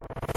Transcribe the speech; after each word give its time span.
you 0.00 0.35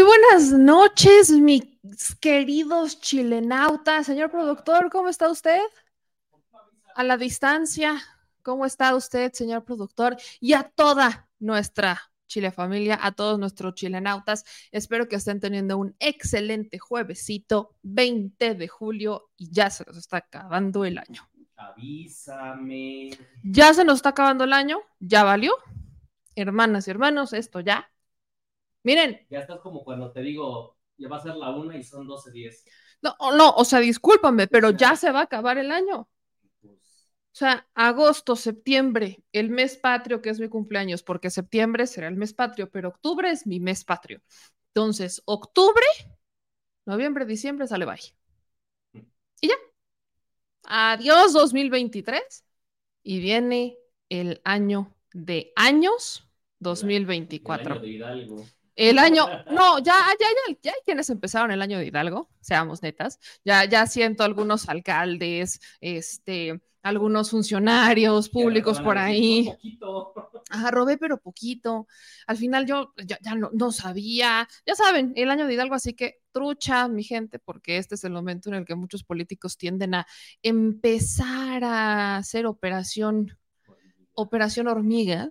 buenas 0.00 0.52
noches, 0.52 1.30
mis 1.30 1.64
queridos 2.20 3.00
chilenautas. 3.00 4.06
Señor 4.06 4.30
productor, 4.30 4.88
¿cómo 4.90 5.08
está 5.08 5.28
usted? 5.28 5.60
A 6.94 7.04
la 7.04 7.18
distancia, 7.18 8.00
¿cómo 8.42 8.64
está 8.64 8.94
usted, 8.94 9.32
señor 9.32 9.64
productor? 9.64 10.16
Y 10.40 10.54
a 10.54 10.62
toda 10.62 11.28
nuestra 11.38 12.00
Chile 12.26 12.50
familia, 12.50 12.98
a 13.02 13.12
todos 13.12 13.38
nuestros 13.38 13.74
chilenautas. 13.74 14.44
Espero 14.70 15.08
que 15.08 15.16
estén 15.16 15.40
teniendo 15.40 15.76
un 15.76 15.94
excelente 15.98 16.78
juevesito, 16.78 17.76
20 17.82 18.54
de 18.54 18.68
julio, 18.68 19.30
y 19.36 19.50
ya 19.50 19.68
se 19.68 19.84
nos 19.84 19.98
está 19.98 20.18
acabando 20.18 20.86
el 20.86 20.96
año. 20.96 21.28
Avísame. 21.56 23.10
Ya 23.42 23.74
se 23.74 23.84
nos 23.84 23.96
está 23.96 24.10
acabando 24.10 24.44
el 24.44 24.54
año, 24.54 24.78
ya 24.98 25.24
valió. 25.24 25.54
Hermanas 26.34 26.88
y 26.88 26.90
hermanos, 26.90 27.34
esto 27.34 27.60
ya 27.60 27.92
Miren. 28.82 29.26
Ya 29.30 29.40
estás 29.40 29.60
como 29.60 29.84
cuando 29.84 30.10
te 30.10 30.20
digo, 30.22 30.76
ya 30.96 31.08
va 31.08 31.16
a 31.16 31.20
ser 31.20 31.36
la 31.36 31.50
una 31.50 31.76
y 31.76 31.84
son 31.84 32.06
12.10. 32.06 32.64
No, 33.02 33.16
no, 33.36 33.50
o 33.50 33.64
sea, 33.64 33.80
discúlpame, 33.80 34.46
pero 34.46 34.70
ya 34.70 34.96
se 34.96 35.10
va 35.10 35.20
a 35.20 35.24
acabar 35.24 35.58
el 35.58 35.70
año. 35.70 36.08
Pues 36.60 36.74
o 36.74 37.34
sea, 37.34 37.66
agosto, 37.74 38.36
septiembre, 38.36 39.22
el 39.32 39.48
mes 39.48 39.78
patrio, 39.78 40.20
que 40.20 40.30
es 40.30 40.38
mi 40.38 40.48
cumpleaños, 40.48 41.02
porque 41.02 41.30
septiembre 41.30 41.86
será 41.86 42.08
el 42.08 42.16
mes 42.16 42.34
patrio, 42.34 42.70
pero 42.70 42.90
octubre 42.90 43.30
es 43.30 43.46
mi 43.46 43.58
mes 43.58 43.84
patrio. 43.84 44.20
Entonces, 44.68 45.22
octubre, 45.24 45.86
noviembre, 46.84 47.24
diciembre, 47.24 47.66
sale 47.66 47.86
bye. 47.86 48.14
Y 49.40 49.48
ya. 49.48 49.54
Adiós 50.64 51.32
2023. 51.32 52.44
Y 53.02 53.20
viene 53.20 53.78
el 54.08 54.40
año 54.44 54.94
de 55.12 55.52
años 55.56 56.28
2024. 56.60 57.64
El 57.64 57.72
año 57.72 57.80
de 57.80 57.88
Hidalgo. 57.88 58.44
El 58.74 58.98
año, 58.98 59.26
no, 59.50 59.78
ya, 59.78 59.94
ya, 60.18 60.26
ya, 60.48 60.56
ya 60.62 60.70
hay 60.70 60.80
quienes 60.84 61.10
empezaron 61.10 61.50
el 61.50 61.62
año 61.62 61.78
de 61.78 61.86
Hidalgo, 61.86 62.30
seamos 62.40 62.82
netas. 62.82 63.18
Ya, 63.44 63.64
ya 63.64 63.86
siento 63.86 64.24
algunos 64.24 64.68
alcaldes, 64.68 65.60
este, 65.80 66.60
algunos 66.82 67.30
funcionarios 67.30 68.28
públicos 68.28 68.80
por 68.80 68.98
ahí. 68.98 69.46
Poquito. 69.46 70.14
Ajá, 70.50 70.70
robé, 70.70 70.98
pero 70.98 71.18
poquito. 71.18 71.86
Al 72.26 72.36
final 72.36 72.66
yo 72.66 72.92
ya, 72.96 73.34
no, 73.34 73.50
no, 73.52 73.72
sabía. 73.72 74.48
Ya 74.66 74.74
saben, 74.74 75.12
el 75.16 75.30
año 75.30 75.46
de 75.46 75.54
Hidalgo, 75.54 75.74
así 75.74 75.94
que 75.94 76.20
trucha, 76.32 76.88
mi 76.88 77.04
gente, 77.04 77.38
porque 77.38 77.78
este 77.78 77.94
es 77.94 78.04
el 78.04 78.12
momento 78.12 78.48
en 78.50 78.56
el 78.56 78.64
que 78.64 78.74
muchos 78.74 79.04
políticos 79.04 79.56
tienden 79.56 79.94
a 79.94 80.06
empezar 80.42 81.64
a 81.64 82.16
hacer 82.16 82.46
operación, 82.46 83.38
operación 84.14 84.68
hormiga 84.68 85.30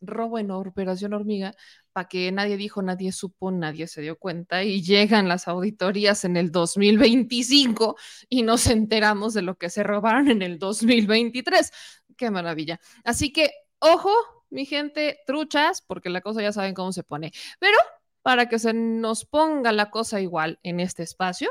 robo 0.00 0.38
en 0.38 0.50
Operación 0.50 1.12
Hormiga, 1.14 1.54
para 1.92 2.08
que 2.08 2.30
nadie 2.32 2.56
dijo, 2.56 2.82
nadie 2.82 3.12
supo, 3.12 3.50
nadie 3.50 3.86
se 3.86 4.00
dio 4.00 4.18
cuenta 4.18 4.62
y 4.64 4.82
llegan 4.82 5.28
las 5.28 5.48
auditorías 5.48 6.24
en 6.24 6.36
el 6.36 6.50
2025 6.50 7.96
y 8.28 8.42
nos 8.42 8.66
enteramos 8.66 9.34
de 9.34 9.42
lo 9.42 9.56
que 9.56 9.70
se 9.70 9.82
robaron 9.82 10.28
en 10.30 10.42
el 10.42 10.58
2023. 10.58 11.72
Qué 12.16 12.30
maravilla. 12.30 12.80
Así 13.04 13.32
que, 13.32 13.50
ojo, 13.78 14.10
mi 14.50 14.66
gente, 14.66 15.20
truchas, 15.26 15.82
porque 15.82 16.10
la 16.10 16.20
cosa 16.20 16.42
ya 16.42 16.52
saben 16.52 16.74
cómo 16.74 16.92
se 16.92 17.02
pone. 17.02 17.32
Pero 17.58 17.76
para 18.22 18.48
que 18.48 18.58
se 18.58 18.72
nos 18.74 19.24
ponga 19.24 19.72
la 19.72 19.90
cosa 19.90 20.20
igual 20.20 20.58
en 20.62 20.80
este 20.80 21.02
espacio, 21.02 21.50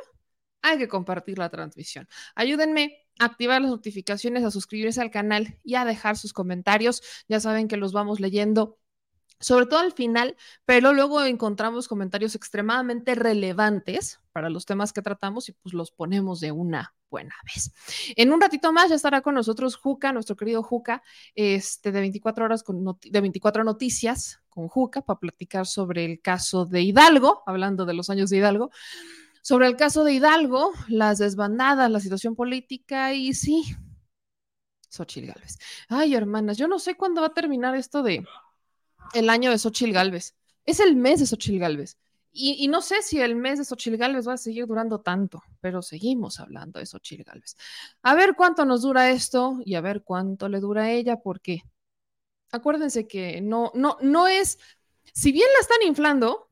hay 0.62 0.78
que 0.78 0.88
compartir 0.88 1.38
la 1.38 1.50
transmisión. 1.50 2.07
Ayúdenme 2.35 3.07
activar 3.19 3.62
las 3.62 3.72
notificaciones, 3.72 4.44
a 4.44 4.52
suscribirse 4.52 5.02
al 5.02 5.12
canal 5.12 5.59
y 5.63 5.75
a 5.75 5.85
dejar 5.85 6.18
sus 6.18 6.34
comentarios. 6.34 7.03
Ya 7.28 7.40
saben 7.40 7.68
que 7.68 7.78
los 7.78 7.94
vamos 7.94 8.19
leyendo 8.19 8.80
sobre 9.40 9.66
todo 9.66 9.80
al 9.80 9.94
final, 9.94 10.35
pero 10.66 10.91
luego 10.94 11.24
encontramos 11.24 11.88
comentarios 11.88 12.35
extremadamente 12.35 13.16
relevantes 13.16 14.19
para 14.34 14.50
los 14.50 14.66
temas 14.66 14.91
que 14.91 15.02
tratamos 15.02 15.47
y 15.47 15.53
pues 15.53 15.74
los 15.74 15.91
ponemos 15.91 16.41
de 16.41 16.52
una 16.52 16.94
buena 17.09 17.35
vez. 17.46 17.74
En 18.16 18.34
un 18.34 18.41
ratito 18.41 18.74
más 18.74 18.90
ya 18.90 18.96
estará 18.96 19.22
con 19.22 19.36
nosotros 19.36 19.75
Juca, 19.75 20.12
nuestro 20.12 20.36
querido 20.36 20.62
Juca, 20.62 21.01
este, 21.36 21.91
de 21.91 22.01
24 22.01 22.46
horas 22.46 22.63
con 22.63 22.97
de 23.01 23.22
24 23.22 23.63
noticias 23.63 24.41
con 24.50 24.68
Juca 24.68 25.01
para 25.01 25.19
platicar 25.19 25.66
sobre 25.66 26.06
el 26.06 26.22
caso 26.22 26.66
de 26.66 26.81
Hidalgo, 26.81 27.44
hablando 27.46 27.86
de 27.86 27.94
los 27.94 28.09
años 28.09 28.30
de 28.30 28.38
Hidalgo. 28.38 28.72
Sobre 29.50 29.66
el 29.66 29.78
caso 29.78 30.04
de 30.04 30.14
Hidalgo, 30.14 30.74
las 30.90 31.18
desbandadas, 31.18 31.90
la 31.90 32.00
situación 32.00 32.36
política 32.36 33.16
y 33.16 33.34
sí, 33.34 33.64
Xochil 34.92 35.26
Gálvez. 35.26 35.58
Ay, 35.88 36.14
hermanas, 36.14 36.56
yo 36.56 36.68
no 36.68 36.78
sé 36.78 36.94
cuándo 36.94 37.22
va 37.22 37.28
a 37.30 37.34
terminar 37.34 37.74
esto 37.74 38.04
de 38.04 38.24
el 39.16 39.28
año 39.28 39.50
de 39.50 39.58
Xochil 39.58 39.92
Gálvez. 39.92 40.36
Es 40.68 40.80
el 40.80 40.96
mes 40.96 41.20
de 41.20 41.26
Xochil 41.26 41.58
Gálvez. 41.58 41.98
Y, 42.32 42.68
no 42.68 42.84
sé 42.84 43.02
si 43.02 43.20
el 43.20 43.36
mes 43.36 43.58
de 43.58 43.66
Xochil 43.66 43.98
Gálvez 43.98 44.28
va 44.28 44.34
a 44.34 44.38
seguir 44.38 44.68
durando 44.68 45.02
tanto, 45.02 45.42
pero 45.62 45.81
seguimos 45.81 46.40
hablando 46.40 46.78
de 46.78 46.86
Xochil 46.86 47.24
Gálvez. 47.24 47.58
A 48.04 48.14
ver 48.14 48.36
cuánto 48.36 48.66
nos 48.66 48.84
dura 48.84 49.10
esto 49.10 49.62
y 49.66 49.74
a 49.74 49.81
ver 49.81 50.04
cuánto 50.04 50.48
le 50.48 50.60
dura 50.60 50.84
a 50.84 50.92
ella, 50.92 51.22
porque 51.22 51.64
acuérdense 52.52 53.08
que 53.08 53.42
no, 53.42 53.72
no, 53.74 53.98
no 54.02 54.28
es, 54.28 54.60
si 55.12 55.31
bien 55.31 55.48
la 55.56 55.62
están 55.62 55.80
inflando, 55.88 56.50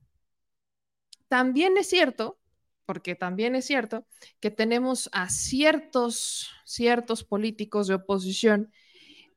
también 1.27 1.77
es 1.77 1.87
cierto 1.89 2.39
porque 2.87 3.15
también 3.15 3.55
es 3.55 3.65
cierto 3.65 4.07
que 4.39 4.49
tenemos 4.49 5.09
a 5.11 5.29
ciertos, 5.29 6.49
ciertos 6.65 7.25
políticos 7.25 7.87
de 7.87 7.95
oposición 7.95 8.71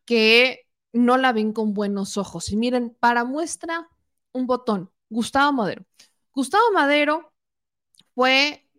que 0.04 0.68
no 0.92 1.18
la 1.18 1.32
ven 1.32 1.52
con 1.52 1.74
buenos 1.74 2.16
ojos. 2.16 2.50
Y 2.50 2.56
miren, 2.56 2.96
para 3.00 3.24
muestra 3.24 3.88
un 4.32 4.46
botón, 4.46 4.92
Gustavo 5.08 5.52
Madero. 5.52 5.84
Gustavo 6.32 6.70
Madero 6.72 7.34
fue 8.14 8.70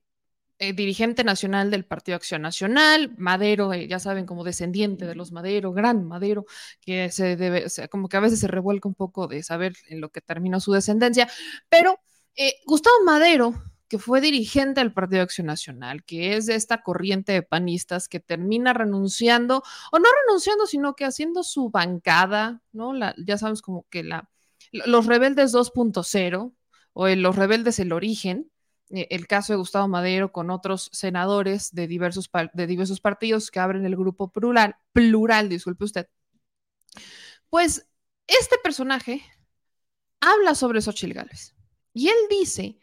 eh, 0.59 0.73
dirigente 0.73 1.23
nacional 1.23 1.69
del 1.69 1.85
Partido 1.85 2.15
Acción 2.15 2.41
Nacional, 2.43 3.13
Madero, 3.17 3.73
eh, 3.73 3.88
ya 3.88 3.99
saben, 3.99 4.25
como 4.25 4.43
descendiente 4.43 5.05
de 5.05 5.15
los 5.15 5.31
Madero, 5.31 5.73
gran 5.73 6.07
Madero, 6.07 6.45
que 6.79 7.11
se 7.11 7.35
debe, 7.35 7.65
como 7.89 8.07
que 8.07 8.17
a 8.17 8.21
veces 8.21 8.39
se 8.39 8.47
revuelca 8.47 8.88
un 8.88 8.95
poco 8.95 9.27
de 9.27 9.43
saber 9.43 9.73
en 9.89 9.99
lo 10.01 10.09
que 10.11 10.21
terminó 10.21 10.59
su 10.61 10.71
descendencia, 10.71 11.27
pero 11.67 11.99
eh, 12.35 12.55
Gustavo 12.65 12.95
Madero 13.03 13.55
que 13.91 14.00
fue 14.00 14.22
dirigente 14.22 14.79
del 14.79 14.94
Partido 14.94 15.18
de 15.18 15.24
Acción 15.24 15.47
Nacional, 15.47 16.06
que 16.06 16.38
es 16.38 16.46
de 16.46 16.56
esta 16.56 16.81
corriente 16.81 17.34
de 17.34 17.44
panistas 17.44 18.07
que 18.07 18.22
termina 18.22 18.72
renunciando, 18.72 19.63
o 19.91 20.00
no 20.00 20.06
renunciando, 20.25 20.66
sino 20.66 20.96
que 20.96 21.03
haciendo 21.03 21.44
su 21.44 21.69
bancada, 21.72 22.62
¿no? 22.72 22.94
Ya 23.18 23.38
sabes, 23.38 23.62
como 23.62 23.85
que 23.90 24.03
la, 24.03 24.30
los 24.72 25.07
rebeldes 25.07 25.53
2.0 25.53 26.53
o 26.94 27.07
los 27.09 27.35
rebeldes 27.35 27.80
el 27.80 27.91
origen, 27.91 28.50
eh, 28.91 29.07
el 29.09 29.28
caso 29.28 29.51
de 29.51 29.57
Gustavo 29.57 29.90
Madero 29.90 30.31
con 30.31 30.51
otros 30.51 30.90
senadores 30.94 31.75
de 31.75 31.88
diversos, 31.88 32.31
de 32.53 32.68
diversos 32.68 33.01
partidos 33.01 33.51
que 33.51 33.59
abren 33.59 33.85
el 33.85 33.97
grupo 33.97 34.31
plural, 34.31 34.77
plural, 34.94 35.50
disculpe 35.50 35.83
usted. 35.83 36.07
Pues 37.50 37.89
este 38.25 38.57
personaje 38.63 39.21
habla 40.21 40.56
sobre 40.56 40.81
Xochitl 40.81 41.12
Gálvez 41.12 41.56
y 41.92 42.07
él 42.07 42.15
dice 42.30 42.77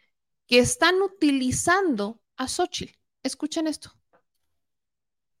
que 0.49 0.57
están 0.57 0.99
utilizando 1.03 2.19
a 2.35 2.47
Xochitl. 2.47 2.97
Escuchen 3.21 3.67
esto. 3.67 3.91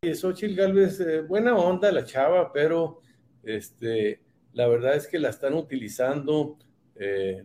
Xochitl 0.03 0.53
Galvez, 0.53 0.99
eh, 0.99 1.21
buena 1.21 1.55
onda 1.55 1.91
la 1.91 2.05
chava, 2.05 2.53
pero 2.53 3.01
este, 3.43 4.21
la 4.53 4.67
verdad 4.67 4.95
es 4.95 5.07
que 5.07 5.17
la 5.17 5.29
están 5.29 5.55
utilizando 5.55 6.59
eh, 6.95 7.43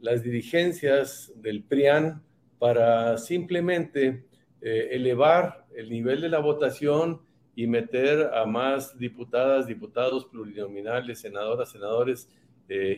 las 0.00 0.22
dirigencias 0.22 1.32
del 1.34 1.64
PRIAN 1.64 2.22
para 2.60 3.18
simplemente 3.18 4.24
eh, 4.60 4.88
elevar 4.92 5.66
el 5.74 5.90
nivel 5.90 6.20
de 6.20 6.28
la 6.28 6.38
votación 6.38 7.20
y 7.56 7.66
meter 7.66 8.30
a 8.32 8.46
más 8.46 8.96
diputadas, 8.96 9.66
diputados 9.66 10.26
plurinominales, 10.26 11.18
senadoras, 11.18 11.72
senadores 11.72 12.28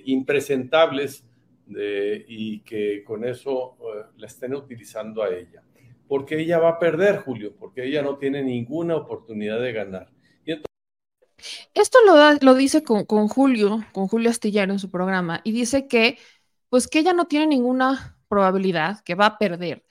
impresentables 0.05 1.25
y 1.68 2.60
que 2.60 3.02
con 3.04 3.24
eso 3.24 3.76
eh, 3.80 4.04
la 4.16 4.26
estén 4.26 4.54
utilizando 4.54 5.22
a 5.22 5.30
ella. 5.30 5.62
Porque 6.08 6.38
ella 6.38 6.58
va 6.58 6.70
a 6.70 6.78
perder, 6.78 7.18
Julio, 7.18 7.54
porque 7.58 7.84
ella 7.84 8.02
no 8.02 8.16
tiene 8.16 8.42
ninguna 8.42 8.96
oportunidad 8.96 9.60
de 9.60 9.72
ganar. 9.72 10.10
Esto 11.74 11.98
lo, 12.40 12.54
dice 12.54 12.82
con, 12.82 13.04
con, 13.04 13.28
Julio, 13.28 13.84
con 13.92 14.08
Julio 14.08 14.30
Astillero 14.30 14.72
en 14.72 14.78
su 14.78 14.90
programa, 14.90 15.40
y 15.44 15.52
dice 15.52 15.86
que, 15.86 16.18
pues 16.70 16.88
que 16.88 17.00
ella 17.00 17.12
no 17.12 17.26
tiene 17.26 17.46
ninguna 17.46 18.18
probabilidad, 18.28 19.00
que 19.04 19.14
va 19.14 19.26
a 19.26 19.38
perder, 19.38 19.84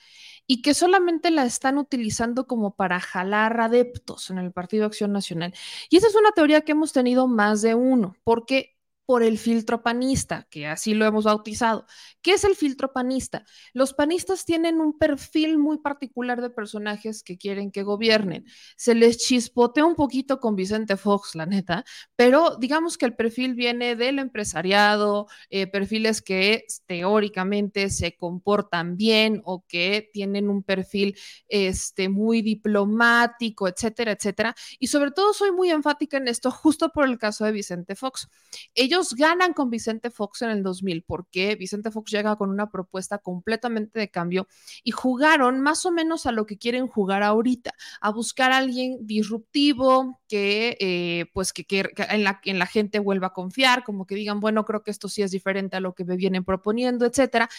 y 0.48 0.62
que 0.62 0.74
solamente 0.74 1.31
la 1.31 1.45
están 1.45 1.77
utilizando 1.77 2.48
como 2.48 2.75
para 2.75 3.00
jalar 3.00 3.60
adeptos 3.60 4.30
en 4.30 4.39
el 4.39 4.51
Partido 4.51 4.86
Acción 4.86 5.12
Nacional. 5.12 5.54
Y 5.89 5.98
esa 5.98 6.07
es 6.07 6.16
una 6.16 6.31
teoría 6.31 6.62
que 6.62 6.74
hemos 6.74 6.94
tenido 6.94 7.27
más 7.27 7.62
de 7.62 7.75
uno, 7.75 8.16
porque 8.24 8.75
por 9.06 9.24
el 9.24 9.38
filtro 9.38 9.84
panista, 9.84 10.48
que 10.50 10.68
así 10.68 10.94
lo 10.94 11.06
hemos 11.06 11.25
bautizado. 11.25 11.86
¿Qué 12.22 12.34
es 12.34 12.44
el 12.44 12.56
filtro 12.56 12.92
panista? 12.92 13.46
Los 13.74 13.94
panistas 13.94 14.46
tienen 14.46 14.80
un 14.80 14.98
perfil 14.98 15.57
muy 15.57 15.78
particular 15.78 16.42
de 16.42 16.50
personajes 16.50 17.22
que 17.24 17.38
quieren 17.38 17.72
que 17.72 17.84
gobiernen. 17.84 18.46
Se 18.78 18.96
les 18.96 19.18
chispotea 19.18 19.86
un 19.86 19.96
poquito 19.96 20.40
con 20.40 20.56
Vicente 20.56 20.98
Fox, 20.98 21.36
la 21.36 21.46
neta, 21.46 21.86
pero 22.16 22.57
digamos 22.57 22.98
que 22.98 23.06
el 23.06 23.16
perfil 23.16 23.54
viene 23.54 23.96
del 23.96 24.19
empresariado, 24.19 25.28
eh, 25.50 25.68
perfiles 25.68 26.22
que 26.22 26.66
teóricamente 26.88 27.90
se 27.90 28.16
comportan 28.16 28.98
bien 28.98 29.42
o 29.46 29.63
que 29.68 30.10
tienen 30.13 30.50
un 30.50 30.63
perfil 30.63 31.16
este, 31.48 32.10
muy 32.10 32.42
diplomático, 32.42 33.68
etcétera, 33.68 34.13
etcétera. 34.13 34.56
Y 34.80 34.88
sobre 34.88 35.12
todo 35.12 35.34
soy 35.34 35.51
muy 35.51 35.69
enfática 35.69 36.18
en 36.18 36.28
esto 36.28 36.50
justo 36.51 36.90
por 36.90 37.06
el 37.06 37.18
caso 37.18 37.46
de 37.46 37.51
Vicente 37.51 37.96
Fox. 37.96 38.30
Ellos 38.74 38.95
ellos 38.96 39.14
ganan 39.14 39.54
con 39.54 39.70
Vicente 39.70 40.10
Fox 40.10 40.42
en 40.42 40.50
el 40.50 40.64
2000 40.64 41.04
porque 41.04 41.56
Vicente 41.56 41.92
Fox 41.92 42.12
llega 42.12 42.36
con 42.38 42.50
una 42.50 42.72
propuesta 42.72 43.18
completamente 43.18 44.00
de 44.00 44.10
cambio 44.10 44.48
y 44.84 44.92
jugaron 44.92 45.60
más 45.60 45.86
o 45.86 45.92
menos 45.92 46.26
a 46.26 46.32
lo 46.32 46.46
que 46.46 46.58
quieren 46.58 46.88
jugar 46.88 47.24
ahorita, 47.24 47.74
a 48.00 48.12
buscar 48.12 48.52
a 48.52 48.58
alguien 48.58 48.98
disruptivo 49.06 50.22
que 50.28 50.78
eh, 50.80 51.26
pues 51.34 51.52
que, 51.54 51.66
en, 52.10 52.24
la, 52.24 52.40
en 52.46 52.60
la 52.60 52.66
gente 52.68 53.00
vuelva 53.00 53.28
a 53.28 53.34
confiar, 53.34 53.84
como 53.84 54.06
que 54.06 54.16
digan, 54.16 54.40
bueno, 54.40 54.64
creo 54.66 54.82
que 54.84 54.92
esto 54.92 55.10
sí 55.10 55.22
es 55.22 55.32
diferente 55.32 55.76
a 55.76 55.82
lo 55.82 55.94
que 55.94 56.06
me 56.06 56.16
vienen 56.16 56.46
proponiendo, 56.46 57.06
etcétera. 57.06 57.50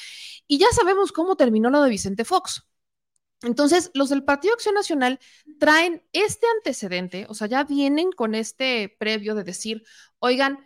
Y 0.47 0.59
ya 0.59 0.69
sabemos 0.73 1.12
cómo 1.12 1.37
terminó 1.37 1.71
lo 1.71 1.83
de 1.83 1.91
Vicente 1.91 2.25
Fox. 2.25 2.67
Entonces, 3.43 3.91
los 3.93 4.09
del 4.09 4.25
Partido 4.25 4.55
Acción 4.55 4.75
Nacional 4.75 5.21
traen 5.59 6.03
este 6.12 6.47
antecedente, 6.56 7.27
o 7.29 7.35
sea, 7.35 7.47
ya 7.47 7.65
vienen 7.65 8.11
con 8.12 8.35
este 8.35 8.97
previo 8.99 9.35
de 9.35 9.44
decir, 9.44 9.85
oigan, 10.19 10.59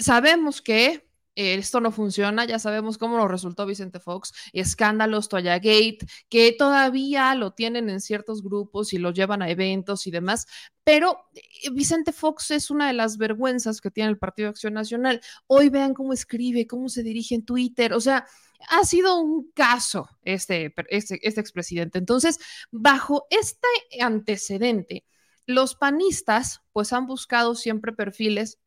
sabemos 0.00 0.62
que 0.62 1.10
eh, 1.36 1.54
esto 1.54 1.80
no 1.80 1.92
funciona, 1.92 2.44
ya 2.44 2.58
sabemos 2.58 2.98
cómo 2.98 3.16
lo 3.16 3.28
resultó 3.28 3.64
Vicente 3.64 4.00
Fox, 4.00 4.32
escándalos, 4.52 5.28
Toya 5.28 5.56
Gate, 5.56 5.98
que 6.28 6.52
todavía 6.52 7.34
lo 7.34 7.52
tienen 7.52 7.88
en 7.88 8.00
ciertos 8.00 8.42
grupos 8.42 8.92
y 8.92 8.98
lo 8.98 9.12
llevan 9.12 9.40
a 9.40 9.48
eventos 9.48 10.06
y 10.06 10.10
demás, 10.10 10.46
pero 10.82 11.18
eh, 11.34 11.70
Vicente 11.72 12.12
Fox 12.12 12.50
es 12.50 12.70
una 12.70 12.88
de 12.88 12.94
las 12.94 13.16
vergüenzas 13.16 13.80
que 13.80 13.90
tiene 13.90 14.10
el 14.10 14.18
Partido 14.18 14.48
Acción 14.48 14.74
Nacional. 14.74 15.20
Hoy 15.46 15.68
vean 15.68 15.94
cómo 15.94 16.12
escribe, 16.12 16.66
cómo 16.66 16.88
se 16.88 17.02
dirige 17.02 17.36
en 17.36 17.44
Twitter, 17.44 17.94
o 17.94 18.00
sea, 18.00 18.26
ha 18.68 18.84
sido 18.84 19.18
un 19.20 19.50
caso 19.52 20.08
este, 20.22 20.74
este, 20.88 21.18
este 21.26 21.40
expresidente. 21.40 21.98
Entonces, 21.98 22.38
bajo 22.70 23.26
este 23.30 23.68
antecedente, 24.00 25.04
los 25.46 25.74
panistas 25.74 26.62
pues 26.72 26.92
han 26.92 27.06
buscado 27.06 27.54
siempre 27.54 27.92
perfiles 27.92 28.58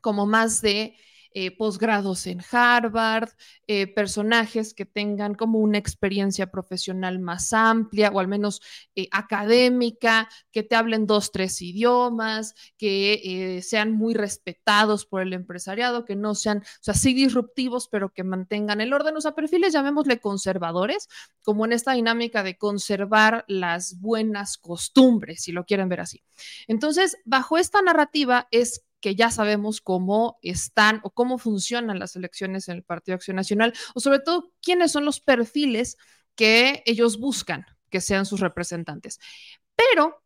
como 0.00 0.26
más 0.26 0.60
de 0.60 0.96
eh, 1.40 1.56
posgrados 1.56 2.26
en 2.26 2.40
Harvard, 2.50 3.28
eh, 3.66 3.86
personajes 3.86 4.72
que 4.72 4.86
tengan 4.86 5.34
como 5.34 5.58
una 5.58 5.76
experiencia 5.76 6.50
profesional 6.50 7.18
más 7.18 7.52
amplia 7.52 8.10
o 8.10 8.18
al 8.18 8.28
menos 8.28 8.62
eh, 8.96 9.08
académica, 9.12 10.28
que 10.50 10.62
te 10.62 10.74
hablen 10.74 11.06
dos, 11.06 11.30
tres 11.30 11.60
idiomas, 11.60 12.54
que 12.78 13.60
sean 13.62 13.92
muy 13.92 14.14
respetados 14.14 15.04
por 15.04 15.20
el 15.20 15.34
empresariado, 15.34 16.06
que 16.06 16.16
no 16.16 16.34
sean, 16.34 16.58
o 16.58 16.82
sea, 16.82 16.94
sí 16.94 17.12
disruptivos, 17.12 17.88
pero 17.88 18.12
que 18.12 18.24
mantengan 18.24 18.80
el 18.80 18.94
orden. 18.94 19.16
O 19.16 19.20
sea, 19.20 19.34
perfiles, 19.34 19.74
llamémosle 19.74 20.20
conservadores, 20.20 21.08
como 21.42 21.66
en 21.66 21.72
esta 21.72 21.92
dinámica 21.92 22.42
de 22.42 22.56
conservar 22.56 23.44
las 23.48 24.00
buenas 24.00 24.56
costumbres, 24.56 25.42
si 25.42 25.52
lo 25.52 25.66
quieren 25.66 25.88
ver 25.90 26.00
así. 26.00 26.22
Entonces, 26.66 27.18
bajo 27.26 27.58
esta 27.58 27.82
narrativa 27.82 28.48
es 28.50 28.87
que 29.00 29.14
ya 29.14 29.30
sabemos 29.30 29.80
cómo 29.80 30.38
están 30.42 31.00
o 31.02 31.10
cómo 31.10 31.38
funcionan 31.38 31.98
las 31.98 32.16
elecciones 32.16 32.68
en 32.68 32.76
el 32.76 32.82
Partido 32.82 33.16
Acción 33.16 33.36
Nacional, 33.36 33.74
o 33.94 34.00
sobre 34.00 34.20
todo 34.20 34.52
quiénes 34.62 34.92
son 34.92 35.04
los 35.04 35.20
perfiles 35.20 35.96
que 36.34 36.82
ellos 36.86 37.18
buscan 37.18 37.66
que 37.90 38.00
sean 38.00 38.26
sus 38.26 38.40
representantes. 38.40 39.18
Pero, 39.74 40.22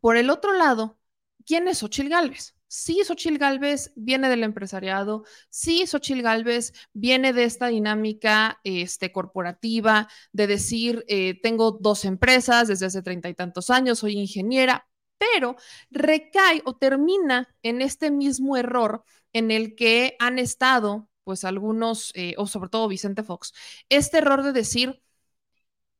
por 0.00 0.16
el 0.16 0.30
otro 0.30 0.52
lado, 0.52 0.98
¿quién 1.46 1.68
es 1.68 1.78
Xochil 1.78 2.08
Gálvez? 2.08 2.54
Sí, 2.66 3.02
Xochil 3.04 3.38
Gálvez 3.38 3.92
viene 3.94 4.28
del 4.28 4.42
empresariado, 4.42 5.24
sí, 5.48 5.86
Xochil 5.86 6.22
Gálvez 6.22 6.72
viene 6.92 7.32
de 7.32 7.44
esta 7.44 7.68
dinámica 7.68 8.60
este, 8.64 9.12
corporativa 9.12 10.08
de 10.32 10.48
decir, 10.48 11.04
eh, 11.06 11.40
tengo 11.40 11.72
dos 11.72 12.04
empresas 12.04 12.66
desde 12.66 12.86
hace 12.86 13.02
treinta 13.02 13.28
y 13.28 13.34
tantos 13.34 13.70
años, 13.70 14.00
soy 14.00 14.18
ingeniera, 14.18 14.88
pero 15.18 15.56
recae 15.90 16.62
o 16.64 16.76
termina 16.76 17.54
en 17.62 17.82
este 17.82 18.10
mismo 18.10 18.56
error 18.56 19.04
en 19.32 19.50
el 19.50 19.74
que 19.74 20.16
han 20.18 20.38
estado, 20.38 21.08
pues 21.24 21.44
algunos, 21.44 22.12
eh, 22.14 22.34
o 22.38 22.46
sobre 22.46 22.70
todo 22.70 22.88
Vicente 22.88 23.22
Fox, 23.22 23.52
este 23.88 24.18
error 24.18 24.42
de 24.42 24.52
decir, 24.52 25.02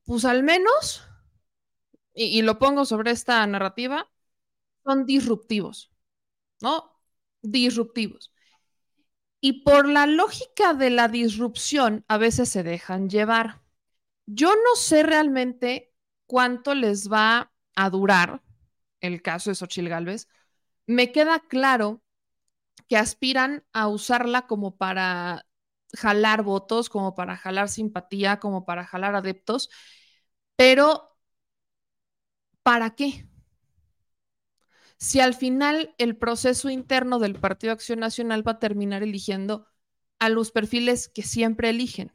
pues 0.05 0.25
al 0.25 0.43
menos, 0.43 1.03
y, 2.15 2.39
y 2.39 2.43
lo 2.43 2.59
pongo 2.59 2.85
sobre 2.85 3.11
esta 3.11 3.47
narrativa, 3.47 4.11
son 4.85 5.07
disruptivos, 5.07 5.93
¿no? 6.61 7.01
Disruptivos. 7.43 8.33
Y 9.41 9.63
por 9.63 9.89
la 9.89 10.07
lógica 10.07 10.75
de 10.75 10.91
la 10.91 11.09
disrupción, 11.09 12.05
a 12.09 12.19
veces 12.19 12.49
se 12.49 12.63
dejan 12.63 13.11
llevar. 13.11 13.63
Yo 14.27 14.55
no 14.55 14.77
sé 14.77 15.03
realmente 15.03 15.93
cuánto 16.27 16.75
les 16.75 17.13
va 17.13 17.53
a 17.77 17.91
durar 17.91 18.43
el 19.05 19.23
caso 19.23 19.51
de 19.51 19.57
Xochil 19.57 19.89
Gálvez, 19.89 20.29
me 20.87 21.13
queda 21.13 21.41
claro 21.41 22.03
que 22.89 22.97
aspiran 22.97 23.65
a 23.73 23.89
usarla 23.89 24.47
como 24.47 24.77
para 24.77 25.47
jalar 25.95 26.43
votos, 26.43 26.89
como 26.91 27.15
para 27.15 27.37
jalar 27.37 27.69
simpatía, 27.69 28.41
como 28.41 28.65
para 28.65 28.85
jalar 28.87 29.15
adeptos, 29.15 29.71
pero 30.57 31.17
¿para 32.63 32.95
qué? 32.97 33.27
Si 34.97 35.21
al 35.21 35.35
final 35.35 35.95
el 35.99 36.17
proceso 36.17 36.69
interno 36.69 37.21
del 37.21 37.37
Partido 37.39 37.73
Acción 37.73 38.01
Nacional 38.01 38.47
va 38.47 38.53
a 38.53 38.59
terminar 38.59 39.03
eligiendo 39.05 39.67
a 40.19 40.29
los 40.31 40.51
perfiles 40.51 41.09
que 41.09 41.23
siempre 41.23 41.71
eligen. 41.71 42.13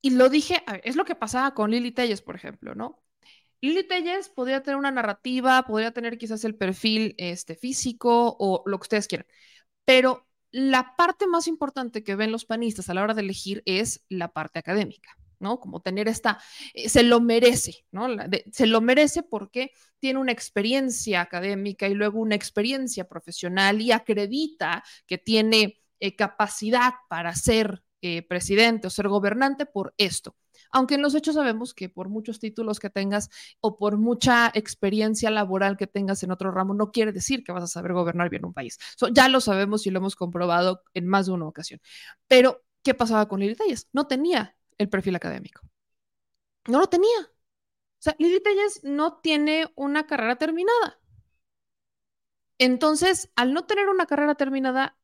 Y 0.00 0.10
lo 0.10 0.28
dije, 0.28 0.62
es 0.84 0.96
lo 0.96 1.04
que 1.04 1.14
pasaba 1.16 1.54
con 1.54 1.70
Lili 1.70 1.92
Telles, 1.92 2.22
por 2.22 2.36
ejemplo, 2.36 2.74
¿no? 2.74 3.01
Lili 3.62 3.84
Telles 3.86 4.28
podría 4.28 4.60
tener 4.62 4.76
una 4.76 4.90
narrativa, 4.90 5.62
podría 5.62 5.92
tener 5.92 6.18
quizás 6.18 6.44
el 6.44 6.56
perfil 6.56 7.14
este, 7.16 7.54
físico 7.54 8.36
o 8.40 8.64
lo 8.66 8.78
que 8.78 8.82
ustedes 8.82 9.06
quieran, 9.06 9.26
pero 9.84 10.26
la 10.50 10.96
parte 10.96 11.28
más 11.28 11.46
importante 11.46 12.02
que 12.02 12.16
ven 12.16 12.32
los 12.32 12.44
panistas 12.44 12.90
a 12.90 12.94
la 12.94 13.02
hora 13.02 13.14
de 13.14 13.22
elegir 13.22 13.62
es 13.64 14.04
la 14.08 14.32
parte 14.32 14.58
académica. 14.58 15.16
¿no? 15.38 15.58
Como 15.58 15.80
tener 15.80 16.06
esta, 16.06 16.38
eh, 16.72 16.88
se 16.88 17.02
lo 17.02 17.20
merece, 17.20 17.84
¿no? 17.90 18.06
se 18.52 18.66
lo 18.66 18.80
merece 18.80 19.24
porque 19.24 19.72
tiene 19.98 20.20
una 20.20 20.30
experiencia 20.30 21.20
académica 21.20 21.88
y 21.88 21.94
luego 21.94 22.20
una 22.20 22.36
experiencia 22.36 23.08
profesional 23.08 23.80
y 23.80 23.90
acredita 23.90 24.84
que 25.06 25.18
tiene 25.18 25.80
eh, 25.98 26.14
capacidad 26.14 26.92
para 27.08 27.34
ser 27.34 27.82
eh, 28.02 28.22
presidente 28.22 28.86
o 28.86 28.90
ser 28.90 29.08
gobernante 29.08 29.66
por 29.66 29.94
esto 29.96 30.36
aunque 30.72 30.94
en 30.96 31.02
los 31.02 31.14
hechos 31.14 31.34
sabemos 31.34 31.74
que 31.74 31.88
por 31.88 32.08
muchos 32.08 32.40
títulos 32.40 32.80
que 32.80 32.90
tengas 32.90 33.30
o 33.60 33.76
por 33.76 33.98
mucha 33.98 34.50
experiencia 34.54 35.30
laboral 35.30 35.76
que 35.76 35.86
tengas 35.86 36.22
en 36.22 36.32
otro 36.32 36.50
ramo, 36.50 36.74
no 36.74 36.90
quiere 36.90 37.12
decir 37.12 37.44
que 37.44 37.52
vas 37.52 37.64
a 37.64 37.66
saber 37.68 37.92
gobernar 37.92 38.30
bien 38.30 38.44
un 38.44 38.54
país. 38.54 38.78
ya 39.12 39.28
lo 39.28 39.40
sabemos 39.40 39.86
y 39.86 39.90
lo 39.90 39.98
hemos 39.98 40.16
comprobado 40.16 40.82
en 40.94 41.06
más 41.06 41.26
de 41.26 41.32
una 41.32 41.46
ocasión. 41.46 41.80
Pero, 42.26 42.64
¿qué 42.82 42.94
pasaba 42.94 43.28
con 43.28 43.40
Lili 43.40 43.54
Telles? 43.54 43.88
No 43.92 44.06
tenía 44.06 44.56
el 44.78 44.88
perfil 44.88 45.16
académico. 45.16 45.60
No 46.66 46.80
lo 46.80 46.86
tenía. 46.88 47.18
O 47.20 48.02
sea, 48.02 48.16
Lili 48.18 48.40
Telles 48.40 48.80
no 48.82 49.18
tiene 49.20 49.70
una 49.76 50.06
carrera 50.06 50.36
terminada. 50.36 50.98
Entonces, 52.58 53.30
al 53.36 53.52
no 53.52 53.66
tener 53.66 53.88
una 53.88 54.06
carrera 54.06 54.34
terminada, 54.36 54.96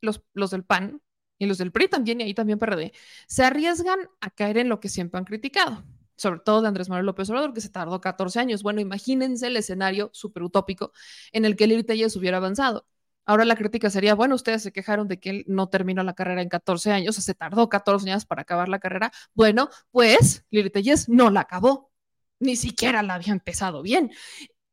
los, 0.00 0.22
los 0.34 0.50
del 0.50 0.64
PAN 0.64 1.02
y 1.42 1.46
los 1.46 1.58
del 1.58 1.72
PRI 1.72 1.88
también, 1.88 2.20
y 2.20 2.24
ahí 2.24 2.34
también 2.34 2.58
PRD, 2.58 2.92
se 3.26 3.42
arriesgan 3.42 3.98
a 4.20 4.30
caer 4.30 4.58
en 4.58 4.68
lo 4.68 4.78
que 4.78 4.88
siempre 4.88 5.18
han 5.18 5.24
criticado, 5.24 5.82
sobre 6.14 6.38
todo 6.38 6.62
de 6.62 6.68
Andrés 6.68 6.88
Manuel 6.88 7.06
López 7.06 7.28
Obrador, 7.30 7.52
que 7.52 7.60
se 7.60 7.68
tardó 7.68 8.00
14 8.00 8.38
años. 8.38 8.62
Bueno, 8.62 8.80
imagínense 8.80 9.48
el 9.48 9.56
escenario 9.56 10.10
súper 10.12 10.44
utópico 10.44 10.92
en 11.32 11.44
el 11.44 11.56
que 11.56 11.66
Lili 11.66 11.84
hubiera 12.16 12.36
avanzado. 12.36 12.86
Ahora 13.24 13.44
la 13.44 13.56
crítica 13.56 13.90
sería, 13.90 14.14
bueno, 14.14 14.36
ustedes 14.36 14.62
se 14.62 14.72
quejaron 14.72 15.08
de 15.08 15.18
que 15.18 15.30
él 15.30 15.44
no 15.48 15.68
terminó 15.68 16.04
la 16.04 16.14
carrera 16.14 16.42
en 16.42 16.48
14 16.48 16.92
años, 16.92 17.10
o 17.10 17.12
sea, 17.20 17.22
se 17.22 17.34
tardó 17.34 17.68
14 17.68 18.08
años 18.08 18.24
para 18.24 18.42
acabar 18.42 18.68
la 18.68 18.78
carrera. 18.78 19.10
Bueno, 19.34 19.68
pues 19.90 20.44
Lili 20.50 20.72
no 21.08 21.30
la 21.30 21.40
acabó, 21.40 21.90
ni 22.38 22.54
siquiera 22.54 23.02
la 23.02 23.14
había 23.14 23.32
empezado 23.32 23.82
bien. 23.82 24.12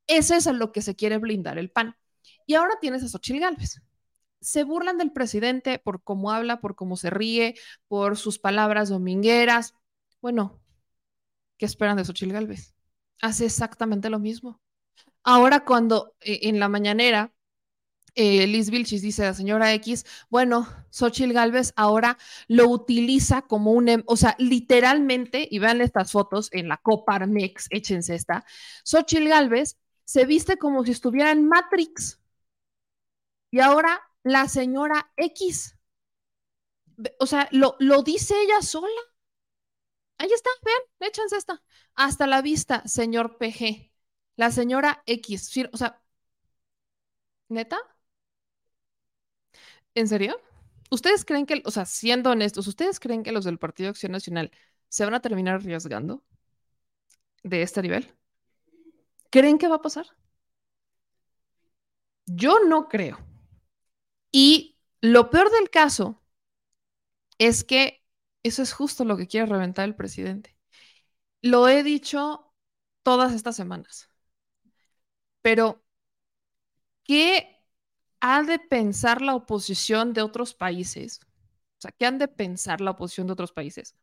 Ese 0.05 0.35
es 0.37 0.45
a 0.45 0.53
lo 0.53 0.71
que 0.71 0.83
se 0.83 0.95
quiere 0.95 1.17
blindar 1.17 1.57
el 1.57 1.71
PAN. 1.71 1.95
Y 2.45 2.53
ahora 2.53 2.75
tienes 2.79 3.03
a 3.03 3.07
Xochitl 3.07 3.39
Gálvez. 3.39 3.81
Se 4.41 4.63
burlan 4.63 4.97
del 4.97 5.11
presidente 5.11 5.79
por 5.79 6.03
cómo 6.03 6.31
habla, 6.31 6.61
por 6.61 6.75
cómo 6.75 6.95
se 6.95 7.09
ríe, 7.09 7.55
por 7.87 8.17
sus 8.17 8.39
palabras 8.39 8.89
domingueras. 8.89 9.75
Bueno, 10.21 10.61
¿qué 11.57 11.65
esperan 11.65 11.97
de 11.97 12.05
Xochitl 12.05 12.33
Gálvez? 12.33 12.73
Hace 13.21 13.45
exactamente 13.45 14.09
lo 14.09 14.19
mismo. 14.19 14.61
Ahora 15.23 15.65
cuando 15.65 16.15
eh, 16.21 16.39
en 16.43 16.59
la 16.59 16.69
mañanera 16.69 17.33
eh, 18.15 18.47
Liz 18.47 18.69
Vilchis 18.69 19.01
dice 19.01 19.23
la 19.23 19.33
señora 19.33 19.73
X, 19.73 20.05
bueno, 20.29 20.67
Xochitl 20.89 21.33
Galvez 21.33 21.73
ahora 21.75 22.17
lo 22.47 22.67
utiliza 22.67 23.43
como 23.43 23.71
un, 23.71 23.89
em, 23.89 24.03
o 24.07 24.17
sea, 24.17 24.35
literalmente, 24.39 25.47
y 25.49 25.59
vean 25.59 25.81
estas 25.81 26.11
fotos 26.11 26.49
en 26.51 26.67
la 26.67 26.77
Coparmex, 26.77 27.67
échense 27.69 28.15
esta, 28.15 28.45
Xochitl 28.83 29.27
Galvez 29.27 29.77
se 30.05 30.25
viste 30.25 30.57
como 30.57 30.83
si 30.83 30.91
estuviera 30.91 31.31
en 31.31 31.47
Matrix. 31.47 32.19
Y 33.51 33.59
ahora 33.59 34.01
la 34.23 34.47
señora 34.47 35.11
X, 35.17 35.77
o 37.19 37.25
sea, 37.25 37.47
lo, 37.51 37.75
lo 37.79 38.03
dice 38.03 38.35
ella 38.41 38.61
sola. 38.61 39.01
Ahí 40.17 40.31
está, 40.33 40.49
vean, 40.63 40.81
échense 41.11 41.37
esta. 41.37 41.63
Hasta 41.95 42.27
la 42.27 42.41
vista, 42.41 42.83
señor 42.87 43.37
PG. 43.37 43.91
La 44.35 44.51
señora 44.51 45.01
X, 45.05 45.51
o 45.71 45.77
sea, 45.77 46.01
¿neta? 47.49 47.77
¿En 49.95 50.07
serio? 50.07 50.39
¿Ustedes 50.91 51.25
creen 51.25 51.45
que, 51.45 51.61
o 51.65 51.71
sea, 51.71 51.85
siendo 51.85 52.31
honestos, 52.31 52.67
¿ustedes 52.67 52.99
creen 52.99 53.23
que 53.23 53.31
los 53.31 53.45
del 53.45 53.59
Partido 53.59 53.89
Acción 53.89 54.11
Nacional 54.11 54.51
se 54.89 55.05
van 55.05 55.13
a 55.13 55.21
terminar 55.21 55.55
arriesgando 55.55 56.23
de 57.43 57.61
este 57.61 57.81
nivel? 57.81 58.13
¿Creen 59.31 59.57
que 59.57 59.67
va 59.67 59.77
a 59.77 59.81
pasar? 59.81 60.05
Yo 62.27 62.59
no 62.65 62.87
creo. 62.87 63.17
Y 64.31 64.77
lo 65.01 65.29
peor 65.29 65.51
del 65.51 65.69
caso 65.69 66.21
es 67.37 67.63
que 67.63 68.03
eso 68.43 68.61
es 68.61 68.73
justo 68.73 69.05
lo 69.05 69.17
que 69.17 69.27
quiere 69.27 69.47
reventar 69.47 69.85
el 69.85 69.95
presidente. 69.95 70.55
Lo 71.41 71.67
he 71.69 71.83
dicho 71.83 72.53
todas 73.03 73.33
estas 73.33 73.55
semanas. 73.55 74.09
Pero, 75.41 75.83
¿qué 77.03 77.57
ha 78.19 78.43
de 78.43 78.59
pensar 78.59 79.21
la 79.21 79.35
oposición 79.35 80.13
de 80.13 80.21
otros 80.21 80.53
países? 80.53 81.21
O 81.79 81.81
sea, 81.81 81.91
¿qué 81.91 82.05
han 82.05 82.17
de 82.17 82.27
pensar 82.27 82.81
la 82.81 82.91
oposición 82.91 83.27
de 83.27 83.33
otros 83.33 83.53
países? 83.53 83.95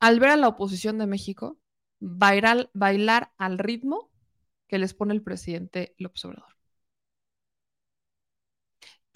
Al 0.00 0.20
ver 0.20 0.30
a 0.30 0.36
la 0.36 0.48
oposición 0.48 0.98
de 0.98 1.06
México 1.06 1.58
bailar, 2.00 2.70
bailar 2.74 3.32
al 3.38 3.58
ritmo 3.58 4.10
que 4.68 4.78
les 4.78 4.94
pone 4.94 5.14
el 5.14 5.22
presidente 5.22 5.94
López 5.98 6.24
Obrador. 6.24 6.55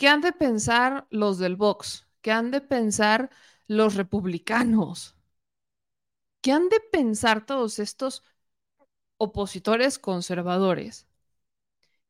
¿Qué 0.01 0.09
han 0.09 0.23
de 0.23 0.33
pensar 0.33 1.07
los 1.11 1.37
del 1.37 1.57
Vox? 1.57 2.09
¿Qué 2.23 2.33
han 2.33 2.51
de 2.51 2.63
pensar 2.63 3.29
los 3.67 3.97
republicanos? 3.97 5.15
¿Qué 6.41 6.53
han 6.53 6.71
de 6.71 6.81
pensar 6.81 7.45
todos 7.45 7.79
estos 7.79 8.25
opositores 9.19 9.99
conservadores 9.99 11.07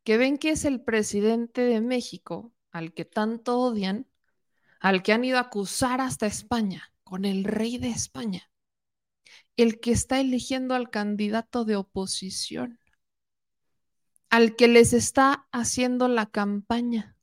que 0.04 0.18
ven 0.18 0.38
que 0.38 0.50
es 0.50 0.64
el 0.64 0.80
presidente 0.80 1.62
de 1.62 1.80
México, 1.80 2.52
al 2.70 2.94
que 2.94 3.04
tanto 3.04 3.58
odian, 3.58 4.06
al 4.78 5.02
que 5.02 5.12
han 5.12 5.24
ido 5.24 5.38
a 5.38 5.48
acusar 5.48 6.00
hasta 6.00 6.28
España, 6.28 6.92
con 7.02 7.24
el 7.24 7.42
rey 7.42 7.76
de 7.78 7.88
España, 7.88 8.52
el 9.56 9.80
que 9.80 9.90
está 9.90 10.20
eligiendo 10.20 10.76
al 10.76 10.90
candidato 10.90 11.64
de 11.64 11.74
oposición, 11.74 12.78
al 14.28 14.54
que 14.54 14.68
les 14.68 14.92
está 14.92 15.48
haciendo 15.50 16.06
la 16.06 16.26
campaña. 16.26 17.16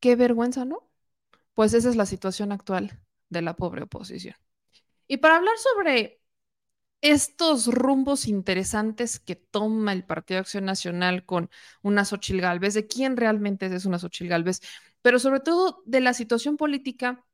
Qué 0.00 0.16
vergüenza, 0.16 0.64
¿no? 0.64 0.88
Pues 1.54 1.74
esa 1.74 1.88
es 1.88 1.96
la 1.96 2.06
situación 2.06 2.52
actual 2.52 3.00
de 3.28 3.42
la 3.42 3.56
pobre 3.56 3.82
oposición. 3.82 4.36
Y 5.08 5.18
para 5.18 5.36
hablar 5.36 5.56
sobre 5.58 6.20
estos 7.00 7.66
rumbos 7.68 8.26
interesantes 8.26 9.20
que 9.20 9.36
toma 9.36 9.92
el 9.92 10.04
Partido 10.04 10.36
de 10.36 10.40
Acción 10.40 10.64
Nacional 10.64 11.24
con 11.24 11.50
una 11.82 12.04
Xochil 12.04 12.40
Gálvez, 12.40 12.74
de 12.74 12.86
quién 12.86 13.16
realmente 13.16 13.66
es 13.66 13.84
una 13.84 13.98
Xochil 13.98 14.28
Gálvez, 14.28 14.60
pero 15.02 15.18
sobre 15.18 15.40
todo 15.40 15.82
de 15.86 16.00
la 16.00 16.14
situación 16.14 16.56
política 16.56 17.24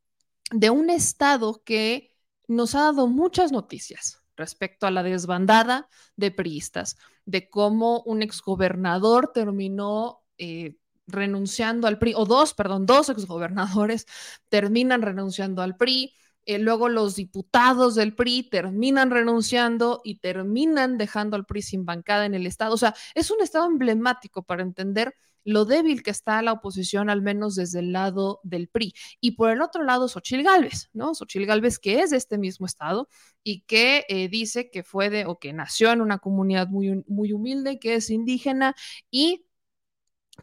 de 0.51 0.71
un 0.71 0.91
Estado 0.91 1.63
que 1.65 2.15
nos 2.49 2.75
ha 2.75 2.81
dado 2.81 3.07
muchas 3.07 3.53
noticias 3.53 4.23
respecto 4.37 4.87
a 4.87 4.91
la 4.91 5.03
desbandada 5.03 5.89
de 6.17 6.31
priistas, 6.31 6.97
de 7.25 7.49
cómo 7.49 8.03
un 8.03 8.23
exgobernador 8.23 9.33
terminó 9.33 10.23
eh, 10.39 10.77
renunciando 11.13 11.87
al 11.87 11.99
PRI, 11.99 12.15
o 12.17 12.25
dos, 12.25 12.55
perdón, 12.55 12.87
dos 12.87 13.09
exgobernadores 13.09 14.07
terminan 14.49 15.03
renunciando 15.03 15.63
al 15.63 15.77
PRI, 15.77 16.15
eh, 16.45 16.59
luego 16.59 16.89
los 16.89 17.15
diputados 17.15 17.95
del 17.95 18.15
PRI 18.15 18.49
terminan 18.51 19.11
renunciando 19.11 20.01
y 20.05 20.17
terminan 20.17 20.99
dejando 20.99 21.37
al 21.37 21.47
PRI 21.47 21.63
sin 21.63 21.85
bancada 21.85 22.27
en 22.27 22.35
el 22.35 22.47
Estado. 22.47 22.75
O 22.75 22.79
sea, 22.79 22.95
es 23.15 23.31
un 23.31 23.41
Estado 23.41 23.67
emblemático 23.67 24.43
para 24.43 24.63
entender 24.63 25.15
lo 25.45 25.65
débil 25.65 26.03
que 26.03 26.11
está 26.11 26.41
la 26.43 26.53
oposición, 26.53 27.11
al 27.11 27.23
menos 27.23 27.55
desde 27.57 27.81
el 27.81 27.93
lado 27.93 28.41
del 28.43 28.69
PRI. 28.69 28.95
Y 29.21 29.33
por 29.33 29.51
el 29.51 29.61
otro 29.63 29.85
lado, 29.85 30.09
Xochil 30.09 30.43
Gálvez, 30.43 30.91
¿no? 30.93 31.15
Xochil 31.15 31.47
Gálvez, 31.47 31.79
que 31.79 32.01
es 32.01 32.11
de 32.11 32.17
este 32.17 32.39
mismo 32.39 32.67
estado 32.67 33.09
y 33.43 33.63
que 33.63 34.05
eh, 34.09 34.29
dice 34.29 34.71
que 34.71 34.83
fue 34.83 35.11
de 35.11 35.27
o 35.27 35.39
que 35.39 35.53
nació 35.53 35.93
en 35.93 36.01
una 36.01 36.19
comunidad 36.19 36.69
muy, 36.69 37.05
muy 37.07 37.33
humilde, 37.33 37.79
que 37.79 37.97
es 37.97 38.11
indígena 38.11 38.75
y 39.11 39.47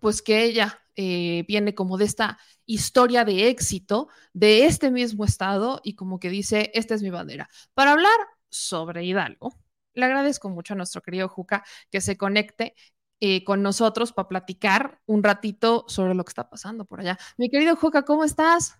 pues 0.01 0.21
que 0.21 0.43
ella 0.43 0.81
eh, 0.95 1.45
viene 1.47 1.73
como 1.73 1.97
de 1.97 2.05
esta 2.05 2.37
historia 2.65 3.25
de 3.25 3.47
éxito 3.47 4.09
de 4.33 4.65
este 4.65 4.91
mismo 4.91 5.25
estado 5.25 5.81
y 5.83 5.95
como 5.95 6.19
que 6.19 6.29
dice, 6.29 6.71
esta 6.73 6.95
es 6.95 7.01
mi 7.01 7.09
bandera. 7.09 7.49
Para 7.73 7.93
hablar 7.93 8.17
sobre 8.49 9.03
Hidalgo, 9.05 9.55
le 9.93 10.05
agradezco 10.05 10.49
mucho 10.49 10.73
a 10.73 10.77
nuestro 10.77 11.01
querido 11.01 11.29
Juca 11.29 11.63
que 11.89 12.01
se 12.01 12.17
conecte 12.17 12.75
eh, 13.21 13.43
con 13.43 13.61
nosotros 13.61 14.13
para 14.13 14.27
platicar 14.27 15.01
un 15.05 15.23
ratito 15.23 15.85
sobre 15.87 16.13
lo 16.13 16.23
que 16.23 16.29
está 16.29 16.49
pasando 16.49 16.85
por 16.85 17.01
allá. 17.01 17.17
Mi 17.37 17.49
querido 17.49 17.75
Juca, 17.75 18.03
¿cómo 18.03 18.23
estás? 18.23 18.77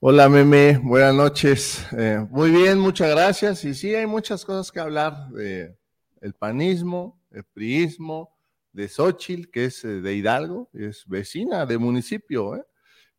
Hola, 0.00 0.28
Meme, 0.28 0.78
buenas 0.82 1.14
noches. 1.14 1.86
Eh, 1.96 2.26
muy 2.30 2.50
bien, 2.50 2.78
muchas 2.78 3.10
gracias. 3.10 3.64
Y 3.64 3.74
sí, 3.74 3.94
hay 3.94 4.06
muchas 4.06 4.44
cosas 4.44 4.70
que 4.70 4.80
hablar 4.80 5.28
de 5.28 5.76
el 6.20 6.34
panismo, 6.34 7.20
el 7.30 7.44
priismo, 7.44 8.33
de 8.74 8.88
Xochitl, 8.88 9.50
que 9.50 9.66
es 9.66 9.84
eh, 9.84 10.00
de 10.00 10.14
Hidalgo, 10.14 10.68
es 10.74 11.04
vecina 11.06 11.64
de 11.64 11.78
municipio, 11.78 12.56
¿eh? 12.56 12.64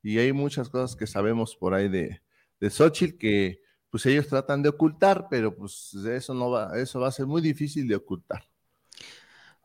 y 0.04 0.20
hay 0.20 0.34
muchas 0.34 0.70
cosas 0.70 0.96
que 0.96 1.08
sabemos 1.08 1.56
por 1.56 1.74
ahí 1.74 1.88
de, 1.88 2.22
de 2.60 3.16
que 3.18 3.62
pues 3.90 4.06
ellos 4.06 4.28
tratan 4.28 4.62
de 4.62 4.70
ocultar, 4.70 5.28
pero 5.30 5.56
pues 5.56 5.94
eso 5.94 6.34
no 6.34 6.52
va, 6.52 6.78
eso 6.78 7.00
va 7.00 7.08
a 7.08 7.12
ser 7.12 7.26
muy 7.26 7.42
difícil 7.42 7.88
de 7.88 7.96
ocultar. 7.96 8.46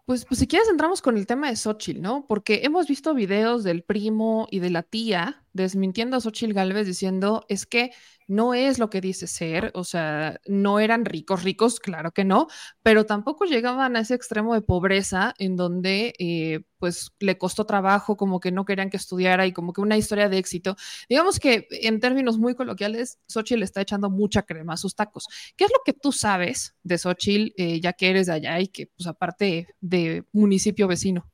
Pues, 0.06 0.24
pues 0.24 0.38
si 0.38 0.46
quieres 0.46 0.68
entramos 0.68 1.02
con 1.02 1.16
el 1.16 1.26
tema 1.26 1.50
de 1.50 1.56
Xochitl, 1.56 2.00
¿no? 2.00 2.26
Porque 2.26 2.60
hemos 2.62 2.86
visto 2.86 3.12
videos 3.12 3.64
del 3.64 3.82
primo 3.82 4.46
y 4.50 4.60
de 4.60 4.70
la 4.70 4.82
tía 4.84 5.44
desmintiendo 5.52 6.16
a 6.16 6.20
Xochitl 6.20 6.52
Galvez 6.52 6.86
diciendo 6.86 7.44
es 7.48 7.66
que 7.66 7.90
no 8.30 8.54
es 8.54 8.78
lo 8.78 8.90
que 8.90 9.00
dice 9.00 9.26
ser, 9.26 9.72
o 9.74 9.82
sea, 9.82 10.40
no 10.46 10.78
eran 10.78 11.04
ricos, 11.04 11.42
ricos, 11.42 11.80
claro 11.80 12.12
que 12.12 12.24
no, 12.24 12.46
pero 12.80 13.04
tampoco 13.04 13.44
llegaban 13.44 13.96
a 13.96 14.00
ese 14.00 14.14
extremo 14.14 14.54
de 14.54 14.60
pobreza 14.60 15.34
en 15.38 15.56
donde 15.56 16.14
eh, 16.20 16.60
pues 16.78 17.10
le 17.18 17.38
costó 17.38 17.66
trabajo, 17.66 18.16
como 18.16 18.38
que 18.38 18.52
no 18.52 18.64
querían 18.64 18.88
que 18.88 18.98
estudiara 18.98 19.46
y 19.46 19.52
como 19.52 19.72
que 19.72 19.80
una 19.80 19.96
historia 19.96 20.28
de 20.28 20.38
éxito. 20.38 20.76
Digamos 21.08 21.40
que 21.40 21.66
en 21.70 21.98
términos 21.98 22.38
muy 22.38 22.54
coloquiales, 22.54 23.18
Xochitl 23.26 23.64
está 23.64 23.80
echando 23.80 24.10
mucha 24.10 24.42
crema 24.42 24.74
a 24.74 24.76
sus 24.76 24.94
tacos. 24.94 25.26
¿Qué 25.56 25.64
es 25.64 25.70
lo 25.72 25.80
que 25.84 25.92
tú 25.92 26.12
sabes 26.12 26.76
de 26.84 26.98
Xochitl, 26.98 27.52
eh, 27.56 27.80
ya 27.80 27.94
que 27.94 28.10
eres 28.10 28.28
de 28.28 28.34
allá 28.34 28.60
y 28.60 28.68
que 28.68 28.86
pues 28.86 29.08
aparte 29.08 29.66
de 29.80 30.24
municipio 30.30 30.86
vecino? 30.86 31.28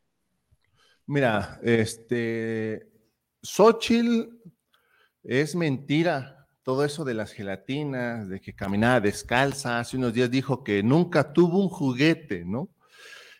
Mira, 1.06 1.60
este, 1.62 2.88
Xochitl 3.42 4.28
es 5.22 5.54
mentira 5.54 6.36
todo 6.66 6.84
eso 6.84 7.04
de 7.04 7.14
las 7.14 7.30
gelatinas, 7.30 8.28
de 8.28 8.40
que 8.40 8.52
caminaba 8.52 9.00
descalza, 9.00 9.78
hace 9.78 9.96
unos 9.96 10.12
días 10.12 10.28
dijo 10.28 10.64
que 10.64 10.82
nunca 10.82 11.32
tuvo 11.32 11.60
un 11.62 11.68
juguete, 11.68 12.44
¿no? 12.44 12.68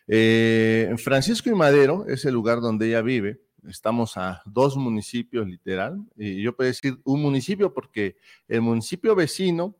Eh, 0.07 0.95
Francisco 0.97 1.49
y 1.49 1.53
Madero 1.53 2.05
es 2.07 2.23
el 2.23 2.33
lugar 2.33 2.61
donde 2.61 2.87
ella 2.87 3.01
vive, 3.01 3.41
estamos 3.67 4.15
a 4.15 4.41
dos 4.45 4.77
municipios 4.77 5.45
literal, 5.45 6.01
y 6.15 6.41
yo 6.41 6.55
puedo 6.55 6.69
decir 6.69 6.99
un 7.03 7.21
municipio 7.21 7.73
porque 7.73 8.15
el 8.47 8.61
municipio 8.61 9.13
vecino, 9.13 9.75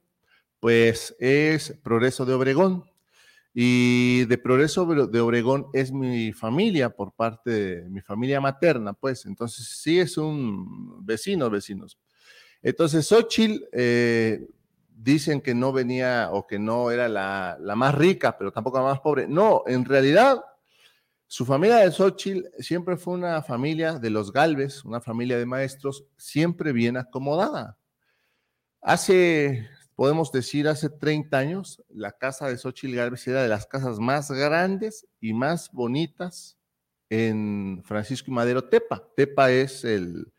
pues 0.59 1.15
es 1.17 1.71
Progreso 1.81 2.25
de 2.25 2.33
Obregón, 2.33 2.83
y 3.59 4.25
de 4.25 4.37
Progreso 4.37 4.85
de 4.85 5.19
Obregón 5.19 5.65
es 5.73 5.91
mi 5.91 6.31
familia 6.31 6.91
por 6.91 7.13
parte 7.13 7.49
de 7.49 7.89
mi 7.89 8.01
familia 8.01 8.39
materna, 8.39 8.93
pues 8.93 9.25
entonces 9.25 9.79
sí 9.81 9.99
es 9.99 10.15
un 10.19 11.03
vecino, 11.03 11.49
vecinos. 11.49 11.97
Entonces, 12.61 13.07
Xochitl, 13.07 13.63
eh, 13.71 14.47
dicen 14.95 15.41
que 15.41 15.55
no 15.55 15.73
venía 15.73 16.29
o 16.33 16.45
que 16.45 16.59
no 16.59 16.91
era 16.91 17.09
la, 17.09 17.57
la 17.59 17.75
más 17.75 17.95
rica, 17.95 18.37
pero 18.37 18.51
tampoco 18.51 18.77
la 18.77 18.83
más 18.83 18.99
pobre. 18.99 19.27
No, 19.27 19.63
en 19.65 19.85
realidad 19.85 20.39
su 21.25 21.43
familia 21.43 21.77
de 21.77 21.91
Xochitl 21.91 22.45
siempre 22.59 22.95
fue 22.95 23.15
una 23.15 23.41
familia 23.41 23.93
de 23.97 24.11
los 24.11 24.31
Galvez, 24.31 24.85
una 24.85 25.01
familia 25.01 25.39
de 25.39 25.47
maestros, 25.47 26.05
siempre 26.15 26.73
bien 26.73 26.95
acomodada. 26.95 27.75
Hace, 28.83 29.67
podemos 29.97 30.31
decir, 30.31 30.67
hace 30.67 30.91
30 30.91 31.35
años, 31.35 31.83
la 31.89 32.11
casa 32.11 32.47
de 32.47 32.57
Xochitl 32.59 32.95
Galvez 32.95 33.27
era 33.27 33.41
de 33.41 33.49
las 33.49 33.65
casas 33.65 33.97
más 33.97 34.29
grandes 34.29 35.07
y 35.19 35.33
más 35.33 35.71
bonitas 35.71 36.55
en 37.09 37.81
Francisco 37.83 38.29
y 38.29 38.33
Madero 38.35 38.63
Tepa. 38.63 39.03
Tepa 39.15 39.49
es 39.49 39.83
el, 39.83 40.31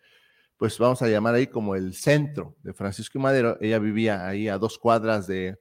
pues 0.56 0.78
vamos 0.78 1.02
a 1.02 1.08
llamar 1.08 1.34
ahí 1.34 1.48
como 1.48 1.74
el 1.74 1.94
centro 1.94 2.54
de 2.62 2.72
Francisco 2.72 3.18
y 3.18 3.20
Madero. 3.20 3.58
Ella 3.60 3.80
vivía 3.80 4.28
ahí 4.28 4.46
a 4.46 4.58
dos 4.58 4.78
cuadras 4.78 5.26
de, 5.26 5.58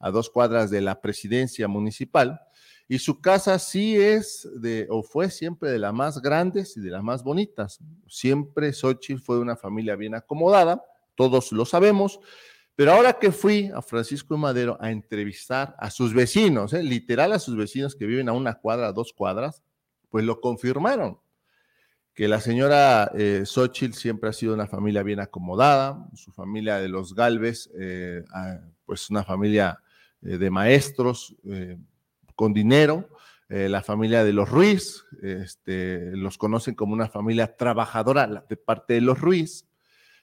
a 0.00 0.10
dos 0.10 0.28
cuadras 0.28 0.68
de 0.68 0.80
la 0.80 1.00
presidencia 1.00 1.68
municipal 1.68 2.40
y 2.88 2.98
su 2.98 3.20
casa 3.20 3.60
sí 3.60 3.96
es 3.96 4.48
de, 4.56 4.88
o 4.90 5.04
fue 5.04 5.30
siempre 5.30 5.70
de 5.70 5.78
las 5.78 5.94
más 5.94 6.20
grandes 6.20 6.76
y 6.76 6.80
de 6.80 6.90
las 6.90 7.04
más 7.04 7.22
bonitas. 7.22 7.78
Siempre 8.08 8.72
Xochitl 8.72 9.22
fue 9.22 9.38
una 9.38 9.54
familia 9.54 9.94
bien 9.94 10.16
acomodada, 10.16 10.84
todos 11.14 11.52
lo 11.52 11.64
sabemos. 11.64 12.18
Pero 12.76 12.92
ahora 12.92 13.14
que 13.14 13.32
fui 13.32 13.70
a 13.74 13.82
Francisco 13.82 14.34
de 14.34 14.40
Madero 14.40 14.76
a 14.80 14.90
entrevistar 14.90 15.74
a 15.78 15.90
sus 15.90 16.14
vecinos, 16.14 16.72
¿eh? 16.72 16.82
literal 16.82 17.32
a 17.32 17.38
sus 17.38 17.56
vecinos 17.56 17.96
que 17.96 18.06
viven 18.06 18.28
a 18.28 18.32
una 18.32 18.54
cuadra, 18.54 18.92
dos 18.92 19.12
cuadras, 19.12 19.62
pues 20.10 20.24
lo 20.24 20.40
confirmaron, 20.40 21.18
que 22.14 22.28
la 22.28 22.40
señora 22.40 23.10
eh, 23.14 23.42
Xochitl 23.44 23.94
siempre 23.94 24.30
ha 24.30 24.32
sido 24.32 24.54
una 24.54 24.66
familia 24.66 25.02
bien 25.02 25.20
acomodada, 25.20 26.06
su 26.14 26.32
familia 26.32 26.76
de 26.76 26.88
los 26.88 27.14
Galvez, 27.14 27.70
eh, 27.78 28.22
ah, 28.32 28.58
pues 28.84 29.10
una 29.10 29.24
familia 29.24 29.80
eh, 30.22 30.38
de 30.38 30.50
maestros, 30.50 31.34
con 32.36 32.52
dinero. 32.52 33.08
Eh, 33.48 33.68
la 33.68 33.82
familia 33.82 34.24
de 34.24 34.32
los 34.32 34.48
Ruiz, 34.48 35.04
este, 35.22 36.16
los 36.16 36.36
conocen 36.36 36.74
como 36.74 36.92
una 36.92 37.08
familia 37.08 37.56
trabajadora 37.56 38.44
de 38.48 38.56
parte 38.56 38.94
de 38.94 39.00
los 39.00 39.20
Ruiz, 39.20 39.66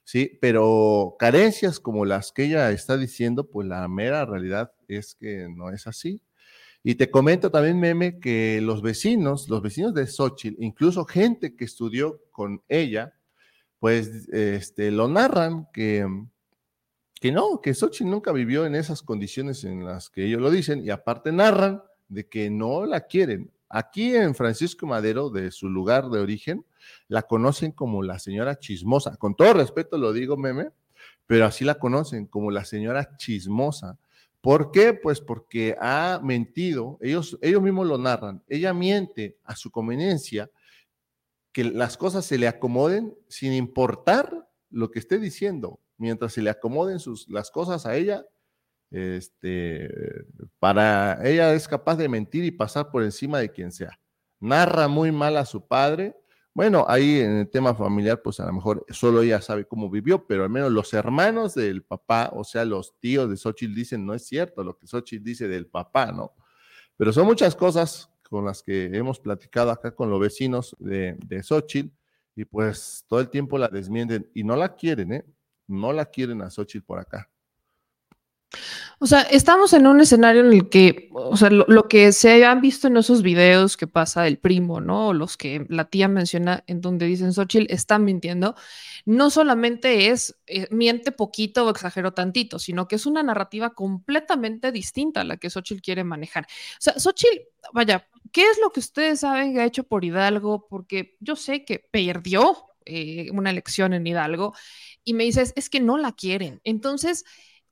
¿sí? 0.03 0.37
Pero 0.41 1.15
carencias 1.19 1.79
como 1.79 2.05
las 2.05 2.31
que 2.31 2.45
ella 2.45 2.71
está 2.71 2.97
diciendo, 2.97 3.49
pues 3.49 3.67
la 3.67 3.87
mera 3.87 4.25
realidad 4.25 4.71
es 4.87 5.15
que 5.15 5.47
no 5.49 5.69
es 5.71 5.87
así. 5.87 6.21
Y 6.83 6.95
te 6.95 7.09
comento 7.09 7.49
también, 7.49 7.79
Meme, 7.79 8.19
que 8.19 8.59
los 8.61 8.81
vecinos, 8.81 9.47
los 9.47 9.61
vecinos 9.61 9.93
de 9.93 10.05
Xochitl, 10.05 10.61
incluso 10.61 11.05
gente 11.05 11.55
que 11.55 11.63
estudió 11.63 12.21
con 12.31 12.61
ella, 12.67 13.13
pues 13.79 14.27
este, 14.33 14.91
lo 14.91 15.07
narran 15.07 15.69
que, 15.71 16.05
que 17.21 17.31
no, 17.31 17.61
que 17.61 17.73
Xochitl 17.73 18.09
nunca 18.09 18.33
vivió 18.33 18.65
en 18.65 18.75
esas 18.75 19.01
condiciones 19.01 19.63
en 19.63 19.85
las 19.85 20.09
que 20.09 20.25
ellos 20.25 20.41
lo 20.41 20.51
dicen, 20.51 20.85
y 20.85 20.89
aparte 20.89 21.31
narran 21.31 21.81
de 22.09 22.27
que 22.27 22.49
no 22.49 22.85
la 22.85 23.01
quieren. 23.01 23.51
Aquí 23.69 24.15
en 24.15 24.35
Francisco 24.35 24.85
Madero, 24.85 25.29
de 25.29 25.51
su 25.51 25.69
lugar 25.69 26.09
de 26.09 26.19
origen, 26.19 26.65
la 27.07 27.23
conocen 27.23 27.71
como 27.71 28.03
la 28.03 28.19
señora 28.19 28.59
chismosa. 28.59 29.17
Con 29.17 29.35
todo 29.35 29.53
respeto 29.53 29.97
lo 29.97 30.13
digo, 30.13 30.37
meme, 30.37 30.69
pero 31.25 31.45
así 31.45 31.65
la 31.65 31.75
conocen 31.75 32.25
como 32.27 32.51
la 32.51 32.65
señora 32.65 33.15
chismosa. 33.17 33.97
¿Por 34.41 34.71
qué? 34.71 34.93
Pues 34.93 35.21
porque 35.21 35.75
ha 35.79 36.19
mentido, 36.21 36.97
ellos, 37.01 37.37
ellos 37.41 37.61
mismos 37.61 37.87
lo 37.87 37.97
narran, 37.97 38.43
ella 38.49 38.73
miente 38.73 39.37
a 39.45 39.55
su 39.55 39.71
conveniencia 39.71 40.49
que 41.53 41.63
las 41.63 41.95
cosas 41.97 42.25
se 42.25 42.37
le 42.37 42.47
acomoden 42.47 43.15
sin 43.29 43.53
importar 43.53 44.49
lo 44.69 44.91
que 44.91 44.99
esté 44.99 45.19
diciendo. 45.19 45.79
Mientras 45.97 46.33
se 46.33 46.41
le 46.41 46.49
acomoden 46.49 46.99
sus, 46.99 47.29
las 47.29 47.51
cosas 47.51 47.85
a 47.85 47.95
ella, 47.95 48.25
este, 48.91 49.89
para 50.59 51.25
ella 51.27 51.53
es 51.53 51.67
capaz 51.67 51.95
de 51.95 52.09
mentir 52.09 52.43
y 52.43 52.51
pasar 52.51 52.91
por 52.91 53.03
encima 53.03 53.39
de 53.39 53.51
quien 53.51 53.71
sea. 53.71 53.99
Narra 54.39 54.87
muy 54.87 55.11
mal 55.11 55.37
a 55.37 55.45
su 55.45 55.65
padre. 55.65 56.15
Bueno, 56.55 56.85
ahí 56.87 57.19
en 57.19 57.37
el 57.37 57.49
tema 57.49 57.73
familiar, 57.73 58.21
pues 58.21 58.39
a 58.39 58.45
lo 58.45 58.53
mejor 58.53 58.85
solo 58.89 59.23
ella 59.23 59.41
sabe 59.41 59.65
cómo 59.65 59.89
vivió, 59.89 60.27
pero 60.27 60.43
al 60.43 60.51
menos 60.51 60.71
los 60.71 60.93
hermanos 60.93 61.55
del 61.55 61.81
papá, 61.81 62.29
o 62.31 62.43
sea, 62.43 62.63
los 62.63 62.99
tíos 62.99 63.27
de 63.27 63.37
Xochitl 63.37 63.73
dicen, 63.73 64.05
no 64.05 64.13
es 64.13 64.27
cierto 64.27 64.63
lo 64.63 64.77
que 64.77 64.85
Xochitl 64.85 65.23
dice 65.23 65.47
del 65.47 65.65
papá, 65.65 66.11
¿no? 66.11 66.33
Pero 66.95 67.11
son 67.11 67.25
muchas 67.25 67.55
cosas 67.55 68.11
con 68.29 68.45
las 68.45 68.61
que 68.61 68.85
hemos 68.93 69.19
platicado 69.19 69.71
acá 69.71 69.95
con 69.95 70.11
los 70.11 70.19
vecinos 70.19 70.75
de, 70.77 71.17
de 71.25 71.41
Xochitl 71.41 71.91
y 72.35 72.45
pues 72.45 73.03
todo 73.07 73.19
el 73.19 73.29
tiempo 73.29 73.57
la 73.57 73.67
desmienten 73.67 74.29
y 74.35 74.43
no 74.43 74.55
la 74.55 74.75
quieren, 74.75 75.11
¿eh? 75.11 75.25
No 75.67 75.91
la 75.91 76.05
quieren 76.05 76.43
a 76.43 76.51
Xochitl 76.51 76.85
por 76.85 76.99
acá. 76.99 77.32
O 78.99 79.05
sea, 79.05 79.21
estamos 79.21 79.73
en 79.73 79.85
un 79.85 79.99
escenario 79.99 80.45
en 80.45 80.53
el 80.53 80.69
que, 80.69 81.09
o 81.11 81.35
sea, 81.35 81.49
lo, 81.49 81.87
que 81.89 82.13
se 82.13 82.45
han 82.45 82.61
visto 82.61 82.87
en 82.87 82.95
esos 82.95 83.21
videos 83.21 83.75
que 83.75 83.85
pasa 83.85 84.27
el 84.27 84.37
primo, 84.37 84.79
¿no? 84.79 85.09
O 85.09 85.13
los 85.13 85.35
que 85.35 85.65
la 85.67 85.89
tía 85.89 86.07
menciona 86.07 86.63
en 86.67 86.79
donde 86.79 87.05
dicen 87.05 87.33
Xochitl 87.33 87.71
están 87.73 88.05
mintiendo, 88.05 88.55
no 89.05 89.29
solamente 89.29 90.07
es 90.07 90.37
eh, 90.47 90.67
miente 90.71 91.11
poquito 91.11 91.65
o 91.65 91.69
exagero 91.69 92.13
tantito, 92.13 92.59
sino 92.59 92.87
que 92.87 92.95
es 92.95 93.05
una 93.05 93.23
narrativa 93.23 93.71
completamente 93.71 94.71
distinta 94.71 95.21
a 95.21 95.25
la 95.25 95.35
que 95.35 95.49
Xochitl 95.49 95.81
quiere 95.81 96.05
manejar. 96.05 96.45
O 96.45 96.81
sea, 96.81 96.97
Xochitl, 96.97 97.41
vaya, 97.73 98.07
¿qué 98.31 98.43
es 98.43 98.57
lo 98.61 98.69
que 98.71 98.79
ustedes 98.79 99.19
saben 99.19 99.53
que 99.53 99.59
ha 99.59 99.65
hecho 99.65 99.83
por 99.83 100.05
Hidalgo? 100.05 100.67
Porque 100.69 101.17
yo 101.19 101.35
sé 101.35 101.65
que 101.65 101.79
perdió 101.79 102.67
eh, 102.85 103.29
una 103.31 103.49
elección 103.49 103.93
en 103.93 104.07
Hidalgo 104.07 104.53
y 105.03 105.13
me 105.13 105.25
dices, 105.25 105.53
es 105.55 105.69
que 105.69 105.79
no 105.79 105.97
la 105.97 106.13
quieren. 106.13 106.61
Entonces, 106.63 107.25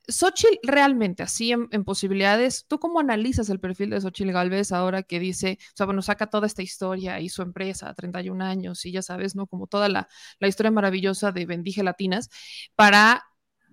Xochitl 0.07 0.57
realmente, 0.63 1.23
así 1.23 1.51
en, 1.51 1.83
posibilidades, 1.83 2.65
¿tú 2.67 2.79
cómo 2.79 2.99
analizas 2.99 3.49
el 3.49 3.59
perfil 3.59 3.91
de 3.91 4.01
Xochitl 4.01 4.31
Galvez 4.31 4.71
ahora 4.71 5.03
que 5.03 5.19
dice, 5.19 5.59
o 5.61 5.73
sea, 5.75 5.85
bueno, 5.85 6.01
saca 6.01 6.27
toda 6.27 6.47
esta 6.47 6.61
historia 6.61 7.19
y 7.19 7.29
su 7.29 7.41
empresa, 7.41 7.93
31 7.93 8.43
años, 8.43 8.85
y 8.85 8.91
ya 8.91 9.01
sabes, 9.01 9.35
¿no? 9.35 9.47
Como 9.47 9.67
toda 9.67 9.89
la, 9.89 10.07
la 10.39 10.47
historia 10.47 10.71
maravillosa 10.71 11.31
de 11.31 11.45
Bendije 11.45 11.83
Latinas, 11.83 12.29
para 12.75 13.23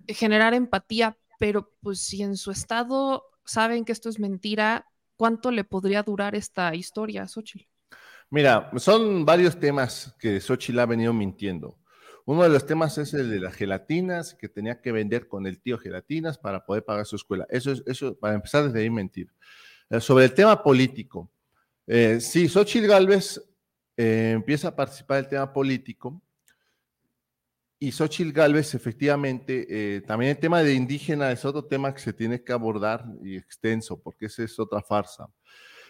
generar 0.07 0.53
empatía, 0.53 1.17
pero 1.39 1.73
pues 1.81 1.99
si 1.99 2.21
en 2.21 2.37
su 2.37 2.51
estado 2.51 3.23
saben 3.45 3.85
que 3.85 3.91
esto 3.91 4.09
es 4.09 4.19
mentira, 4.19 4.85
¿cuánto 5.15 5.51
le 5.51 5.63
podría 5.63 6.03
durar 6.03 6.35
esta 6.35 6.75
historia 6.75 7.23
a 7.23 7.27
Xochitl? 7.27 7.65
Mira, 8.29 8.69
son 8.77 9.25
varios 9.25 9.59
temas 9.59 10.15
que 10.19 10.39
Xochitl 10.39 10.79
ha 10.79 10.85
venido 10.85 11.13
mintiendo. 11.13 11.78
Uno 12.29 12.43
de 12.43 12.49
los 12.49 12.63
temas 12.63 12.95
es 12.99 13.15
el 13.15 13.27
de 13.31 13.39
las 13.39 13.55
gelatinas, 13.55 14.35
que 14.35 14.47
tenía 14.47 14.79
que 14.81 14.91
vender 14.91 15.27
con 15.27 15.47
el 15.47 15.59
tío 15.59 15.79
gelatinas 15.79 16.37
para 16.37 16.63
poder 16.63 16.85
pagar 16.85 17.07
su 17.07 17.15
escuela. 17.15 17.47
Eso 17.49 17.71
es, 17.71 17.81
eso, 17.87 18.19
para 18.19 18.35
empezar 18.35 18.65
desde 18.65 18.81
ahí, 18.81 18.89
mentir. 18.91 19.33
Eh, 19.89 19.99
sobre 19.99 20.25
el 20.25 20.33
tema 20.35 20.61
político, 20.61 21.31
eh, 21.87 22.19
sí, 22.21 22.47
Xochitl 22.47 22.85
Galvez 22.85 23.41
eh, 23.97 24.33
empieza 24.35 24.67
a 24.67 24.75
participar 24.75 25.23
del 25.23 25.27
tema 25.27 25.51
político 25.51 26.21
y 27.79 27.91
Xochitl 27.91 28.31
Galvez, 28.31 28.75
efectivamente, 28.75 29.65
eh, 29.67 30.01
también 30.01 30.29
el 30.29 30.37
tema 30.37 30.61
de 30.61 30.75
indígena 30.75 31.31
es 31.31 31.43
otro 31.45 31.65
tema 31.65 31.91
que 31.95 31.99
se 31.99 32.13
tiene 32.13 32.43
que 32.43 32.53
abordar 32.53 33.05
y 33.23 33.37
extenso, 33.37 33.99
porque 33.99 34.27
esa 34.27 34.43
es 34.43 34.59
otra 34.59 34.83
farsa. 34.83 35.27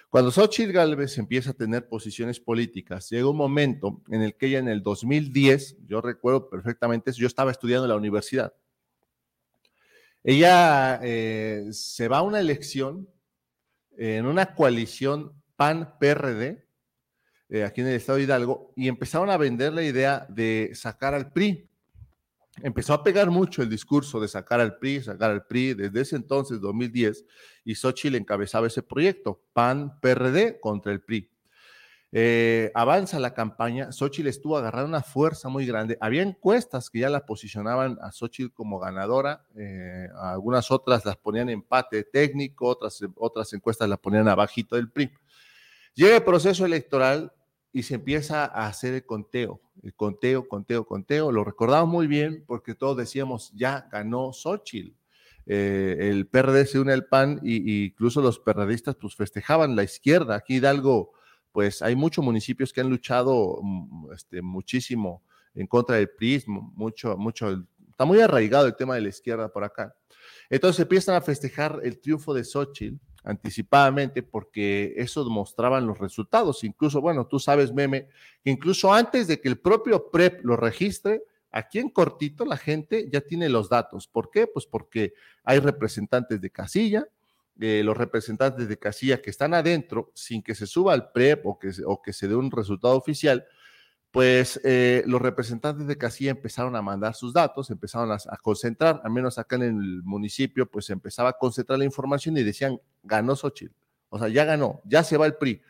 Cuando 0.10 0.32
Xochitl 0.32 0.72
Galvez 0.72 1.19
empieza 1.19 1.52
a 1.52 1.54
tener 1.54 1.88
posiciones 1.88 2.39
políticas, 2.39 3.08
llega 3.12 3.30
un 3.30 3.38
momento 3.38 4.02
en 4.10 4.24
el 4.24 4.36
que 4.36 4.48
ella 4.48 4.58
en 4.58 4.67
el 4.67 4.82
2010, 4.82 5.86
yo 5.86 6.02
recuerdo 6.02 6.50
perfectamente 6.50 7.12
yo 7.12 7.28
estaba 7.28 7.52
estudiando 7.52 7.86
en 7.86 7.89
la 7.89 7.95
universidad. 7.95 8.52
Ella 10.24 11.00
eh, 11.04 11.67
se 11.72 12.08
va 12.08 12.17
a 12.17 12.22
una 12.24 12.39
elección 12.39 13.08
en 13.98 14.26
una 14.26 14.56
coalición 14.56 15.32
PAN-PRD, 15.56 16.65
eh, 17.50 17.63
aquí 17.63 17.82
en 17.82 17.88
el 17.88 17.95
estado 17.95 18.17
de 18.17 18.24
Hidalgo, 18.24 18.74
y 18.76 18.88
empezaron 18.88 19.30
a 19.30 19.38
vender 19.38 19.74
la 19.74 19.84
idea 19.84 20.26
de 20.28 20.72
sacar 20.74 21.13
al 21.13 21.32
PRI 21.32 21.68
empezó 22.63 22.93
a 22.93 23.04
pegar 23.04 23.30
mucho 23.30 23.62
el 23.62 23.69
discurso 23.69 24.19
de 24.19 24.28
sacar 24.28 24.60
al 24.60 24.78
PRI, 24.78 25.02
sacar 25.02 25.32
al 25.32 25.45
PRI 25.45 25.74
desde 25.74 26.02
ese 26.02 26.15
entonces, 26.15 26.62
2010, 26.62 27.26
y 27.65 27.76
Xochitl 27.76 28.15
encabezaba 28.15 28.67
ese 28.67 28.84
proyecto, 28.84 29.41
PAN-PRD 29.54 30.60
contra 30.60 30.91
el 30.91 31.02
PRI. 31.02 31.30
Eh, 32.12 32.72
avanza 32.74 33.19
la 33.19 33.36
campaña, 33.36 33.91
Xochitl 33.91 34.28
estuvo 34.28 34.58
agarrando 34.58 34.89
una 34.89 35.04
fuerza 35.04 35.48
muy 35.48 35.65
grande. 35.65 35.98
Había 36.02 36.24
encuestas 36.24 36.89
que 36.89 37.00
ya 37.00 37.10
la 37.10 37.26
posicionaban 37.26 37.98
a 38.02 38.12
Xochitl 38.12 38.54
como 38.54 38.80
ganadora, 38.80 39.45
eh, 39.56 40.08
algunas 40.15 40.72
otras 40.72 41.06
las 41.06 41.17
ponían 41.17 41.50
empate 41.50 42.04
técnico, 42.04 42.67
otras, 42.67 43.00
otras 43.15 43.54
encuestas 43.54 43.88
las 43.88 44.00
ponían 44.00 44.28
abajito 44.28 44.76
del 44.76 44.89
PRI. 44.89 45.12
Llega 45.93 46.15
el 46.15 46.24
proceso 46.24 46.65
electoral 46.65 47.32
y 47.71 47.84
se 47.84 47.95
empieza 47.95 48.45
a 48.45 48.67
hacer 48.67 48.93
el 48.93 49.05
conteo 49.05 49.62
el 49.84 49.93
conteo, 49.95 50.47
conteo, 50.47 50.86
conteo. 50.86 51.32
Lo 51.32 51.43
recordamos 51.43 51.89
muy 51.89 52.08
bien 52.08 52.43
porque 52.45 52.75
todos 52.75 52.97
decíamos, 52.97 53.51
ya 53.53 53.88
ganó 53.91 54.34
Xochitl. 54.34 54.93
Eh, 55.45 56.10
el 56.12 56.27
PRD 56.27 56.65
se 56.65 56.79
une 56.79 56.93
al 56.93 57.05
PAN 57.05 57.39
y, 57.43 57.86
incluso 57.86 58.21
los 58.21 58.39
perredistas 58.39 58.95
pues 58.95 59.15
festejaban 59.15 59.75
la 59.75 59.84
izquierda. 59.84 60.36
Aquí 60.36 60.55
Hidalgo, 60.55 61.13
pues 61.51 61.82
hay 61.82 61.95
muchos 61.95 62.23
municipios 62.23 62.71
que 62.71 62.82
han 62.82 62.89
luchado 62.89 63.60
mm, 63.62 64.12
este, 64.13 64.41
muchísimo 64.41 65.23
en 65.55 65.65
contra 65.65 65.95
del 65.95 66.10
PRI, 66.10 66.43
mucho, 66.47 67.17
mucho, 67.17 67.65
está 67.89 68.05
muy 68.05 68.19
arraigado 68.19 68.67
el 68.67 68.75
tema 68.75 68.95
de 68.95 69.01
la 69.01 69.10
izquierda 69.10 69.51
por 69.51 69.63
acá. 69.63 69.95
Entonces 70.49 70.82
empiezan 70.82 71.15
a 71.15 71.21
festejar 71.21 71.79
el 71.84 71.99
triunfo 71.99 72.34
de 72.34 72.43
Xochitl 72.43 72.97
anticipadamente 73.23 74.23
porque 74.23 74.93
eso 74.97 75.23
mostraban 75.29 75.86
los 75.86 75.99
resultados. 75.99 76.63
Incluso, 76.63 77.01
bueno, 77.01 77.27
tú 77.27 77.39
sabes, 77.39 77.73
meme, 77.73 78.08
que 78.43 78.49
incluso 78.49 78.93
antes 78.93 79.27
de 79.27 79.39
que 79.39 79.49
el 79.49 79.60
propio 79.60 80.10
PREP 80.12 80.43
lo 80.43 80.55
registre, 80.55 81.23
aquí 81.51 81.79
en 81.79 81.89
cortito 81.89 82.45
la 82.45 82.58
gente 82.58 83.10
ya 83.12 83.21
tiene 83.21 83.49
los 83.49 83.69
datos. 83.69 84.08
¿Por 84.08 84.29
qué? 84.29 84.47
Pues 84.47 84.65
porque 84.65 85.13
hay 85.43 85.60
representantes 85.60 86.39
de 86.39 86.49
casilla, 86.49 87.08
eh, 87.60 87.82
los 87.84 87.97
representantes 87.97 88.69
de 88.69 88.77
casilla 88.77 89.21
que 89.21 89.29
están 89.29 89.53
adentro 89.53 90.12
sin 90.13 90.41
que 90.41 90.55
se 90.55 90.65
suba 90.65 90.93
al 90.93 91.12
PREP 91.12 91.45
o 91.45 91.60
que, 91.60 91.71
o 91.86 92.01
que 92.01 92.13
se 92.13 92.27
dé 92.27 92.36
un 92.36 92.51
resultado 92.51 92.95
oficial, 92.95 93.45
pues 94.12 94.60
eh, 94.63 95.04
los 95.06 95.22
representantes 95.22 95.86
de 95.86 95.98
casilla 95.98 96.32
empezaron 96.32 96.76
a 96.76 96.82
mandar 96.82 97.13
sus 97.13 97.32
datos, 97.32 97.69
empezaron 97.69 98.12
a, 98.12 98.38
concentrar, 98.38 99.02
al 99.04 99.12
menos 99.12 99.38
acá 99.38 99.56
en 99.58 99.63
el 99.63 100.04
municipio, 100.04 100.69
pues 100.69 100.89
empezaba 100.89 101.30
a 101.30 101.34
concentrar 101.34 101.78
la 101.78 101.86
información 101.86 102.36
y 102.38 102.43
decían, 102.43 102.80
ganó 103.04 103.36
Xochitl, 103.36 103.74
o 104.10 104.17
sea, 104.17 104.28
ya 104.28 104.45
ganó, 104.45 104.82
ya 104.86 105.04
se 105.04 105.17
va 105.17 105.28
el 105.28 105.36
PRI. 105.36 105.62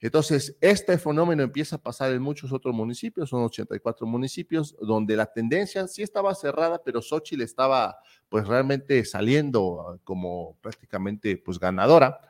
Entonces, 0.00 0.56
este 0.60 0.98
fenómeno 0.98 1.42
empieza 1.42 1.76
a 1.76 1.82
pasar 1.82 2.12
en 2.12 2.20
muchos 2.20 2.52
otros 2.52 2.74
municipios, 2.74 3.30
son 3.30 3.44
84 3.44 4.06
municipios, 4.06 4.76
donde 4.80 5.16
la 5.16 5.26
tendencia 5.26 5.86
sí 5.86 6.02
estaba 6.02 6.34
cerrada, 6.34 6.82
pero 6.84 7.00
Xochitl 7.00 7.42
estaba 7.42 7.96
pues 8.28 8.46
realmente 8.46 9.02
saliendo 9.04 10.00
como 10.04 10.58
prácticamente 10.60 11.36
pues 11.36 11.58
ganadora. 11.58 12.20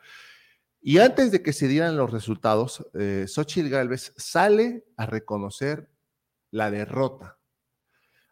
Y 0.86 0.98
antes 0.98 1.32
de 1.32 1.42
que 1.42 1.54
se 1.54 1.66
dieran 1.66 1.96
los 1.96 2.10
resultados, 2.10 2.86
eh, 2.92 3.24
Xochitl 3.26 3.70
Galvez 3.70 4.12
sale 4.18 4.84
a 4.98 5.06
reconocer 5.06 5.88
la 6.50 6.70
derrota. 6.70 7.38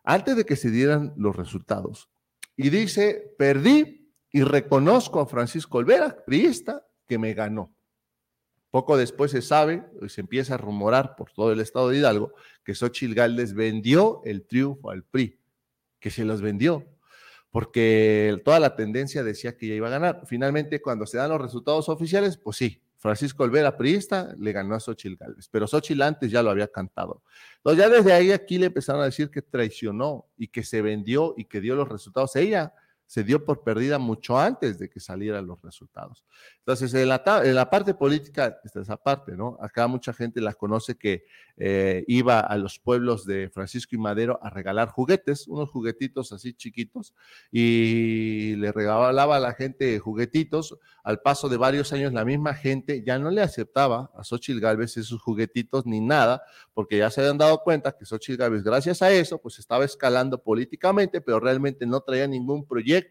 Antes 0.05 0.37
de 0.37 0.45
que 0.45 0.57
se 0.57 0.71
dieran 0.71 1.15
los 1.17 1.35
resultados. 1.35 2.11
Y 2.55 2.69
dice, 2.69 3.35
perdí 3.39 4.13
y 4.31 4.43
reconozco 4.43 5.21
a 5.21 5.27
Francisco 5.27 5.79
Olvera, 5.79 6.23
priista, 6.27 6.87
que 7.07 7.17
me 7.17 7.33
ganó. 7.33 7.75
Poco 8.71 8.99
después 8.99 9.31
se 9.31 9.41
sabe 9.41 9.87
y 10.03 10.11
se 10.11 10.21
empieza 10.21 10.53
a 10.55 10.59
rumorar 10.59 11.17
por 11.17 11.33
todo 11.33 11.53
el 11.53 11.61
estado 11.61 11.89
de 11.89 11.97
Hidalgo 11.97 12.35
que 12.65 12.75
Xochitl 12.75 13.15
Galvez 13.15 13.55
vendió 13.55 14.21
el 14.27 14.47
triunfo 14.47 14.91
al 14.91 15.05
PRI, 15.05 15.41
que 15.99 16.11
se 16.11 16.27
los 16.27 16.43
vendió 16.43 16.87
porque 17.53 18.41
toda 18.45 18.59
la 18.59 18.75
tendencia 18.75 19.23
decía 19.23 19.57
que 19.57 19.69
ya 19.69 19.75
iba 19.75 19.87
a 19.87 19.91
ganar. 19.91 20.23
Finalmente, 20.27 20.81
cuando 20.81 21.07
se 21.07 21.19
dan 21.19 21.31
los 21.31 21.41
resultados 21.41 21.89
oficiales, 21.91 22.39
pues 22.39 22.57
sí, 22.57 22.83
Francisco 22.97 23.45
Olvera, 23.45 23.77
priista, 23.77 24.35
le 24.39 24.53
ganó 24.53 24.75
a 24.75 24.81
Xochitl 24.81 25.17
Gálvez, 25.17 25.49
pero 25.51 25.67
Xochitl 25.67 26.01
antes 26.01 26.31
ya 26.31 26.43
lo 26.43 26.51
había 26.51 26.69
cantado. 26.69 27.23
Entonces 27.59 27.85
ya 27.85 27.91
desde 27.91 28.13
ahí 28.13 28.33
aquí 28.33 28.57
le 28.57 28.67
empezaron 28.67 29.03
a 29.03 29.07
decir 29.07 29.31
que 29.31 29.43
traicionó 29.43 30.27
y 30.39 30.49
que 30.49 30.63
se 30.63 30.81
vendió 30.81 31.35
y 31.37 31.45
que 31.45 31.61
dio 31.61 31.75
los 31.77 31.89
resultados. 31.89 32.35
Ella 32.37 32.73
se 33.13 33.25
dio 33.25 33.45
por 33.45 33.63
perdida 33.63 33.99
mucho 33.99 34.39
antes 34.39 34.79
de 34.79 34.89
que 34.89 34.99
salieran 34.99 35.47
los 35.47 35.61
resultados. 35.61 36.25
Entonces, 36.61 36.95
en 36.95 37.11
la, 37.11 37.23
en 37.45 37.55
la 37.55 37.69
parte 37.69 37.93
política 37.93 38.59
está 38.65 38.81
esa 38.81 38.97
parte, 38.97 39.37
¿no? 39.37 39.59
Acá 39.61 39.87
mucha 39.87 40.15
gente 40.15 40.41
la 40.41 40.55
conoce 40.55 40.97
que 40.97 41.27
eh, 41.59 42.05
iba 42.09 42.41
a 42.41 42.57
los 42.57 42.79
pueblos 42.79 43.27
de 43.27 43.51
Francisco 43.51 43.97
y 43.97 43.99
Madero 43.99 44.39
a 44.43 44.49
regalar 44.49 44.89
juguetes, 44.89 45.47
unos 45.47 45.69
juguetitos 45.69 46.33
así 46.33 46.55
chiquitos, 46.55 47.13
y 47.51 48.57
le 48.57 48.73
regalaba 48.73 49.37
a 49.37 49.41
la 49.41 49.53
gente 49.53 49.99
juguetitos. 49.99 50.79
Al 51.05 51.21
paso 51.21 51.51
de 51.51 51.59
varios 51.59 51.93
años, 51.93 52.15
la 52.15 52.25
misma 52.25 52.55
gente 52.55 53.03
ya 53.05 53.19
no 53.19 53.31
le 53.31 53.43
aceptaba 53.43 54.11
a 54.17 54.25
Xochitl 54.25 54.61
Galvez 54.61 54.97
esos 54.97 55.21
juguetitos 55.21 55.85
ni 55.85 56.01
nada, 56.01 56.43
porque 56.73 56.97
ya 56.97 57.11
se 57.11 57.21
habían 57.21 57.37
dado 57.37 57.59
cuenta 57.59 57.93
que 57.93 58.07
Xochitl 58.07 58.39
Galvez, 58.39 58.63
gracias 58.63 59.03
a 59.03 59.11
eso, 59.11 59.39
pues 59.39 59.59
estaba 59.59 59.85
escalando 59.85 60.43
políticamente, 60.43 61.21
pero 61.21 61.41
realmente 61.41 61.85
no 61.85 62.01
traía 62.01 62.27
ningún 62.27 62.65
proyecto, 62.67 63.02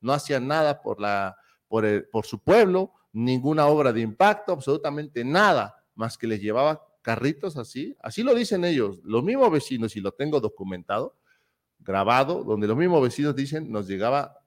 no 0.00 0.12
hacía 0.12 0.40
nada 0.40 0.82
por, 0.82 1.00
la, 1.00 1.36
por, 1.68 2.08
por 2.10 2.26
su 2.26 2.42
pueblo, 2.42 2.92
ninguna 3.12 3.66
obra 3.66 3.92
de 3.92 4.00
impacto, 4.00 4.52
absolutamente 4.52 5.24
nada, 5.24 5.76
más 5.94 6.18
que 6.18 6.26
les 6.26 6.40
llevaba 6.40 6.86
carritos 7.02 7.56
así, 7.56 7.96
así 8.00 8.22
lo 8.22 8.34
dicen 8.34 8.64
ellos, 8.64 9.00
los 9.04 9.22
mismos 9.22 9.50
vecinos, 9.50 9.94
y 9.94 10.00
lo 10.00 10.12
tengo 10.12 10.40
documentado, 10.40 11.16
grabado, 11.78 12.42
donde 12.44 12.66
los 12.66 12.76
mismos 12.76 13.02
vecinos 13.02 13.36
dicen, 13.36 13.70
nos 13.70 13.86
llegaba 13.86 14.38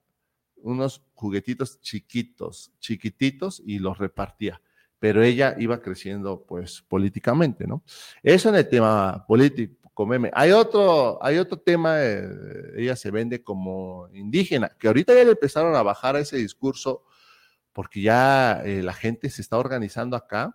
unos 0.56 1.04
juguetitos 1.14 1.80
chiquitos, 1.80 2.72
chiquititos, 2.80 3.62
y 3.64 3.78
los 3.78 3.96
repartía. 3.96 4.60
Pero 4.98 5.22
ella 5.22 5.54
iba 5.58 5.80
creciendo, 5.80 6.44
pues, 6.44 6.82
políticamente, 6.82 7.66
¿no? 7.66 7.84
Eso 8.22 8.48
en 8.48 8.56
el 8.56 8.68
tema 8.68 9.24
político, 9.28 9.77
meme. 10.06 10.30
Hay 10.34 10.52
otro, 10.52 11.18
hay 11.22 11.38
otro 11.38 11.58
tema, 11.58 12.02
eh, 12.02 12.28
ella 12.76 12.96
se 12.96 13.10
vende 13.10 13.42
como 13.42 14.08
indígena, 14.12 14.70
que 14.78 14.88
ahorita 14.88 15.14
ya 15.14 15.24
le 15.24 15.32
empezaron 15.32 15.74
a 15.74 15.82
bajar 15.82 16.16
ese 16.16 16.36
discurso, 16.36 17.04
porque 17.72 18.02
ya 18.02 18.62
eh, 18.64 18.82
la 18.82 18.92
gente 18.92 19.30
se 19.30 19.42
está 19.42 19.58
organizando 19.58 20.16
acá 20.16 20.54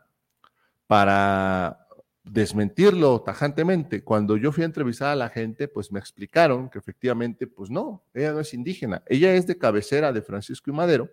para 0.88 1.84
desmentirlo 2.24 3.22
tajantemente. 3.22 4.04
Cuando 4.04 4.38
yo 4.38 4.52
fui 4.52 4.64
a 4.64 4.66
entrevistar 4.66 5.10
a 5.10 5.16
la 5.16 5.30
gente, 5.30 5.68
pues 5.68 5.92
me 5.92 6.00
explicaron 6.00 6.70
que 6.70 6.80
efectivamente, 6.80 7.48
pues 7.48 7.70
no, 7.70 8.04
ella 8.14 8.32
no 8.32 8.40
es 8.40 8.54
indígena, 8.54 9.04
ella 9.08 9.34
es 9.36 9.46
de 9.46 9.58
cabecera 9.58 10.14
de 10.14 10.22
Francisco 10.22 10.70
y 10.70 10.74
Madero, 10.74 11.10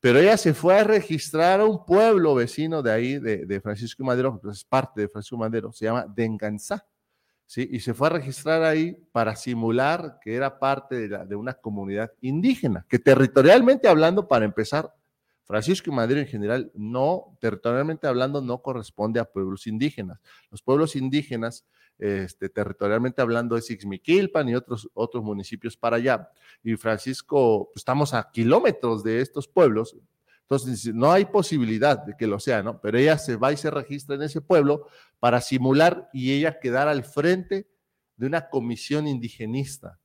pero 0.00 0.18
ella 0.18 0.36
se 0.36 0.54
fue 0.54 0.78
a 0.78 0.84
registrar 0.84 1.60
a 1.60 1.64
un 1.64 1.84
pueblo 1.84 2.34
vecino 2.34 2.82
de 2.82 2.92
ahí, 2.92 3.18
de, 3.18 3.60
Francisco 3.60 4.02
y 4.02 4.06
Madero, 4.06 4.40
que 4.40 4.50
es 4.50 4.64
parte 4.64 5.00
de 5.00 5.08
Francisco 5.08 5.36
y 5.36 5.40
Madero, 5.40 5.72
se 5.72 5.86
llama 5.86 6.06
Denganzá, 6.14 6.86
¿sí? 7.46 7.68
Y 7.70 7.80
se 7.80 7.94
fue 7.94 8.08
a 8.08 8.10
registrar 8.10 8.62
ahí 8.62 8.92
para 9.12 9.36
simular 9.36 10.18
que 10.20 10.34
era 10.34 10.58
parte 10.58 11.08
de, 11.08 11.26
de 11.26 11.36
una 11.36 11.54
comunidad 11.54 12.12
indígena, 12.20 12.84
que 12.88 12.98
territorialmente 12.98 13.88
hablando, 13.88 14.28
para 14.28 14.44
empezar, 14.44 14.92
Francisco 15.46 15.90
y 15.90 15.94
Madero 15.94 16.18
en 16.18 16.26
general 16.26 16.72
no, 16.74 17.36
territorialmente 17.40 18.08
hablando, 18.08 18.40
no 18.40 18.62
corresponde 18.62 19.20
a 19.20 19.24
pueblos 19.24 19.68
indígenas. 19.68 20.18
Los 20.50 20.60
pueblos 20.60 20.96
indígenas, 20.96 21.64
este, 21.98 22.48
territorialmente 22.48 23.22
hablando, 23.22 23.56
es 23.56 23.70
Ixmiquilpan 23.70 24.48
y 24.48 24.56
otros, 24.56 24.90
otros 24.92 25.22
municipios 25.22 25.76
para 25.76 25.96
allá. 25.96 26.28
Y 26.64 26.74
Francisco, 26.74 27.70
pues, 27.72 27.82
estamos 27.82 28.12
a 28.12 28.28
kilómetros 28.32 29.04
de 29.04 29.20
estos 29.20 29.46
pueblos, 29.46 29.96
entonces 30.48 30.94
no 30.94 31.10
hay 31.10 31.24
posibilidad 31.24 31.98
de 31.98 32.14
que 32.16 32.28
lo 32.28 32.38
sea, 32.38 32.62
¿no? 32.62 32.80
Pero 32.80 32.98
ella 32.98 33.18
se 33.18 33.34
va 33.34 33.52
y 33.52 33.56
se 33.56 33.68
registra 33.68 34.14
en 34.14 34.22
ese 34.22 34.40
pueblo 34.40 34.86
para 35.18 35.40
simular 35.40 36.08
y 36.12 36.32
ella 36.32 36.60
quedar 36.60 36.86
al 36.86 37.02
frente 37.02 37.68
de 38.16 38.26
una 38.26 38.48
comisión 38.48 39.08
indigenista 39.08 39.98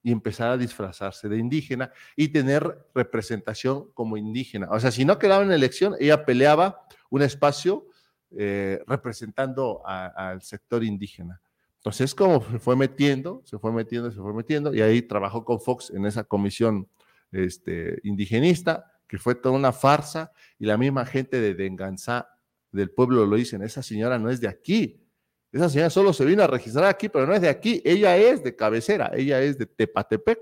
y 0.00 0.12
empezar 0.12 0.50
a 0.50 0.56
disfrazarse 0.56 1.28
de 1.28 1.36
indígena 1.36 1.92
y 2.14 2.28
tener 2.28 2.86
representación 2.94 3.90
como 3.92 4.16
indígena. 4.16 4.68
O 4.70 4.78
sea, 4.78 4.92
si 4.92 5.04
no 5.04 5.18
quedaba 5.18 5.42
en 5.42 5.50
elección, 5.50 5.96
ella 5.98 6.24
peleaba 6.24 6.86
un 7.10 7.22
espacio 7.22 7.86
eh, 8.30 8.80
representando 8.86 9.82
al 9.84 10.42
sector 10.42 10.84
indígena. 10.84 11.40
Entonces, 11.78 12.14
como 12.14 12.40
se 12.48 12.60
fue 12.60 12.76
metiendo, 12.76 13.42
se 13.44 13.58
fue 13.58 13.72
metiendo, 13.72 14.12
se 14.12 14.20
fue 14.20 14.32
metiendo, 14.32 14.72
y 14.72 14.80
ahí 14.80 15.02
trabajó 15.02 15.44
con 15.44 15.60
Fox 15.60 15.90
en 15.90 16.06
esa 16.06 16.22
comisión 16.22 16.88
este, 17.32 17.98
indigenista, 18.04 18.91
que 19.12 19.18
fue 19.18 19.34
toda 19.34 19.54
una 19.54 19.72
farsa, 19.74 20.32
y 20.58 20.64
la 20.64 20.78
misma 20.78 21.04
gente 21.04 21.38
de 21.38 21.52
Denganzá 21.52 22.30
del 22.70 22.90
pueblo 22.90 23.26
lo 23.26 23.36
dicen, 23.36 23.60
esa 23.62 23.82
señora 23.82 24.18
no 24.18 24.30
es 24.30 24.40
de 24.40 24.48
aquí, 24.48 25.06
esa 25.52 25.68
señora 25.68 25.90
solo 25.90 26.14
se 26.14 26.24
vino 26.24 26.42
a 26.42 26.46
registrar 26.46 26.86
aquí, 26.86 27.10
pero 27.10 27.26
no 27.26 27.34
es 27.34 27.42
de 27.42 27.50
aquí. 27.50 27.82
Ella 27.84 28.16
es 28.16 28.42
de 28.42 28.56
cabecera, 28.56 29.10
ella 29.14 29.42
es 29.42 29.58
de 29.58 29.66
Tepatepec, 29.66 30.38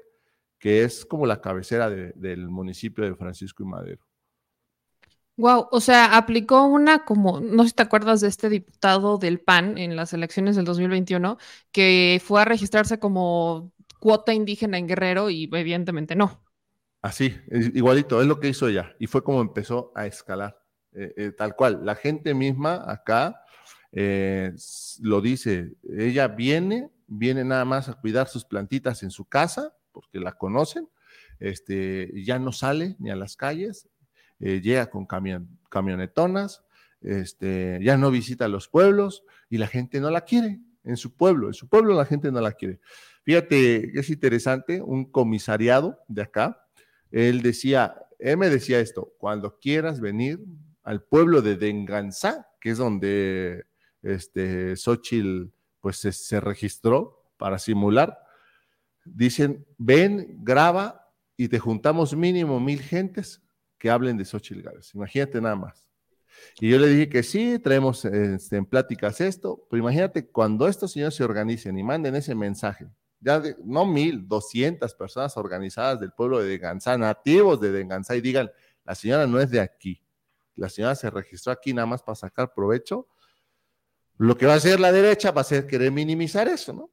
que 0.57 0.85
es 0.85 1.05
como 1.05 1.27
la 1.27 1.41
cabecera 1.41 1.91
del 1.91 2.49
municipio 2.49 3.03
de 3.03 3.17
Francisco 3.17 3.65
y 3.65 3.67
Madero. 3.67 4.07
Wow, 5.37 5.67
o 5.73 5.81
sea, 5.81 6.17
aplicó 6.17 6.65
una 6.67 7.05
como, 7.05 7.41
no 7.41 7.65
sé 7.65 7.71
si 7.71 7.75
te 7.75 7.83
acuerdas 7.83 8.21
de 8.21 8.29
este 8.29 8.49
diputado 8.49 9.19
del 9.19 9.41
PAN 9.41 9.79
en 9.79 9.97
las 9.97 10.13
elecciones 10.13 10.55
del 10.55 10.65
2021, 10.65 11.39
que 11.73 12.23
fue 12.25 12.43
a 12.43 12.45
registrarse 12.45 13.01
como 13.01 13.73
cuota 13.99 14.33
indígena 14.33 14.79
en 14.79 14.87
Guerrero 14.87 15.29
y 15.29 15.51
evidentemente 15.53 16.15
no. 16.15 16.41
Así, 17.03 17.35
igualito, 17.51 18.21
es 18.21 18.27
lo 18.27 18.41
que 18.41 18.49
hizo 18.49 18.69
ella 18.69 18.95
y 18.99 19.07
fue 19.07 19.25
como 19.25 19.41
empezó 19.41 19.91
a 19.95 20.07
escalar, 20.07 20.63
eh, 20.93 21.15
eh, 21.17 21.33
tal 21.33 21.57
cual. 21.57 21.81
La 21.83 21.95
gente 21.95 22.35
misma 22.35 22.85
acá 22.87 23.43
eh, 23.93 24.53
lo 25.01 25.23
dice, 25.23 25.77
ella 25.97 26.29
viene, 26.29 26.91
viene 27.07 27.43
nada 27.43 27.65
más 27.65 27.89
a 27.89 27.95
cuidar 27.95 28.29
sus 28.29 28.45
plantitas 28.45 29.03
en 29.03 29.11
su 29.11 29.25
casa, 29.25 29.75
porque 29.93 30.21
la 30.21 30.33
conocen, 30.33 30.89
este, 31.39 32.13
ya 32.23 32.39
no 32.39 32.53
sale 32.53 32.97
ni 32.99 33.11
a 33.11 33.17
las 33.17 33.35
calles, 33.37 33.89
llega 34.39 34.91
con 34.91 35.07
camionetonas, 35.69 36.65
este, 37.03 37.79
ya 37.83 37.97
no 37.97 38.11
visita 38.11 38.49
los 38.49 38.69
pueblos 38.69 39.25
y 39.49 39.59
la 39.59 39.67
gente 39.67 40.01
no 40.01 40.11
la 40.11 40.23
quiere 40.23 40.61
en 40.85 40.97
su 40.97 41.15
pueblo, 41.15 41.49
en 41.49 41.55
su 41.55 41.69
pueblo 41.69 41.95
la 41.95 42.05
gente 42.05 42.31
no 42.31 42.41
la 42.41 42.53
quiere. 42.53 42.81
Fíjate, 43.23 43.99
es 43.99 44.11
interesante, 44.11 44.81
un 44.81 45.05
comisariado 45.05 45.99
de 46.09 46.23
acá, 46.23 46.67
él 47.11 47.43
decía, 47.43 47.95
él 48.19 48.37
me 48.37 48.51
decía 48.51 48.81
esto, 48.81 49.15
cuando 49.19 49.59
quieras 49.59 50.01
venir 50.01 50.41
al 50.83 51.03
pueblo 51.03 51.43
de 51.43 51.57
Denganzá, 51.57 52.49
que 52.61 52.71
es 52.71 52.79
donde 52.79 53.65
este, 54.03 54.77
Xochitl 54.77 55.53
pues 55.81 55.97
se, 55.99 56.41
registró 56.41 57.33
para 57.37 57.59
simular. 57.59 58.19
Dicen, 59.05 59.67
ven, 59.79 60.39
graba 60.43 61.09
y 61.37 61.49
te 61.49 61.59
juntamos 61.59 62.15
mínimo 62.15 62.61
mil 62.61 62.81
gentes 62.81 63.43
que 63.79 63.91
hablen 63.91 64.17
de 64.19 64.25
Xochitl 64.25 64.63
Gálvez. 64.63 64.95
Imagínate 64.95 65.41
nada 65.41 65.57
más. 65.57 65.87
Y 66.61 66.71
yo 66.71 66.79
le 66.79 66.89
dije 66.89 67.09
que 67.09 67.23
sí, 67.23 67.59
traemos 67.59 68.05
este, 68.05 68.57
en 68.57 68.67
pláticas 68.67 69.21
esto, 69.21 69.67
pero 69.71 69.83
imagínate 69.83 70.29
cuando 70.29 70.69
estos 70.69 70.93
señores 70.93 71.15
se 71.15 71.25
organicen 71.25 71.79
y 71.79 71.83
manden 71.83 72.15
ese 72.15 72.35
mensaje, 72.35 72.87
ya 73.21 73.43
no 73.65 73.85
mil, 73.85 74.27
doscientas 74.27 74.95
personas 74.95 75.37
organizadas 75.37 76.01
del 76.01 76.13
pueblo 76.13 76.41
de 76.41 76.49
Denganzá, 76.49 76.97
nativos 76.97 77.61
de 77.61 77.71
Denganzá, 77.71 78.17
y 78.17 78.21
digan, 78.21 78.51
la 78.85 78.95
señora 78.95 79.27
no 79.27 79.39
es 79.39 79.51
de 79.51 79.61
aquí, 79.61 80.03
la 80.57 80.69
señora 80.69 80.95
se 80.95 81.11
registró 81.11 81.53
aquí 81.53 81.73
nada 81.75 81.87
más 81.87 82.03
para 82.03 82.17
sacar 82.17 82.53
provecho, 82.55 83.07
lo 84.17 84.37
que 84.37 84.47
va 84.47 84.55
a 84.55 84.57
hacer 84.57 84.81
la 84.81 84.93
derecha 84.93 85.31
va 85.31 85.43
a 85.43 85.45
ser 85.45 85.67
querer 85.67 85.93
minimizar 85.93 86.49
eso, 86.49 86.73
¿no? 86.73 86.91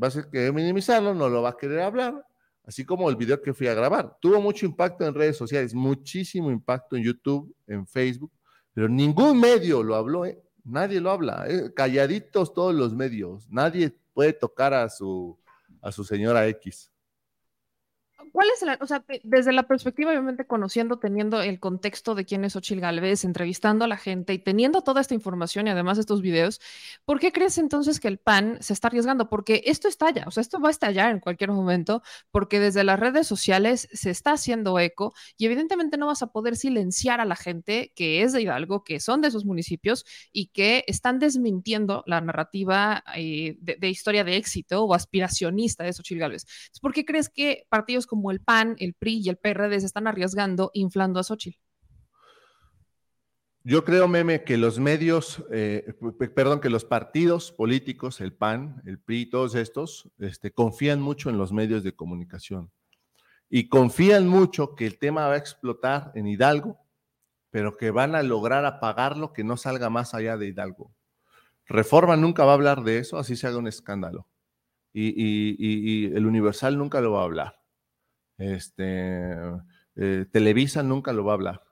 Va 0.00 0.08
a 0.08 0.10
ser 0.10 0.28
querer 0.28 0.52
minimizarlo, 0.52 1.14
no 1.14 1.28
lo 1.28 1.42
va 1.42 1.50
a 1.50 1.56
querer 1.56 1.80
hablar, 1.80 2.26
así 2.64 2.84
como 2.84 3.08
el 3.08 3.16
video 3.16 3.40
que 3.40 3.54
fui 3.54 3.68
a 3.68 3.74
grabar. 3.74 4.16
Tuvo 4.20 4.40
mucho 4.40 4.66
impacto 4.66 5.04
en 5.06 5.14
redes 5.14 5.36
sociales, 5.36 5.74
muchísimo 5.74 6.50
impacto 6.50 6.96
en 6.96 7.04
YouTube, 7.04 7.54
en 7.66 7.86
Facebook, 7.86 8.32
pero 8.72 8.88
ningún 8.88 9.40
medio 9.40 9.82
lo 9.82 9.94
habló, 9.94 10.26
¿eh? 10.26 10.42
nadie 10.64 11.00
lo 11.00 11.10
habla, 11.10 11.46
¿eh? 11.48 11.72
calladitos 11.74 12.52
todos 12.52 12.74
los 12.74 12.94
medios, 12.94 13.48
nadie 13.48 13.96
puede 14.12 14.32
tocar 14.32 14.74
a 14.74 14.88
su, 14.88 15.38
a 15.86 15.92
su 15.92 16.02
señora 16.02 16.48
X. 16.48 16.90
¿Cuál 18.32 18.48
es 18.54 18.62
la, 18.62 18.78
o 18.80 18.86
sea, 18.86 19.04
desde 19.24 19.52
la 19.52 19.64
perspectiva, 19.64 20.10
obviamente, 20.10 20.46
conociendo, 20.46 20.98
teniendo 20.98 21.42
el 21.42 21.60
contexto 21.60 22.14
de 22.14 22.24
quién 22.24 22.44
es 22.44 22.56
Ochil 22.56 22.80
Galvez, 22.80 23.24
entrevistando 23.24 23.84
a 23.84 23.88
la 23.88 23.98
gente 23.98 24.32
y 24.32 24.38
teniendo 24.38 24.80
toda 24.80 25.02
esta 25.02 25.12
información 25.12 25.66
y 25.66 25.70
además 25.70 25.98
estos 25.98 26.22
videos, 26.22 26.60
¿por 27.04 27.20
qué 27.20 27.30
crees 27.30 27.58
entonces 27.58 28.00
que 28.00 28.08
el 28.08 28.18
PAN 28.18 28.56
se 28.60 28.72
está 28.72 28.88
arriesgando? 28.88 29.28
Porque 29.28 29.62
esto 29.66 29.86
estalla, 29.86 30.24
o 30.26 30.30
sea, 30.30 30.40
esto 30.40 30.60
va 30.60 30.68
a 30.68 30.70
estallar 30.70 31.10
en 31.10 31.20
cualquier 31.20 31.50
momento, 31.50 32.02
porque 32.30 32.58
desde 32.58 32.84
las 32.84 32.98
redes 32.98 33.26
sociales 33.26 33.86
se 33.92 34.10
está 34.10 34.32
haciendo 34.32 34.78
eco 34.78 35.12
y 35.36 35.44
evidentemente 35.44 35.98
no 35.98 36.06
vas 36.06 36.22
a 36.22 36.28
poder 36.28 36.56
silenciar 36.56 37.20
a 37.20 37.26
la 37.26 37.36
gente 37.36 37.92
que 37.94 38.22
es 38.22 38.32
de 38.32 38.40
Hidalgo, 38.40 38.82
que 38.82 38.98
son 38.98 39.20
de 39.20 39.28
esos 39.28 39.44
municipios 39.44 40.06
y 40.32 40.46
que 40.48 40.84
están 40.86 41.18
desmintiendo 41.18 42.02
la 42.06 42.22
narrativa 42.22 43.04
eh, 43.14 43.56
de, 43.60 43.88
historia 43.90 44.24
de 44.24 44.36
éxito 44.36 44.84
o 44.84 44.94
aspiracionista 44.94 45.84
de 45.84 45.92
Xochitl 45.92 46.20
Galvez. 46.20 46.46
¿por 46.80 46.92
qué 46.92 47.04
crees 47.04 47.28
que 47.28 47.66
partidos 47.68 48.05
como 48.06 48.30
el 48.30 48.40
PAN, 48.40 48.76
el 48.78 48.94
PRI 48.94 49.22
y 49.24 49.28
el 49.28 49.36
PRD 49.36 49.80
se 49.80 49.86
están 49.86 50.06
arriesgando 50.06 50.70
inflando 50.72 51.20
a 51.20 51.24
Xochitl. 51.24 51.58
Yo 53.68 53.84
creo, 53.84 54.06
Meme, 54.06 54.44
que 54.44 54.58
los 54.58 54.78
medios, 54.78 55.44
eh, 55.50 55.92
perdón, 56.36 56.60
que 56.60 56.70
los 56.70 56.84
partidos 56.84 57.50
políticos, 57.50 58.20
el 58.20 58.32
PAN, 58.32 58.80
el 58.86 59.00
PRI, 59.00 59.28
todos 59.28 59.56
estos, 59.56 60.08
este, 60.18 60.52
confían 60.52 61.02
mucho 61.02 61.30
en 61.30 61.36
los 61.36 61.52
medios 61.52 61.82
de 61.82 61.92
comunicación 61.92 62.70
y 63.50 63.68
confían 63.68 64.28
mucho 64.28 64.76
que 64.76 64.86
el 64.86 65.00
tema 65.00 65.26
va 65.26 65.34
a 65.34 65.38
explotar 65.38 66.12
en 66.14 66.28
Hidalgo, 66.28 66.78
pero 67.50 67.76
que 67.76 67.90
van 67.90 68.14
a 68.14 68.22
lograr 68.22 68.64
apagarlo, 68.64 69.32
que 69.32 69.42
no 69.42 69.56
salga 69.56 69.90
más 69.90 70.14
allá 70.14 70.36
de 70.36 70.46
Hidalgo. 70.46 70.94
Reforma 71.64 72.14
nunca 72.16 72.44
va 72.44 72.52
a 72.52 72.54
hablar 72.54 72.84
de 72.84 72.98
eso, 72.98 73.18
así 73.18 73.34
se 73.34 73.48
haga 73.48 73.58
un 73.58 73.66
escándalo. 73.66 74.28
y 74.92 76.06
el 76.14 76.24
Universal 76.24 76.78
nunca 76.78 77.00
lo 77.00 77.12
va 77.12 77.22
a 77.22 77.24
hablar. 77.24 77.65
Este, 78.38 79.34
eh, 79.96 80.26
Televisa 80.30 80.82
nunca 80.82 81.12
lo 81.12 81.24
va 81.24 81.32
a 81.32 81.34
hablar. 81.34 81.62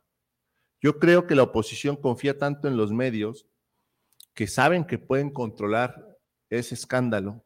Yo 0.80 0.98
creo 0.98 1.26
que 1.26 1.34
la 1.34 1.44
oposición 1.44 1.96
confía 1.96 2.38
tanto 2.38 2.68
en 2.68 2.76
los 2.76 2.92
medios 2.92 3.46
que 4.34 4.46
saben 4.46 4.84
que 4.84 4.98
pueden 4.98 5.30
controlar 5.30 6.18
ese 6.50 6.74
escándalo 6.74 7.44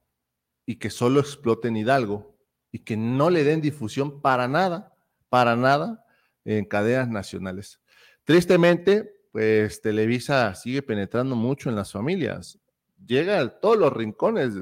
y 0.67 0.77
que 0.77 0.91
solo 0.91 1.21
exploten 1.21 1.77
Hidalgo 1.77 2.37
y 2.73 2.81
que 2.81 2.97
no 2.97 3.31
le 3.31 3.45
den 3.45 3.61
difusión 3.61 4.21
para 4.21 4.49
nada, 4.49 4.95
para 5.29 5.57
nada 5.57 6.05
en 6.45 6.65
cadenas 6.65 7.09
nacionales. 7.09 7.81
Tristemente, 8.25 9.15
pues 9.33 9.81
Televisa 9.81 10.55
sigue 10.55 10.83
penetrando 10.83 11.37
mucho 11.37 11.69
en 11.71 11.77
las 11.77 11.93
familias, 11.93 12.59
llega 13.07 13.39
a 13.39 13.49
todos 13.49 13.79
los 13.79 13.93
rincones 13.93 14.55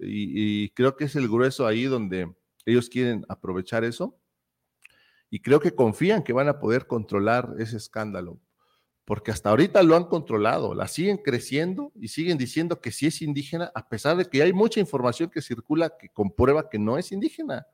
y 0.00 0.70
creo 0.70 0.96
que 0.96 1.04
es 1.04 1.16
el 1.16 1.28
grueso 1.28 1.66
ahí 1.66 1.84
donde 1.84 2.32
ellos 2.68 2.88
quieren 2.88 3.24
aprovechar 3.28 3.84
eso 3.84 4.18
y 5.30 5.40
creo 5.40 5.60
que 5.60 5.74
confían 5.74 6.22
que 6.22 6.32
van 6.32 6.48
a 6.48 6.58
poder 6.58 6.86
controlar 6.86 7.54
ese 7.58 7.76
escándalo, 7.76 8.40
porque 9.04 9.30
hasta 9.30 9.50
ahorita 9.50 9.82
lo 9.82 9.96
han 9.96 10.04
controlado, 10.04 10.74
la 10.74 10.88
siguen 10.88 11.18
creciendo 11.18 11.92
y 11.94 12.08
siguen 12.08 12.38
diciendo 12.38 12.80
que 12.80 12.92
sí 12.92 13.06
es 13.06 13.22
indígena, 13.22 13.70
a 13.74 13.88
pesar 13.88 14.16
de 14.16 14.26
que 14.26 14.42
hay 14.42 14.52
mucha 14.52 14.80
información 14.80 15.30
que 15.30 15.42
circula 15.42 15.96
que 15.98 16.08
comprueba 16.10 16.68
que 16.68 16.78
no 16.78 16.98
es 16.98 17.12
indígena, 17.12 17.66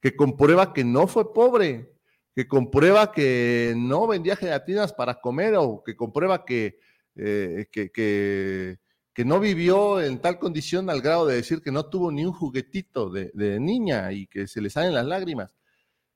que 0.00 0.16
comprueba 0.16 0.72
que 0.72 0.84
no 0.84 1.06
fue 1.06 1.32
pobre, 1.32 1.92
que 2.34 2.48
comprueba 2.48 3.12
que 3.12 3.74
no 3.76 4.06
vendía 4.06 4.36
gelatinas 4.36 4.92
para 4.92 5.20
comer 5.20 5.54
o 5.56 5.82
que 5.84 5.96
comprueba 5.96 6.44
que, 6.44 6.78
eh, 7.14 7.66
que, 7.70 7.90
que 7.90 8.78
que 9.14 9.24
no 9.24 9.38
vivió 9.38 10.00
en 10.00 10.20
tal 10.20 10.40
condición 10.40 10.90
al 10.90 11.00
grado 11.00 11.26
de 11.26 11.36
decir 11.36 11.62
que 11.62 11.70
no 11.70 11.86
tuvo 11.86 12.10
ni 12.10 12.24
un 12.24 12.32
juguetito 12.32 13.10
de, 13.10 13.60
niña 13.60 14.12
y 14.12 14.26
que 14.26 14.48
se 14.48 14.60
le 14.60 14.70
salen 14.70 14.92
las 14.92 15.06
lágrimas. 15.06 15.50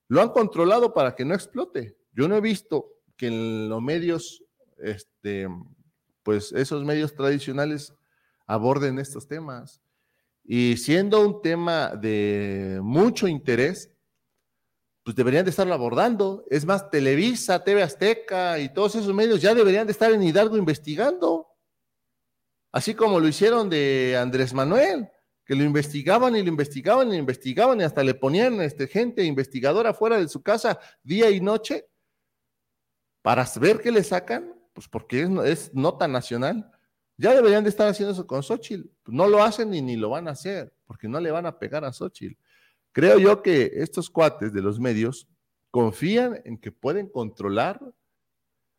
Lo 0.08 0.20
han 0.20 0.30
controlado 0.30 0.92
para 0.92 1.14
que 1.14 1.24
no 1.24 1.34
explote. 1.34 1.96
Yo 2.12 2.26
no 2.26 2.36
he 2.36 2.40
visto 2.40 2.94
que 3.16 3.28
en 3.28 3.68
los 3.68 3.80
medios, 3.80 4.42
este, 4.78 5.46
pues 6.24 6.50
esos 6.52 6.84
medios 6.84 7.14
tradicionales 7.14 7.94
aborden 8.46 8.98
estos 8.98 9.28
temas. 9.28 9.80
Y 10.42 10.76
siendo 10.76 11.24
un 11.24 11.40
tema 11.40 11.94
de 11.94 12.80
mucho 12.82 13.28
interés, 13.28 13.92
pues 15.04 15.14
deberían 15.14 15.44
de 15.44 15.50
estarlo 15.50 15.74
abordando. 15.74 16.44
Es 16.50 16.64
más, 16.64 16.90
Televisa, 16.90 17.62
TV 17.62 17.80
Azteca 17.80 18.58
y 18.58 18.72
todos 18.72 18.96
esos 18.96 19.14
medios 19.14 19.40
ya 19.40 19.54
deberían 19.54 19.86
de 19.86 19.92
estar 19.92 20.10
en 20.10 20.22
Hidalgo 20.22 20.56
investigando 20.56 21.37
así 22.78 22.94
como 22.94 23.18
lo 23.18 23.26
hicieron 23.26 23.68
de 23.68 24.16
Andrés 24.16 24.54
Manuel, 24.54 25.08
que 25.44 25.56
lo 25.56 25.64
investigaban 25.64 26.36
y 26.36 26.42
lo 26.42 26.48
investigaban 26.48 27.08
y 27.08 27.10
lo 27.12 27.16
investigaban 27.16 27.80
y 27.80 27.82
hasta 27.82 28.04
le 28.04 28.14
ponían 28.14 28.60
este, 28.60 28.86
gente 28.86 29.24
investigadora 29.24 29.92
fuera 29.92 30.16
de 30.16 30.28
su 30.28 30.42
casa 30.44 30.78
día 31.02 31.28
y 31.28 31.40
noche 31.40 31.88
para 33.20 33.44
ver 33.60 33.80
qué 33.80 33.90
le 33.90 34.04
sacan, 34.04 34.54
pues 34.72 34.86
porque 34.86 35.28
es, 35.44 35.74
nota 35.74 36.06
nacional. 36.06 36.70
Ya 37.16 37.34
deberían 37.34 37.64
de 37.64 37.70
estar 37.70 37.88
haciendo 37.88 38.12
eso 38.12 38.28
con 38.28 38.44
Xochitl. 38.44 38.88
No 39.06 39.26
lo 39.26 39.42
hacen 39.42 39.70
ni, 39.70 39.82
ni 39.82 39.96
lo 39.96 40.10
van 40.10 40.28
a 40.28 40.32
hacer, 40.32 40.72
porque 40.86 41.08
no 41.08 41.18
le 41.18 41.32
van 41.32 41.46
a 41.46 41.58
pegar 41.58 41.84
a 41.84 41.92
Xochitl. 41.92 42.38
Creo 42.92 43.18
yo 43.18 43.42
que 43.42 43.72
estos 43.74 44.08
cuates 44.08 44.52
de 44.52 44.62
los 44.62 44.78
medios 44.78 45.26
confían 45.72 46.40
en 46.44 46.58
que 46.58 46.70
pueden 46.70 47.08
controlar 47.08 47.80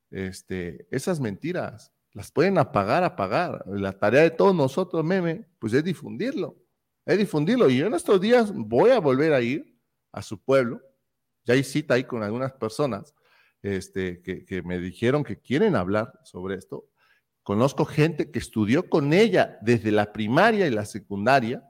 este, 0.09 0.87
esas 0.89 1.19
mentiras 1.19 1.91
las 2.13 2.31
pueden 2.31 2.57
apagar, 2.57 3.03
apagar. 3.03 3.63
La 3.67 3.93
tarea 3.93 4.21
de 4.21 4.31
todos 4.31 4.55
nosotros, 4.55 5.03
meme, 5.03 5.47
pues 5.59 5.73
es 5.73 5.83
difundirlo, 5.83 6.57
es 7.05 7.17
difundirlo. 7.17 7.69
Y 7.69 7.77
yo 7.77 7.87
en 7.87 7.93
estos 7.93 8.19
días 8.19 8.51
voy 8.53 8.91
a 8.91 8.99
volver 8.99 9.33
a 9.33 9.41
ir 9.41 9.77
a 10.11 10.21
su 10.21 10.41
pueblo. 10.41 10.81
Ya 11.45 11.53
hay 11.53 11.63
cita 11.63 11.93
ahí 11.93 12.03
con 12.03 12.23
algunas 12.23 12.53
personas 12.53 13.13
este, 13.61 14.21
que, 14.21 14.45
que 14.45 14.61
me 14.61 14.79
dijeron 14.79 15.23
que 15.23 15.39
quieren 15.39 15.75
hablar 15.75 16.19
sobre 16.23 16.55
esto. 16.55 16.89
Conozco 17.43 17.85
gente 17.85 18.31
que 18.31 18.39
estudió 18.39 18.89
con 18.89 19.13
ella 19.13 19.57
desde 19.61 19.91
la 19.91 20.11
primaria 20.11 20.67
y 20.67 20.71
la 20.71 20.85
secundaria, 20.85 21.63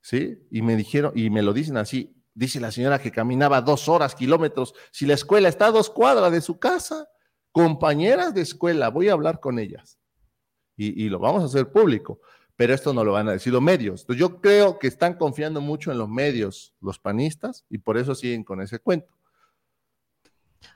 ¿sí? 0.00 0.46
Y 0.50 0.62
me 0.62 0.74
dijeron, 0.74 1.12
y 1.14 1.30
me 1.30 1.42
lo 1.42 1.52
dicen 1.52 1.76
así, 1.76 2.16
dice 2.34 2.58
la 2.60 2.72
señora 2.72 2.98
que 2.98 3.12
caminaba 3.12 3.60
dos 3.60 3.88
horas, 3.88 4.14
kilómetros, 4.14 4.74
si 4.90 5.06
la 5.06 5.14
escuela 5.14 5.48
está 5.48 5.66
a 5.66 5.70
dos 5.70 5.90
cuadras 5.90 6.32
de 6.32 6.40
su 6.40 6.58
casa 6.58 7.08
compañeras 7.52 8.34
de 8.34 8.40
escuela, 8.40 8.88
voy 8.88 9.08
a 9.08 9.12
hablar 9.12 9.40
con 9.40 9.58
ellas 9.58 9.98
y, 10.76 11.08
lo 11.08 11.18
vamos 11.18 11.42
a 11.42 11.46
hacer 11.46 11.70
público, 11.70 12.20
pero 12.56 12.74
esto 12.74 12.92
no 12.92 13.04
lo 13.04 13.12
van 13.12 13.28
a 13.28 13.32
decir 13.32 13.52
los 13.52 13.62
medios. 13.62 14.06
Yo 14.08 14.40
creo 14.40 14.78
que 14.78 14.88
están 14.88 15.14
confiando 15.14 15.60
mucho 15.60 15.92
en 15.92 15.98
los 15.98 16.08
medios, 16.08 16.74
los 16.80 16.98
panistas, 16.98 17.64
y 17.68 17.78
por 17.78 17.98
eso 17.98 18.14
siguen 18.14 18.42
con 18.42 18.60
ese 18.60 18.78
cuento. 18.78 19.12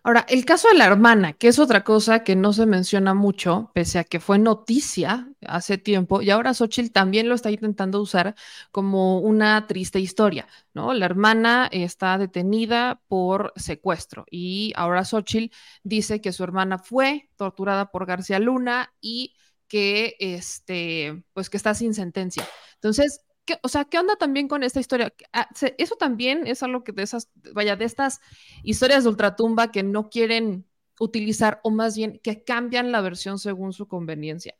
Ahora, 0.02 0.24
el 0.28 0.44
caso 0.44 0.68
de 0.68 0.74
la 0.74 0.86
hermana, 0.86 1.32
que 1.32 1.48
es 1.48 1.58
otra 1.58 1.84
cosa 1.84 2.24
que 2.24 2.36
no 2.36 2.52
se 2.52 2.66
menciona 2.66 3.14
mucho, 3.14 3.70
pese 3.74 3.98
a 3.98 4.04
que 4.04 4.20
fue 4.20 4.38
noticia 4.38 5.28
hace 5.46 5.78
tiempo, 5.78 6.22
y 6.22 6.30
ahora 6.30 6.54
Xochitl 6.54 6.92
también 6.92 7.28
lo 7.28 7.34
está 7.34 7.50
intentando 7.50 8.00
usar 8.00 8.34
como 8.70 9.18
una 9.20 9.66
triste 9.66 9.98
historia, 10.00 10.46
¿no? 10.74 10.94
La 10.94 11.06
hermana 11.06 11.68
está 11.72 12.18
detenida 12.18 13.00
por 13.08 13.52
secuestro 13.56 14.24
y 14.30 14.72
ahora 14.76 15.04
Xochitl 15.04 15.54
dice 15.82 16.20
que 16.20 16.32
su 16.32 16.44
hermana 16.44 16.78
fue 16.78 17.28
torturada 17.36 17.90
por 17.90 18.06
García 18.06 18.38
Luna 18.38 18.92
y 19.00 19.34
que, 19.68 20.16
este, 20.20 21.24
pues 21.32 21.50
que 21.50 21.56
está 21.56 21.74
sin 21.74 21.94
sentencia. 21.94 22.46
Entonces, 22.74 23.25
o 23.62 23.68
sea, 23.68 23.84
¿qué 23.84 23.98
onda 23.98 24.16
también 24.16 24.48
con 24.48 24.62
esta 24.62 24.80
historia? 24.80 25.12
Ah, 25.32 25.48
eso 25.78 25.96
también 25.96 26.46
es 26.46 26.62
algo 26.62 26.84
que 26.84 26.92
de 26.92 27.02
esas, 27.02 27.30
vaya, 27.52 27.76
de 27.76 27.84
estas 27.84 28.20
historias 28.62 29.04
de 29.04 29.10
ultratumba 29.10 29.70
que 29.70 29.82
no 29.82 30.08
quieren 30.08 30.66
utilizar 30.98 31.60
o 31.62 31.70
más 31.70 31.96
bien 31.96 32.20
que 32.22 32.42
cambian 32.42 32.92
la 32.92 33.00
versión 33.00 33.38
según 33.38 33.72
su 33.72 33.86
conveniencia. 33.86 34.56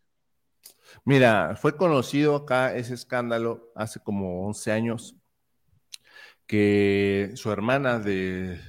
Mira, 1.05 1.57
fue 1.57 1.77
conocido 1.77 2.37
acá 2.37 2.75
ese 2.75 2.95
escándalo 2.95 3.73
hace 3.75 4.01
como 4.01 4.47
11 4.47 4.73
años, 4.73 5.17
que 6.47 7.33
su 7.35 7.51
hermana 7.51 7.99
de, 7.99 8.61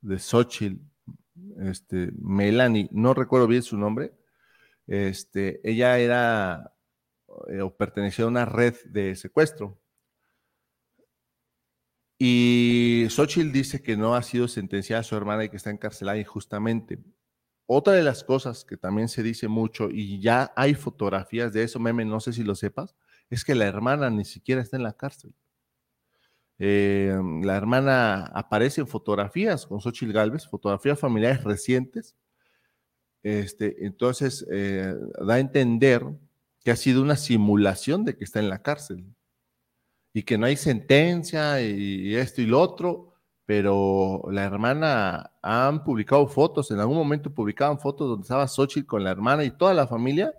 de 0.00 0.18
Xochitl, 0.18 0.80
este, 1.60 2.10
Melanie, 2.20 2.88
no 2.92 3.14
recuerdo 3.14 3.46
bien 3.46 3.62
su 3.62 3.76
nombre, 3.76 4.12
este, 4.86 5.60
ella 5.68 5.98
era 5.98 6.72
eh, 7.48 7.60
o 7.60 7.76
pertenecía 7.76 8.24
a 8.24 8.28
una 8.28 8.44
red 8.44 8.74
de 8.86 9.14
secuestro. 9.16 9.78
Y 12.18 13.06
Xochitl 13.10 13.52
dice 13.52 13.80
que 13.80 13.96
no 13.96 14.14
ha 14.16 14.22
sido 14.22 14.48
sentenciada 14.48 15.00
a 15.00 15.04
su 15.04 15.16
hermana 15.16 15.44
y 15.44 15.48
que 15.50 15.56
está 15.56 15.70
encarcelada 15.70 16.18
injustamente. 16.18 16.98
Otra 17.66 17.92
de 17.92 18.02
las 18.02 18.24
cosas 18.24 18.64
que 18.64 18.76
también 18.76 19.08
se 19.08 19.22
dice 19.22 19.46
mucho, 19.46 19.88
y 19.90 20.20
ya 20.20 20.52
hay 20.56 20.74
fotografías 20.74 21.52
de 21.52 21.62
eso, 21.62 21.78
meme, 21.78 22.04
no 22.04 22.18
sé 22.18 22.32
si 22.32 22.42
lo 22.42 22.54
sepas, 22.54 22.96
es 23.30 23.44
que 23.44 23.54
la 23.54 23.66
hermana 23.66 24.10
ni 24.10 24.24
siquiera 24.24 24.62
está 24.62 24.76
en 24.78 24.82
la 24.82 24.94
cárcel. 24.94 25.34
Eh, 26.58 27.16
la 27.42 27.56
hermana 27.56 28.24
aparece 28.34 28.80
en 28.80 28.88
fotografías 28.88 29.66
con 29.66 29.80
Xochitl 29.80 30.12
Galvez, 30.12 30.48
fotografías 30.48 30.98
familiares 30.98 31.44
recientes. 31.44 32.16
Este, 33.22 33.84
entonces, 33.84 34.46
eh, 34.50 34.94
da 35.24 35.34
a 35.34 35.38
entender 35.38 36.04
que 36.64 36.70
ha 36.70 36.76
sido 36.76 37.02
una 37.02 37.16
simulación 37.16 38.04
de 38.04 38.16
que 38.16 38.24
está 38.24 38.40
en 38.40 38.48
la 38.48 38.62
cárcel 38.62 39.04
y 40.12 40.22
que 40.22 40.38
no 40.38 40.46
hay 40.46 40.56
sentencia 40.56 41.60
y 41.62 42.14
esto 42.14 42.42
y 42.42 42.46
lo 42.46 42.60
otro, 42.60 43.14
pero 43.48 44.24
la 44.30 44.44
hermana 44.44 45.32
han 45.40 45.82
publicado 45.82 46.26
fotos, 46.26 46.70
en 46.70 46.80
algún 46.80 46.98
momento 46.98 47.32
publicaban 47.32 47.78
fotos 47.78 48.08
donde 48.08 48.24
estaba 48.24 48.46
Xochitl 48.46 48.86
con 48.86 49.04
la 49.04 49.10
hermana 49.10 49.42
y 49.42 49.50
toda 49.50 49.72
la 49.72 49.86
familia 49.86 50.34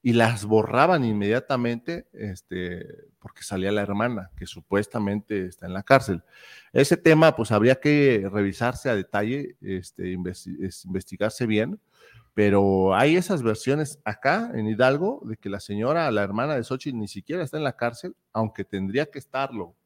y 0.00 0.12
las 0.12 0.44
borraban 0.46 1.04
inmediatamente 1.04 2.06
este, 2.12 2.86
porque 3.18 3.42
salía 3.42 3.72
la 3.72 3.80
hermana, 3.80 4.30
que 4.36 4.46
supuestamente 4.46 5.46
está 5.46 5.64
en 5.64 5.72
la 5.72 5.82
cárcel. 5.82 6.22
Ese 6.74 6.98
tema, 6.98 7.34
pues 7.36 7.52
habría 7.52 7.76
que 7.76 8.28
revisarse 8.30 8.90
a 8.90 8.94
detalle, 8.94 9.56
este, 9.62 10.12
investigarse 10.12 11.46
bien, 11.46 11.80
pero 12.34 12.94
hay 12.94 13.16
esas 13.16 13.42
versiones 13.42 14.00
acá 14.04 14.50
en 14.54 14.66
Hidalgo 14.66 15.22
de 15.24 15.36
que 15.36 15.48
la 15.48 15.60
señora, 15.60 16.10
la 16.10 16.24
hermana 16.24 16.56
de 16.56 16.64
Xochitl, 16.64 16.98
ni 16.98 17.06
siquiera 17.06 17.44
está 17.44 17.56
en 17.56 17.64
la 17.64 17.76
cárcel, 17.76 18.16
aunque 18.32 18.64
tendría 18.64 19.06
que 19.06 19.20
estarlo, 19.20 19.76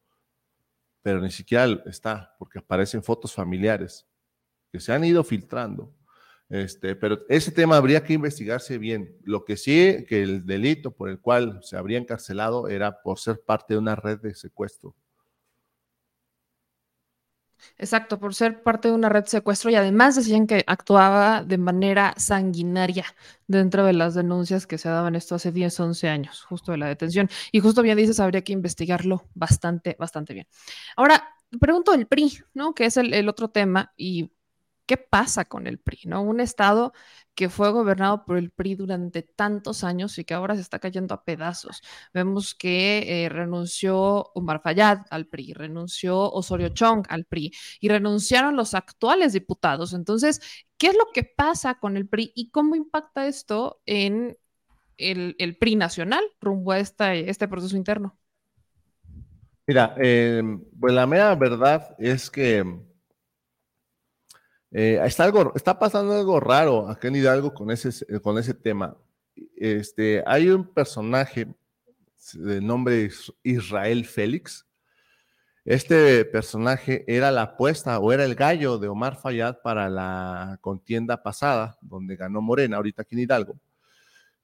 pero 1.03 1.21
ni 1.21 1.31
siquiera 1.31 1.67
está, 1.85 2.35
porque 2.39 2.59
aparecen 2.59 3.03
fotos 3.03 3.35
familiares 3.35 4.07
que 4.73 4.81
se 4.81 4.93
han 4.93 5.05
ido 5.05 5.23
filtrando. 5.25 5.95
Este, 6.49 6.97
pero 6.97 7.21
ese 7.29 7.53
tema 7.53 7.77
habría 7.77 8.03
que 8.03 8.15
investigarse 8.15 8.79
bien. 8.79 9.19
Lo 9.23 9.45
que 9.45 9.59
sí, 9.59 10.07
que 10.09 10.23
el 10.23 10.47
delito 10.47 10.91
por 10.91 11.11
el 11.11 11.21
cual 11.21 11.61
se 11.63 11.77
habría 11.77 11.99
encarcelado 11.99 12.69
era 12.69 13.03
por 13.03 13.19
ser 13.19 13.43
parte 13.43 13.75
de 13.75 13.79
una 13.79 13.95
red 13.95 14.19
de 14.21 14.35
secuestro. 14.35 14.95
Exacto, 17.79 18.19
por 18.19 18.35
ser 18.35 18.63
parte 18.63 18.89
de 18.89 18.95
una 18.95 19.09
red 19.09 19.25
de 19.25 19.31
secuestro 19.31 19.71
y 19.71 19.75
además 19.75 20.17
decían 20.17 20.47
que 20.47 20.65
actuaba 20.67 21.43
de 21.45 21.59
manera 21.59 22.15
sanguinaria 22.17 23.05
dentro 23.47 23.85
de 23.85 23.93
las 23.93 24.15
denuncias 24.15 24.67
que 24.67 24.79
se 24.79 24.89
daban 24.89 25.15
esto 25.15 25.35
hace 25.35 25.53
10, 25.53 25.79
11 25.81 26.09
años, 26.09 26.43
justo 26.45 26.73
de 26.73 26.79
la 26.79 26.87
detención. 26.87 27.29
Y 27.53 27.61
justo 27.61 27.83
bien 27.83 27.97
dices, 27.97 28.21
habría 28.21 28.43
que 28.43 28.53
investigarlo 28.53 29.27
bastante, 29.35 29.97
bastante 29.99 30.35
bien. 30.35 30.47
Ahora, 30.97 31.35
pregunto 31.61 31.95
el 31.95 32.07
PRI, 32.07 32.39
¿no? 32.55 32.75
Que 32.75 32.87
es 32.87 32.97
el, 32.97 33.15
el 33.15 33.29
otro 33.29 33.49
tema 33.49 33.93
y 33.97 34.31
qué 34.89 34.97
pasa 34.97 35.45
con 35.45 35.67
el 35.67 35.79
PRI, 35.79 36.01
¿no? 36.07 36.23
Un 36.23 36.41
estado 36.41 36.95
que 37.35 37.51
fue 37.51 37.71
gobernado 37.71 38.25
por 38.25 38.39
el 38.39 38.51
PRI 38.51 38.75
durante 38.75 39.23
tantos 39.23 39.85
años 39.85 40.19
y 40.19 40.25
que 40.25 40.33
ahora 40.33 40.57
se 40.57 40.63
está 40.63 40.79
cayendo 40.79 41.15
a 41.15 41.25
pedazos. 41.25 41.83
Vemos 42.15 42.55
que 42.55 43.25
eh, 43.27 43.29
renunció 43.29 44.33
Omar 44.35 44.63
Fayad 44.63 45.01
al 45.11 45.27
PRI, 45.27 45.53
renunció 45.53 46.33
Osorio 46.33 46.71
Chong 46.71 47.05
al 47.11 47.27
PRI 47.27 47.53
y 47.81 47.89
renunciaron 47.91 48.57
los 48.57 48.73
actuales 48.75 49.35
diputados. 49.35 49.93
Entonces, 49.93 50.41
¿qué 50.79 50.89
es 50.89 50.95
lo 50.95 51.13
que 51.13 51.23
pasa 51.23 51.79
con 51.79 51.99
el 51.99 52.09
PRI 52.09 52.33
y 52.35 52.51
cómo 52.51 52.75
impacta 52.75 53.27
esto 53.27 53.83
en 53.85 54.39
el, 54.97 55.57
PRI 55.61 55.77
nacional 55.77 56.25
rumbo 56.41 56.73
a 56.73 56.79
este 56.79 57.47
proceso 57.47 57.77
interno? 57.77 58.19
Mira, 59.67 59.95
eh, 59.99 60.43
pues 60.81 60.95
la 60.95 61.07
mera 61.07 61.35
verdad 61.35 61.95
es 61.99 62.31
que 62.31 62.88
eh, 64.71 65.01
está, 65.05 65.25
algo, 65.25 65.53
está 65.55 65.79
pasando 65.79 66.15
algo 66.15 66.41
raro 66.41 66.89
acá 66.89 67.09
en 67.09 67.17
Hidalgo 67.17 67.55
con 67.55 67.71
ese, 67.71 68.21
con 68.21 68.39
ese 68.39 68.55
tema. 68.55 68.97
Este, 69.57 70.23
hay 70.27 70.49
un 70.51 70.67
personaje 70.67 71.47
de 72.35 72.61
nombre 72.61 73.11
Israel 73.43 74.05
Félix. 74.05 74.67
Este 75.65 76.25
personaje 76.25 77.05
era 77.07 77.31
la 77.31 77.43
apuesta 77.43 77.99
o 77.99 78.13
era 78.13 78.25
el 78.25 78.35
gallo 78.35 78.79
de 78.79 78.89
Omar 78.89 79.17
Fayad 79.17 79.59
para 79.63 79.89
la 79.89 80.59
contienda 80.61 81.23
pasada, 81.23 81.77
donde 81.83 82.17
ganó 82.17 82.41
Morena, 82.41 82.77
ahorita 82.77 83.03
aquí 83.03 83.15
en 83.15 83.21
Hidalgo. 83.21 83.61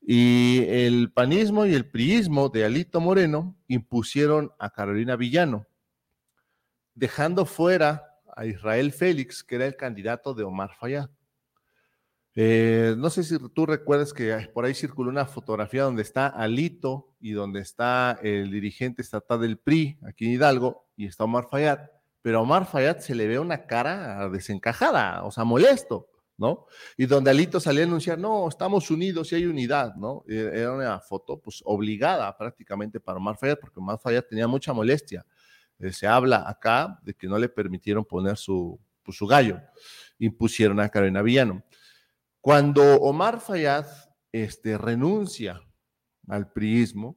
Y 0.06 0.66
el 0.68 1.10
panismo 1.12 1.64
y 1.64 1.74
el 1.74 1.90
priismo 1.90 2.50
de 2.50 2.66
Alito 2.66 3.00
Moreno 3.00 3.56
impusieron 3.68 4.52
a 4.58 4.68
Carolina 4.70 5.16
Villano, 5.16 5.66
dejando 6.94 7.46
fuera 7.46 8.13
a 8.36 8.46
Israel 8.46 8.92
Félix, 8.92 9.42
que 9.42 9.56
era 9.56 9.66
el 9.66 9.76
candidato 9.76 10.34
de 10.34 10.44
Omar 10.44 10.74
Fayad. 10.78 11.10
Eh, 12.36 12.96
no 12.98 13.10
sé 13.10 13.22
si 13.22 13.38
tú 13.50 13.64
recuerdas 13.64 14.12
que 14.12 14.36
por 14.52 14.64
ahí 14.64 14.74
circuló 14.74 15.08
una 15.08 15.26
fotografía 15.26 15.84
donde 15.84 16.02
está 16.02 16.26
Alito 16.26 17.14
y 17.20 17.30
donde 17.30 17.60
está 17.60 18.18
el 18.22 18.50
dirigente 18.50 19.02
estatal 19.02 19.40
del 19.40 19.56
PRI 19.56 19.98
aquí 20.04 20.26
en 20.26 20.32
Hidalgo 20.32 20.88
y 20.96 21.06
está 21.06 21.24
Omar 21.24 21.46
Fayad, 21.48 21.78
pero 22.22 22.38
a 22.38 22.42
Omar 22.42 22.66
Fayad 22.66 22.98
se 22.98 23.14
le 23.14 23.28
ve 23.28 23.38
una 23.38 23.66
cara 23.66 24.28
desencajada, 24.30 25.22
o 25.24 25.30
sea, 25.30 25.44
molesto, 25.44 26.08
¿no? 26.36 26.66
Y 26.96 27.06
donde 27.06 27.30
Alito 27.30 27.60
salía 27.60 27.84
a 27.84 27.86
anunciar, 27.86 28.18
no, 28.18 28.48
estamos 28.48 28.90
unidos 28.90 29.30
y 29.30 29.36
hay 29.36 29.46
unidad, 29.46 29.94
¿no? 29.94 30.24
E, 30.28 30.50
era 30.54 30.72
una 30.72 31.00
foto 31.00 31.38
pues 31.38 31.62
obligada 31.64 32.36
prácticamente 32.36 32.98
para 32.98 33.18
Omar 33.18 33.36
Fayad, 33.36 33.58
porque 33.60 33.78
Omar 33.78 34.00
Fayad 34.00 34.24
tenía 34.24 34.48
mucha 34.48 34.72
molestia. 34.72 35.24
Eh, 35.78 35.92
se 35.92 36.06
habla 36.06 36.48
acá 36.48 36.98
de 37.02 37.14
que 37.14 37.26
no 37.26 37.38
le 37.38 37.48
permitieron 37.48 38.04
poner 38.04 38.36
su, 38.36 38.80
pues, 39.02 39.16
su 39.16 39.26
gallo, 39.26 39.60
impusieron 40.18 40.80
a 40.80 40.88
Carolina 40.88 41.22
Villano. 41.22 41.62
Cuando 42.40 42.96
Omar 42.96 43.40
Fayad 43.40 43.86
este, 44.32 44.76
renuncia 44.76 45.60
al 46.28 46.50
priismo, 46.52 47.16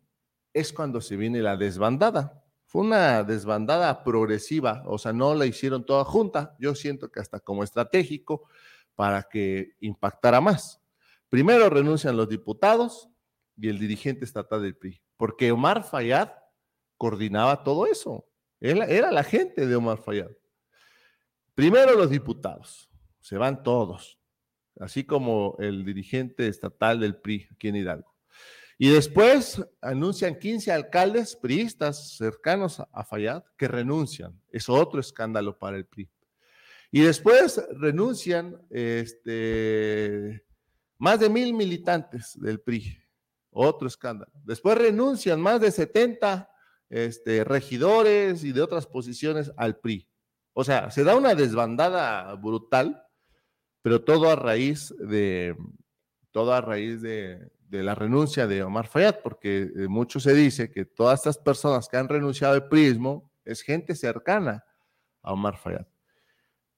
es 0.54 0.74
cuando 0.74 1.02
se 1.02 1.15
viene 1.15 1.41
la 1.41 1.58
desbandada. 1.58 2.43
Fue 2.65 2.82
una 2.82 3.24
desbandada 3.24 4.04
progresiva, 4.04 4.84
o 4.86 4.98
sea, 4.98 5.13
no 5.13 5.34
la 5.36 5.46
hicieron 5.46 5.86
toda 5.86 6.04
junta, 6.04 6.56
yo 6.60 6.76
siento 6.76 7.10
que 7.10 7.20
hasta 7.20 7.39
como 7.39 7.63
estratégico 7.63 8.48
para 8.96 9.24
que 9.24 9.76
impactara 9.80 10.41
más. 10.41 10.82
Primero 11.30 11.70
renuncian 11.70 12.17
los 12.17 12.28
diputados 12.28 13.10
y 13.56 13.70
el 13.70 13.80
dirigente 13.80 14.26
estatal 14.26 14.62
del 14.62 14.76
PRI, 14.76 15.02
porque 15.15 15.52
Omar 15.52 15.84
Fayad 15.84 16.32
coordinaba 16.98 17.63
todo 17.63 17.86
eso. 17.86 18.26
Era, 18.60 19.12
la 19.12 19.24
gente 19.24 19.67
de 19.67 19.76
Omar 19.76 20.00
Fayad. 20.00 20.32
Primero 21.54 21.96
los 21.96 22.10
diputados, 22.10 22.89
se 23.20 23.38
van 23.38 23.63
todos, 23.63 24.20
así 24.80 25.04
como 25.04 25.56
el 25.60 25.86
dirigente 25.86 26.48
estatal 26.48 27.00
del 27.00 27.17
PRI 27.17 27.48
aquí 27.52 27.67
en 27.67 27.76
Hidalgo. 27.78 28.15
Y 28.80 28.89
después 28.89 29.63
anuncian 29.82 30.38
15 30.38 30.72
alcaldes 30.72 31.36
priistas 31.36 32.15
cercanos 32.17 32.80
a 32.91 33.04
Fayad 33.04 33.43
que 33.58 33.67
renuncian. 33.67 34.39
Es 34.52 34.70
otro 34.70 35.00
escándalo 35.00 35.58
para 35.58 35.78
el 35.78 35.86
PRI. 35.86 36.10
Y 36.91 37.02
después 37.02 37.62
renuncian 37.72 38.60
este, 38.70 40.46
más 41.00 41.20
de 41.20 41.30
mil 41.30 41.54
militantes 41.54 42.39
del 42.39 42.60
PRI. 42.60 42.98
Otro 43.50 43.88
escándalo. 43.88 44.32
Después 44.43 44.78
renuncian 44.78 45.41
más 45.41 45.60
de 45.60 45.72
70 45.72 46.48
este, 46.89 47.43
regidores 47.43 48.43
y 48.43 48.52
de 48.52 48.62
otras 48.62 48.88
posiciones 48.88 49.52
al 49.58 49.78
PRI. 49.78 50.07
O 50.53 50.64
sea, 50.64 50.89
se 50.91 51.03
da 51.03 51.16
una 51.16 51.36
desbandada 51.36 52.34
brutal, 52.36 53.03
pero 53.82 54.03
todo 54.03 54.30
a 54.30 54.36
raíz 54.36 54.93
de, 54.99 55.55
todo 56.32 56.53
a 56.53 56.61
raíz 56.61 57.01
de, 57.01 57.51
la 57.70 57.95
renuncia 57.95 58.47
de 58.47 58.64
Omar 58.64 58.88
Fayad, 58.88 59.20
porque 59.22 59.70
eh, 59.76 59.88
mucho 59.88 60.20
se 60.20 60.34
dice 60.34 60.72
que 60.72 60.86
todas 60.86 61.20
estas 61.20 61.38
personas 61.38 61.88
que 61.88 61.97
han 61.97 62.07
renunciado 62.07 62.53
al 62.53 62.70
PRIismo 62.70 63.30
es 63.43 63.61
gente 63.61 63.93
cercana 63.93 64.64
a 65.22 65.34
Omar 65.34 65.57
Fayad. 65.57 65.86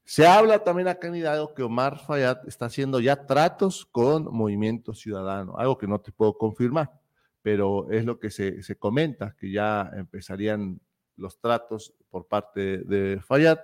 Se 0.03 0.25
habla 0.25 0.63
también 0.63 0.87
acá 0.87 1.07
en 1.07 1.15
Hidalgo 1.15 1.53
que 1.53 1.61
Omar 1.61 1.99
Fayad 1.99 2.39
está 2.47 2.65
haciendo 2.65 2.99
ya 2.99 3.27
tratos 3.27 3.85
con 3.85 4.25
Movimiento 4.25 4.93
Ciudadano, 4.95 5.55
algo 5.57 5.77
que 5.77 5.87
no 5.87 6.01
te 6.01 6.11
puedo 6.11 6.35
confirmar 6.35 6.99
pero 7.41 7.89
es 7.91 8.05
lo 8.05 8.19
que 8.19 8.29
se, 8.29 8.75
comenta, 8.77 9.35
que 9.37 9.51
ya 9.51 9.89
empezarían 9.93 10.79
los 11.15 11.39
tratos 11.39 11.93
por 12.09 12.27
parte 12.27 12.79
de 12.79 13.19
Fayad 13.21 13.59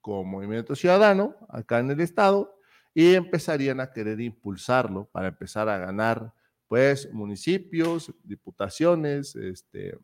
con 0.00 0.28
Movimiento 0.28 0.74
Ciudadano 0.74 1.36
acá 1.48 1.78
en 1.78 1.90
el 1.90 2.00
Estado 2.00 2.58
y 2.92 3.14
empezarían 3.14 3.80
a 3.80 3.92
querer 3.92 4.20
impulsarlo 4.20 5.06
para 5.06 5.28
empezar 5.28 5.68
a 5.68 5.78
ganar 5.78 6.32
pues 6.68 7.12
municipios, 7.12 8.12
diputaciones 8.22 9.36
este, 9.36 9.98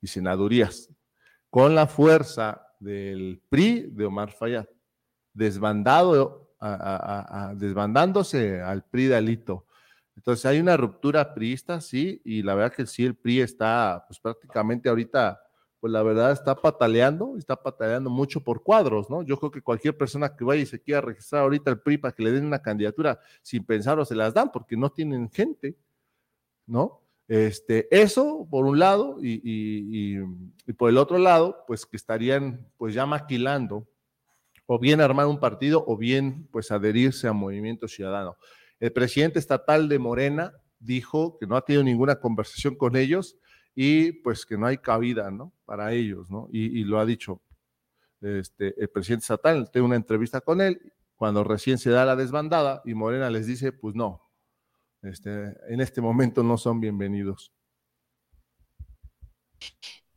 y 0.00 0.06
senadurías. 0.06 0.90
con 1.50 1.74
la 1.74 1.86
fuerza 1.86 2.66
del 2.80 3.40
PRI 3.48 3.90
de 3.92 4.04
Omar 4.04 4.30
Fayad, 4.30 4.66
desbandado, 5.32 6.54
desbandándose 7.54 8.60
al 8.60 8.84
PRI 8.84 9.06
de 9.06 9.16
Alito. 9.16 9.65
Entonces 10.16 10.46
hay 10.46 10.58
una 10.58 10.76
ruptura 10.76 11.34
priista, 11.34 11.80
sí, 11.80 12.20
y 12.24 12.42
la 12.42 12.54
verdad 12.54 12.74
que 12.74 12.86
sí, 12.86 13.04
el 13.04 13.14
PRI 13.14 13.42
está 13.42 14.04
pues 14.08 14.18
prácticamente 14.18 14.88
ahorita 14.88 15.40
pues 15.78 15.92
la 15.92 16.02
verdad 16.02 16.32
está 16.32 16.56
pataleando, 16.56 17.36
está 17.36 17.54
pataleando 17.62 18.08
mucho 18.10 18.42
por 18.42 18.62
cuadros, 18.62 19.10
¿no? 19.10 19.22
Yo 19.22 19.38
creo 19.38 19.50
que 19.50 19.60
cualquier 19.62 19.96
persona 19.96 20.34
que 20.34 20.42
vaya 20.42 20.62
y 20.62 20.66
se 20.66 20.80
quiera 20.80 21.00
registrar 21.00 21.42
ahorita 21.42 21.70
al 21.70 21.80
PRI 21.80 21.98
para 21.98 22.12
que 22.12 22.22
le 22.22 22.32
den 22.32 22.46
una 22.46 22.60
candidatura 22.60 23.20
sin 23.42 23.64
pensarlo 23.64 24.04
se 24.04 24.14
las 24.14 24.32
dan 24.34 24.50
porque 24.50 24.76
no 24.76 24.90
tienen 24.90 25.30
gente, 25.30 25.76
¿no? 26.66 27.02
Este, 27.28 27.88
eso 27.90 28.46
por 28.50 28.64
un 28.66 28.78
lado 28.78 29.18
y, 29.20 30.18
por 30.76 30.90
el 30.90 30.98
otro 30.98 31.18
lado, 31.18 31.64
pues 31.66 31.84
que 31.84 31.96
estarían 31.96 32.68
pues 32.76 32.94
ya 32.94 33.04
maquilando 33.04 33.86
o 34.66 34.78
bien 34.78 35.00
armar 35.00 35.26
un 35.26 35.38
partido 35.38 35.84
o 35.86 35.96
bien 35.96 36.48
pues 36.50 36.70
adherirse 36.70 37.28
a 37.28 37.32
Movimiento 37.32 37.86
Ciudadano. 37.86 38.36
El 38.80 38.92
presidente 38.92 39.38
estatal 39.38 39.88
de 39.88 39.98
Morena 39.98 40.52
dijo 40.78 41.38
que 41.38 41.46
no 41.46 41.56
ha 41.56 41.64
tenido 41.64 41.82
ninguna 41.82 42.20
conversación 42.20 42.76
con 42.76 42.96
ellos 42.96 43.38
y 43.74 44.12
pues 44.12 44.44
que 44.44 44.56
no 44.58 44.66
hay 44.66 44.78
cabida, 44.78 45.30
¿no? 45.30 45.52
Para 45.64 45.92
ellos, 45.92 46.30
¿no? 46.30 46.48
Y, 46.50 46.84
lo 46.84 46.98
ha 46.98 47.06
dicho 47.06 47.42
este, 48.20 48.74
el 48.80 48.88
presidente 48.88 49.24
estatal, 49.24 49.70
tengo 49.70 49.86
una 49.86 49.96
entrevista 49.96 50.40
con 50.40 50.60
él, 50.60 50.92
cuando 51.16 51.44
recién 51.44 51.78
se 51.78 51.90
da 51.90 52.04
la 52.04 52.16
desbandada 52.16 52.82
y 52.84 52.94
Morena 52.94 53.30
les 53.30 53.46
dice, 53.46 53.72
pues 53.72 53.94
no, 53.94 54.22
este, 55.02 55.54
en 55.68 55.80
este 55.80 56.00
momento 56.00 56.42
no 56.42 56.58
son 56.58 56.80
bienvenidos. 56.80 57.52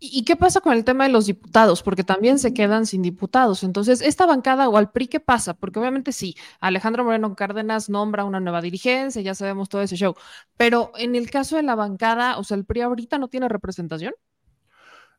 ¿Y 0.02 0.24
qué 0.24 0.38
pasa 0.38 0.62
con 0.62 0.72
el 0.72 0.86
tema 0.86 1.04
de 1.04 1.10
los 1.12 1.26
diputados? 1.26 1.84
Porque 1.84 2.06
también 2.06 2.40
se 2.40 2.54
quedan 2.54 2.86
sin 2.86 3.02
diputados. 3.02 3.64
Entonces, 3.64 4.02
esta 4.02 4.26
bancada 4.26 4.70
o 4.70 4.78
al 4.78 4.92
PRI, 4.92 5.08
¿qué 5.08 5.20
pasa? 5.20 5.54
Porque 5.56 5.78
obviamente 5.78 6.14
sí, 6.14 6.36
Alejandro 6.62 7.04
Moreno 7.04 7.36
Cárdenas 7.36 7.90
nombra 7.90 8.24
una 8.24 8.40
nueva 8.40 8.62
dirigencia, 8.62 9.22
ya 9.22 9.36
sabemos 9.36 9.68
todo 9.68 9.82
ese 9.82 9.98
show. 9.98 10.16
Pero 10.56 10.94
en 10.96 11.16
el 11.16 11.30
caso 11.30 11.58
de 11.58 11.64
la 11.64 11.76
bancada, 11.76 12.38
o 12.38 12.46
sea, 12.46 12.56
¿el 12.56 12.64
PRI 12.64 12.82
ahorita 12.82 13.18
no 13.18 13.28
tiene 13.28 13.50
representación? 13.50 14.14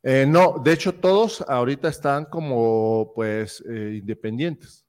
Eh, 0.03 0.25
no, 0.27 0.59
de 0.65 0.73
hecho, 0.73 0.95
todos 0.95 1.45
ahorita 1.47 1.89
están 1.89 2.25
como, 2.25 3.13
pues, 3.15 3.63
eh, 3.69 3.99
independientes. 4.01 4.87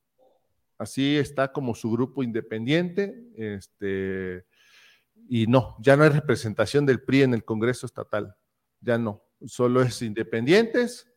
Así 0.78 1.18
está 1.18 1.52
como 1.52 1.76
su 1.76 1.92
grupo 1.92 2.24
independiente, 2.24 3.14
este, 3.36 4.46
y 5.28 5.48
no, 5.48 5.76
ya 5.82 5.98
no 5.98 6.04
hay 6.04 6.10
representación 6.12 6.86
del 6.86 7.04
PRI 7.04 7.24
en 7.24 7.34
el 7.34 7.44
Congreso 7.44 7.86
Estatal, 7.86 8.34
ya 8.80 8.98
no 8.98 9.22
solo 9.46 9.82
es 9.82 10.02
independientes, 10.02 11.08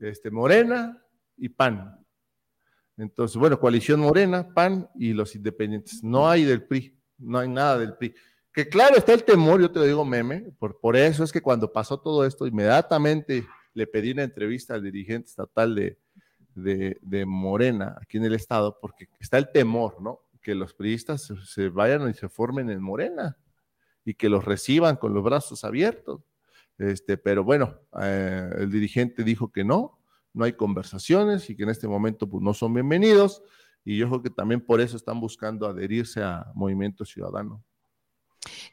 este, 0.00 0.30
Morena 0.30 1.02
y 1.36 1.48
PAN. 1.48 1.98
Entonces, 2.96 3.36
bueno, 3.36 3.58
coalición 3.58 4.00
Morena, 4.00 4.52
PAN 4.52 4.88
y 4.94 5.12
los 5.12 5.34
independientes. 5.34 6.02
No 6.02 6.28
hay 6.28 6.44
del 6.44 6.64
PRI, 6.64 6.98
no 7.18 7.38
hay 7.38 7.48
nada 7.48 7.78
del 7.78 7.94
PRI. 7.96 8.14
Que 8.52 8.68
claro, 8.68 8.96
está 8.96 9.14
el 9.14 9.24
temor, 9.24 9.60
yo 9.60 9.70
te 9.70 9.78
lo 9.78 9.86
digo 9.86 10.04
meme, 10.04 10.52
por, 10.58 10.78
por 10.78 10.94
eso 10.96 11.24
es 11.24 11.32
que 11.32 11.40
cuando 11.40 11.72
pasó 11.72 11.98
todo 11.98 12.26
esto, 12.26 12.46
inmediatamente 12.46 13.46
le 13.72 13.86
pedí 13.86 14.12
una 14.12 14.24
entrevista 14.24 14.74
al 14.74 14.82
dirigente 14.82 15.28
estatal 15.28 15.74
de, 15.74 15.98
de, 16.54 17.24
Morena 17.26 17.96
aquí 18.00 18.18
en 18.18 18.24
el 18.24 18.34
estado, 18.34 18.78
porque 18.78 19.08
está 19.18 19.38
el 19.38 19.50
temor, 19.50 20.02
¿no? 20.02 20.20
Que 20.42 20.54
los 20.54 20.74
priistas 20.74 21.22
se, 21.22 21.36
se 21.46 21.68
vayan 21.70 22.10
y 22.10 22.14
se 22.14 22.28
formen 22.28 22.68
en 22.68 22.82
Morena 22.82 23.38
y 24.04 24.14
que 24.14 24.28
los 24.28 24.44
reciban 24.44 24.96
con 24.96 25.14
los 25.14 25.24
brazos 25.24 25.64
abiertos. 25.64 26.20
Este, 26.82 27.16
pero 27.16 27.44
bueno, 27.44 27.78
eh, 28.00 28.50
el 28.58 28.70
dirigente 28.70 29.22
dijo 29.22 29.52
que 29.52 29.62
no, 29.62 30.00
no 30.34 30.44
hay 30.44 30.54
conversaciones 30.54 31.48
y 31.48 31.56
que 31.56 31.62
en 31.62 31.68
este 31.68 31.86
momento 31.86 32.28
pues, 32.28 32.42
no 32.42 32.54
son 32.54 32.74
bienvenidos. 32.74 33.42
Y 33.84 33.98
yo 33.98 34.08
creo 34.08 34.22
que 34.22 34.30
también 34.30 34.60
por 34.60 34.80
eso 34.80 34.96
están 34.96 35.20
buscando 35.20 35.68
adherirse 35.68 36.22
a 36.22 36.50
Movimiento 36.54 37.04
Ciudadano. 37.04 37.62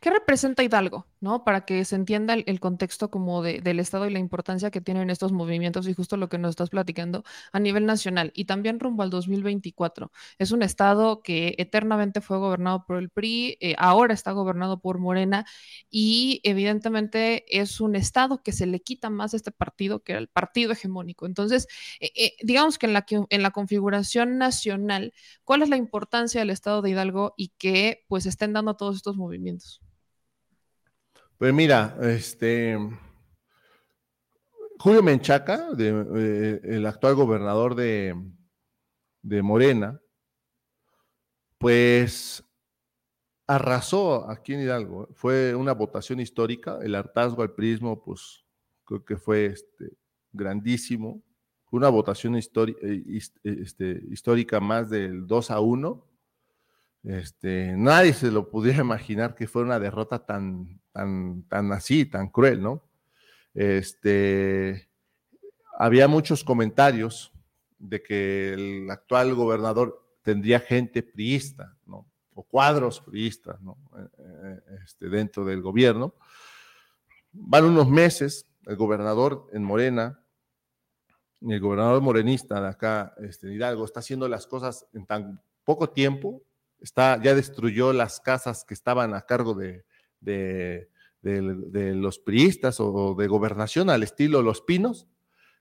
¿Qué 0.02 0.10
representa 0.10 0.64
Hidalgo? 0.64 1.06
¿no? 1.22 1.44
Para 1.44 1.66
que 1.66 1.84
se 1.86 1.96
entienda 1.96 2.34
el, 2.34 2.60
contexto 2.60 3.10
como 3.10 3.42
del 3.44 3.80
Estado 3.80 4.08
y 4.08 4.12
la 4.12 4.20
importancia 4.20 4.72
que 4.72 4.82
tienen 4.82 5.10
estos 5.10 5.32
movimientos 5.32 5.88
y 5.88 5.94
justo 5.94 6.18
lo 6.18 6.30
que 6.30 6.38
nos 6.38 6.52
estás 6.52 6.70
platicando 6.70 7.24
a 7.52 7.60
nivel 7.60 7.86
nacional 7.86 8.32
y 8.36 8.46
también 8.46 8.80
rumbo 8.80 9.04
al 9.04 9.10
2024. 9.10 10.12
Es 10.38 10.52
un 10.52 10.64
Estado 10.64 11.22
que 11.22 11.56
eternamente 11.58 12.22
fue 12.22 12.38
gobernado 12.38 12.86
por 12.86 12.98
el 12.98 13.10
PRI, 13.10 13.58
eh, 13.60 13.76
ahora 13.78 14.14
está 14.14 14.32
gobernado 14.32 14.80
por 14.80 15.00
Morena 15.00 15.46
y 15.90 16.42
evidentemente 16.44 17.46
es 17.60 17.82
un 17.82 17.96
Estado 17.96 18.42
que 18.44 18.52
se 18.52 18.66
le 18.66 18.80
quita 18.82 19.10
más 19.10 19.34
este 19.34 19.52
partido 19.52 20.04
que 20.04 20.14
era 20.14 20.20
el 20.22 20.28
partido 20.28 20.72
hegemónico. 20.72 21.26
Entonces, 21.26 21.68
eh, 22.00 22.12
eh, 22.16 22.34
digamos 22.44 22.78
que 22.78 22.86
en, 22.88 22.94
la, 22.94 23.06
en 23.30 23.44
la 23.44 23.52
configuración 23.52 24.38
nacional, 24.38 25.14
¿cuál 25.44 25.62
es 25.62 25.70
la 25.70 25.78
importancia 25.78 26.42
del 26.42 26.50
Estado 26.50 26.82
de 26.82 26.92
Hidalgo 26.92 27.34
y 27.38 27.50
que 27.58 28.06
pues 28.08 28.26
estén 28.26 28.54
dando 28.54 28.76
todos 28.76 28.96
estos 28.96 29.18
movimientos? 29.18 29.59
Pues 31.38 31.54
mira, 31.54 31.98
este 32.02 32.78
Julio 34.80 35.04
Menchaca, 35.04 35.70
eh, 35.78 36.62
el 36.64 36.86
actual 36.86 37.16
gobernador 37.16 37.76
de, 37.76 38.16
de 39.22 39.42
Morena, 39.42 40.00
pues 41.58 42.44
arrasó 43.46 44.30
aquí 44.30 44.54
en 44.54 44.62
Hidalgo. 44.62 45.10
Fue 45.14 45.54
una 45.54 45.74
votación 45.74 46.20
histórica. 46.20 46.80
El 46.82 46.96
hartazgo 46.96 47.42
al 47.42 47.54
prismo, 47.54 48.02
pues 48.02 48.46
creo 48.86 49.04
que 49.04 49.18
fue 49.18 49.48
este, 49.48 49.98
grandísimo. 50.32 51.22
Fue 51.66 51.78
una 51.78 51.90
votación 51.90 52.36
eh, 52.36 52.42
este, 53.44 54.04
histórica 54.12 54.60
más 54.60 54.90
del 54.90 55.28
2 55.28 55.52
a 55.52 55.60
1. 55.60 56.06
Este, 57.04 57.74
nadie 57.78 58.14
se 58.14 58.32
lo 58.32 58.50
pudiera 58.50 58.80
imaginar 58.82 59.36
que 59.36 59.48
fuera 59.48 59.68
una 59.68 59.80
derrota 59.80 60.26
tan, 60.26 60.82
tan, 60.92 61.44
tan 61.44 61.72
así, 61.72 62.06
tan 62.06 62.30
cruel, 62.30 62.62
¿no? 62.62 62.84
Este, 63.54 64.90
había 65.78 66.08
muchos 66.08 66.44
comentarios 66.44 67.34
de 67.78 68.02
que 68.02 68.54
el 68.54 68.92
actual 68.92 69.34
gobernador 69.34 70.06
tendría 70.22 70.60
gente 70.60 71.02
priista, 71.02 71.78
¿no? 71.86 72.06
O 72.34 72.44
cuadros 72.44 73.02
priistas, 73.02 73.60
¿no? 73.62 73.78
Eh, 73.98 74.08
eh, 74.18 74.62
este, 74.86 75.10
dentro 75.10 75.46
del 75.46 75.62
gobierno. 75.62 76.16
Van 77.32 77.66
unos 77.66 77.90
meses, 77.90 78.46
el 78.66 78.76
gobernador 78.76 79.48
en 79.54 79.64
Morena, 79.64 80.24
el 81.42 81.60
gobernador 81.60 82.02
morenista 82.02 82.62
de 82.62 82.68
acá, 82.68 83.14
este, 83.20 83.54
Hidalgo, 83.54 83.86
está 83.86 84.02
haciendo 84.02 84.28
las 84.28 84.46
cosas 84.46 84.86
en 84.94 85.06
tan 85.06 85.42
poco 85.64 85.90
tiempo, 85.90 86.44
está, 86.82 87.22
ya 87.22 87.36
destruyó 87.36 87.94
las 87.94 88.20
casas 88.20 88.66
que 88.66 88.74
estaban 88.74 89.14
a 89.14 89.22
cargo 89.22 89.54
de, 89.54 89.86
de, 90.22 90.88
los 91.96 92.20
priistas 92.20 92.80
o 92.80 93.16
de 93.16 93.28
gobernación 93.28 93.90
al 93.90 94.04
estilo 94.04 94.42
Los 94.42 94.62
Pinos. 94.62 95.08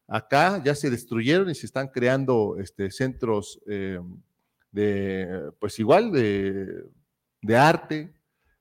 Acá 0.06 0.62
ya 0.64 0.74
se 0.74 0.90
destruyeron 0.90 1.50
y 1.50 1.54
se 1.54 1.66
están 1.66 1.88
creando 1.88 2.56
este, 2.58 2.90
centros 2.90 3.60
eh, 3.66 4.00
de, 4.72 5.50
pues 5.58 5.78
igual, 5.78 6.12
de, 6.12 7.56
arte, 7.56 8.14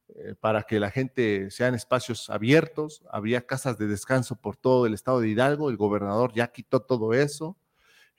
eh, 0.09 0.35
para 0.39 0.63
que 0.63 0.79
la 0.79 0.91
gente 0.91 1.49
sean 1.51 1.73
espacios 1.73 2.29
abiertos. 2.29 3.01
Había 3.09 3.45
casas 3.45 3.77
de 3.77 3.87
descanso 3.87 4.35
por 4.35 4.57
todo 4.57 4.85
el 4.85 4.93
estado 4.93 5.21
de 5.21 5.29
Hidalgo. 5.29 5.69
El 5.69 5.77
gobernador 5.77 6.33
ya 6.33 6.47
quitó 6.47 6.81
todo 6.81 7.13
eso. 7.13 7.57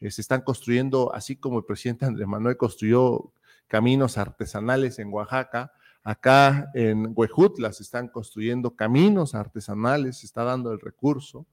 Eh, 0.01 0.11
se 0.11 0.21
están 0.21 0.43
construyendo, 0.43 1.13
así 1.15 1.37
como 1.37 1.59
el 1.59 1.65
presidente 1.65 2.07
Andrés 2.07 2.29
Manuel 2.29 2.57
construyó 2.57 3.33
caminos 3.69 4.19
artesanales 4.19 4.99
en 4.99 5.13
Oaxaca, 5.13 5.73
Acá 6.09 6.71
en 6.73 7.13
Huejutla 7.15 7.71
se 7.71 7.83
están 7.83 8.09
construyendo 8.09 8.75
caminos 8.75 9.35
artesanales, 9.35 10.21
se 10.21 10.27
está 10.27 10.43
dando 10.43 10.73
el 10.73 10.81
recurso. 10.81 11.47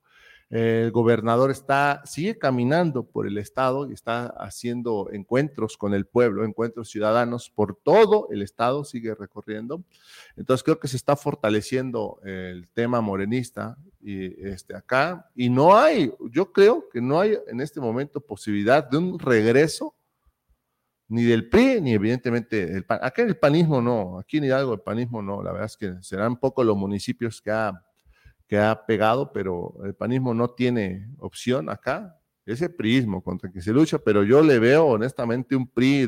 El 0.50 0.92
gobernador 0.92 1.52
está, 1.52 2.02
sigue 2.06 2.38
caminando 2.38 3.04
por 3.04 3.28
el 3.28 3.38
estado 3.38 3.90
y 3.90 3.94
está 3.94 4.28
haciendo 4.28 5.10
encuentros 5.12 5.76
con 5.76 5.94
el 5.94 6.06
pueblo, 6.06 6.46
encuentros 6.46 6.90
ciudadanos 6.90 7.50
por 7.50 7.76
todo 7.76 8.30
el 8.32 8.44
estado, 8.44 8.86
sigue 8.86 9.14
recorriendo. 9.14 9.84
Entonces 10.38 10.64
creo 10.64 10.80
que 10.80 10.88
se 10.88 10.96
está 10.96 11.18
fortaleciendo 11.18 12.22
el 12.24 12.70
tema 12.70 13.02
morenista 13.02 13.76
y 14.00 14.48
este 14.48 14.74
acá 14.74 15.30
y 15.36 15.50
no 15.50 15.76
hay, 15.76 16.14
yo 16.32 16.54
creo 16.54 16.88
que 16.88 17.02
no 17.02 17.20
hay 17.20 17.38
en 17.48 17.60
este 17.60 17.82
momento 17.82 18.22
posibilidad 18.22 18.90
de 18.90 19.00
un 19.00 19.20
regreso 19.20 19.96
ni 21.08 21.24
del 21.24 21.50
PRI, 21.50 21.82
ni 21.82 21.94
evidentemente 21.94 22.66
del 22.66 22.84
PAN. 22.84 23.00
Acá 23.02 23.22
en 23.22 23.30
el 23.30 23.38
panismo 23.38 23.82
no, 23.82 24.20
aquí 24.20 24.38
en 24.38 24.46
Hidalgo 24.46 24.74
el 24.74 24.82
panismo 24.82 25.22
no, 25.22 25.44
la 25.44 25.52
verdad 25.52 25.68
es 25.68 25.78
que 25.78 25.94
serán 26.02 26.38
pocos 26.38 26.66
los 26.66 26.76
municipios 26.76 27.42
que 27.42 27.52
ha, 27.52 27.84
que 28.48 28.58
ha 28.58 28.86
pegado, 28.86 29.32
pero 29.32 29.76
el 29.86 29.94
panismo 29.94 30.34
no 30.34 30.50
tiene 30.50 31.10
opción 31.20 31.70
acá. 31.70 32.20
Ese 32.46 32.70
priismo 32.70 33.24
contra 33.24 33.52
que 33.52 33.60
se 33.60 33.74
lucha, 33.74 33.98
pero 33.98 34.24
yo 34.24 34.44
le 34.44 34.60
veo 34.60 34.86
honestamente 34.86 35.56
un 35.56 35.68
PRI 35.68 36.08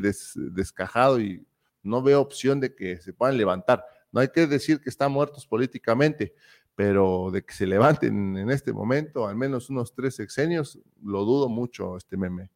descajado 0.52 1.20
y 1.20 1.44
no 1.82 2.04
veo 2.04 2.22
opción 2.22 2.60
de 2.60 2.76
que 2.76 2.98
se 2.98 3.12
puedan 3.12 3.38
levantar. 3.38 3.84
No 4.12 4.20
hay 4.20 4.28
que 4.28 4.46
decir 4.46 4.80
que 4.80 4.90
están 4.90 5.12
muertos 5.12 5.48
políticamente, 5.48 6.36
pero 6.76 7.32
de 7.32 7.44
que 7.44 7.56
se 7.56 7.66
levanten 7.66 8.38
en 8.38 8.52
este 8.52 8.72
momento, 8.72 9.28
al 9.28 9.36
menos 9.36 9.72
unos 9.72 9.96
tres 9.96 10.16
sexenios, 10.16 10.80
lo 11.02 11.26
dudo 11.26 11.50
mucho, 11.50 11.98
este 11.98 12.18
meme. 12.18 12.52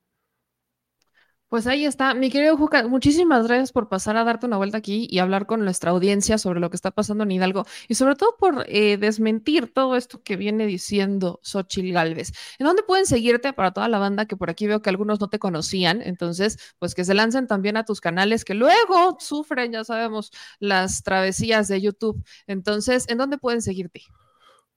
Pues 1.52 1.68
ahí 1.68 1.84
está, 1.84 2.14
mi 2.14 2.30
querido 2.30 2.56
Juca, 2.56 2.88
muchísimas 2.88 3.46
gracias 3.46 3.74
por 3.74 3.90
pasar 3.90 4.16
a 4.16 4.24
darte 4.24 4.46
una 4.46 4.56
vuelta 4.56 4.78
aquí 4.78 5.06
y 5.12 5.20
hablar 5.20 5.48
con 5.48 5.66
nuestra 5.66 5.92
audiencia 5.92 6.38
sobre 6.38 6.62
lo 6.62 6.70
que 6.70 6.78
está 6.78 6.92
pasando 6.92 7.26
en 7.26 7.32
Hidalgo 7.32 7.66
y 7.90 7.96
sobre 7.96 8.16
todo 8.16 8.38
por 8.40 8.64
eh, 8.70 8.96
desmentir 8.96 9.74
todo 9.74 9.98
esto 9.98 10.24
que 10.24 10.38
viene 10.38 10.66
diciendo 10.66 11.42
Xochil 11.44 11.92
Galvez. 11.92 12.32
¿En 12.58 12.68
dónde 12.68 12.84
pueden 12.84 13.06
seguirte 13.06 13.52
para 13.52 13.74
toda 13.74 13.90
la 13.90 14.00
banda 14.00 14.28
que 14.28 14.38
por 14.38 14.50
aquí 14.50 14.66
veo 14.66 14.82
que 14.82 14.90
algunos 14.90 15.20
no 15.20 15.28
te 15.28 15.40
conocían? 15.40 16.02
Entonces, 16.02 16.58
pues 16.80 16.96
que 16.96 17.04
se 17.04 17.16
lancen 17.16 17.48
también 17.48 17.76
a 17.76 17.84
tus 17.84 18.00
canales 18.00 18.46
que 18.46 18.54
luego 18.54 19.18
sufren, 19.20 19.74
ya 19.74 19.84
sabemos, 19.84 20.32
las 20.60 21.04
travesías 21.04 21.68
de 21.68 21.82
YouTube. 21.82 22.24
Entonces, 22.48 23.10
¿en 23.10 23.18
dónde 23.18 23.38
pueden 23.38 23.62
seguirte? 23.62 24.04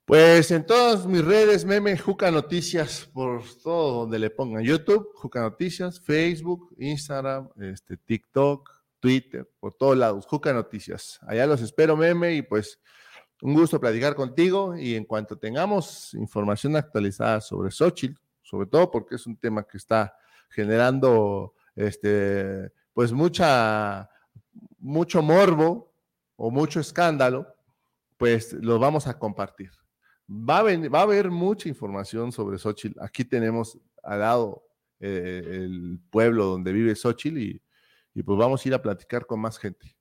Pues 0.07 0.51
en 0.51 0.67
todas 0.67 1.07
mis 1.07 1.25
redes, 1.25 1.65
meme, 1.65 1.97
Juca 1.97 2.31
Noticias, 2.31 3.09
por 3.15 3.43
todo 3.63 4.01
donde 4.01 4.19
le 4.19 4.29
pongan 4.29 4.63
YouTube, 4.63 5.09
Juca 5.15 5.41
Noticias, 5.41 5.99
Facebook, 5.99 6.75
Instagram, 6.79 7.49
este, 7.59 7.97
TikTok, 7.97 8.71
Twitter, 9.01 9.51
por 9.59 9.73
todos 9.73 9.97
lados, 9.97 10.27
Juca 10.27 10.53
Noticias. 10.53 11.19
Allá 11.27 11.47
los 11.47 11.63
espero, 11.63 11.97
meme, 11.97 12.35
y 12.35 12.43
pues 12.43 12.79
un 13.41 13.55
gusto 13.55 13.81
platicar 13.81 14.15
contigo. 14.15 14.77
Y 14.77 14.95
en 14.95 15.07
cuanto 15.07 15.39
tengamos 15.39 16.13
información 16.13 16.77
actualizada 16.77 17.41
sobre 17.41 17.71
Xochitl, 17.71 18.21
sobre 18.43 18.67
todo 18.67 18.91
porque 18.91 19.15
es 19.15 19.27
un 19.27 19.39
tema 19.39 19.67
que 19.67 19.79
está 19.79 20.15
generando 20.51 21.55
este, 21.77 22.71
pues 22.93 23.11
mucha, 23.11 24.11
mucho 24.81 25.23
morbo 25.23 25.95
o 26.37 26.51
mucho 26.51 26.79
escándalo, 26.79 27.47
pues 28.19 28.53
lo 28.53 28.79
vamos 28.79 29.07
a 29.07 29.19
compartir. 29.19 29.71
Va 30.29 30.59
a, 30.59 31.03
haber 31.03 31.31
mucha 31.31 31.69
información 31.69 32.33
sobre 32.33 32.59
Xochitl. 32.59 32.99
Aquí 33.01 33.25
tenemos 33.25 33.79
al 34.03 34.21
lado 34.21 34.67
eh, 35.01 35.43
el 35.45 36.01
pueblo 36.11 36.47
donde 36.47 36.73
vive 36.73 36.95
Xochitl 36.95 37.39
y, 37.39 37.63
y, 38.15 38.23
pues 38.23 38.39
vamos 38.39 38.65
a 38.65 38.69
ir 38.69 38.75
a 38.75 38.83
platicar 38.83 39.27
con 39.27 39.41
más 39.41 39.59
gente. 39.59 39.97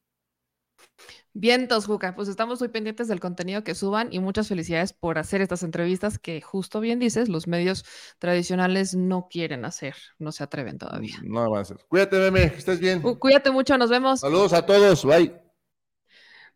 Vientos, 1.36 1.88
Juca, 1.88 2.16
pues 2.16 2.28
estamos 2.28 2.60
muy 2.60 2.70
pendientes 2.70 3.08
del 3.08 3.20
contenido 3.20 3.64
que 3.64 3.74
suban 3.74 4.10
y 4.12 4.20
muchas 4.20 4.48
felicidades 4.48 4.94
por 4.94 5.18
hacer 5.18 5.42
estas 5.42 5.64
entrevistas 5.64 6.20
que 6.20 6.42
justo 6.42 6.80
bien 6.80 7.00
dices, 7.00 7.28
los 7.28 7.48
medios 7.48 7.86
tradicionales 8.20 8.94
no 8.94 9.28
quieren 9.30 9.66
hacer, 9.66 9.96
no 10.20 10.32
se 10.32 10.44
atreven 10.44 10.78
todavía. 10.78 11.18
No 11.24 11.50
van 11.50 11.60
a 11.60 11.62
hacer. 11.64 11.78
Cuídate, 11.88 12.18
meme, 12.20 12.52
que 12.52 12.60
estés 12.60 12.80
bien. 12.80 13.02
cuídate 13.02 13.50
mucho, 13.50 13.78
nos 13.78 13.90
vemos. 13.90 14.20
Saludos 14.20 14.54
a 14.54 14.64
todos, 14.66 15.04
bye 15.04 15.43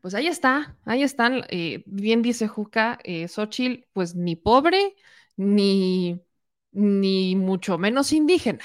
pues 0.01 0.13
ahí 0.13 0.27
está, 0.27 0.77
ahí 0.85 1.03
están. 1.03 1.43
Eh, 1.49 1.83
bien 1.85 2.21
dice 2.21 2.47
Juca, 2.47 2.99
eh, 3.03 3.27
pues 3.93 4.15
ni 4.15 4.35
pobre, 4.35 4.95
ni, 5.35 6.21
ni 6.71 7.35
mucho 7.35 7.77
menos 7.77 8.13
indígena. 8.13 8.63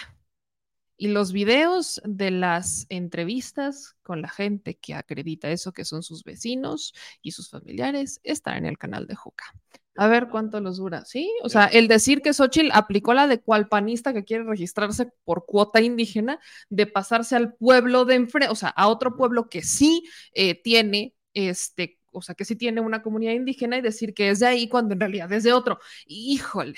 Y 0.97 1.09
los 1.09 1.33
videos 1.33 2.01
de 2.05 2.31
las 2.31 2.87
entrevistas 2.89 3.97
con 4.03 4.23
la 4.23 4.29
gente 4.29 4.77
que 4.77 4.95
acredita 4.95 5.51
eso, 5.51 5.73
que 5.73 5.85
son 5.85 6.03
sus 6.05 6.23
vecinos 6.23 6.95
y 7.23 7.33
sus 7.33 7.51
familiares, 7.51 8.21
están 8.23 8.59
en 8.59 8.67
el 8.67 8.79
canal 8.79 9.09
de 9.09 9.17
Juca. 9.17 9.45
A 9.97 10.07
ver 10.07 10.29
cuánto 10.29 10.61
los 10.61 10.77
dura, 10.77 11.05
¿sí? 11.05 11.31
O 11.43 11.49
sea, 11.49 11.67
el 11.67 11.87
decir 11.87 12.23
que 12.23 12.33
Xochitl 12.33 12.71
aplicó 12.73 13.13
la 13.13 13.27
de 13.27 13.41
cual 13.41 13.69
panista 13.69 14.15
que 14.15 14.25
quiere 14.25 14.45
registrarse 14.45 15.11
por 15.25 15.45
cuota 15.45 15.81
indígena, 15.81 16.39
de 16.71 16.87
pasarse 16.87 17.37
al 17.37 17.55
pueblo 17.55 18.05
de 18.05 18.15
enfrente, 18.15 18.51
o 18.51 18.55
sea, 18.55 18.71
a 18.71 18.89
otro 18.89 19.17
pueblo 19.17 19.49
que 19.51 19.63
sí 19.63 20.05
eh, 20.35 20.55
tiene 20.63 21.15
este, 21.35 22.01
o 22.11 22.23
sea, 22.23 22.35
que 22.35 22.45
sí 22.45 22.57
tiene 22.57 22.81
una 22.81 23.03
comunidad 23.03 23.33
indígena 23.33 23.79
y 23.79 23.83
decir 23.83 24.15
que 24.15 24.31
es 24.31 24.41
de 24.41 24.47
ahí 24.47 24.69
cuando 24.69 24.95
en 24.95 25.01
realidad 25.01 25.33
es 25.33 25.45
de 25.45 25.53
otro. 25.53 25.79
Híjole. 26.07 26.77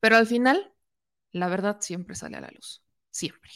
Pero 0.00 0.16
al 0.16 0.26
final, 0.26 0.72
la 1.32 1.48
verdad 1.48 1.78
siempre 1.80 2.14
sale 2.14 2.36
a 2.36 2.40
la 2.40 2.50
luz. 2.50 2.82
Siempre. 3.10 3.50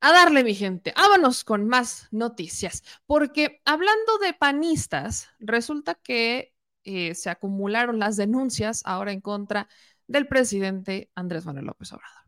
A 0.00 0.12
darle, 0.12 0.44
mi 0.44 0.54
gente. 0.54 0.92
Vámonos 0.96 1.44
con 1.44 1.66
más 1.66 2.08
noticias. 2.12 2.82
Porque 3.06 3.60
hablando 3.64 4.18
de 4.18 4.32
panistas, 4.34 5.28
resulta 5.40 5.94
que 5.94 6.54
eh, 6.84 7.14
se 7.14 7.30
acumularon 7.30 7.98
las 7.98 8.16
denuncias 8.16 8.82
ahora 8.84 9.12
en 9.12 9.20
contra 9.20 9.68
del 10.06 10.28
presidente 10.28 11.10
Andrés 11.14 11.46
Manuel 11.46 11.66
López 11.66 11.92
Obrador. 11.92 12.27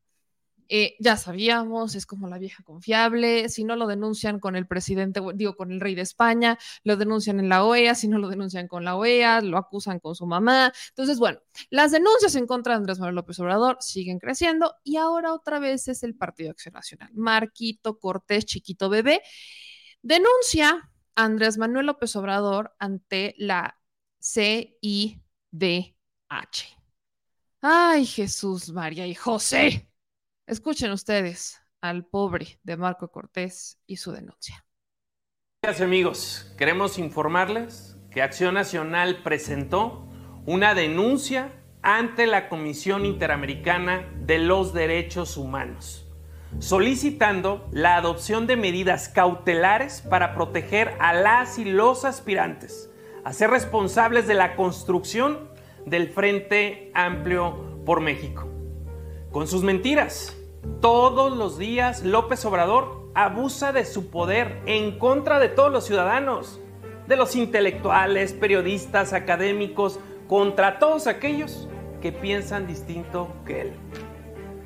Eh, 0.73 0.95
ya 1.01 1.16
sabíamos, 1.16 1.97
es 1.97 2.07
como 2.07 2.29
la 2.29 2.39
vieja 2.39 2.62
confiable, 2.62 3.49
si 3.49 3.64
no 3.64 3.75
lo 3.75 3.89
denuncian 3.89 4.39
con 4.39 4.55
el 4.55 4.68
presidente, 4.68 5.21
digo, 5.35 5.57
con 5.57 5.73
el 5.73 5.81
rey 5.81 5.97
de 5.97 6.03
España, 6.03 6.59
lo 6.85 6.97
denuncian 6.97 7.41
en 7.41 7.49
la 7.49 7.64
OEA, 7.64 7.97
si 7.97 8.07
no 8.07 8.18
lo 8.18 8.29
denuncian 8.29 8.68
con 8.68 8.85
la 8.85 8.95
OEA, 8.95 9.41
lo 9.41 9.59
acusan 9.59 9.99
con 9.99 10.14
su 10.14 10.27
mamá. 10.27 10.73
Entonces, 10.91 11.18
bueno, 11.18 11.41
las 11.71 11.91
denuncias 11.91 12.37
en 12.37 12.47
contra 12.47 12.75
de 12.75 12.77
Andrés 12.79 13.01
Manuel 13.01 13.16
López 13.16 13.41
Obrador 13.41 13.79
siguen 13.81 14.21
creciendo 14.21 14.77
y 14.85 14.97
ahora 14.97 15.35
otra 15.35 15.59
vez 15.59 15.89
es 15.89 16.05
el 16.05 16.14
Partido 16.14 16.53
Acción 16.53 16.75
Nacional. 16.75 17.11
Marquito 17.14 17.99
Cortés, 17.99 18.47
chiquito 18.47 18.89
bebé, 18.89 19.23
denuncia 20.03 20.89
a 21.16 21.25
Andrés 21.25 21.59
Manuel 21.59 21.87
López 21.87 22.14
Obrador 22.14 22.77
ante 22.79 23.35
la 23.39 23.77
CIDH. 24.21 25.21
Ay, 27.61 28.07
Jesús, 28.07 28.71
María 28.71 29.07
y 29.09 29.16
José. 29.16 29.89
Escuchen 30.51 30.91
ustedes 30.91 31.63
al 31.81 32.07
pobre 32.07 32.59
de 32.65 32.77
Marco 32.77 33.07
Cortés 33.13 33.79
y 33.87 33.99
su 33.99 34.11
denuncia. 34.11 34.67
Gracias 35.63 35.87
amigos, 35.87 36.53
queremos 36.59 36.99
informarles 36.99 37.97
que 38.11 38.21
Acción 38.21 38.55
Nacional 38.55 39.23
presentó 39.23 40.09
una 40.47 40.75
denuncia 40.75 41.53
ante 41.83 42.27
la 42.27 42.49
Comisión 42.49 43.07
Interamericana 43.07 44.13
de 44.17 44.41
los 44.41 44.75
Derechos 44.75 45.37
Humanos, 45.37 46.11
solicitando 46.59 47.69
la 47.71 47.95
adopción 47.95 48.49
de 48.49 48.57
medidas 48.57 49.09
cautelares 49.09 50.01
para 50.01 50.35
proteger 50.35 50.97
a 50.99 51.13
las 51.13 51.61
y 51.61 51.65
los 51.65 52.05
aspirantes 52.05 52.91
a 53.23 53.33
ser 53.33 53.51
responsables 53.51 54.27
de 54.27 54.35
la 54.35 54.57
construcción 54.57 55.49
del 55.87 56.09
Frente 56.09 56.91
Amplio 56.93 57.85
por 57.87 58.01
México. 58.01 58.49
Con 59.31 59.47
sus 59.47 59.63
mentiras, 59.63 60.37
todos 60.81 61.37
los 61.37 61.59
días 61.59 62.05
López 62.05 62.45
Obrador 62.45 63.11
abusa 63.15 63.73
de 63.73 63.85
su 63.85 64.11
poder 64.11 64.61
en 64.67 64.99
contra 64.99 65.39
de 65.39 65.49
todos 65.49 65.73
los 65.73 65.85
ciudadanos, 65.85 66.61
de 67.07 67.17
los 67.17 67.37
intelectuales, 67.37 68.33
periodistas, 68.33 69.13
académicos, 69.13 70.01
contra 70.29 70.79
todos 70.79 71.07
aquellos 71.07 71.69
que 72.01 72.13
piensan 72.13 72.67
distinto 72.67 73.29
que 73.45 73.63
él. 73.63 73.73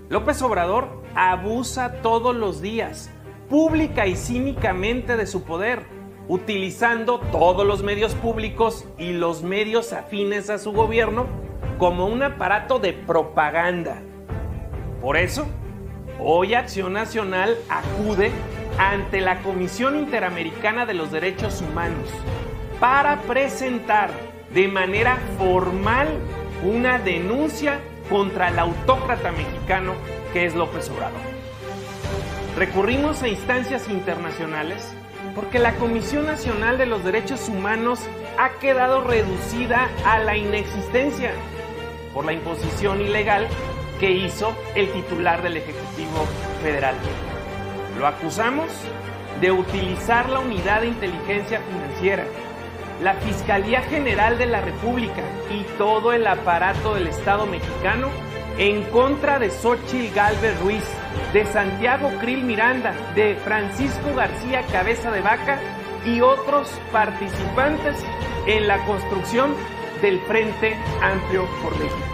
López 0.09 0.43
Obrador 0.43 1.03
abusa 1.15 2.03
todos 2.03 2.37
los 2.37 2.61
días, 2.61 3.11
pública 3.49 4.07
y 4.07 4.17
cínicamente 4.17 5.17
de 5.17 5.27
su 5.27 5.43
poder, 5.43 5.87
utilizando 6.29 7.19
todos 7.19 7.67
los 7.67 7.83
medios 7.83 8.15
públicos 8.15 8.85
y 8.99 9.13
los 9.13 9.43
medios 9.43 9.93
afines 9.93 10.51
a 10.51 10.59
su 10.59 10.73
gobierno 10.73 11.27
como 11.79 12.07
un 12.07 12.23
aparato 12.23 12.79
de 12.79 12.93
propaganda. 12.93 14.03
Por 15.01 15.17
eso, 15.17 15.47
Hoy 16.21 16.55
Acción 16.55 16.93
Nacional 16.93 17.59
acude 17.69 18.31
ante 18.79 19.21
la 19.21 19.41
Comisión 19.43 19.99
Interamericana 19.99 20.87
de 20.87 20.95
los 20.95 21.11
Derechos 21.11 21.61
Humanos 21.61 22.09
para 22.79 23.23
presentar 23.23 24.11
de 24.53 24.69
manera 24.69 25.19
formal 25.39 26.09
una 26.65 26.99
denuncia 26.99 27.81
contra 28.09 28.49
el 28.49 28.59
autócrata 28.59 29.33
mexicano 29.33 29.95
que 30.33 30.47
es 30.47 30.55
López 30.55 30.89
Obrador. 30.91 31.21
Recurrimos 32.57 33.23
a 33.23 33.29
instancias 33.29 33.89
internacionales 33.89 34.95
porque 35.35 35.59
la 35.59 35.75
Comisión 35.75 36.27
Nacional 36.27 36.79
de 36.79 36.87
los 36.87 37.03
Derechos 37.03 37.49
Humanos 37.49 38.01
ha 38.39 38.51
quedado 38.61 39.03
reducida 39.03 39.89
a 40.05 40.21
la 40.21 40.37
inexistencia 40.37 41.33
por 42.13 42.25
la 42.25 42.33
imposición 42.33 43.01
ilegal 43.01 43.49
que 43.99 44.11
hizo 44.11 44.55
el 44.75 44.91
titular 44.93 45.43
del 45.43 45.57
Ejecutivo 45.57 46.27
Federal. 46.63 46.95
Lo 47.99 48.07
acusamos 48.07 48.69
de 49.41 49.53
utilizar 49.53 50.29
la 50.29 50.41
unidad 50.41 50.81
de 50.81 50.89
inteligencia 50.89 51.61
financiera, 51.61 52.25
la 53.03 53.15
Fiscalía 53.15 53.83
General 53.83 54.39
de 54.39 54.47
la 54.47 54.61
República 54.61 55.23
y 55.51 55.63
todo 55.79 56.13
el 56.13 56.27
aparato 56.27 56.95
del 56.95 57.09
Estado 57.09 57.47
mexicano 57.47 58.09
en 58.59 58.85
contra 58.85 59.39
de 59.39 59.51
Xochitl 59.51 60.15
Galvez 60.15 60.59
Ruiz, 60.61 60.85
de 61.33 61.45
Santiago 61.47 62.11
Krill 62.21 62.45
Miranda, 62.45 62.95
de 63.15 63.37
Francisco 63.45 64.15
García 64.15 64.63
Cabeza 64.71 65.11
de 65.11 65.21
Vaca 65.21 65.59
y 66.07 66.21
otros 66.21 66.69
participantes 66.93 67.97
en 68.47 68.69
la 68.69 68.85
construcción 68.85 69.55
del 70.03 70.21
Frente 70.21 70.77
Amplio 71.03 71.47
por 71.63 71.77
México. 71.79 72.14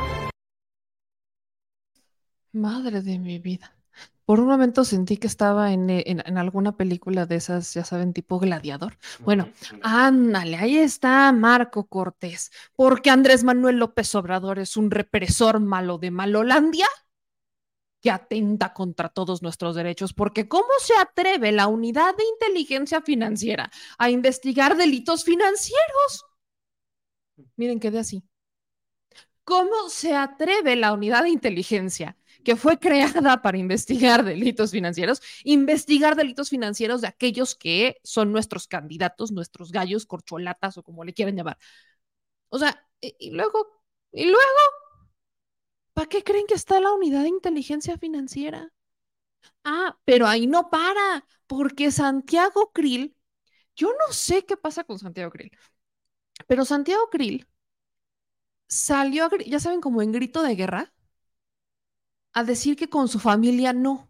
Madre 2.52 3.02
de 3.02 3.18
mi 3.18 3.38
vida. 3.38 3.76
Por 4.24 4.38
un 4.40 4.46
momento 4.46 4.84
sentí 4.84 5.16
que 5.16 5.26
estaba 5.26 5.72
en, 5.72 5.90
eh, 5.90 6.04
en- 6.06 6.22
en 6.24 6.38
alguna 6.38 6.76
película 6.76 7.26
de 7.26 7.36
esas, 7.36 7.74
ya 7.74 7.84
saben, 7.84 8.12
tipo 8.12 8.38
gladiador. 8.38 8.96
Bueno, 9.20 9.48
ándale, 9.82 10.56
ahí 10.56 10.78
está 10.78 11.32
Marco 11.32 11.86
Cortés. 11.88 12.50
Porque 12.76 13.10
Andrés 13.10 13.42
Manuel 13.44 13.78
López 13.78 14.14
Obrador 14.14 14.58
es 14.60 14.76
un 14.76 14.90
represor 14.90 15.58
malo 15.60 15.98
de 15.98 16.10
Malolandia 16.12 16.86
que 18.00 18.10
atenta 18.10 18.72
contra 18.72 19.08
todos 19.10 19.42
nuestros 19.42 19.74
derechos. 19.74 20.12
Porque 20.14 20.48
¿cómo 20.48 20.68
se 20.80 20.94
atreve 20.96 21.52
la 21.52 21.66
unidad 21.66 22.16
de 22.16 22.24
inteligencia 22.24 23.02
financiera 23.02 23.70
a 23.98 24.10
investigar 24.10 24.76
delitos 24.76 25.24
financieros? 25.24 26.24
Miren, 27.56 27.80
quedé 27.80 27.98
así. 27.98 28.22
¿Cómo 29.44 29.88
se 29.88 30.14
atreve 30.14 30.76
la 30.76 30.92
unidad 30.92 31.24
de 31.24 31.30
inteligencia 31.30 32.16
que 32.42 32.56
fue 32.56 32.78
creada 32.78 33.42
para 33.42 33.58
investigar 33.58 34.24
delitos 34.24 34.70
financieros, 34.70 35.22
investigar 35.44 36.16
delitos 36.16 36.50
financieros 36.50 37.00
de 37.00 37.08
aquellos 37.08 37.54
que 37.54 37.96
son 38.02 38.32
nuestros 38.32 38.66
candidatos, 38.68 39.32
nuestros 39.32 39.72
gallos, 39.72 40.06
corcholatas 40.06 40.78
o 40.78 40.82
como 40.82 41.04
le 41.04 41.14
quieran 41.14 41.36
llamar? 41.36 41.58
O 42.48 42.58
sea, 42.58 42.86
y, 43.00 43.30
luego, 43.30 43.82
y 44.12 44.24
luego, 44.24 44.40
¿para 45.92 46.08
qué 46.08 46.22
creen 46.24 46.46
que 46.46 46.54
está 46.54 46.80
la 46.80 46.92
unidad 46.92 47.22
de 47.22 47.28
inteligencia 47.28 47.98
financiera? 47.98 48.72
Ah, 49.64 49.98
pero 50.04 50.26
ahí 50.26 50.46
no 50.46 50.70
para, 50.70 51.26
porque 51.46 51.90
Santiago 51.90 52.72
Krill, 52.72 53.16
yo 53.76 53.90
no 53.90 54.12
sé 54.12 54.44
qué 54.46 54.56
pasa 54.56 54.84
con 54.84 54.98
Santiago 54.98 55.30
Krill, 55.30 55.52
pero 56.46 56.64
Santiago 56.64 57.08
Krill 57.10 57.46
salió, 58.68 59.28
ya 59.46 59.60
saben, 59.60 59.80
como 59.80 60.02
en 60.02 60.12
grito 60.12 60.42
de 60.42 60.54
guerra, 60.54 60.92
a 62.32 62.44
decir 62.44 62.76
que 62.76 62.88
con 62.88 63.08
su 63.08 63.18
familia 63.18 63.72
no. 63.72 64.08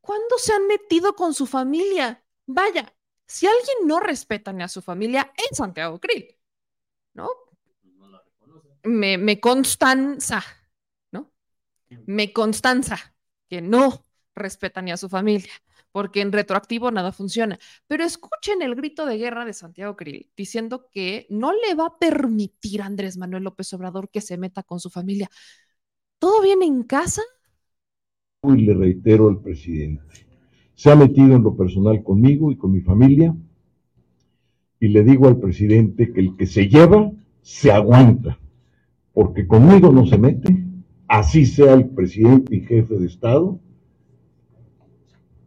¿Cuándo 0.00 0.38
se 0.38 0.52
han 0.52 0.66
metido 0.66 1.14
con 1.14 1.34
su 1.34 1.46
familia? 1.46 2.24
Vaya, 2.46 2.92
si 3.26 3.46
alguien 3.46 3.86
no 3.86 4.00
respeta 4.00 4.52
ni 4.52 4.62
a 4.62 4.68
su 4.68 4.82
familia, 4.82 5.32
es 5.36 5.56
Santiago 5.56 6.00
Krill, 6.00 6.36
¿no? 7.14 7.28
Me, 8.82 9.18
me 9.18 9.38
constanza, 9.38 10.42
¿no? 11.12 11.30
Me 12.06 12.32
constanza 12.32 13.14
que 13.48 13.60
no 13.60 14.04
respeta 14.34 14.82
ni 14.82 14.90
a 14.90 14.96
su 14.96 15.08
familia, 15.08 15.52
porque 15.92 16.22
en 16.22 16.32
retroactivo 16.32 16.90
nada 16.90 17.12
funciona. 17.12 17.58
Pero 17.86 18.04
escuchen 18.04 18.62
el 18.62 18.74
grito 18.74 19.06
de 19.06 19.18
guerra 19.18 19.44
de 19.44 19.52
Santiago 19.52 19.96
Krill 19.96 20.32
diciendo 20.36 20.88
que 20.90 21.26
no 21.30 21.52
le 21.52 21.74
va 21.74 21.86
a 21.86 21.98
permitir 21.98 22.82
Andrés 22.82 23.16
Manuel 23.16 23.44
López 23.44 23.72
Obrador 23.74 24.10
que 24.10 24.20
se 24.20 24.38
meta 24.38 24.62
con 24.62 24.80
su 24.80 24.90
familia. 24.90 25.30
¿Todo 26.20 26.42
bien 26.42 26.62
en 26.62 26.82
casa? 26.82 27.22
y 28.42 28.62
le 28.62 28.74
reitero 28.74 29.28
al 29.28 29.40
presidente, 29.40 30.02
se 30.74 30.90
ha 30.90 30.96
metido 30.96 31.34
en 31.36 31.42
lo 31.42 31.54
personal 31.56 32.02
conmigo 32.02 32.50
y 32.50 32.56
con 32.56 32.72
mi 32.72 32.80
familia. 32.80 33.36
Y 34.78 34.88
le 34.88 35.04
digo 35.04 35.28
al 35.28 35.38
presidente 35.38 36.10
que 36.10 36.20
el 36.20 36.36
que 36.36 36.46
se 36.46 36.68
lleva 36.68 37.12
se 37.42 37.70
aguanta, 37.70 38.38
porque 39.12 39.46
conmigo 39.46 39.92
no 39.92 40.06
se 40.06 40.16
mete, 40.16 40.64
así 41.06 41.44
sea 41.44 41.74
el 41.74 41.90
presidente 41.90 42.56
y 42.56 42.60
jefe 42.60 42.96
de 42.96 43.06
Estado, 43.06 43.60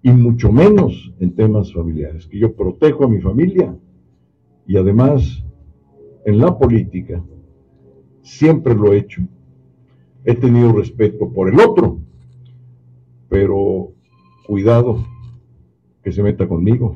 y 0.04 0.12
mucho 0.12 0.52
menos 0.52 1.14
en 1.20 1.34
temas 1.34 1.74
familiares, 1.74 2.28
que 2.28 2.38
yo 2.38 2.54
protejo 2.56 3.06
a 3.06 3.10
mi 3.10 3.22
familia. 3.22 3.76
Y 4.68 4.78
además 4.78 5.44
en 6.26 6.38
la 6.38 6.58
política 6.58 7.24
siempre 8.22 8.76
lo 8.76 8.94
he 8.94 8.98
hecho, 8.98 9.22
he 10.26 10.36
tenido 10.36 10.72
respeto 10.72 11.32
por 11.32 11.50
el 11.50 11.60
otro, 11.60 12.00
pero 13.30 13.94
cuidado 14.46 15.06
que 16.04 16.12
se 16.12 16.24
meta 16.24 16.48
conmigo 16.48 16.96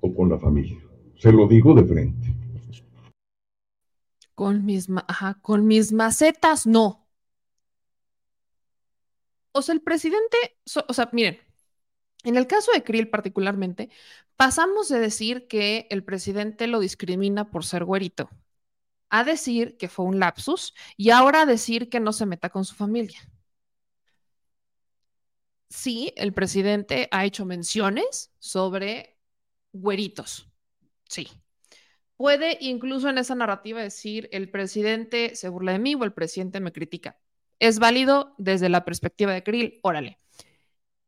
o 0.00 0.14
con 0.14 0.28
la 0.28 0.38
familia. 0.38 0.78
Se 1.18 1.32
lo 1.32 1.46
digo 1.46 1.74
de 1.74 1.84
frente. 1.84 2.34
Con 4.34 4.64
mis, 4.64 4.88
con 5.42 5.66
mis 5.66 5.92
macetas, 5.92 6.66
no. 6.66 7.06
O 9.52 9.62
sea, 9.62 9.74
el 9.74 9.82
presidente, 9.82 10.36
o 10.88 10.94
sea, 10.94 11.10
miren, 11.12 11.38
en 12.24 12.36
el 12.36 12.46
caso 12.46 12.70
de 12.72 12.82
Krill 12.82 13.08
particularmente, 13.08 13.90
pasamos 14.36 14.88
de 14.88 15.00
decir 15.00 15.48
que 15.48 15.86
el 15.90 16.04
presidente 16.04 16.66
lo 16.66 16.80
discrimina 16.80 17.50
por 17.50 17.64
ser 17.64 17.84
güerito, 17.84 18.30
a 19.10 19.24
decir 19.24 19.76
que 19.76 19.88
fue 19.88 20.04
un 20.04 20.18
lapsus 20.18 20.74
y 20.96 21.10
ahora 21.10 21.42
a 21.42 21.46
decir 21.46 21.88
que 21.88 22.00
no 22.00 22.12
se 22.12 22.26
meta 22.26 22.48
con 22.48 22.64
su 22.64 22.74
familia. 22.74 23.20
Sí, 25.68 26.12
el 26.16 26.32
presidente 26.32 27.08
ha 27.12 27.24
hecho 27.24 27.44
menciones 27.44 28.32
sobre 28.38 29.18
güeritos, 29.72 30.50
sí. 31.08 31.28
Puede 32.16 32.58
incluso 32.60 33.08
en 33.08 33.18
esa 33.18 33.34
narrativa 33.34 33.80
decir 33.80 34.28
el 34.32 34.50
presidente 34.50 35.36
se 35.36 35.48
burla 35.48 35.72
de 35.72 35.78
mí 35.78 35.94
o 35.94 36.04
el 36.04 36.12
presidente 36.12 36.60
me 36.60 36.72
critica. 36.72 37.18
Es 37.58 37.78
válido 37.78 38.34
desde 38.36 38.68
la 38.68 38.84
perspectiva 38.84 39.32
de 39.32 39.42
Krill, 39.42 39.80
órale. 39.82 40.18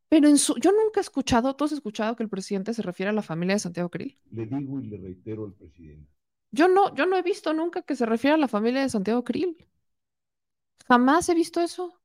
Pero 0.09 0.29
en 0.29 0.39
su, 0.39 0.57
yo 0.59 0.73
nunca 0.73 1.01
he 1.01 1.03
escuchado, 1.03 1.57
¿tú 1.57 1.65
has 1.65 1.73
escuchado 1.73 2.17
que 2.17 2.23
el 2.23 2.29
presidente 2.29 2.75
se 2.75 2.83
refiere 2.83 3.11
a 3.11 3.15
la 3.15 3.23
familia 3.23 3.55
de 3.55 3.61
Santiago 3.61 3.89
Krill? 3.89 4.19
Le 4.31 4.47
digo 4.47 4.81
y 4.81 4.87
le 4.87 4.99
reitero 4.99 5.47
al 5.47 5.55
presidente. 5.55 6.12
Yo 6.53 6.69
no, 6.69 6.95
yo 6.95 7.07
no 7.07 7.17
he 7.17 7.23
visto 7.23 7.53
nunca 7.53 7.83
que 7.83 7.97
se 7.97 8.07
refiera 8.07 8.37
a 8.37 8.39
la 8.39 8.49
familia 8.49 8.83
de 8.83 8.89
Santiago 8.89 9.25
Krill. 9.25 9.67
Jamás 10.87 11.29
he 11.29 11.35
visto 11.35 11.61
eso. 11.61 12.01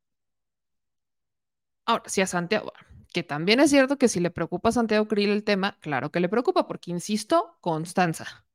Ahora, 1.86 2.04
si 2.08 2.22
a 2.22 2.28
Santiago, 2.28 2.74
que 3.14 3.24
también 3.24 3.60
es 3.60 3.70
cierto 3.70 3.98
que 3.98 4.08
si 4.08 4.20
le 4.20 4.32
preocupa 4.32 4.70
a 4.70 4.72
Santiago 4.74 5.08
Krill 5.08 5.30
el 5.30 5.44
tema, 5.44 5.78
claro 5.80 6.12
que 6.12 6.20
le 6.20 6.30
preocupa, 6.30 6.68
porque 6.68 6.92
insisto, 6.92 7.58
Constanza. 7.62 8.46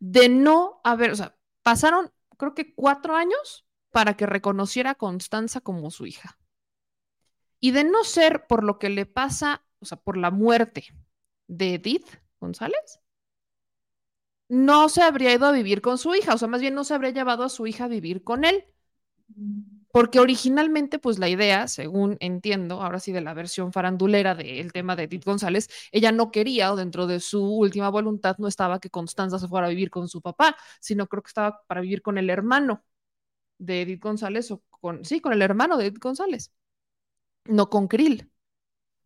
De 0.00 0.28
no 0.28 0.80
haber, 0.84 1.12
o 1.12 1.16
sea, 1.16 1.36
pasaron 1.62 2.12
creo 2.36 2.54
que 2.54 2.74
cuatro 2.74 3.14
años 3.14 3.66
para 3.90 4.16
que 4.16 4.26
reconociera 4.26 4.90
a 4.90 4.94
Constanza 4.96 5.60
como 5.60 5.90
su 5.90 6.06
hija. 6.06 6.38
Y 7.60 7.70
de 7.70 7.84
no 7.84 8.02
ser 8.02 8.46
por 8.48 8.64
lo 8.64 8.80
que 8.80 8.88
le 8.88 9.06
pasa, 9.06 9.64
o 9.78 9.84
sea, 9.84 9.96
por 9.98 10.16
la 10.16 10.32
muerte 10.32 10.86
de 11.46 11.74
Edith 11.74 12.08
González, 12.40 13.01
no 14.52 14.90
se 14.90 15.02
habría 15.02 15.32
ido 15.32 15.46
a 15.46 15.52
vivir 15.52 15.80
con 15.80 15.96
su 15.96 16.14
hija, 16.14 16.34
o 16.34 16.38
sea, 16.38 16.46
más 16.46 16.60
bien 16.60 16.74
no 16.74 16.84
se 16.84 16.92
habría 16.92 17.10
llevado 17.10 17.42
a 17.44 17.48
su 17.48 17.66
hija 17.66 17.84
a 17.84 17.88
vivir 17.88 18.22
con 18.22 18.44
él. 18.44 18.66
Porque 19.92 20.20
originalmente, 20.20 20.98
pues 20.98 21.18
la 21.18 21.28
idea, 21.28 21.68
según 21.68 22.16
entiendo, 22.20 22.82
ahora 22.82 22.98
sí 23.00 23.12
de 23.12 23.20
la 23.20 23.34
versión 23.34 23.72
farandulera 23.72 24.34
del 24.34 24.72
tema 24.72 24.96
de 24.96 25.04
Edith 25.04 25.24
González, 25.24 25.68
ella 25.90 26.12
no 26.12 26.30
quería 26.30 26.72
o 26.72 26.76
dentro 26.76 27.06
de 27.06 27.20
su 27.20 27.44
última 27.44 27.88
voluntad 27.90 28.36
no 28.38 28.48
estaba 28.48 28.80
que 28.80 28.90
Constanza 28.90 29.38
se 29.38 29.48
fuera 29.48 29.66
a 29.66 29.70
vivir 29.70 29.90
con 29.90 30.08
su 30.08 30.22
papá, 30.22 30.56
sino 30.80 31.06
creo 31.06 31.22
que 31.22 31.28
estaba 31.28 31.62
para 31.66 31.80
vivir 31.82 32.02
con 32.02 32.18
el 32.18 32.30
hermano 32.30 32.84
de 33.58 33.82
Edith 33.82 34.02
González 34.02 34.50
o 34.52 34.62
con, 34.70 35.04
sí, 35.04 35.20
con 35.20 35.32
el 35.34 35.42
hermano 35.42 35.78
de 35.78 35.86
Edith 35.86 36.00
González, 36.02 36.52
no 37.44 37.70
con 37.70 37.88
Krill. 37.88 38.31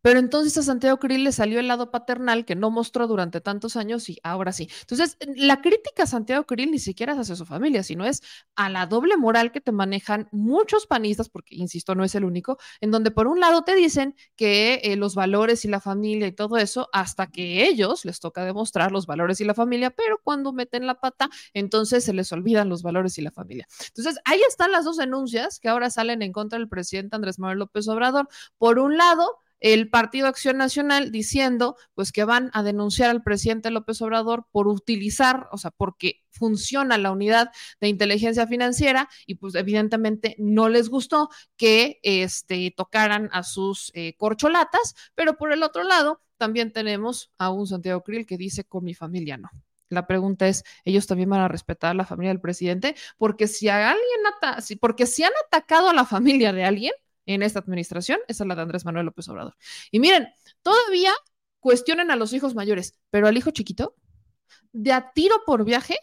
Pero 0.07 0.19
entonces 0.19 0.57
a 0.57 0.63
Santiago 0.63 0.99
Krill 0.99 1.25
le 1.25 1.33
salió 1.33 1.59
el 1.59 1.67
lado 1.67 1.91
paternal 1.91 2.45
que 2.45 2.55
no 2.55 2.71
mostró 2.71 3.07
durante 3.07 3.41
tantos 3.41 3.75
años 3.75 4.07
y 4.07 4.19
ahora 4.23 4.53
sí. 4.53 4.69
Entonces, 4.79 5.17
la 5.35 5.61
crítica 5.61 6.03
a 6.03 6.05
Santiago 6.05 6.45
Krill 6.45 6.71
ni 6.71 6.79
siquiera 6.79 7.11
es 7.11 7.19
hacia 7.19 7.35
su 7.35 7.45
familia, 7.45 7.83
sino 7.83 8.05
es 8.05 8.21
a 8.55 8.69
la 8.69 8.85
doble 8.85 9.17
moral 9.17 9.51
que 9.51 9.59
te 9.59 9.73
manejan 9.73 10.29
muchos 10.31 10.87
panistas, 10.87 11.27
porque 11.27 11.55
insisto, 11.55 11.93
no 11.93 12.05
es 12.05 12.15
el 12.15 12.23
único, 12.23 12.57
en 12.79 12.91
donde 12.91 13.11
por 13.11 13.27
un 13.27 13.41
lado 13.41 13.63
te 13.65 13.75
dicen 13.75 14.15
que 14.37 14.79
eh, 14.81 14.95
los 14.95 15.13
valores 15.13 15.65
y 15.65 15.67
la 15.67 15.81
familia 15.81 16.27
y 16.27 16.31
todo 16.31 16.55
eso, 16.55 16.87
hasta 16.93 17.27
que 17.27 17.65
ellos 17.65 18.05
les 18.05 18.21
toca 18.21 18.45
demostrar 18.45 18.93
los 18.93 19.07
valores 19.07 19.41
y 19.41 19.43
la 19.43 19.55
familia, 19.55 19.89
pero 19.89 20.21
cuando 20.23 20.53
meten 20.53 20.87
la 20.87 21.01
pata, 21.01 21.29
entonces 21.53 22.05
se 22.05 22.13
les 22.13 22.31
olvidan 22.31 22.69
los 22.69 22.81
valores 22.81 23.17
y 23.17 23.23
la 23.23 23.31
familia. 23.31 23.67
Entonces, 23.87 24.21
ahí 24.23 24.39
están 24.47 24.71
las 24.71 24.85
dos 24.85 24.95
denuncias 24.95 25.59
que 25.59 25.67
ahora 25.67 25.89
salen 25.89 26.21
en 26.21 26.31
contra 26.31 26.57
del 26.57 26.69
presidente 26.69 27.17
Andrés 27.17 27.39
Manuel 27.39 27.59
López 27.59 27.89
Obrador. 27.89 28.29
Por 28.57 28.79
un 28.79 28.95
lado, 28.95 29.41
el 29.59 29.89
Partido 29.89 30.27
Acción 30.27 30.57
Nacional 30.57 31.11
diciendo 31.11 31.75
pues 31.93 32.11
que 32.11 32.23
van 32.23 32.49
a 32.53 32.63
denunciar 32.63 33.09
al 33.09 33.23
presidente 33.23 33.71
López 33.71 34.01
Obrador 34.01 34.47
por 34.51 34.67
utilizar, 34.67 35.47
o 35.51 35.57
sea, 35.57 35.71
porque 35.71 36.21
funciona 36.29 36.97
la 36.97 37.11
unidad 37.11 37.51
de 37.81 37.87
inteligencia 37.87 38.47
financiera 38.47 39.09
y 39.25 39.35
pues 39.35 39.55
evidentemente 39.55 40.35
no 40.37 40.69
les 40.69 40.89
gustó 40.89 41.29
que 41.57 41.99
este, 42.03 42.71
tocaran 42.75 43.29
a 43.33 43.43
sus 43.43 43.91
eh, 43.95 44.15
corcholatas, 44.17 44.95
pero 45.15 45.37
por 45.37 45.51
el 45.51 45.63
otro 45.63 45.83
lado 45.83 46.21
también 46.37 46.71
tenemos 46.71 47.31
a 47.37 47.49
un 47.49 47.67
Santiago 47.67 48.03
Krill 48.03 48.25
que 48.25 48.37
dice 48.37 48.63
con 48.63 48.83
mi 48.83 48.93
familia 48.93 49.37
no. 49.37 49.49
La 49.89 50.05
pregunta 50.05 50.47
es, 50.47 50.63
¿ellos 50.83 51.07
también 51.07 51.29
van 51.29 51.39
a 51.39 51.47
respetar 51.47 51.91
a 51.91 51.93
la 51.93 52.05
familia 52.05 52.31
del 52.31 52.41
presidente? 52.41 52.95
Porque 53.17 53.47
si 53.47 53.69
a 53.69 53.89
alguien, 53.89 54.19
si, 54.61 54.75
porque 54.75 55.05
si 55.05 55.23
han 55.23 55.31
atacado 55.45 55.89
a 55.89 55.93
la 55.93 56.05
familia 56.05 56.51
de 56.51 56.65
alguien, 56.65 56.91
en 57.27 57.43
esta 57.43 57.59
administración, 57.59 58.19
esa 58.27 58.43
es 58.43 58.47
la 58.47 58.55
de 58.55 58.61
Andrés 58.63 58.85
Manuel 58.85 59.05
López 59.05 59.29
Obrador. 59.29 59.55
Y 59.91 59.99
miren, 59.99 60.27
todavía 60.63 61.11
cuestionan 61.59 62.09
a 62.11 62.15
los 62.15 62.33
hijos 62.33 62.55
mayores, 62.55 62.99
pero 63.09 63.27
al 63.27 63.37
hijo 63.37 63.51
chiquito, 63.51 63.95
de 64.71 64.93
a 64.93 65.11
tiro 65.11 65.35
por 65.45 65.63
viaje, 65.63 65.97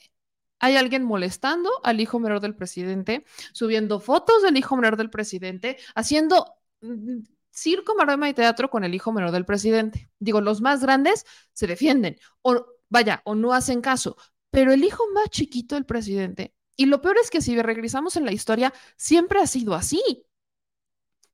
hay 0.61 0.77
alguien 0.77 1.03
molestando 1.05 1.71
al 1.83 2.01
hijo 2.01 2.21
menor 2.21 2.41
del 2.41 2.55
presidente, 2.55 3.25
subiendo 3.53 4.01
fotos 4.01 4.43
del 4.43 4.57
hijo 4.57 4.77
menor 4.77 4.97
del 4.97 5.11
presidente, 5.11 5.79
haciendo 5.95 6.55
mm, 6.81 7.21
circo, 7.51 7.95
maroma 7.95 8.29
y 8.29 8.35
teatro 8.35 8.71
con 8.71 8.85
el 8.85 8.95
hijo 8.95 9.13
menor 9.13 9.31
del 9.33 9.45
presidente. 9.45 10.11
Digo, 10.19 10.41
los 10.41 10.61
más 10.61 10.83
grandes 10.83 11.25
se 11.53 11.67
defienden 11.67 12.19
o 12.43 12.67
vaya, 12.89 13.23
o 13.25 13.35
no 13.35 13.53
hacen 13.53 13.81
caso, 13.81 14.17
pero 14.51 14.73
el 14.73 14.85
hijo 14.85 15.03
más 15.13 15.29
chiquito 15.31 15.75
del 15.75 15.85
presidente, 15.85 16.55
y 16.77 16.87
lo 16.87 17.01
peor 17.01 17.17
es 17.19 17.31
que 17.31 17.41
si 17.41 17.61
regresamos 17.61 18.17
en 18.17 18.25
la 18.25 18.33
historia, 18.33 18.73
siempre 18.97 19.41
ha 19.41 19.47
sido 19.47 19.75
así. 19.75 20.01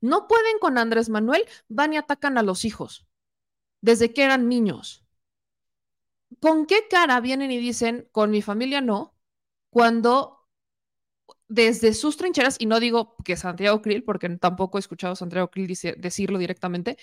No 0.00 0.26
pueden 0.28 0.58
con 0.60 0.78
Andrés 0.78 1.08
Manuel, 1.08 1.44
van 1.68 1.92
y 1.92 1.96
atacan 1.96 2.38
a 2.38 2.42
los 2.42 2.64
hijos 2.64 3.06
desde 3.80 4.12
que 4.12 4.24
eran 4.24 4.48
niños. 4.48 5.04
¿Con 6.40 6.66
qué 6.66 6.86
cara 6.88 7.20
vienen 7.20 7.50
y 7.50 7.58
dicen, 7.58 8.08
con 8.12 8.30
mi 8.30 8.40
familia 8.42 8.80
no, 8.80 9.14
cuando 9.70 10.46
desde 11.48 11.94
sus 11.94 12.16
trincheras, 12.16 12.56
y 12.60 12.66
no 12.66 12.78
digo 12.80 13.16
que 13.24 13.36
Santiago 13.36 13.82
Krill, 13.82 14.04
porque 14.04 14.28
tampoco 14.38 14.78
he 14.78 14.80
escuchado 14.80 15.14
a 15.14 15.16
Santiago 15.16 15.50
Krill 15.50 15.66
decirlo 15.98 16.38
directamente, 16.38 16.96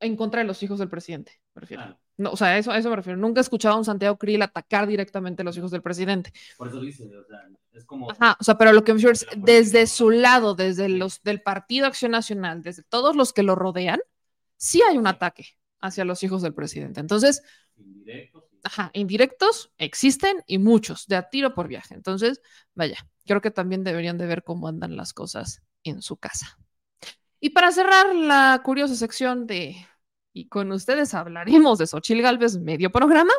en 0.00 0.16
contra 0.16 0.40
de 0.40 0.46
los 0.46 0.62
hijos 0.62 0.78
del 0.78 0.88
presidente, 0.88 1.40
prefiero. 1.52 1.98
No, 2.18 2.32
o 2.32 2.36
sea, 2.36 2.58
eso, 2.58 2.74
eso 2.74 2.90
me 2.90 2.96
refiero. 2.96 3.16
Nunca 3.16 3.40
he 3.40 3.42
escuchado 3.42 3.76
a 3.76 3.78
un 3.78 3.84
Santiago 3.84 4.18
Krill 4.18 4.42
atacar 4.42 4.88
directamente 4.88 5.42
a 5.42 5.44
los 5.44 5.56
hijos 5.56 5.70
del 5.70 5.82
presidente. 5.82 6.32
Por 6.56 6.66
eso 6.66 6.80
dice, 6.80 7.04
o 7.16 7.24
sea, 7.24 7.48
es 7.72 7.84
como... 7.84 8.10
Ajá, 8.10 8.36
o 8.40 8.44
sea, 8.44 8.58
pero 8.58 8.72
lo 8.72 8.82
que 8.82 8.92
me 8.92 8.96
refiero 8.96 9.12
es 9.12 9.26
desde 9.36 9.86
su 9.86 10.10
lado, 10.10 10.56
desde 10.56 10.88
los 10.88 11.22
del 11.22 11.40
Partido 11.40 11.86
Acción 11.86 12.10
Nacional, 12.10 12.60
desde 12.62 12.82
todos 12.82 13.14
los 13.14 13.32
que 13.32 13.44
lo 13.44 13.54
rodean, 13.54 14.00
sí 14.56 14.82
hay 14.82 14.98
un 14.98 15.06
ataque 15.06 15.56
hacia 15.80 16.04
los 16.04 16.22
hijos 16.24 16.42
del 16.42 16.54
presidente. 16.54 16.98
Entonces, 16.98 17.42
indirectos, 17.76 18.44
ajá, 18.64 18.90
indirectos 18.94 19.72
existen 19.78 20.42
y 20.48 20.58
muchos, 20.58 21.06
de 21.06 21.14
a 21.14 21.28
tiro 21.30 21.54
por 21.54 21.68
viaje. 21.68 21.94
Entonces, 21.94 22.42
vaya, 22.74 22.98
creo 23.26 23.40
que 23.40 23.52
también 23.52 23.84
deberían 23.84 24.18
de 24.18 24.26
ver 24.26 24.42
cómo 24.42 24.66
andan 24.66 24.96
las 24.96 25.12
cosas 25.12 25.62
en 25.84 26.02
su 26.02 26.16
casa. 26.16 26.58
Y 27.38 27.50
para 27.50 27.70
cerrar 27.70 28.12
la 28.14 28.60
curiosa 28.64 28.96
sección 28.96 29.46
de, 29.46 29.76
y 30.38 30.46
con 30.46 30.70
ustedes 30.70 31.14
hablaremos 31.14 31.78
de 31.78 31.86
Xochil 31.88 32.22
Gálvez 32.22 32.58
medio 32.58 32.90
programa, 32.90 33.32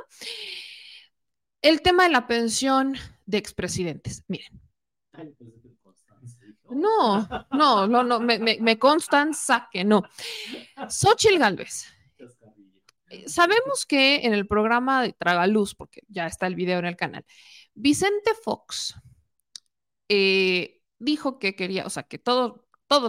el 1.61 1.81
tema 1.81 2.03
de 2.03 2.09
la 2.09 2.27
pensión 2.27 2.95
de 3.25 3.37
expresidentes. 3.37 4.25
Miren. 4.27 4.59
No, 6.69 7.27
no, 7.51 7.87
no, 7.87 8.03
no, 8.03 8.19
me, 8.19 8.37
me, 8.37 8.57
me 8.59 8.77
constan 8.77 9.33
saque, 9.33 9.85
no. 9.85 10.03
Xochil 10.89 11.39
Gálvez. 11.39 11.85
Sabemos 13.25 13.85
que 13.85 14.17
en 14.25 14.33
el 14.33 14.45
programa 14.45 15.01
de 15.01 15.13
Tragaluz, 15.13 15.75
porque 15.75 16.01
ya 16.09 16.27
está 16.27 16.47
el 16.47 16.55
video 16.55 16.79
en 16.79 16.85
el 16.85 16.97
canal, 16.97 17.25
Vicente 17.73 18.31
Fox 18.43 18.95
eh, 20.09 20.81
dijo 20.99 21.39
que 21.39 21.55
quería, 21.55 21.85
o 21.85 21.89
sea, 21.89 22.03
que 22.03 22.19
todos 22.19 22.61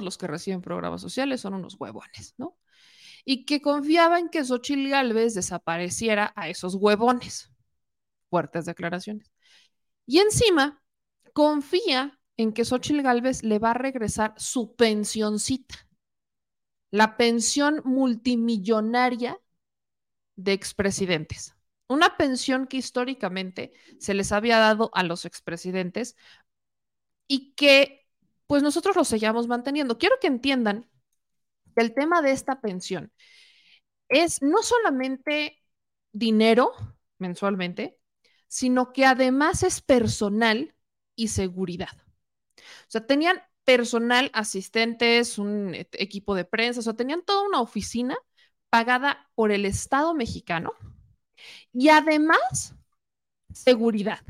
los 0.02 0.16
que 0.16 0.28
reciben 0.28 0.62
programas 0.62 1.00
sociales 1.00 1.40
son 1.40 1.54
unos 1.54 1.74
huevones, 1.78 2.34
¿no? 2.38 2.56
Y 3.24 3.44
que 3.44 3.60
confiaba 3.60 4.18
en 4.18 4.28
que 4.28 4.44
Xochil 4.44 4.88
Gálvez 4.88 5.34
desapareciera 5.34 6.32
a 6.36 6.48
esos 6.48 6.74
huevones. 6.74 7.50
Fuertes 8.28 8.64
declaraciones. 8.64 9.30
Y 10.06 10.18
encima, 10.18 10.82
confía 11.32 12.18
en 12.36 12.52
que 12.52 12.64
Xochitl 12.64 13.02
Gálvez 13.02 13.42
le 13.42 13.58
va 13.58 13.72
a 13.72 13.74
regresar 13.74 14.34
su 14.36 14.74
pensioncita, 14.74 15.86
la 16.90 17.16
pensión 17.16 17.82
multimillonaria 17.84 19.38
de 20.36 20.52
expresidentes. 20.52 21.54
Una 21.86 22.16
pensión 22.16 22.66
que 22.66 22.78
históricamente 22.78 23.72
se 23.98 24.14
les 24.14 24.32
había 24.32 24.58
dado 24.58 24.90
a 24.94 25.02
los 25.02 25.24
expresidentes 25.24 26.16
y 27.26 27.52
que 27.52 28.06
pues 28.46 28.62
nosotros 28.62 28.96
lo 28.96 29.04
seguíamos 29.04 29.46
manteniendo. 29.46 29.98
Quiero 29.98 30.16
que 30.20 30.26
entiendan 30.26 30.89
que 31.80 31.86
el 31.86 31.94
tema 31.94 32.22
de 32.22 32.32
esta 32.32 32.60
pensión 32.60 33.12
es 34.08 34.42
no 34.42 34.62
solamente 34.62 35.62
dinero 36.12 36.72
mensualmente, 37.18 37.98
sino 38.48 38.92
que 38.92 39.04
además 39.06 39.62
es 39.62 39.80
personal 39.80 40.74
y 41.14 41.28
seguridad. 41.28 41.90
O 42.58 42.90
sea, 42.90 43.06
tenían 43.06 43.40
personal, 43.64 44.30
asistentes, 44.34 45.38
un 45.38 45.74
equipo 45.74 46.34
de 46.34 46.44
prensa, 46.44 46.88
o 46.88 46.96
tenían 46.96 47.22
toda 47.24 47.46
una 47.46 47.60
oficina 47.60 48.16
pagada 48.70 49.30
por 49.34 49.52
el 49.52 49.64
Estado 49.64 50.14
mexicano 50.14 50.72
y 51.72 51.88
además 51.88 52.74
seguridad, 53.52 54.20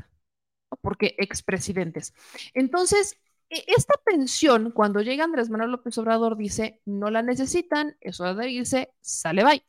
porque 0.80 1.14
expresidentes. 1.18 2.14
Entonces, 2.54 3.18
esta 3.50 3.94
pensión, 4.04 4.70
cuando 4.70 5.02
llega 5.02 5.24
Andrés 5.24 5.50
Manuel 5.50 5.72
López 5.72 5.98
Obrador, 5.98 6.36
dice, 6.36 6.80
no 6.84 7.10
la 7.10 7.22
necesitan, 7.22 7.96
eso 8.00 8.32
de 8.34 8.48
irse, 8.48 8.92
sale 9.00 9.44
bye. 9.44 9.64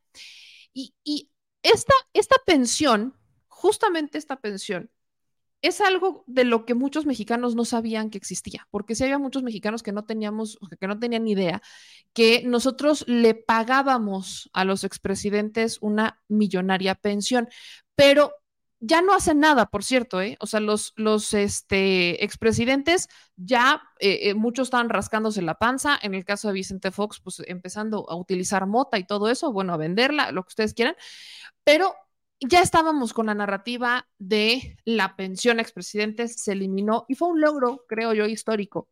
Y, 0.74 1.30
esta, 1.64 1.94
esta 2.14 2.36
pensión, 2.46 3.16
justamente 3.48 4.18
esta 4.18 4.40
pensión, 4.40 4.90
es 5.62 5.80
algo 5.80 6.24
de 6.26 6.44
lo 6.44 6.66
que 6.66 6.74
muchos 6.74 7.06
mexicanos 7.06 7.56
no 7.56 7.66
sabían 7.66 8.10
que 8.10 8.18
existía, 8.18 8.68
porque 8.72 8.96
si 8.96 9.04
había 9.04 9.20
muchos 9.20 9.44
mexicanos 9.44 9.84
que 9.84 9.92
no 9.92 10.06
teníamos, 10.06 10.58
que 10.80 10.88
no 10.88 10.98
tenían 10.98 11.28
idea, 11.28 11.62
que 12.14 12.42
nosotros 12.46 13.06
le 13.08 13.36
pagábamos 13.36 14.50
a 14.54 14.66
los 14.66 14.84
expresidentes 14.84 15.78
una 15.82 16.20
millonaria 16.28 16.96
pensión, 16.96 17.48
pero 17.96 18.32
ya 18.82 19.02
no 19.04 19.14
hacen 19.14 19.40
nada, 19.40 19.68
por 19.68 19.84
cierto, 19.84 20.22
¿eh? 20.22 20.38
O 20.40 20.48
sea, 20.48 20.60
los, 20.60 20.94
los 20.96 21.34
este, 21.36 22.24
expresidentes 22.24 23.08
ya, 23.36 23.84
eh, 24.00 24.30
eh, 24.30 24.34
muchos 24.34 24.68
estaban 24.68 24.90
rascándose 24.90 25.44
la 25.44 25.56
panza, 25.60 26.00
en 26.02 26.16
el 26.16 26.26
caso 26.26 26.48
de 26.48 26.56
Vicente 26.56 26.92
Fox, 26.92 27.22
pues 27.24 27.44
empezando 27.46 28.10
a 28.10 28.16
utilizar 28.16 28.66
mota 28.66 28.98
y 28.98 29.06
todo 29.06 29.30
eso, 29.30 29.54
bueno, 29.54 29.74
a 29.74 29.78
venderla, 29.78 30.32
lo 30.32 30.44
que 30.44 30.50
ustedes 30.50 30.74
quieran, 30.74 30.96
pero 31.64 31.94
ya 32.40 32.62
estábamos 32.62 33.14
con 33.14 33.28
la 33.28 33.36
narrativa 33.36 34.08
de 34.18 34.78
la 34.84 35.16
pensión 35.16 35.60
a 35.60 35.62
expresidentes, 35.62 36.42
se 36.42 36.54
eliminó 36.54 37.06
y 37.08 37.16
fue 37.16 37.30
un 37.30 37.40
logro, 37.40 37.86
creo 37.88 38.14
yo, 38.14 38.26
histórico. 38.26 38.90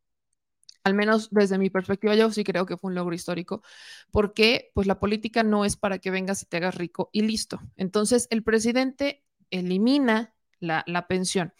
Al 0.83 0.93
menos 0.93 1.29
desde 1.31 1.57
mi 1.57 1.69
perspectiva, 1.69 2.15
yo 2.15 2.31
sí 2.31 2.43
creo 2.43 2.65
que 2.65 2.77
fue 2.77 2.89
un 2.89 2.95
logro 2.95 3.15
histórico, 3.15 3.63
porque 4.11 4.71
pues 4.73 4.87
la 4.87 4.99
política 4.99 5.43
no 5.43 5.65
es 5.65 5.77
para 5.77 5.99
que 5.99 6.11
vengas 6.11 6.41
y 6.43 6.45
te 6.45 6.57
hagas 6.57 6.75
rico 6.75 7.09
y 7.11 7.23
listo. 7.23 7.59
Entonces, 7.75 8.27
el 8.31 8.43
presidente 8.43 9.23
elimina 9.51 10.35
la, 10.59 11.07
pensión. 11.07 11.53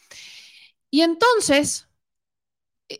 Y 0.89 1.01
entonces, 1.01 1.87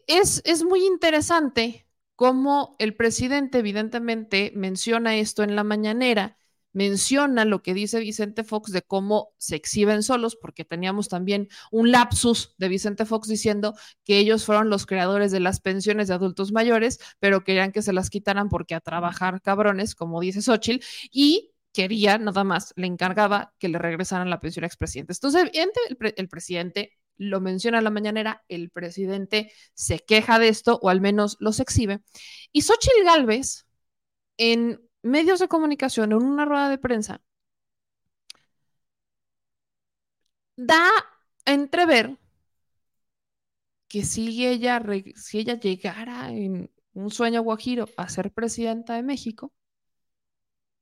es, 0.08 0.42
es 0.46 0.64
muy 0.64 0.86
interesante 0.86 1.88
cómo 2.16 2.76
el 2.80 2.96
presidente 2.96 3.60
evidentemente 3.60 4.52
menciona 4.56 5.16
esto 5.16 5.44
en 5.44 5.56
la 5.56 5.64
mañanera 5.64 6.40
menciona 6.74 7.46
lo 7.46 7.62
que 7.64 7.74
dice 7.74 8.00
Vicente 8.00 8.44
Fox 8.44 8.72
de 8.72 8.82
cómo 8.82 9.34
se 9.38 9.56
exhiben 9.56 10.04
solos, 10.04 10.36
porque 10.36 10.66
teníamos 10.66 11.10
también 11.10 11.48
un 11.72 11.92
lapsus 11.92 12.56
de 12.58 12.70
Vicente 12.70 13.06
Fox 13.06 13.28
diciendo 13.28 13.76
que 14.04 14.18
ellos 14.20 14.46
fueron 14.46 14.70
los 14.70 14.86
creadores 14.86 15.32
de 15.32 15.40
las 15.40 15.60
pensiones 15.62 16.08
de 16.08 16.14
adultos 16.14 16.52
mayores, 16.52 17.00
pero 17.20 17.44
querían 17.44 17.72
que 17.72 17.82
se 17.82 17.94
las 17.94 18.10
quitaran 18.10 18.50
porque 18.50 18.76
a 18.76 18.82
trabajar 18.82 19.42
cabrones, 19.42 19.96
como 19.96 20.22
dice 20.22 20.42
Xochitl, 20.42 20.86
y 21.12 21.49
quería 21.74 22.18
nada 22.18 22.44
más, 22.44 22.74
le 22.76 22.88
encargaba 22.88 23.54
que 23.60 23.70
le 23.70 23.78
regresaran 23.80 24.30
la 24.30 24.40
pensión 24.40 24.64
a 24.64 24.68
expresidentes. 24.68 25.18
Entonces, 25.18 25.52
el, 26.16 26.30
presidente 26.30 26.98
lo 27.18 27.42
menciona 27.42 27.80
en 27.80 27.84
la 27.84 27.90
mañanera, 27.90 28.44
el 28.48 28.70
presidente 28.72 29.52
se 29.74 30.00
queja 30.00 30.40
de 30.40 30.50
esto, 30.50 30.80
o 30.82 30.90
al 30.90 31.02
menos 31.02 31.38
los 31.40 31.60
exhibe, 31.60 32.02
y 32.52 32.62
Xochitl 32.62 33.04
Galvez, 33.06 33.66
en 34.38 34.82
medios 35.04 35.40
de 35.40 35.48
comunicación, 35.48 36.12
en 36.12 36.24
una 36.24 36.46
rueda 36.46 36.70
de 36.70 36.78
prensa, 36.78 37.22
da 40.58 40.90
a 41.46 41.54
entrever 41.54 42.18
que 43.88 44.04
si 44.06 44.46
ella, 44.46 44.82
si 45.16 45.40
ella 45.40 45.60
llegara 45.60 46.32
en 46.32 46.72
un 46.94 47.12
sueño 47.12 47.42
guajiro 47.42 47.86
a 47.98 48.08
ser 48.10 48.32
presidenta 48.32 48.96
de 48.96 49.04
México, 49.04 49.54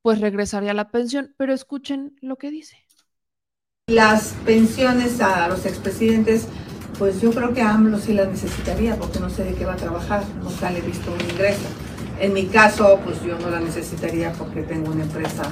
pues 0.08 0.22
regresaría 0.22 0.72
a 0.72 0.74
la 0.74 0.90
pensión. 0.90 1.36
Pero 1.36 1.54
escuchen 1.54 2.16
lo 2.22 2.38
que 2.38 2.50
dice. 2.50 2.78
Las 3.88 4.36
pensiones 4.46 5.20
a 5.20 5.50
los 5.50 5.66
expresidentes, 5.66 6.48
pues 6.98 7.20
yo 7.20 7.32
creo 7.32 7.54
que 7.54 7.62
AMLO 7.62 8.00
sí 8.00 8.14
las 8.14 8.30
necesitaría 8.30 8.96
porque 8.96 9.20
no 9.20 9.30
sé 9.30 9.44
de 9.44 9.54
qué 9.54 9.66
va 9.66 9.74
a 9.74 9.76
trabajar, 9.76 10.24
nunca 10.42 10.72
le 10.72 10.80
he 10.80 10.82
visto 10.82 11.12
un 11.12 11.20
ingreso. 11.30 11.68
En 12.22 12.32
mi 12.32 12.46
caso, 12.46 13.02
pues 13.04 13.22
yo 13.22 13.38
no 13.38 13.50
la 13.50 13.60
necesitaría 13.60 14.32
porque 14.32 14.62
tengo 14.62 14.94
una 14.94 15.04
empresa 15.04 15.44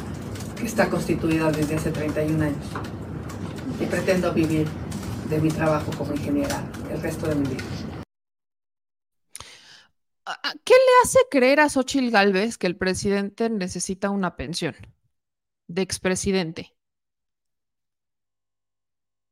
que 0.58 0.68
está 0.68 0.90
constituida 0.90 1.52
desde 1.52 1.76
hace 1.76 1.92
31 1.92 2.42
años 2.42 2.66
y 3.82 3.86
pretendo 3.88 4.32
vivir 4.32 4.70
de 5.30 5.38
mi 5.42 5.50
trabajo 5.50 5.92
como 5.98 6.14
ingeniera 6.14 6.64
el 6.94 7.02
resto 7.02 7.28
de 7.28 7.36
mi 7.36 7.50
vida. 7.50 7.64
¿Qué 10.64 10.74
le 10.74 10.92
hace 11.04 11.20
creer 11.30 11.60
a 11.60 11.70
Xochitl 11.70 12.10
Galvez 12.10 12.58
que 12.58 12.68
el 12.68 12.78
presidente 12.78 13.50
necesita 13.50 14.10
una 14.10 14.36
pensión 14.36 14.76
de 15.68 15.84
expresidente? 15.84 16.76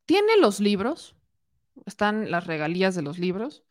Tiene 0.05 0.37
los 0.37 0.59
libros, 0.59 1.15
están 1.85 2.29
las 2.29 2.45
regalías 2.45 2.93
de 2.93 3.01
los 3.01 3.17
libros, 3.17 3.63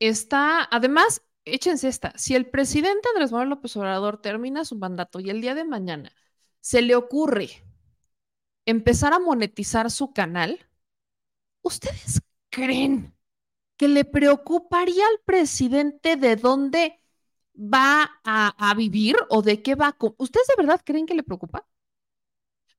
está, 0.00 0.64
además, 0.70 1.22
échense 1.44 1.88
esta. 1.88 2.12
Si 2.16 2.34
el 2.34 2.50
presidente 2.50 3.08
Andrés 3.14 3.30
Manuel 3.30 3.50
López 3.50 3.76
Obrador 3.76 4.20
termina 4.20 4.64
su 4.64 4.76
mandato 4.76 5.20
y 5.20 5.30
el 5.30 5.40
día 5.40 5.54
de 5.54 5.64
mañana 5.64 6.12
se 6.60 6.82
le 6.82 6.96
ocurre 6.96 7.64
empezar 8.66 9.12
a 9.12 9.18
monetizar 9.18 9.90
su 9.90 10.12
canal, 10.12 10.68
¿ustedes 11.62 12.22
creen 12.50 13.14
que 13.80 13.88
le 13.88 14.04
preocuparía 14.04 15.06
al 15.06 15.20
presidente 15.24 16.16
de 16.16 16.36
dónde 16.36 17.00
va 17.56 18.20
a, 18.24 18.74
vivir 18.74 19.16
o 19.30 19.40
de 19.40 19.62
qué 19.62 19.74
va 19.74 19.88
a... 19.88 19.96
¿Ustedes 20.18 20.46
de 20.48 20.54
verdad 20.58 20.82
creen 20.84 21.06
que 21.06 21.14
le 21.14 21.22
preocupa? 21.22 21.66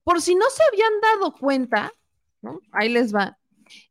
Por 0.03 0.21
si 0.21 0.35
no 0.35 0.47
se 0.51 0.61
habían 0.61 1.01
dado 1.01 1.33
cuenta, 1.33 1.91
ahí 2.71 2.89
les 2.89 3.15
va. 3.15 3.39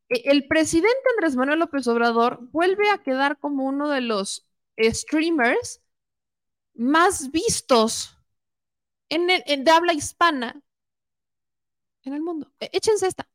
E, 0.08 0.22
el 0.30 0.46
presidente 0.46 1.02
Andrés 1.16 1.34
Manuel 1.34 1.58
López 1.58 1.84
Obrador 1.88 2.38
vuelve 2.52 2.88
a 2.90 3.02
quedar 3.02 3.40
como 3.40 3.64
uno 3.64 3.88
de 3.88 4.02
los 4.02 4.46
streamers 4.78 5.82
más 6.74 7.32
vistos 7.32 8.16
en, 9.08 9.26
de 9.26 9.70
habla 9.72 9.94
hispana 9.94 10.62
en 12.04 12.14
el 12.14 12.22
mundo. 12.22 12.52
E, 12.60 12.70
échense 12.72 13.08
esta. 13.08 13.28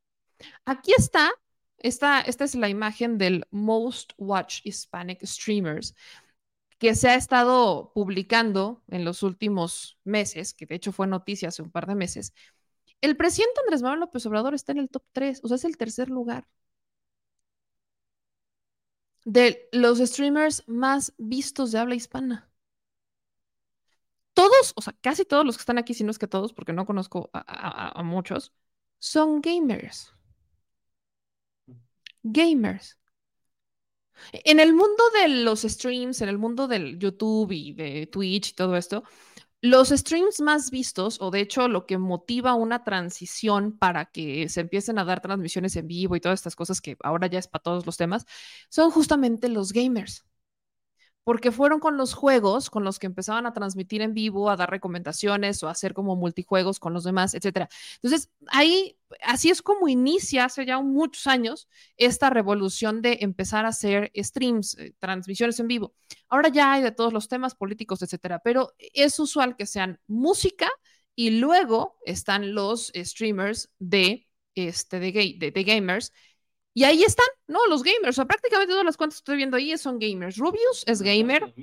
Aquí 0.63 0.93
está, 0.97 1.29
esta, 1.77 2.21
esta 2.21 2.43
es 2.43 2.55
la 2.55 2.69
imagen 2.69 3.17
del 3.17 3.45
Most 3.51 4.13
Watched 4.17 4.61
Hispanic 4.65 5.23
Streamers 5.25 5.95
que 6.77 6.95
se 6.95 7.09
ha 7.09 7.15
estado 7.15 7.91
publicando 7.93 8.83
en 8.89 9.05
los 9.05 9.23
últimos 9.23 9.97
meses, 10.03 10.53
que 10.53 10.65
de 10.65 10.75
hecho 10.75 10.91
fue 10.91 11.07
noticia 11.07 11.49
hace 11.49 11.61
un 11.61 11.71
par 11.71 11.87
de 11.87 11.95
meses. 11.95 12.33
El 13.01 13.17
presidente 13.17 13.61
Andrés 13.61 13.81
Manuel 13.81 14.01
López 14.01 14.25
Obrador 14.25 14.53
está 14.55 14.71
en 14.73 14.79
el 14.79 14.89
top 14.89 15.03
3, 15.13 15.41
o 15.43 15.47
sea, 15.47 15.55
es 15.55 15.65
el 15.65 15.77
tercer 15.77 16.09
lugar 16.09 16.47
de 19.25 19.67
los 19.71 19.99
streamers 19.99 20.63
más 20.67 21.13
vistos 21.17 21.71
de 21.71 21.79
habla 21.79 21.95
hispana. 21.95 22.49
Todos, 24.33 24.73
o 24.75 24.81
sea, 24.81 24.93
casi 25.01 25.25
todos 25.25 25.45
los 25.45 25.57
que 25.57 25.61
están 25.61 25.77
aquí, 25.77 25.93
si 25.93 26.03
no 26.03 26.11
es 26.11 26.19
que 26.19 26.27
todos, 26.27 26.53
porque 26.53 26.73
no 26.73 26.85
conozco 26.85 27.29
a, 27.33 28.01
muchos, 28.03 28.53
son 28.99 29.41
gamers. 29.41 30.14
Gamers. 32.25 32.97
En 34.31 34.59
el 34.59 34.73
mundo 34.73 35.03
de 35.21 35.27
los 35.27 35.61
streams, 35.61 36.21
en 36.21 36.29
el 36.29 36.37
mundo 36.37 36.67
del 36.67 36.97
YouTube 36.97 37.51
y 37.51 37.73
de 37.73 38.07
Twitch 38.07 38.49
y 38.51 38.53
todo 38.55 38.75
esto, 38.77 39.03
los 39.61 39.89
streams 39.89 40.41
más 40.41 40.71
vistos, 40.71 41.17
o 41.21 41.31
de 41.31 41.41
hecho 41.41 41.67
lo 41.67 41.85
que 41.85 41.97
motiva 41.97 42.55
una 42.55 42.83
transición 42.83 43.77
para 43.77 44.05
que 44.05 44.49
se 44.49 44.61
empiecen 44.61 44.99
a 44.99 45.05
dar 45.05 45.21
transmisiones 45.21 45.75
en 45.75 45.87
vivo 45.87 46.15
y 46.15 46.21
todas 46.21 46.39
estas 46.39 46.55
cosas 46.55 46.81
que 46.81 46.97
ahora 47.03 47.27
ya 47.27 47.39
es 47.39 47.47
para 47.47 47.63
todos 47.63 47.85
los 47.85 47.97
temas, 47.97 48.25
son 48.69 48.91
justamente 48.91 49.49
los 49.49 49.71
gamers 49.71 50.25
porque 51.25 51.51
fueron 51.51 51.79
con 51.79 51.97
los 51.97 52.13
juegos 52.13 52.69
con 52.69 52.83
los 52.83 52.99
que 52.99 53.07
empezaban 53.07 53.47
a 53.47 53.53
transmitir 53.53 54.01
en 54.03 54.13
vivo, 54.13 54.49
a 54.49 54.55
dar 54.55 54.69
recomendaciones 54.69 55.61
o 55.63 55.67
hacer 55.67 55.93
como 55.95 56.15
multijuegos 56.15 56.79
con 56.79 56.93
los 56.93 57.03
demás, 57.03 57.33
etcétera. 57.33 57.67
Entonces, 57.95 58.29
ahí, 58.47 58.95
así 59.23 59.49
es 59.49 59.63
como 59.63 59.87
inicia 59.89 60.45
hace 60.45 60.65
ya 60.67 60.79
muchos 60.81 61.25
años 61.25 61.67
esta 61.97 62.29
revolución 62.29 63.01
de 63.01 63.17
empezar 63.21 63.65
a 63.65 63.69
hacer 63.69 64.11
streams, 64.15 64.77
eh, 64.77 64.93
transmisiones 64.99 65.59
en 65.59 65.67
vivo. 65.67 65.95
Ahora 66.29 66.49
ya 66.49 66.71
hay 66.73 66.83
de 66.83 66.91
todos 66.91 67.11
los 67.11 67.27
temas 67.27 67.55
políticos, 67.55 68.03
etcétera, 68.03 68.39
pero 68.43 68.73
es 68.77 69.19
usual 69.19 69.55
que 69.55 69.65
sean 69.65 69.99
música 70.07 70.69
y 71.15 71.31
luego 71.31 71.97
están 72.05 72.53
los 72.53 72.91
streamers 72.95 73.71
de, 73.79 74.27
este, 74.53 74.99
de, 74.99 75.11
de, 75.39 75.51
de 75.51 75.63
gamers 75.63 76.13
y 76.75 76.83
ahí 76.83 77.03
están, 77.03 77.25
¿no? 77.47 77.65
Los 77.67 77.83
gamers. 77.83 78.09
O 78.09 78.13
sea, 78.13 78.25
prácticamente 78.25 78.73
todas 78.73 78.83
las 78.83 78.97
cuentas 78.97 79.15
que 79.15 79.21
estoy 79.21 79.37
viendo 79.37 79.55
ahí 79.55 79.75
son 79.77 79.97
gamers. 79.97 80.35
Rubius 80.35 80.83
es 80.85 81.01
gamer. 81.01 81.55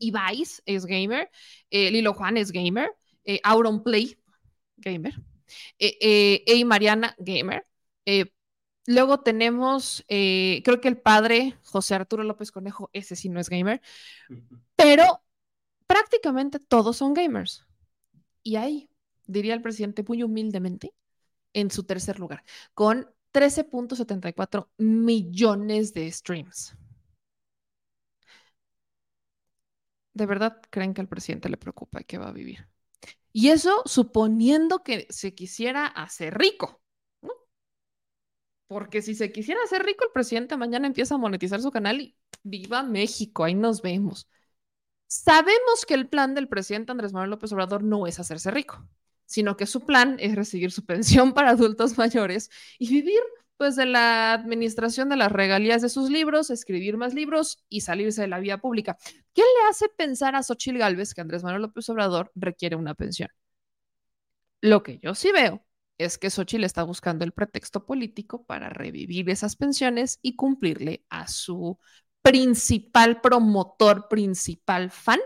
Ibais 0.00 0.60
es 0.66 0.86
gamer. 0.86 1.30
Eh, 1.70 1.92
Lilo 1.92 2.12
Juan 2.14 2.36
es 2.36 2.50
gamer. 2.50 2.92
Eh, 3.24 3.40
Auron 3.44 3.84
Play, 3.84 4.18
gamer. 4.76 5.14
Eh, 5.78 6.42
eh 6.44 6.64
Mariana, 6.64 7.14
gamer. 7.20 7.64
luego 8.86 9.20
tenemos, 9.20 10.04
creo 10.08 10.80
que 10.80 10.88
el 10.88 10.98
padre, 10.98 11.56
José 11.62 11.94
Arturo 11.94 12.24
López 12.24 12.50
Conejo, 12.50 12.90
ese 12.92 13.14
sí 13.14 13.28
no 13.28 13.38
es 13.38 13.48
gamer. 13.48 13.80
Pero 14.74 15.22
prácticamente 15.86 16.58
todos 16.58 16.96
son 16.96 17.14
gamers. 17.14 17.64
Y 18.42 18.56
ahí, 18.56 18.90
diría 19.26 19.54
el 19.54 19.62
presidente 19.62 20.02
muy 20.02 20.24
humildemente, 20.24 20.92
en 21.52 21.70
su 21.70 21.84
tercer 21.84 22.18
lugar, 22.18 22.42
con 22.74 23.08
13.74 23.32 24.68
millones 24.78 25.94
de 25.94 26.10
streams. 26.10 26.76
¿De 30.12 30.26
verdad 30.26 30.60
creen 30.70 30.92
que 30.92 31.00
al 31.00 31.08
presidente 31.08 31.48
le 31.48 31.56
preocupa 31.56 32.02
que 32.02 32.18
va 32.18 32.28
a 32.28 32.32
vivir? 32.32 32.68
Y 33.32 33.50
eso 33.50 33.82
suponiendo 33.86 34.82
que 34.82 35.06
se 35.08 35.34
quisiera 35.34 35.86
hacer 35.86 36.36
rico. 36.36 36.82
¿no? 37.22 37.30
Porque 38.66 39.02
si 39.02 39.14
se 39.14 39.30
quisiera 39.30 39.62
hacer 39.64 39.84
rico, 39.84 40.04
el 40.04 40.12
presidente 40.12 40.56
mañana 40.56 40.88
empieza 40.88 41.14
a 41.14 41.18
monetizar 41.18 41.60
su 41.62 41.70
canal 41.70 42.00
y 42.00 42.16
viva 42.42 42.82
México, 42.82 43.44
ahí 43.44 43.54
nos 43.54 43.82
vemos. 43.82 44.28
Sabemos 45.06 45.86
que 45.86 45.94
el 45.94 46.08
plan 46.08 46.34
del 46.34 46.48
presidente 46.48 46.92
Andrés 46.92 47.12
Manuel 47.12 47.30
López 47.30 47.52
Obrador 47.52 47.82
no 47.82 48.06
es 48.06 48.18
hacerse 48.18 48.50
rico 48.50 48.88
sino 49.30 49.56
que 49.56 49.66
su 49.66 49.86
plan 49.86 50.16
es 50.18 50.34
recibir 50.34 50.72
su 50.72 50.84
pensión 50.84 51.32
para 51.34 51.50
adultos 51.50 51.96
mayores 51.96 52.50
y 52.80 52.88
vivir 52.90 53.20
pues 53.56 53.76
de 53.76 53.86
la 53.86 54.32
administración 54.32 55.08
de 55.08 55.16
las 55.16 55.30
regalías 55.30 55.82
de 55.82 55.88
sus 55.88 56.10
libros, 56.10 56.50
escribir 56.50 56.96
más 56.96 57.14
libros 57.14 57.64
y 57.68 57.82
salirse 57.82 58.22
de 58.22 58.28
la 58.28 58.40
vía 58.40 58.58
pública. 58.58 58.96
¿Qué 59.32 59.42
le 59.42 59.68
hace 59.70 59.88
pensar 59.88 60.34
a 60.34 60.42
Xochitl 60.42 60.78
Gálvez 60.78 61.14
que 61.14 61.20
Andrés 61.20 61.44
Manuel 61.44 61.62
López 61.62 61.88
Obrador 61.90 62.32
requiere 62.34 62.74
una 62.74 62.94
pensión? 62.94 63.28
Lo 64.62 64.82
que 64.82 64.98
yo 64.98 65.14
sí 65.14 65.30
veo 65.30 65.64
es 65.96 66.18
que 66.18 66.30
Xochitl 66.30 66.64
está 66.64 66.82
buscando 66.82 67.24
el 67.24 67.32
pretexto 67.32 67.86
político 67.86 68.44
para 68.46 68.68
revivir 68.70 69.30
esas 69.30 69.54
pensiones 69.54 70.18
y 70.22 70.34
cumplirle 70.34 71.04
a 71.08 71.28
su 71.28 71.78
principal 72.22 73.20
promotor, 73.20 74.08
principal 74.08 74.90
fan, 74.90 75.20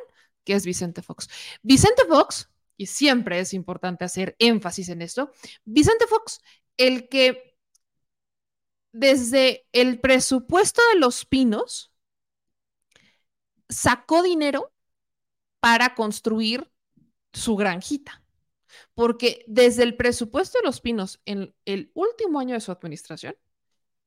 que 0.44 0.54
es 0.54 0.66
Vicente 0.66 1.00
Fox. 1.00 1.28
Vicente 1.62 2.02
Fox 2.06 2.50
y 2.76 2.86
siempre 2.86 3.40
es 3.40 3.54
importante 3.54 4.04
hacer 4.04 4.36
énfasis 4.38 4.88
en 4.88 5.02
esto, 5.02 5.30
Vicente 5.64 6.06
Fox, 6.06 6.40
el 6.76 7.08
que 7.08 7.56
desde 8.92 9.66
el 9.72 10.00
presupuesto 10.00 10.80
de 10.92 11.00
los 11.00 11.26
pinos 11.26 11.92
sacó 13.68 14.22
dinero 14.22 14.72
para 15.60 15.94
construir 15.94 16.70
su 17.32 17.56
granjita. 17.56 18.22
Porque 18.94 19.44
desde 19.48 19.82
el 19.82 19.96
presupuesto 19.96 20.58
de 20.58 20.66
los 20.66 20.80
pinos, 20.80 21.20
en 21.24 21.54
el 21.64 21.90
último 21.94 22.38
año 22.40 22.54
de 22.54 22.60
su 22.60 22.70
administración, 22.72 23.36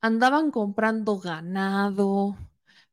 andaban 0.01 0.51
comprando 0.51 1.19
ganado, 1.19 2.37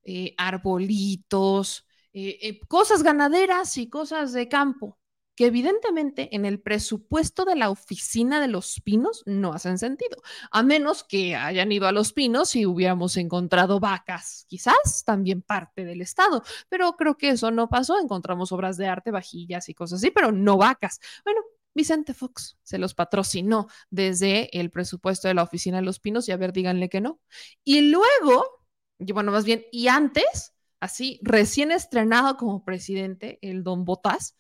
eh, 0.03 0.35
arbolitos, 0.37 1.87
eh, 2.13 2.39
eh, 2.43 2.61
cosas 2.69 3.03
ganaderas 3.03 3.77
y 3.77 3.89
cosas 3.89 4.33
de 4.33 4.49
campo 4.49 4.99
que 5.35 5.47
evidentemente 5.47 6.35
en 6.35 6.45
el 6.45 6.61
presupuesto 6.61 7.45
de 7.45 7.57
la 7.57 7.71
oficina 7.71 8.41
de 8.41 8.49
los 8.49 8.81
pinos 8.83 9.23
no 9.27 9.53
hacen 9.53 9.79
sentido, 9.79 10.23
a 10.51 10.63
menos 10.63 11.05
que 11.05 11.37
hayan 11.37 11.73
ido 11.73 11.87
a 11.87 11.93
los 11.93 12.13
pinos 12.13 12.55
y 12.57 12.67
hubiéramos 12.67 13.17
encontrado 13.17 13.81
vacas, 13.81 14.47
quizás 14.49 15.05
también 15.05 15.43
parte 15.43 15.85
del 15.85 16.01
Estado, 16.01 16.43
pero 16.69 16.95
creo 16.97 17.17
que 17.17 17.31
eso 17.31 17.51
no 17.51 17.69
pasó, 17.69 17.99
encontramos 17.99 18.53
obras 18.53 18.77
de 18.77 18.87
arte, 18.87 19.11
vajillas 19.11 19.69
y 19.69 19.75
cosas 19.75 19.99
así, 20.01 20.11
pero 20.11 20.33
no 20.33 20.57
vacas. 20.57 21.01
Bueno, 21.25 21.41
Vicente 21.75 22.15
Fox 22.15 22.57
se 22.63 22.79
los 22.79 22.95
patrocinó 22.95 23.67
desde 23.91 24.59
el 24.59 24.71
presupuesto 24.71 25.29
de 25.29 25.35
la 25.35 25.43
oficina 25.43 25.79
de 25.79 25.83
los 25.83 25.99
pinos 25.99 26.29
y 26.29 26.33
a 26.33 26.37
ver, 26.37 26.53
díganle 26.53 26.89
que 26.89 27.01
no. 27.01 27.21
Y 27.65 27.91
luego, 27.91 28.65
bueno, 28.99 29.33
más 29.33 29.45
bien, 29.45 29.65
y 29.73 29.89
antes, 29.89 30.55
así, 30.81 31.19
recién 31.23 31.73
estrenado 31.73 32.37
como 32.37 32.65
presidente, 32.65 33.39
el 33.43 33.65
don 33.65 33.85
Botas, 33.85 34.37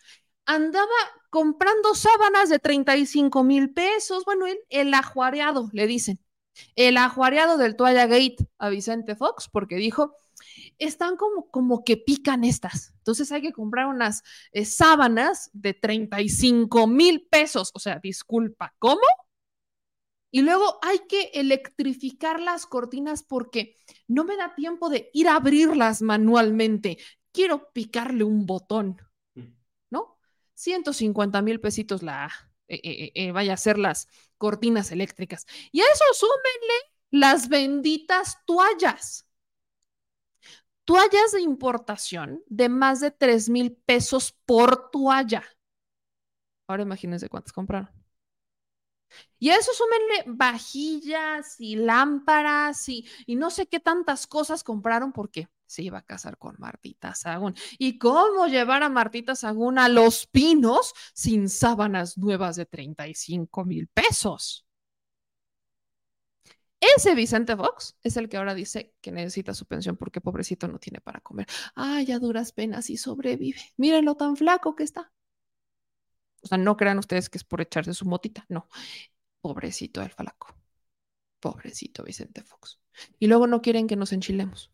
andaba 0.47 0.88
comprando 1.30 1.95
sábanas 1.95 2.49
de 2.49 2.59
35 2.59 3.42
mil 3.45 3.72
pesos. 3.72 4.24
Bueno, 4.24 4.47
el, 4.47 4.59
el 4.70 4.95
ajuareado, 4.95 5.70
le 5.72 5.86
dicen. 5.86 6.20
El 6.76 6.97
ajuareado 6.99 7.59
del 7.59 7.76
Toalla 7.76 8.07
Gate 8.07 8.36
a 8.59 8.68
Vicente 8.68 9.16
Fox, 9.16 9.49
porque 9.51 9.76
dijo, 9.76 10.14
están 10.78 11.16
como, 11.16 11.49
como 11.51 11.84
que 11.84 11.97
pican 11.97 12.45
estas. 12.45 12.92
Entonces 12.99 13.30
hay 13.32 13.42
que 13.42 13.53
comprar 13.53 13.86
unas 13.86 14.22
eh, 14.53 14.64
sábanas 14.64 15.51
de 15.53 15.74
35 15.74 16.86
mil 16.86 17.26
pesos. 17.30 17.70
O 17.74 17.78
sea, 17.78 17.99
disculpa, 18.03 18.74
¿cómo? 18.78 19.03
Y 20.30 20.42
luego 20.42 20.78
hay 20.82 20.99
que 21.09 21.30
electrificar 21.34 22.40
las 22.40 22.66
cortinas 22.66 23.22
porque 23.22 23.76
no 24.09 24.24
me 24.24 24.36
da 24.36 24.55
tiempo 24.55 24.88
de 24.88 25.11
ir 25.12 25.28
a 25.28 25.36
abrirlas 25.36 26.03
manualmente. 26.03 26.99
Quiero 27.30 27.70
picarle 27.72 28.24
un 28.24 28.45
botón. 28.45 28.97
150 30.55 31.42
mil 31.42 31.61
pesitos 31.61 32.02
la, 32.02 32.30
eh, 32.68 32.80
eh, 32.82 33.12
eh, 33.14 33.32
vaya 33.32 33.55
a 33.55 33.57
ser 33.57 33.78
las 33.78 34.09
cortinas 34.38 34.92
eléctricas. 34.92 35.46
Y 35.72 35.80
a 35.80 35.84
eso 35.92 36.05
súmenle 36.14 36.74
las 37.11 37.48
benditas 37.48 38.38
toallas. 38.46 39.26
toallas 40.86 41.32
de 41.32 41.40
importación 41.42 42.42
de 42.46 42.68
más 42.70 43.00
de 43.00 43.11
3 43.11 43.48
mil 43.50 43.72
pesos 43.72 44.32
por 44.46 44.90
toalla. 44.90 45.42
Ahora 46.68 46.82
imagínense 46.82 47.28
cuántas 47.30 47.52
compraron. 47.55 47.88
Y 49.38 49.50
a 49.50 49.57
eso 49.57 49.72
súmenle 49.74 50.36
vajillas 50.36 51.57
y 51.61 51.76
lámparas 51.76 52.88
y, 52.88 53.07
y 53.26 53.36
no 53.36 53.50
sé 53.50 53.66
qué 53.66 53.80
tantas 53.80 54.26
cosas 54.26 54.64
compraron 54.64 55.12
porque 55.12 55.48
se 55.74 55.82
iba 55.82 55.98
a 55.98 56.02
casar 56.02 56.38
con 56.38 56.56
Martita 56.58 57.14
Sagún. 57.14 57.54
¿Y 57.78 57.98
cómo 57.98 58.46
llevar 58.46 58.82
a 58.82 58.88
Martita 58.88 59.34
Sagún 59.34 59.78
a 59.78 59.88
Los 59.88 60.26
Pinos 60.26 60.94
sin 61.12 61.48
sábanas 61.48 62.16
nuevas 62.16 62.56
de 62.56 62.66
35 62.66 63.64
mil 63.64 63.88
pesos? 63.88 64.66
Ese 66.80 67.14
Vicente 67.14 67.56
Fox 67.56 67.96
es 68.02 68.16
el 68.16 68.28
que 68.28 68.36
ahora 68.36 68.54
dice 68.54 68.94
que 69.00 69.10
necesita 69.10 69.54
su 69.54 69.66
pensión 69.66 69.96
porque 69.96 70.20
pobrecito 70.20 70.68
no 70.68 70.78
tiene 70.78 71.00
para 71.00 71.20
comer. 71.20 71.46
Ay, 71.74 72.12
a 72.12 72.18
duras 72.18 72.52
penas 72.52 72.90
y 72.90 72.96
sobrevive. 72.98 73.60
Miren 73.76 74.04
lo 74.04 74.16
tan 74.16 74.36
flaco 74.36 74.76
que 74.76 74.84
está. 74.84 75.10
O 76.42 76.46
sea, 76.46 76.58
no 76.58 76.76
crean 76.76 76.98
ustedes 76.98 77.30
que 77.30 77.38
es 77.38 77.44
por 77.44 77.62
echarse 77.62 77.94
su 77.94 78.04
motita, 78.04 78.44
no. 78.48 78.68
Pobrecito 79.40 80.02
el 80.02 80.10
flaco. 80.10 80.54
Pobrecito 81.40 82.04
Vicente 82.04 82.42
Fox. 82.42 82.78
Y 83.18 83.28
luego 83.28 83.46
no 83.46 83.62
quieren 83.62 83.86
que 83.86 83.96
nos 83.96 84.12
enchilemos. 84.12 84.70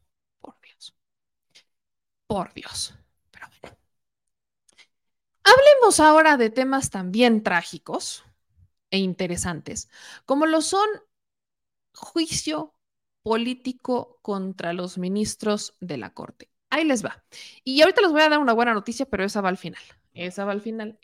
Por 2.31 2.55
Dios. 2.55 2.95
Pero 3.33 3.49
bueno. 3.61 3.77
Hablemos 5.43 5.99
ahora 5.99 6.37
de 6.37 6.49
temas 6.49 6.89
también 6.91 7.43
trágicos 7.43 8.25
e 8.93 8.99
interesantes, 8.99 9.91
como 10.27 10.47
lo 10.47 10.63
son 10.63 10.89
juicio 11.93 12.73
político 13.25 14.21
contra 14.23 14.73
los 14.73 14.97
ministros 14.97 15.75
de 15.81 15.97
la 15.97 16.15
Corte. 16.15 16.49
Ahí 16.71 16.85
les 16.85 17.05
va. 17.05 17.25
Y 17.65 17.83
ahorita 17.83 18.01
les 18.01 18.13
voy 18.13 18.21
a 18.21 18.29
dar 18.29 18.39
una 18.39 18.53
buena 18.53 18.75
noticia, 18.75 19.07
pero 19.07 19.25
esa 19.25 19.41
va 19.41 19.49
al 19.49 19.59
final. 19.59 19.83
Esa 20.15 20.45
va 20.45 20.53
al 20.53 20.61
final. 20.61 21.01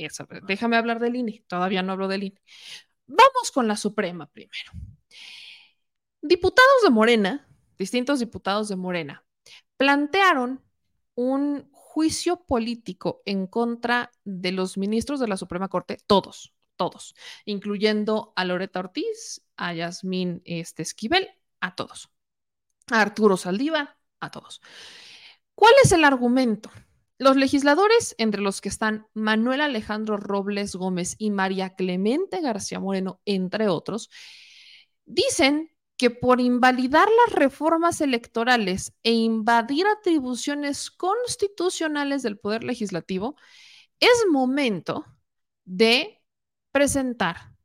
Déjame 0.46 0.76
hablar 0.76 1.00
del 1.00 1.16
INE. 1.16 1.44
Todavía 1.48 1.82
no 1.82 1.94
hablo 1.94 2.06
del 2.06 2.22
INE. 2.22 2.40
Vamos 3.08 3.50
con 3.52 3.66
la 3.66 3.76
Suprema 3.76 4.26
primero. 4.26 4.70
Diputados 6.22 6.82
de 6.84 6.90
Morena, 6.90 7.48
distintos 7.76 8.20
diputados 8.20 8.68
de 8.68 8.76
Morena, 8.76 9.24
plantearon 9.76 10.64
un 11.16 11.68
juicio 11.72 12.44
político 12.44 13.22
en 13.24 13.46
contra 13.48 14.12
de 14.24 14.52
los 14.52 14.78
ministros 14.78 15.18
de 15.18 15.26
la 15.26 15.36
Suprema 15.36 15.68
Corte, 15.68 15.98
todos, 16.06 16.54
todos, 16.76 17.16
incluyendo 17.44 18.32
a 18.36 18.44
Loreta 18.44 18.80
Ortiz, 18.80 19.42
a 19.56 19.72
Yasmín 19.72 20.42
este, 20.44 20.82
Esquivel, 20.82 21.28
a 21.60 21.74
todos, 21.74 22.10
a 22.90 23.00
Arturo 23.00 23.36
Saldívar, 23.36 23.96
a 24.20 24.30
todos. 24.30 24.60
¿Cuál 25.54 25.72
es 25.82 25.90
el 25.92 26.04
argumento? 26.04 26.70
Los 27.18 27.36
legisladores, 27.36 28.14
entre 28.18 28.42
los 28.42 28.60
que 28.60 28.68
están 28.68 29.08
Manuel 29.14 29.62
Alejandro 29.62 30.18
Robles 30.18 30.76
Gómez 30.76 31.16
y 31.18 31.30
María 31.30 31.74
Clemente 31.74 32.42
García 32.42 32.78
Moreno, 32.78 33.22
entre 33.24 33.68
otros, 33.68 34.10
dicen 35.06 35.70
que 35.96 36.10
por 36.10 36.40
invalidar 36.40 37.08
las 37.26 37.34
reformas 37.34 38.00
electorales 38.00 38.92
e 39.02 39.12
invadir 39.12 39.86
atribuciones 39.86 40.90
constitucionales 40.90 42.22
del 42.22 42.38
Poder 42.38 42.64
Legislativo, 42.64 43.36
es 44.00 44.26
momento 44.30 45.06
de 45.64 46.22
presentar 46.70 47.56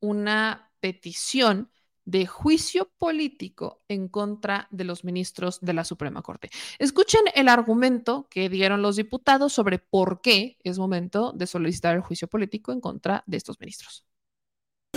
una 0.00 0.72
petición 0.80 1.70
de 2.06 2.26
juicio 2.26 2.90
político 2.98 3.82
en 3.88 4.08
contra 4.08 4.68
de 4.70 4.84
los 4.84 5.04
ministros 5.04 5.60
de 5.60 5.72
la 5.72 5.84
Suprema 5.84 6.22
Corte. 6.22 6.50
Escuchen 6.78 7.22
el 7.34 7.48
argumento 7.48 8.28
que 8.30 8.48
dieron 8.50 8.82
los 8.82 8.96
diputados 8.96 9.52
sobre 9.52 9.78
por 9.78 10.20
qué 10.20 10.58
es 10.64 10.78
momento 10.78 11.32
de 11.32 11.46
solicitar 11.46 11.94
el 11.94 12.02
juicio 12.02 12.28
político 12.28 12.72
en 12.72 12.80
contra 12.80 13.24
de 13.26 13.38
estos 13.38 13.58
ministros 13.60 14.04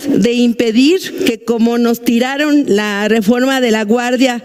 de 0.09 0.33
impedir 0.33 1.25
que 1.25 1.39
como 1.39 1.77
nos 1.77 2.01
tiraron 2.01 2.65
la 2.67 3.07
reforma 3.07 3.61
de 3.61 3.71
la 3.71 3.83
Guardia, 3.83 4.43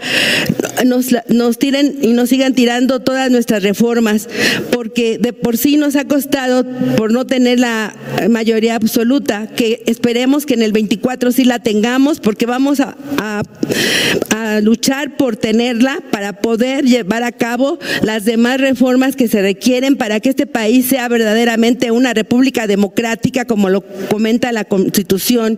nos, 0.84 1.08
nos 1.28 1.58
tiren 1.58 1.96
y 2.02 2.08
nos 2.08 2.28
sigan 2.28 2.54
tirando 2.54 3.00
todas 3.00 3.30
nuestras 3.30 3.62
reformas, 3.62 4.28
porque 4.70 5.18
de 5.18 5.32
por 5.32 5.56
sí 5.56 5.76
nos 5.76 5.96
ha 5.96 6.04
costado 6.06 6.64
por 6.96 7.12
no 7.12 7.26
tener 7.26 7.60
la 7.60 7.94
mayoría 8.30 8.76
absoluta, 8.76 9.48
que 9.48 9.82
esperemos 9.86 10.46
que 10.46 10.54
en 10.54 10.62
el 10.62 10.72
24 10.72 11.32
sí 11.32 11.44
la 11.44 11.58
tengamos, 11.58 12.20
porque 12.20 12.46
vamos 12.46 12.80
a, 12.80 12.96
a, 13.18 13.42
a 14.30 14.60
luchar 14.60 15.16
por 15.16 15.36
tenerla 15.36 16.02
para 16.10 16.40
poder 16.40 16.84
llevar 16.84 17.22
a 17.22 17.32
cabo 17.32 17.78
las 18.02 18.24
demás 18.24 18.60
reformas 18.60 19.16
que 19.16 19.28
se 19.28 19.42
requieren 19.42 19.96
para 19.96 20.20
que 20.20 20.30
este 20.30 20.46
país 20.46 20.86
sea 20.86 21.08
verdaderamente 21.08 21.90
una 21.90 22.14
república 22.14 22.66
democrática, 22.66 23.44
como 23.44 23.68
lo 23.68 23.82
comenta 24.08 24.52
la 24.52 24.64
Constitución 24.64 25.51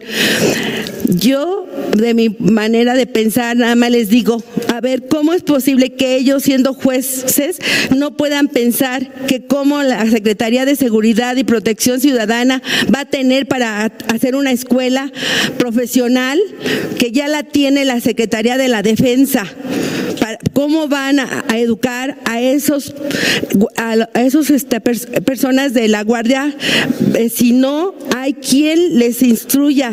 yo, 1.08 1.66
de 1.96 2.14
mi 2.14 2.30
manera 2.38 2.94
de 2.94 3.06
pensar, 3.06 3.56
nada 3.56 3.74
más 3.74 3.90
les 3.90 4.08
digo, 4.08 4.42
a 4.68 4.80
ver, 4.80 5.06
¿cómo 5.08 5.32
es 5.32 5.42
posible 5.42 5.94
que 5.94 6.16
ellos, 6.16 6.42
siendo 6.42 6.74
jueces, 6.74 7.58
no 7.94 8.16
puedan 8.16 8.48
pensar 8.48 9.12
que 9.26 9.46
como 9.46 9.82
la 9.82 10.08
Secretaría 10.10 10.64
de 10.64 10.76
Seguridad 10.76 11.36
y 11.36 11.44
Protección 11.44 12.00
Ciudadana 12.00 12.62
va 12.94 13.00
a 13.00 13.04
tener 13.04 13.46
para 13.46 13.84
hacer 14.12 14.34
una 14.34 14.52
escuela 14.52 15.12
profesional 15.58 16.40
que 16.98 17.12
ya 17.12 17.28
la 17.28 17.42
tiene 17.42 17.84
la 17.84 18.00
Secretaría 18.00 18.56
de 18.56 18.68
la 18.68 18.82
Defensa? 18.82 19.46
cómo 20.52 20.88
van 20.88 21.18
a, 21.20 21.44
educar 21.54 22.16
a 22.24 22.40
esos 22.40 22.94
esos 24.14 24.50
este, 24.50 24.80
personas 24.80 25.74
de 25.74 25.88
la 25.88 26.02
guardia 26.02 26.54
eh, 27.14 27.28
si 27.28 27.52
no 27.52 27.94
hay 28.16 28.34
quien 28.34 28.98
les 28.98 29.22
instruya 29.22 29.83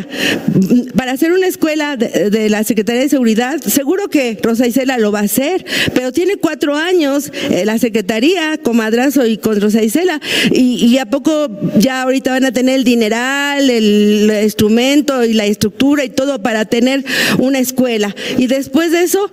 para 0.95 1.11
hacer 1.11 1.31
una 1.31 1.47
escuela 1.47 1.97
de, 1.97 2.49
la 2.49 2.63
Secretaría 2.63 3.01
de 3.01 3.09
Seguridad 3.09 3.61
seguro 3.61 4.09
que 4.09 4.37
Rosa 4.41 4.67
Isela 4.67 4.97
lo 4.97 5.11
va 5.11 5.19
a 5.19 5.23
hacer 5.23 5.65
pero 5.93 6.11
tiene 6.11 6.37
cuatro 6.37 6.75
años 6.75 7.31
eh, 7.49 7.65
la 7.65 7.77
Secretaría 7.77 8.57
con 8.57 8.77
Madrazo 8.77 9.25
y 9.25 9.37
con 9.37 9.59
Rosa 9.59 9.81
Isela 9.81 10.19
y, 10.51 10.85
y 10.85 10.97
a 10.97 11.05
poco 11.05 11.49
ya 11.77 12.03
ahorita 12.03 12.31
van 12.31 12.45
a 12.45 12.51
tener 12.51 12.75
el 12.75 12.83
dineral 12.83 13.69
el 13.69 14.31
instrumento 14.43 15.23
y 15.23 15.33
la 15.33 15.45
estructura 15.45 16.03
y 16.03 16.09
todo 16.09 16.41
para 16.41 16.65
tener 16.65 17.03
una 17.39 17.59
escuela 17.59 18.15
y 18.37 18.47
después 18.47 18.91
de 18.91 19.03
eso 19.03 19.29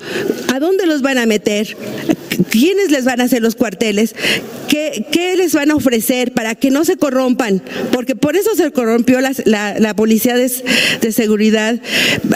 ¿a 0.53 0.61
dónde 0.61 0.87
los 0.87 1.03
van 1.03 1.19
a 1.19 1.27
meter? 1.27 1.77
¿Quiénes 2.51 2.91
les 2.91 3.05
van 3.05 3.21
a 3.21 3.25
hacer 3.25 3.43
los 3.43 3.57
cuarteles? 3.57 4.15
¿Qué, 4.69 5.35
les 5.37 5.53
van 5.53 5.71
a 5.71 5.77
ofrecer 5.77 6.33
para 6.33 6.55
que 6.55 6.71
no 6.71 6.85
se 6.85 6.97
corrompan? 6.97 7.63
Porque 7.93 8.17
por 8.17 8.37
eso 8.37 8.55
se 8.55 8.71
corrompió 8.71 9.21
la, 9.21 9.95
policía 9.95 10.37
de, 10.37 10.49
seguridad. 11.13 11.81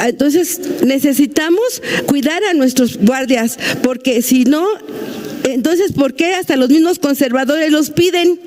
Entonces 0.04 0.60
necesitamos 0.84 1.82
cuidar 2.06 2.42
a 2.44 2.54
nuestros 2.54 2.98
guardias, 2.98 3.58
porque 3.82 4.22
si 4.22 4.44
no, 4.44 4.66
entonces, 5.44 5.92
¿por 5.92 6.14
qué 6.14 6.34
hasta 6.34 6.56
los 6.56 6.70
mismos 6.70 6.98
conservadores 6.98 7.70
los 7.70 7.90
piden? 7.90 8.40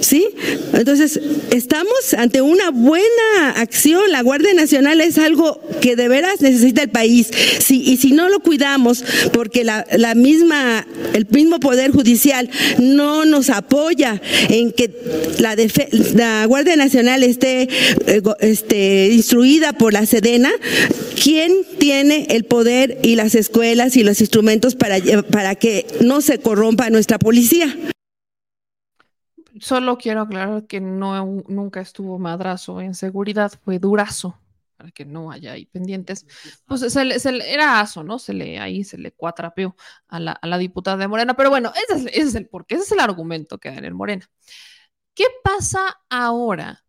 ¿Sí? 0.00 0.26
Entonces, 0.72 1.20
estamos 1.50 2.14
ante 2.16 2.42
una 2.42 2.70
buena 2.70 3.50
acción. 3.56 4.10
La 4.10 4.22
Guardia 4.22 4.52
Nacional 4.54 5.00
es 5.00 5.18
algo 5.18 5.60
que 5.80 5.94
de 5.94 6.08
veras 6.08 6.40
necesita 6.40 6.82
el 6.82 6.88
país. 6.88 7.30
Y 7.68 7.96
si 7.98 8.12
no 8.12 8.28
lo 8.28 8.40
cuidamos, 8.40 9.04
porque 9.32 9.64
la 9.64 10.14
misma, 10.14 10.81
el 11.14 11.26
mismo 11.30 11.60
Poder 11.60 11.90
Judicial 11.90 12.50
no 12.78 13.24
nos 13.24 13.50
apoya 13.50 14.20
en 14.48 14.72
que 14.72 14.90
la, 15.38 15.56
la 16.14 16.46
Guardia 16.46 16.76
Nacional 16.76 17.22
esté 17.22 17.68
eh, 18.06 18.22
este, 18.40 19.10
instruida 19.12 19.72
por 19.72 19.92
la 19.92 20.06
Sedena, 20.06 20.50
¿quién 21.22 21.52
tiene 21.78 22.26
el 22.30 22.44
poder 22.44 22.98
y 23.02 23.16
las 23.16 23.34
escuelas 23.34 23.96
y 23.96 24.04
los 24.04 24.20
instrumentos 24.20 24.74
para, 24.74 24.96
para 25.30 25.54
que 25.54 25.86
no 26.00 26.20
se 26.20 26.38
corrompa 26.38 26.90
nuestra 26.90 27.18
policía. 27.18 27.76
Solo 29.60 29.98
quiero 29.98 30.22
aclarar 30.22 30.64
que 30.64 30.80
no, 30.80 31.42
nunca 31.48 31.80
estuvo 31.80 32.18
madrazo 32.18 32.80
en 32.80 32.94
seguridad, 32.94 33.52
fue 33.64 33.78
durazo, 33.78 34.38
para 34.82 34.90
que 34.90 35.04
no 35.04 35.30
haya 35.30 35.52
ahí 35.52 35.66
pendientes. 35.66 36.26
Pues 36.66 36.80
se 36.80 37.52
era 37.54 37.78
aso, 37.78 38.02
¿no? 38.02 38.18
Se 38.18 38.34
le, 38.34 38.58
ahí 38.58 38.82
se 38.82 38.98
le 38.98 39.12
cuatrapeó 39.12 39.76
a 40.08 40.18
la, 40.18 40.32
a 40.32 40.46
la 40.48 40.58
diputada 40.58 40.96
de 40.96 41.06
Morena, 41.06 41.34
pero 41.34 41.50
bueno, 41.50 41.72
ese 41.88 42.00
es, 42.00 42.06
ese 42.06 42.28
es 42.28 42.34
el 42.34 42.48
porqué, 42.48 42.74
ese 42.74 42.84
es 42.84 42.92
el 42.92 42.98
argumento 42.98 43.58
que 43.58 43.68
hay 43.68 43.78
en 43.78 43.84
el 43.84 43.94
Morena. 43.94 44.28
¿Qué 45.14 45.26
pasa 45.44 46.00
ahora 46.10 46.84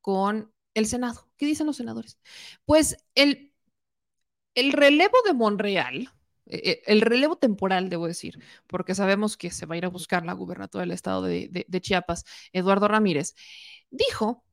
con 0.00 0.54
el 0.72 0.86
Senado? 0.86 1.28
¿Qué 1.36 1.44
dicen 1.44 1.66
los 1.66 1.76
senadores? 1.76 2.18
Pues 2.64 2.96
el, 3.14 3.52
el 4.54 4.72
relevo 4.72 5.18
de 5.26 5.34
Monreal, 5.34 6.10
eh, 6.46 6.80
el 6.86 7.02
relevo 7.02 7.36
temporal, 7.36 7.90
debo 7.90 8.06
decir, 8.06 8.38
porque 8.66 8.94
sabemos 8.94 9.36
que 9.36 9.50
se 9.50 9.66
va 9.66 9.74
a 9.74 9.78
ir 9.78 9.84
a 9.84 9.90
buscar 9.90 10.24
la 10.24 10.32
gubernatura 10.32 10.80
del 10.80 10.92
estado 10.92 11.24
de, 11.24 11.66
Chiapas, 11.82 12.24
Eduardo 12.54 12.88
Ramírez, 12.88 13.34
dijo 13.90 14.46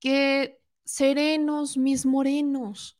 que 0.00 0.60
serenos 0.86 1.76
mis 1.76 2.06
morenos. 2.06 2.98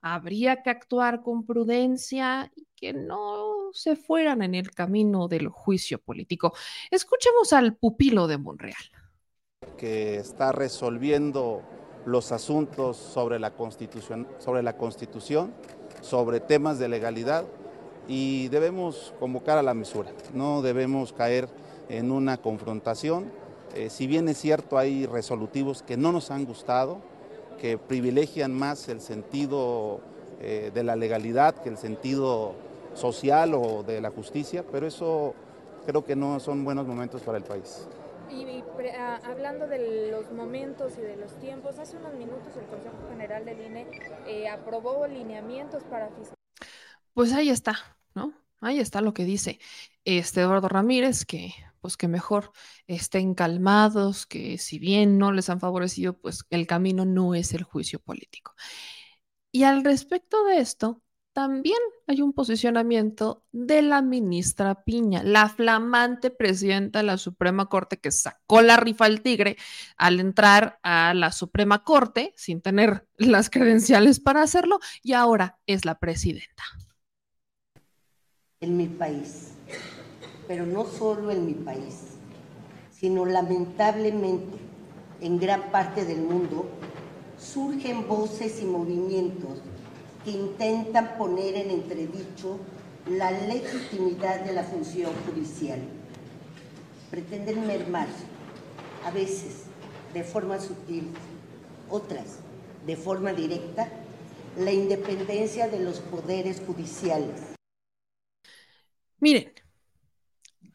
habría 0.00 0.62
que 0.62 0.70
actuar 0.70 1.22
con 1.22 1.44
prudencia 1.44 2.52
y 2.54 2.68
que 2.76 2.92
no 2.92 3.70
se 3.72 3.96
fueran 3.96 4.42
en 4.42 4.54
el 4.54 4.70
camino 4.70 5.26
del 5.26 5.48
juicio 5.48 5.98
político. 5.98 6.52
Escuchemos 6.90 7.52
al 7.52 7.74
pupilo 7.76 8.28
de 8.28 8.38
Monreal. 8.38 8.76
Que 9.76 10.16
está 10.16 10.52
resolviendo 10.52 11.62
los 12.06 12.30
asuntos 12.30 12.96
sobre 12.96 13.40
la 13.40 13.54
constitución, 13.54 14.28
sobre 14.38 14.62
la 14.62 14.76
constitución, 14.76 15.52
sobre 16.00 16.40
temas 16.40 16.78
de 16.78 16.88
legalidad 16.88 17.44
y 18.06 18.48
debemos 18.48 19.12
convocar 19.18 19.58
a 19.58 19.62
la 19.62 19.74
mesura, 19.74 20.12
no 20.32 20.62
debemos 20.62 21.12
caer 21.12 21.48
en 21.88 22.10
una 22.10 22.38
confrontación. 22.38 23.30
Eh, 23.74 23.90
si 23.90 24.06
bien 24.06 24.28
es 24.28 24.38
cierto, 24.38 24.78
hay 24.78 25.06
resolutivos 25.06 25.82
que 25.82 25.96
no 25.96 26.12
nos 26.12 26.30
han 26.30 26.46
gustado, 26.46 27.02
que 27.60 27.78
privilegian 27.78 28.52
más 28.52 28.88
el 28.88 29.00
sentido 29.00 30.00
eh, 30.40 30.70
de 30.72 30.82
la 30.84 30.96
legalidad 30.96 31.54
que 31.56 31.68
el 31.68 31.76
sentido 31.76 32.54
social 32.94 33.54
o 33.54 33.82
de 33.82 34.00
la 34.00 34.10
justicia, 34.10 34.64
pero 34.70 34.86
eso 34.86 35.34
creo 35.86 36.04
que 36.04 36.16
no 36.16 36.40
son 36.40 36.64
buenos 36.64 36.86
momentos 36.86 37.22
para 37.22 37.38
el 37.38 37.44
país. 37.44 37.86
Y, 38.30 38.62
ah, 38.98 39.20
hablando 39.24 39.66
de 39.66 40.10
los 40.10 40.30
momentos 40.32 40.92
y 40.98 41.00
de 41.00 41.16
los 41.16 41.32
tiempos, 41.40 41.78
hace 41.78 41.96
unos 41.96 42.14
minutos 42.14 42.56
el 42.56 42.66
Consejo 42.66 42.96
General 43.10 43.44
del 43.44 43.60
INE 43.60 43.86
eh, 44.26 44.48
aprobó 44.48 45.06
lineamientos 45.06 45.82
para 45.84 46.10
Pues 47.14 47.32
ahí 47.32 47.48
está, 47.48 47.74
¿no? 48.14 48.32
Ahí 48.60 48.80
está 48.80 49.00
lo 49.00 49.14
que 49.14 49.24
dice 49.24 49.58
este 50.04 50.40
Eduardo 50.42 50.68
Ramírez, 50.68 51.24
que 51.24 51.54
pues 51.80 51.96
que 51.96 52.08
mejor 52.08 52.52
estén 52.86 53.34
calmados, 53.34 54.26
que 54.26 54.58
si 54.58 54.78
bien 54.78 55.18
no 55.18 55.32
les 55.32 55.50
han 55.50 55.60
favorecido, 55.60 56.18
pues 56.18 56.44
el 56.50 56.66
camino 56.66 57.04
no 57.04 57.34
es 57.34 57.54
el 57.54 57.62
juicio 57.62 58.00
político. 58.00 58.54
Y 59.52 59.64
al 59.64 59.84
respecto 59.84 60.44
de 60.44 60.58
esto, 60.60 61.02
también 61.38 61.78
hay 62.08 62.20
un 62.20 62.32
posicionamiento 62.32 63.44
de 63.52 63.80
la 63.80 64.02
ministra 64.02 64.82
Piña, 64.82 65.22
la 65.22 65.48
flamante 65.48 66.30
presidenta 66.32 66.98
de 66.98 67.04
la 67.04 67.16
Suprema 67.16 67.66
Corte 67.66 67.98
que 68.00 68.10
sacó 68.10 68.60
la 68.60 68.76
rifa 68.76 69.04
al 69.04 69.20
tigre 69.20 69.56
al 69.96 70.18
entrar 70.18 70.80
a 70.82 71.14
la 71.14 71.30
Suprema 71.30 71.84
Corte 71.84 72.32
sin 72.36 72.60
tener 72.60 73.06
las 73.18 73.50
credenciales 73.50 74.18
para 74.18 74.42
hacerlo 74.42 74.80
y 75.00 75.12
ahora 75.12 75.60
es 75.66 75.84
la 75.84 76.00
presidenta. 76.00 76.64
En 78.60 78.76
mi 78.76 78.88
país, 78.88 79.52
pero 80.48 80.64
no 80.64 80.86
solo 80.86 81.30
en 81.30 81.44
mi 81.46 81.52
país, 81.52 82.16
sino 82.90 83.26
lamentablemente 83.26 84.56
en 85.20 85.38
gran 85.38 85.70
parte 85.70 86.04
del 86.04 86.22
mundo, 86.22 86.66
surgen 87.38 88.08
voces 88.08 88.60
y 88.62 88.64
movimientos 88.64 89.60
que 90.24 90.30
intentan 90.30 91.16
poner 91.18 91.54
en 91.54 91.70
entredicho 91.70 92.58
la 93.06 93.30
legitimidad 93.30 94.40
de 94.40 94.54
la 94.54 94.64
función 94.64 95.12
judicial. 95.26 95.80
Pretenden 97.10 97.66
mermar, 97.66 98.08
a 99.04 99.10
veces 99.10 99.64
de 100.14 100.24
forma 100.24 100.58
sutil, 100.58 101.08
otras 101.90 102.38
de 102.86 102.96
forma 102.96 103.32
directa, 103.32 103.88
la 104.58 104.72
independencia 104.72 105.68
de 105.68 105.80
los 105.80 106.00
poderes 106.00 106.62
judiciales. 106.66 107.40
Miren, 109.20 109.52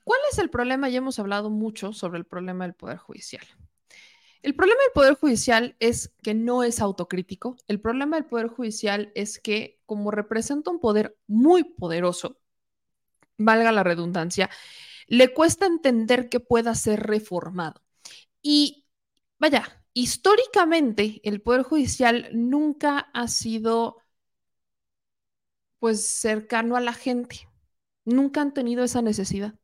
¿cuál 0.03 0.19
es 0.31 0.39
el 0.39 0.49
problema? 0.49 0.89
Ya 0.89 0.99
hemos 0.99 1.19
hablado 1.19 1.49
mucho 1.49 1.93
sobre 1.93 2.19
el 2.19 2.25
problema 2.25 2.65
del 2.65 2.73
Poder 2.73 2.97
Judicial. 2.97 3.45
El 4.41 4.55
problema 4.55 4.81
del 4.81 4.91
Poder 4.93 5.15
Judicial 5.15 5.75
es 5.79 6.13
que 6.21 6.33
no 6.33 6.63
es 6.63 6.81
autocrítico. 6.81 7.55
El 7.67 7.79
problema 7.79 8.17
del 8.17 8.25
Poder 8.25 8.47
Judicial 8.47 9.11
es 9.15 9.39
que 9.39 9.79
como 9.85 10.11
representa 10.11 10.69
un 10.71 10.79
poder 10.79 11.17
muy 11.27 11.63
poderoso, 11.63 12.39
valga 13.37 13.71
la 13.71 13.83
redundancia, 13.83 14.49
le 15.07 15.33
cuesta 15.33 15.65
entender 15.65 16.29
que 16.29 16.39
pueda 16.39 16.75
ser 16.75 17.01
reformado. 17.03 17.81
Y 18.41 18.85
vaya, 19.39 19.85
históricamente 19.93 21.21
el 21.23 21.41
Poder 21.41 21.63
Judicial 21.63 22.29
nunca 22.33 22.99
ha 23.13 23.27
sido 23.27 23.97
pues 25.79 26.05
cercano 26.05 26.75
a 26.77 26.81
la 26.81 26.93
gente. 26.93 27.47
Nunca 28.05 28.41
han 28.41 28.53
tenido 28.53 28.83
esa 28.83 29.01
necesidad. 29.01 29.55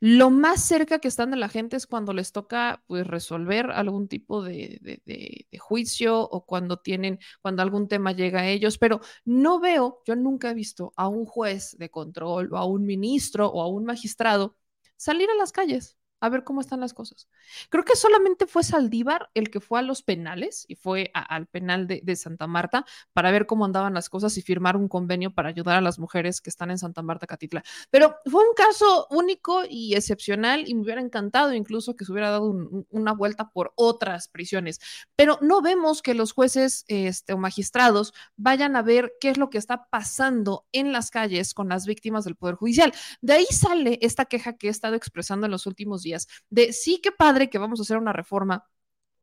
Lo 0.00 0.30
más 0.30 0.62
cerca 0.62 1.00
que 1.00 1.08
están 1.08 1.32
de 1.32 1.36
la 1.36 1.48
gente 1.48 1.76
es 1.76 1.86
cuando 1.86 2.12
les 2.12 2.30
toca 2.32 2.84
pues, 2.86 3.06
resolver 3.06 3.70
algún 3.72 4.06
tipo 4.08 4.42
de, 4.42 5.46
juicio 5.58 6.20
o 6.20 6.46
cuando 6.46 6.78
tienen, 6.78 7.18
cuando 7.42 7.62
algún 7.62 7.88
tema 7.88 8.12
llega 8.12 8.40
a 8.40 8.48
ellos, 8.48 8.78
pero 8.78 9.00
no 9.24 9.60
veo, 9.60 10.02
yo 10.06 10.14
nunca 10.16 10.50
he 10.50 10.54
visto 10.54 10.92
a 10.96 11.08
un 11.08 11.26
juez 11.26 11.76
de 11.78 11.90
control 11.90 12.52
o 12.52 12.56
a 12.58 12.64
un 12.64 12.86
ministro 12.86 13.48
o 13.48 13.60
a 13.62 13.68
un 13.68 13.84
magistrado 13.84 14.56
salir 14.96 15.28
a 15.30 15.34
las 15.36 15.52
calles 15.52 15.97
a 16.20 16.28
ver 16.28 16.44
cómo 16.44 16.60
están 16.60 16.80
las 16.80 16.94
cosas. 16.94 17.28
Creo 17.70 17.84
que 17.84 17.96
solamente 17.96 18.46
fue 18.46 18.64
Saldívar 18.64 19.30
el 19.34 19.50
que 19.50 19.60
fue 19.60 19.78
a 19.78 19.82
los 19.82 20.02
penales 20.02 20.64
y 20.68 20.74
fue 20.74 21.10
al 21.14 21.46
penal 21.46 21.86
de, 21.86 22.16
Santa 22.16 22.46
Marta 22.46 22.84
para 23.12 23.30
ver 23.30 23.46
cómo 23.46 23.64
andaban 23.64 23.94
las 23.94 24.08
cosas 24.08 24.36
y 24.38 24.42
firmar 24.42 24.76
un 24.76 24.88
convenio 24.88 25.32
para 25.32 25.50
ayudar 25.50 25.76
a 25.76 25.80
las 25.80 25.98
mujeres 25.98 26.40
que 26.40 26.50
están 26.50 26.70
en 26.70 26.78
Santa 26.78 27.02
Marta, 27.02 27.26
Catitla. 27.26 27.62
Pero 27.90 28.16
fue 28.26 28.42
un 28.42 28.54
caso 28.56 29.06
único 29.10 29.62
y 29.68 29.94
excepcional 29.94 30.64
y 30.66 30.74
me 30.74 30.82
hubiera 30.82 31.00
encantado 31.00 31.52
incluso 31.52 31.94
que 31.94 32.04
se 32.04 32.12
hubiera 32.12 32.30
dado 32.30 32.52
una 32.90 33.12
vuelta 33.12 33.50
por 33.50 33.72
otras 33.76 34.28
prisiones. 34.28 34.80
Pero 35.14 35.38
no 35.42 35.62
vemos 35.62 36.02
que 36.02 36.14
los 36.14 36.32
jueces 36.32 36.84
este, 36.88 37.34
o 37.34 37.38
magistrados 37.38 38.12
vayan 38.36 38.74
a 38.74 38.82
ver 38.82 39.12
qué 39.20 39.30
es 39.30 39.38
lo 39.38 39.50
que 39.50 39.58
está 39.58 39.88
pasando 39.90 40.66
en 40.72 40.92
las 40.92 41.10
calles 41.10 41.54
con 41.54 41.68
las 41.68 41.86
víctimas 41.86 42.24
del 42.24 42.36
Poder 42.36 42.56
Judicial. 42.56 42.92
De 43.20 43.34
ahí 43.34 43.46
sale 43.46 43.98
esta 44.02 44.24
queja 44.24 44.56
que 44.56 44.66
he 44.68 44.70
estado 44.70 44.96
expresando 44.96 45.46
en 45.46 45.52
los 45.52 45.66
últimos 45.66 46.02
de 46.50 46.72
sí 46.72 47.00
que 47.00 47.12
padre 47.12 47.50
que 47.50 47.58
vamos 47.58 47.80
a 47.80 47.82
hacer 47.82 47.96
una 47.96 48.12
reforma 48.12 48.64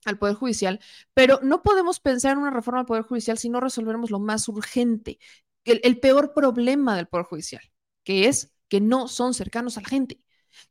al 0.06 0.18
Poder 0.20 0.36
Judicial, 0.36 0.80
pero 1.14 1.40
no 1.44 1.64
podemos 1.64 2.00
pensar 2.00 2.34
en 2.34 2.40
una 2.40 2.52
reforma 2.52 2.82
al 2.82 2.86
Poder 2.86 3.04
Judicial 3.04 3.38
si 3.38 3.50
no 3.50 3.60
resolvemos 3.60 4.12
lo 4.12 4.20
más 4.20 4.48
urgente, 4.48 5.20
el, 5.64 5.82
el 5.84 6.00
peor 6.00 6.34
problema 6.34 6.96
del 6.96 7.08
Poder 7.08 7.26
Judicial, 7.26 7.64
que 8.04 8.28
es 8.28 8.54
que 8.68 8.82
no 8.82 9.08
son 9.08 9.34
cercanos 9.34 9.78
a 9.78 9.82
la 9.82 9.90
gente 9.90 10.20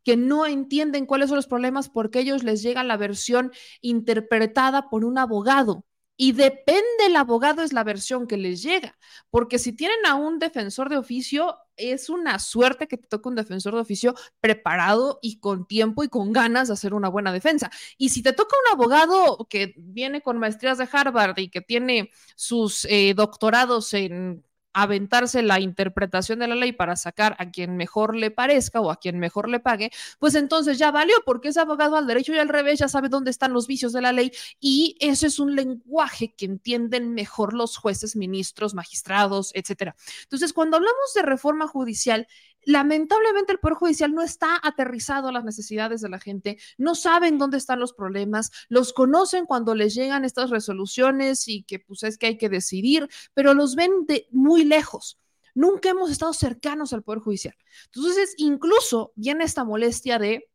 que 0.02 0.16
no 0.16 0.46
entienden 0.46 1.06
cuáles 1.06 1.28
son 1.28 1.36
los 1.36 1.46
problemas 1.46 1.88
porque 1.88 2.20
ellos 2.20 2.42
les 2.42 2.62
llega 2.62 2.84
la 2.84 2.96
versión 2.96 3.52
interpretada 3.80 4.88
por 4.88 5.04
un 5.04 5.18
abogado. 5.18 5.84
Y 6.16 6.32
depende 6.32 7.06
el 7.06 7.16
abogado 7.16 7.62
es 7.62 7.72
la 7.72 7.82
versión 7.82 8.26
que 8.26 8.36
les 8.36 8.62
llega, 8.62 8.96
porque 9.30 9.58
si 9.58 9.72
tienen 9.72 10.06
a 10.06 10.14
un 10.14 10.38
defensor 10.38 10.88
de 10.88 10.96
oficio, 10.96 11.56
es 11.76 12.08
una 12.08 12.38
suerte 12.38 12.86
que 12.86 12.96
te 12.96 13.08
toque 13.08 13.28
un 13.28 13.34
defensor 13.34 13.74
de 13.74 13.80
oficio 13.80 14.14
preparado 14.40 15.18
y 15.22 15.40
con 15.40 15.66
tiempo 15.66 16.04
y 16.04 16.08
con 16.08 16.32
ganas 16.32 16.68
de 16.68 16.74
hacer 16.74 16.94
una 16.94 17.08
buena 17.08 17.32
defensa. 17.32 17.70
Y 17.98 18.10
si 18.10 18.22
te 18.22 18.32
toca 18.32 18.56
un 18.64 18.78
abogado 18.78 19.46
que 19.50 19.74
viene 19.76 20.22
con 20.22 20.38
maestrías 20.38 20.78
de 20.78 20.88
Harvard 20.90 21.38
y 21.38 21.48
que 21.48 21.60
tiene 21.60 22.10
sus 22.36 22.84
eh, 22.84 23.14
doctorados 23.16 23.92
en 23.94 24.44
aventarse 24.74 25.42
la 25.42 25.60
interpretación 25.60 26.40
de 26.40 26.48
la 26.48 26.54
ley 26.54 26.72
para 26.72 26.96
sacar 26.96 27.36
a 27.38 27.50
quien 27.50 27.76
mejor 27.76 28.14
le 28.16 28.30
parezca 28.30 28.80
o 28.80 28.90
a 28.90 28.96
quien 28.96 29.18
mejor 29.18 29.48
le 29.48 29.60
pague, 29.60 29.90
pues 30.18 30.34
entonces 30.34 30.78
ya 30.78 30.90
valió 30.90 31.14
porque 31.24 31.48
es 31.48 31.56
abogado 31.56 31.96
al 31.96 32.06
derecho 32.06 32.34
y 32.34 32.38
al 32.38 32.48
revés, 32.48 32.80
ya 32.80 32.88
sabe 32.88 33.08
dónde 33.08 33.30
están 33.30 33.52
los 33.52 33.66
vicios 33.66 33.92
de 33.92 34.02
la 34.02 34.12
ley 34.12 34.32
y 34.60 34.96
ese 35.00 35.28
es 35.28 35.38
un 35.38 35.54
lenguaje 35.54 36.34
que 36.34 36.44
entienden 36.44 37.14
mejor 37.14 37.54
los 37.54 37.76
jueces, 37.76 38.16
ministros, 38.16 38.74
magistrados, 38.74 39.52
etcétera. 39.54 39.94
Entonces, 40.24 40.52
cuando 40.52 40.76
hablamos 40.76 41.14
de 41.14 41.22
reforma 41.22 41.66
judicial, 41.68 42.26
lamentablemente 42.66 43.52
el 43.52 43.58
Poder 43.58 43.76
Judicial 43.76 44.14
no 44.14 44.22
está 44.22 44.60
aterrizado 44.62 45.28
a 45.28 45.32
las 45.32 45.44
necesidades 45.44 46.00
de 46.00 46.08
la 46.08 46.18
gente, 46.18 46.58
no 46.78 46.94
saben 46.94 47.38
dónde 47.38 47.58
están 47.58 47.80
los 47.80 47.92
problemas, 47.92 48.50
los 48.68 48.92
conocen 48.92 49.46
cuando 49.46 49.74
les 49.74 49.94
llegan 49.94 50.24
estas 50.24 50.50
resoluciones 50.50 51.48
y 51.48 51.64
que 51.64 51.78
pues 51.78 52.02
es 52.02 52.18
que 52.18 52.26
hay 52.26 52.38
que 52.38 52.48
decidir, 52.48 53.08
pero 53.34 53.54
los 53.54 53.74
ven 53.74 54.06
de 54.06 54.26
muy 54.30 54.64
lejos. 54.64 55.18
Nunca 55.54 55.90
hemos 55.90 56.10
estado 56.10 56.32
cercanos 56.32 56.92
al 56.92 57.02
Poder 57.02 57.20
Judicial. 57.20 57.54
Entonces, 57.86 58.34
incluso 58.38 59.12
viene 59.14 59.44
esta 59.44 59.64
molestia 59.64 60.18
de 60.18 60.50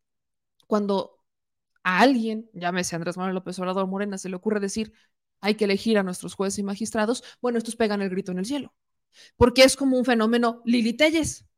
cuando 0.67 1.19
a 1.83 2.01
alguien, 2.01 2.49
llámese 2.53 2.95
Andrés 2.95 3.17
Manuel 3.17 3.35
López 3.35 3.57
Obrador 3.59 3.87
Morena, 3.87 4.17
se 4.17 4.29
le 4.29 4.35
ocurre 4.35 4.59
decir, 4.59 4.93
hay 5.41 5.55
que 5.55 5.65
elegir 5.65 5.97
a 5.97 6.03
nuestros 6.03 6.35
jueces 6.35 6.59
y 6.59 6.63
magistrados, 6.63 7.23
bueno, 7.41 7.57
estos 7.57 7.75
pegan 7.75 8.01
el 8.01 8.09
grito 8.09 8.31
en 8.31 8.39
el 8.39 8.45
cielo, 8.45 8.73
porque 9.37 9.63
es 9.63 9.77
como 9.77 9.97
un 9.97 10.05
fenómeno 10.05 10.61
Lili 10.65 10.93
Telles 10.93 11.48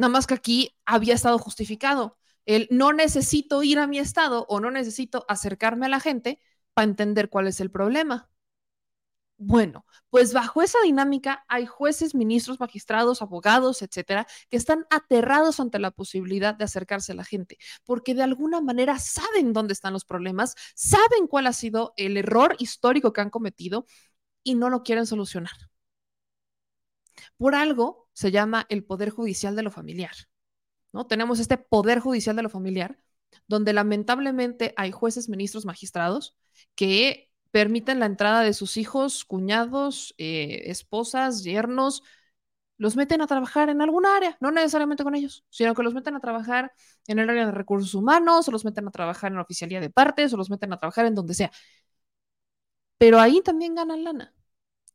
Nada 0.00 0.12
más 0.12 0.26
que 0.26 0.32
aquí 0.32 0.74
había 0.86 1.12
estado 1.12 1.38
justificado. 1.38 2.16
El 2.46 2.68
no 2.70 2.94
necesito 2.94 3.62
ir 3.62 3.78
a 3.78 3.86
mi 3.86 3.98
estado 3.98 4.46
o 4.48 4.58
no 4.58 4.70
necesito 4.70 5.26
acercarme 5.28 5.84
a 5.84 5.90
la 5.90 6.00
gente 6.00 6.40
para 6.72 6.86
entender 6.86 7.28
cuál 7.28 7.48
es 7.48 7.60
el 7.60 7.70
problema. 7.70 8.30
Bueno, 9.36 9.84
pues 10.08 10.32
bajo 10.32 10.62
esa 10.62 10.78
dinámica 10.84 11.44
hay 11.48 11.66
jueces, 11.66 12.14
ministros, 12.14 12.58
magistrados, 12.60 13.20
abogados, 13.20 13.82
etcétera, 13.82 14.26
que 14.48 14.56
están 14.56 14.86
aterrados 14.88 15.60
ante 15.60 15.78
la 15.78 15.90
posibilidad 15.90 16.54
de 16.54 16.64
acercarse 16.64 17.12
a 17.12 17.14
la 17.14 17.24
gente, 17.24 17.58
porque 17.84 18.14
de 18.14 18.22
alguna 18.22 18.62
manera 18.62 18.98
saben 18.98 19.52
dónde 19.52 19.74
están 19.74 19.92
los 19.92 20.06
problemas, 20.06 20.54
saben 20.74 21.26
cuál 21.28 21.46
ha 21.46 21.52
sido 21.52 21.92
el 21.98 22.16
error 22.16 22.56
histórico 22.58 23.12
que 23.12 23.20
han 23.20 23.28
cometido 23.30 23.84
y 24.42 24.54
no 24.54 24.70
lo 24.70 24.82
quieren 24.82 25.04
solucionar. 25.06 25.52
Por 27.36 27.54
algo 27.54 28.09
se 28.20 28.30
llama 28.30 28.66
el 28.68 28.84
Poder 28.84 29.08
Judicial 29.08 29.56
de 29.56 29.62
lo 29.62 29.70
Familiar. 29.70 30.14
¿no? 30.92 31.06
Tenemos 31.06 31.40
este 31.40 31.56
Poder 31.56 32.00
Judicial 32.00 32.36
de 32.36 32.42
lo 32.42 32.50
Familiar, 32.50 32.98
donde 33.48 33.72
lamentablemente 33.72 34.74
hay 34.76 34.90
jueces, 34.90 35.30
ministros, 35.30 35.64
magistrados 35.64 36.36
que 36.74 37.30
permiten 37.50 37.98
la 37.98 38.04
entrada 38.04 38.42
de 38.42 38.52
sus 38.52 38.76
hijos, 38.76 39.24
cuñados, 39.24 40.14
eh, 40.18 40.64
esposas, 40.66 41.44
yernos, 41.44 42.02
los 42.76 42.94
meten 42.94 43.22
a 43.22 43.26
trabajar 43.26 43.70
en 43.70 43.80
alguna 43.80 44.14
área, 44.16 44.36
no 44.40 44.50
necesariamente 44.50 45.02
con 45.02 45.14
ellos, 45.14 45.46
sino 45.48 45.74
que 45.74 45.82
los 45.82 45.94
meten 45.94 46.14
a 46.14 46.20
trabajar 46.20 46.72
en 47.06 47.20
el 47.20 47.30
área 47.30 47.46
de 47.46 47.52
recursos 47.52 47.94
humanos, 47.94 48.48
o 48.48 48.50
los 48.50 48.66
meten 48.66 48.86
a 48.86 48.90
trabajar 48.90 49.30
en 49.30 49.36
la 49.36 49.42
oficialía 49.42 49.80
de 49.80 49.88
partes, 49.88 50.34
o 50.34 50.36
los 50.36 50.50
meten 50.50 50.74
a 50.74 50.78
trabajar 50.78 51.06
en 51.06 51.14
donde 51.14 51.32
sea. 51.32 51.50
Pero 52.98 53.18
ahí 53.18 53.40
también 53.42 53.74
ganan 53.74 54.04
lana 54.04 54.34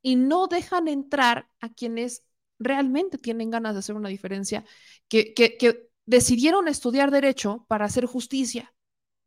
y 0.03 0.15
no 0.15 0.47
dejan 0.47 0.87
entrar 0.87 1.49
a 1.59 1.73
quienes 1.73 2.24
realmente 2.59 3.17
tienen 3.17 3.49
ganas 3.49 3.73
de 3.73 3.79
hacer 3.79 3.95
una 3.95 4.09
diferencia, 4.09 4.65
que, 5.07 5.89
decidieron 6.07 6.67
estudiar 6.67 7.09
derecho 7.09 7.65
para 7.67 7.85
hacer 7.85 8.05
justicia. 8.05 8.73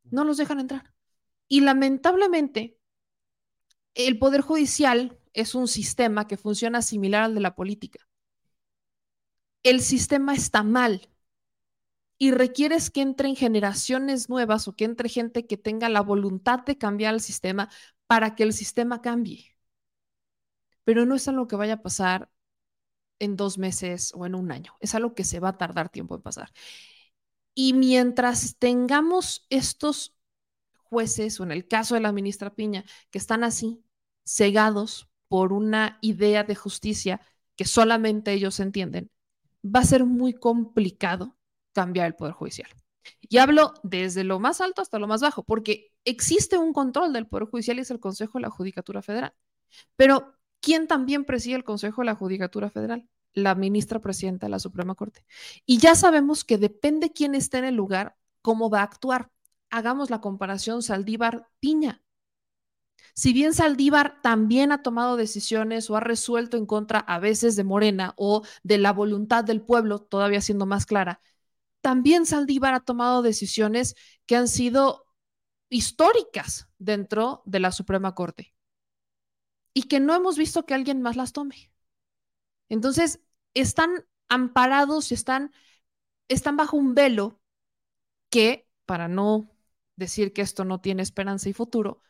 No 0.05 0.25
los 0.25 0.37
dejan 0.37 0.61
entrar. 0.61 0.95
Y 1.49 1.61
lamentablemente, 1.61 2.79
el 3.95 4.19
Poder 4.19 4.43
Judicial 4.43 5.19
es 5.33 5.57
un 5.57 5.67
sistema 5.67 6.29
que 6.29 6.37
funciona 6.37 6.83
similar 6.83 7.25
al 7.25 7.35
de 7.35 7.41
la 7.41 7.57
política. 7.57 8.07
El 9.65 9.81
sistema 9.81 10.35
está 10.35 10.63
mal 10.63 11.09
y 12.17 12.31
requieres 12.33 12.91
que 12.91 13.01
entren 13.01 13.37
generaciones 13.37 14.29
nuevas 14.29 14.69
o 14.69 14.75
que 14.77 14.85
entre 14.85 15.09
gente 15.09 15.47
que 15.47 15.57
tenga 15.57 15.89
la 15.89 16.01
voluntad 16.01 16.61
de 16.61 16.79
cambiar 16.79 17.15
el 17.15 17.21
sistema 17.21 17.71
para 18.07 18.35
que 18.35 18.43
el 18.45 18.53
sistema 18.53 19.03
cambie. 19.03 19.57
Pero 20.85 21.07
no 21.07 21.15
es 21.15 21.29
algo 21.29 21.47
que 21.49 21.57
vaya 21.57 21.75
a 21.75 21.83
pasar 21.83 22.31
en 23.19 23.37
dos 23.37 23.59
meses 23.59 24.13
o 24.15 24.27
en 24.27 24.35
un 24.35 24.53
año. 24.53 24.75
Es 24.81 24.95
algo 24.95 25.15
que 25.15 25.25
se 25.25 25.41
va 25.41 25.51
a 25.51 25.59
tardar 25.59 25.89
tiempo 25.89 26.15
en 26.15 26.23
pasar. 26.23 26.53
Y 27.55 27.73
mientras 27.73 28.57
tengamos 28.59 29.47
estos 29.51 30.17
jueces, 30.85 31.41
o 31.41 31.45
en 31.45 31.53
el 31.53 31.67
caso 31.67 31.95
de 31.95 32.01
la 32.01 32.13
ministra 32.13 32.55
Piña, 32.55 32.85
que 33.11 33.19
están 33.19 33.45
así, 33.45 33.83
cegados 34.25 35.09
por 35.29 35.53
una 35.53 35.99
idea 36.01 36.45
de 36.45 36.55
justicia 36.55 37.21
que 37.57 37.65
solamente 37.65 38.33
ellos 38.33 38.61
entienden, 38.61 39.11
va 39.65 39.81
a 39.81 39.85
ser 39.85 40.05
muy 40.05 40.35
complicado 40.35 41.37
cambiar 41.73 42.07
el 42.07 42.15
Poder 42.15 42.35
Judicial. 42.35 42.71
Y 43.23 43.39
hablo 43.39 43.75
desde 43.83 44.25
lo 44.25 44.39
más 44.39 44.61
alto 44.61 44.83
hasta 44.83 44.99
lo 44.99 45.07
más 45.07 45.21
bajo, 45.21 45.43
porque 45.45 45.93
existe 46.05 46.59
un 46.59 46.73
control 46.73 47.13
del 47.13 47.27
Poder 47.27 47.49
Judicial 47.49 47.79
y 47.79 47.81
es 47.83 47.91
el 47.91 48.01
Consejo 48.01 48.39
de 48.39 48.43
la 48.43 48.51
Judicatura 48.51 49.03
Federal. 49.03 49.35
Pero, 49.97 50.38
¿quién 50.61 50.87
también 50.87 51.25
preside 51.25 51.57
el 51.57 51.65
Consejo 51.65 52.03
de 52.03 52.07
la 52.07 52.15
Judicatura 52.15 52.71
Federal? 52.71 53.09
La 53.35 53.55
ministra 53.55 54.01
presidenta 54.01 54.47
de 54.47 54.51
la 54.51 54.59
Suprema 54.59 54.95
Corte. 54.95 55.25
Y 55.67 55.79
ya 55.79 55.95
sabemos 55.95 56.45
que 56.45 56.59
depende 56.59 57.13
quién 57.13 57.35
esté 57.35 57.59
en 57.59 57.65
el 57.65 57.75
lugar, 57.75 58.17
cómo 58.43 58.71
va 58.71 58.81
a 58.81 58.85
actuar. 58.85 59.31
Hagamos 59.71 60.11
la 60.11 60.21
comparación 60.21 60.83
Saldívar-Piña. 60.83 62.03
Si 63.15 63.33
bien 63.33 63.53
Saldívar 63.55 64.21
también 64.23 64.73
ha 64.73 64.83
tomado 64.83 65.17
decisiones 65.17 65.91
o 65.91 65.97
ha 65.97 66.01
resuelto 66.01 66.57
en 66.57 66.67
contra 66.67 67.01
a 67.01 67.19
veces 67.19 67.57
de 67.57 67.65
Morena 67.65 68.15
o 68.17 68.43
de 68.63 68.79
la 68.79 68.93
voluntad 68.93 69.45
del 69.45 69.61
pueblo, 69.63 69.99
todavía 70.01 70.41
siendo 70.41 70.67
más 70.67 70.87
clara, 70.87 71.21
también 71.81 72.27
Saldívar 72.27 72.75
ha 72.75 72.81
tomado 72.81 73.23
decisiones 73.23 73.95
que 74.27 74.37
han 74.37 74.49
sido 74.49 75.07
históricas 75.69 76.69
dentro 76.79 77.43
de 77.45 77.61
la 77.61 77.73
Suprema 77.73 78.15
Corte 78.15 78.55
y 79.79 79.85
que 79.85 80.01
no 80.01 80.13
hemos 80.13 80.37
visto 80.37 80.67
que 80.67 80.75
alguien 80.75 81.03
más 81.03 81.15
las 81.15 81.33
tome. 81.33 81.71
Entonces, 82.69 83.21
están 83.55 84.05
amparados 84.29 85.13
y 85.13 85.15
están, 85.15 85.53
están 86.27 86.57
bajo 86.57 86.77
un 86.77 86.97
velo 86.97 87.41
que, 88.29 88.69
para 88.87 89.07
no 89.07 89.53
decir 89.95 90.33
que 90.33 90.43
esto 90.43 90.65
no 90.65 90.81
tiene 90.81 91.03
esperanza 91.03 91.49
y 91.49 91.53
futuro, 91.53 92.03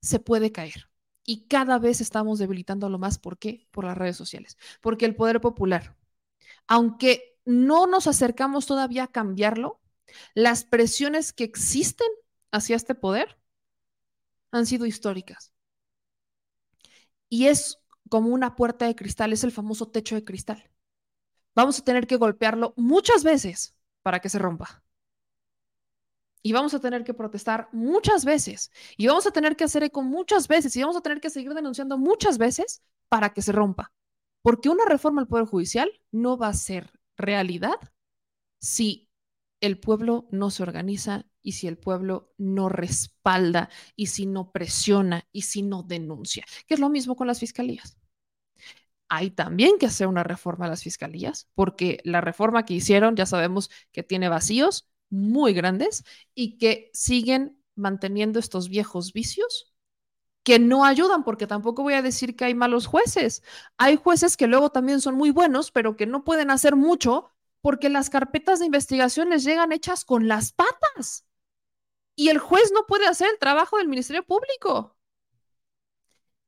se 0.00 0.20
puede 0.20 0.52
caer. 0.52 0.88
Y 1.24 1.48
cada 1.48 1.80
vez 1.80 2.00
estamos 2.00 2.38
debilitándolo 2.38 3.00
más. 3.00 3.18
¿Por 3.18 3.36
qué? 3.36 3.66
Por 3.72 3.84
las 3.84 3.98
redes 3.98 4.16
sociales. 4.16 4.56
Porque 4.80 5.06
el 5.06 5.16
poder 5.16 5.40
popular, 5.40 5.96
aunque 6.68 7.40
no 7.44 7.88
nos 7.88 8.06
acercamos 8.06 8.66
todavía 8.66 9.04
a 9.04 9.12
cambiarlo, 9.12 9.80
las 10.34 10.62
presiones 10.64 11.32
que 11.32 11.42
existen 11.42 12.06
hacia 12.52 12.76
este 12.76 12.94
poder 12.94 13.40
han 14.52 14.66
sido 14.66 14.86
históricas. 14.86 15.55
Y 17.28 17.46
es 17.46 17.78
como 18.08 18.30
una 18.30 18.56
puerta 18.56 18.86
de 18.86 18.94
cristal, 18.94 19.32
es 19.32 19.44
el 19.44 19.52
famoso 19.52 19.88
techo 19.88 20.14
de 20.14 20.24
cristal. 20.24 20.70
Vamos 21.54 21.78
a 21.78 21.84
tener 21.84 22.06
que 22.06 22.16
golpearlo 22.16 22.74
muchas 22.76 23.24
veces 23.24 23.74
para 24.02 24.20
que 24.20 24.28
se 24.28 24.38
rompa 24.38 24.84
y 26.46 26.52
vamos 26.52 26.74
a 26.74 26.78
tener 26.78 27.02
que 27.02 27.12
protestar 27.12 27.68
muchas 27.72 28.24
veces 28.24 28.70
y 28.96 29.08
vamos 29.08 29.26
a 29.26 29.32
tener 29.32 29.56
que 29.56 29.64
hacer 29.64 29.82
eco 29.82 30.04
muchas 30.04 30.46
veces 30.46 30.76
y 30.76 30.80
vamos 30.80 30.94
a 30.96 31.00
tener 31.00 31.20
que 31.20 31.28
seguir 31.28 31.52
denunciando 31.54 31.98
muchas 31.98 32.38
veces 32.38 32.84
para 33.08 33.30
que 33.30 33.42
se 33.42 33.50
rompa. 33.50 33.92
Porque 34.42 34.68
una 34.68 34.84
reforma 34.84 35.20
al 35.20 35.26
Poder 35.26 35.46
Judicial 35.46 35.90
no 36.12 36.38
va 36.38 36.46
a 36.46 36.54
ser 36.54 36.92
realidad 37.16 37.74
si 38.60 39.05
el 39.60 39.78
pueblo 39.78 40.28
no 40.30 40.50
se 40.50 40.62
organiza 40.62 41.26
y 41.42 41.52
si 41.52 41.66
el 41.66 41.78
pueblo 41.78 42.32
no 42.38 42.68
respalda 42.68 43.70
y 43.94 44.06
si 44.06 44.26
no 44.26 44.52
presiona 44.52 45.26
y 45.32 45.42
si 45.42 45.62
no 45.62 45.82
denuncia, 45.82 46.44
que 46.66 46.74
es 46.74 46.80
lo 46.80 46.88
mismo 46.88 47.16
con 47.16 47.26
las 47.26 47.40
fiscalías. 47.40 47.96
Hay 49.08 49.30
también 49.30 49.78
que 49.78 49.86
hacer 49.86 50.08
una 50.08 50.24
reforma 50.24 50.66
a 50.66 50.68
las 50.68 50.82
fiscalías, 50.82 51.48
porque 51.54 52.00
la 52.04 52.20
reforma 52.20 52.64
que 52.64 52.74
hicieron 52.74 53.14
ya 53.14 53.24
sabemos 53.24 53.70
que 53.92 54.02
tiene 54.02 54.28
vacíos, 54.28 54.90
muy 55.08 55.52
grandes 55.52 56.04
y 56.34 56.58
que 56.58 56.90
siguen 56.92 57.62
manteniendo 57.76 58.40
estos 58.40 58.68
viejos 58.68 59.12
vicios 59.12 59.72
que 60.42 60.58
no 60.60 60.84
ayudan, 60.84 61.24
porque 61.24 61.48
tampoco 61.48 61.82
voy 61.82 61.94
a 61.94 62.02
decir 62.02 62.36
que 62.36 62.44
hay 62.44 62.54
malos 62.54 62.86
jueces. 62.86 63.42
Hay 63.78 63.96
jueces 63.96 64.36
que 64.36 64.46
luego 64.46 64.70
también 64.70 65.00
son 65.00 65.16
muy 65.16 65.30
buenos, 65.30 65.72
pero 65.72 65.96
que 65.96 66.06
no 66.06 66.24
pueden 66.24 66.50
hacer 66.50 66.76
mucho 66.76 67.32
porque 67.66 67.88
las 67.88 68.10
carpetas 68.10 68.60
de 68.60 68.66
investigación 68.66 69.28
les 69.28 69.42
llegan 69.42 69.72
hechas 69.72 70.04
con 70.04 70.28
las 70.28 70.52
patas. 70.52 71.26
Y 72.14 72.28
el 72.28 72.38
juez 72.38 72.70
no 72.72 72.86
puede 72.86 73.08
hacer 73.08 73.28
el 73.28 73.40
trabajo 73.40 73.78
del 73.78 73.88
Ministerio 73.88 74.24
Público. 74.24 74.96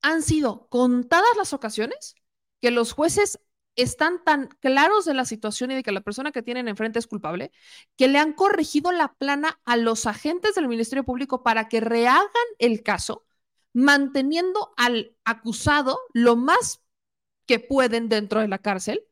Han 0.01 0.23
sido 0.23 0.69
contadas 0.69 1.37
las 1.37 1.53
ocasiones 1.53 2.15
que 2.61 2.71
los 2.71 2.93
jueces 2.93 3.41
están 3.75 4.23
tan 4.23 4.47
claros 4.61 5.07
de 5.07 5.15
la 5.15 5.25
situación 5.25 5.73
y 5.73 5.75
de 5.75 5.83
que 5.83 5.91
la 5.91 6.03
persona 6.03 6.31
que 6.31 6.45
tienen 6.45 6.69
enfrente 6.69 7.01
es 7.01 7.09
culpable, 7.09 7.51
que 7.97 8.07
le 8.07 8.21
han 8.21 8.33
corregido 8.33 8.93
la 8.93 9.13
plana 9.15 9.61
a 9.65 9.77
los 9.77 10.07
agentes 10.07 10.55
del 10.55 10.69
Ministerio 10.69 11.03
Público 11.03 11.43
para 11.43 11.69
que 11.69 11.81
rehagan 11.81 12.29
el 12.61 12.85
caso, 12.85 13.27
manteniendo 13.73 14.73
al 14.77 15.17
acusado 15.25 15.99
lo 16.13 16.37
más 16.37 16.81
que 17.45 17.59
pueden 17.59 18.09
dentro 18.09 18.41
de 18.41 18.47
la 18.47 18.59
cárcel 18.59 19.09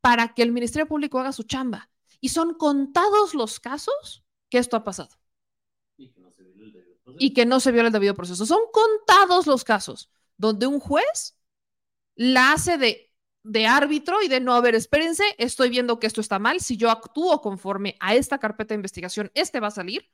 para 0.00 0.34
que 0.34 0.42
el 0.42 0.52
Ministerio 0.52 0.86
Público 0.86 1.18
haga 1.18 1.32
su 1.32 1.42
chamba. 1.42 1.90
Y 2.20 2.30
son 2.30 2.54
contados 2.54 3.34
los 3.34 3.60
casos 3.60 4.24
que 4.50 4.58
esto 4.58 4.76
ha 4.76 4.84
pasado. 4.84 5.16
Y 5.96 6.10
que 6.10 6.20
no 6.20 6.30
se 6.30 6.42
viola 6.42 6.66
el 6.66 6.72
debido 6.72 6.94
proceso. 7.04 7.16
Y 7.18 7.32
que 7.32 7.46
no 7.46 7.60
se 7.60 7.72
viola 7.72 7.86
el 7.88 7.92
debido 7.92 8.14
proceso. 8.14 8.46
Son 8.46 8.60
contados 8.72 9.46
los 9.46 9.64
casos 9.64 10.10
donde 10.36 10.66
un 10.66 10.80
juez 10.80 11.36
la 12.14 12.52
hace 12.52 12.78
de 12.78 13.08
de 13.48 13.66
árbitro 13.66 14.22
y 14.22 14.28
de 14.28 14.40
no, 14.40 14.54
a 14.54 14.60
ver, 14.60 14.74
espérense, 14.74 15.24
estoy 15.38 15.70
viendo 15.70 15.98
que 15.98 16.06
esto 16.06 16.20
está 16.20 16.38
mal, 16.38 16.60
si 16.60 16.76
yo 16.76 16.90
actúo 16.90 17.40
conforme 17.40 17.96
a 17.98 18.14
esta 18.14 18.38
carpeta 18.38 18.74
de 18.74 18.76
investigación, 18.76 19.30
este 19.34 19.58
va 19.58 19.68
a 19.68 19.70
salir 19.70 20.10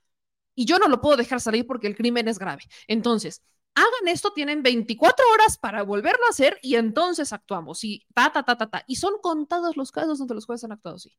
y 0.55 0.67
yo 0.67 0.79
no 0.79 0.89
lo 0.89 1.01
puedo 1.01 1.17
dejar 1.17 1.41
salir 1.41 1.67
porque 1.67 1.89
el 1.89 1.97
crimen 1.97 2.29
es 2.29 2.39
grave. 2.39 2.63
Entonces, 2.87 3.43
hagan 3.75 4.09
esto, 4.09 4.33
tienen 4.33 4.63
24 4.63 5.25
horas 5.33 5.59
para 5.59 5.83
volverlo 5.83 6.25
a 6.27 6.31
hacer 6.31 6.59
y 6.63 6.77
entonces 6.77 7.33
actuamos. 7.33 7.85
Y 7.85 8.07
ta, 8.15 8.33
ta, 8.33 8.43
ta, 8.45 8.57
ta, 8.57 8.71
ta. 8.71 8.85
Y 8.87 8.97
son 8.97 9.15
contados 9.21 9.77
los 9.77 9.93
casos 9.93 10.19
donde 10.19 10.35
los 10.35 10.47
jueces 10.47 10.65
han 10.65 10.73
actuado 10.73 10.97
así. 10.97 11.17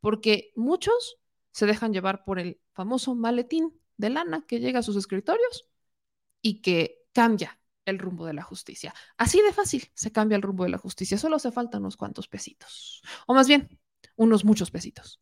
Porque 0.00 0.52
muchos 0.56 1.18
se 1.52 1.66
dejan 1.66 1.92
llevar 1.92 2.24
por 2.24 2.38
el 2.38 2.60
famoso 2.72 3.14
maletín 3.14 3.80
de 3.96 4.10
lana 4.10 4.44
que 4.46 4.60
llega 4.60 4.80
a 4.80 4.82
sus 4.82 4.96
escritorios 4.96 5.68
y 6.42 6.60
que 6.60 7.06
cambia 7.12 7.58
el 7.86 7.98
rumbo 7.98 8.26
de 8.26 8.34
la 8.34 8.42
justicia. 8.42 8.94
Así 9.16 9.40
de 9.40 9.52
fácil 9.52 9.90
se 9.94 10.12
cambia 10.12 10.36
el 10.36 10.42
rumbo 10.42 10.64
de 10.64 10.70
la 10.70 10.78
justicia. 10.78 11.16
Solo 11.16 11.36
hace 11.36 11.52
falta 11.52 11.78
unos 11.78 11.96
cuantos 11.96 12.28
pesitos. 12.28 13.02
O 13.26 13.34
más 13.34 13.48
bien, 13.48 13.80
unos 14.16 14.44
muchos 14.44 14.70
pesitos. 14.70 15.20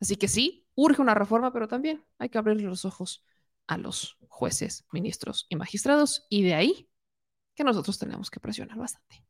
Así 0.00 0.16
que 0.16 0.28
sí, 0.28 0.66
urge 0.74 1.02
una 1.02 1.14
reforma, 1.14 1.52
pero 1.52 1.68
también 1.68 2.04
hay 2.18 2.28
que 2.28 2.38
abrirle 2.38 2.62
los 2.62 2.84
ojos 2.84 3.24
a 3.68 3.76
los 3.78 4.16
jueces, 4.28 4.84
ministros 4.90 5.46
y 5.48 5.56
magistrados. 5.56 6.26
Y 6.28 6.42
de 6.42 6.54
ahí 6.54 6.90
que 7.54 7.64
nosotros 7.64 7.98
tenemos 7.98 8.30
que 8.30 8.40
presionar 8.40 8.78
bastante. 8.78 9.24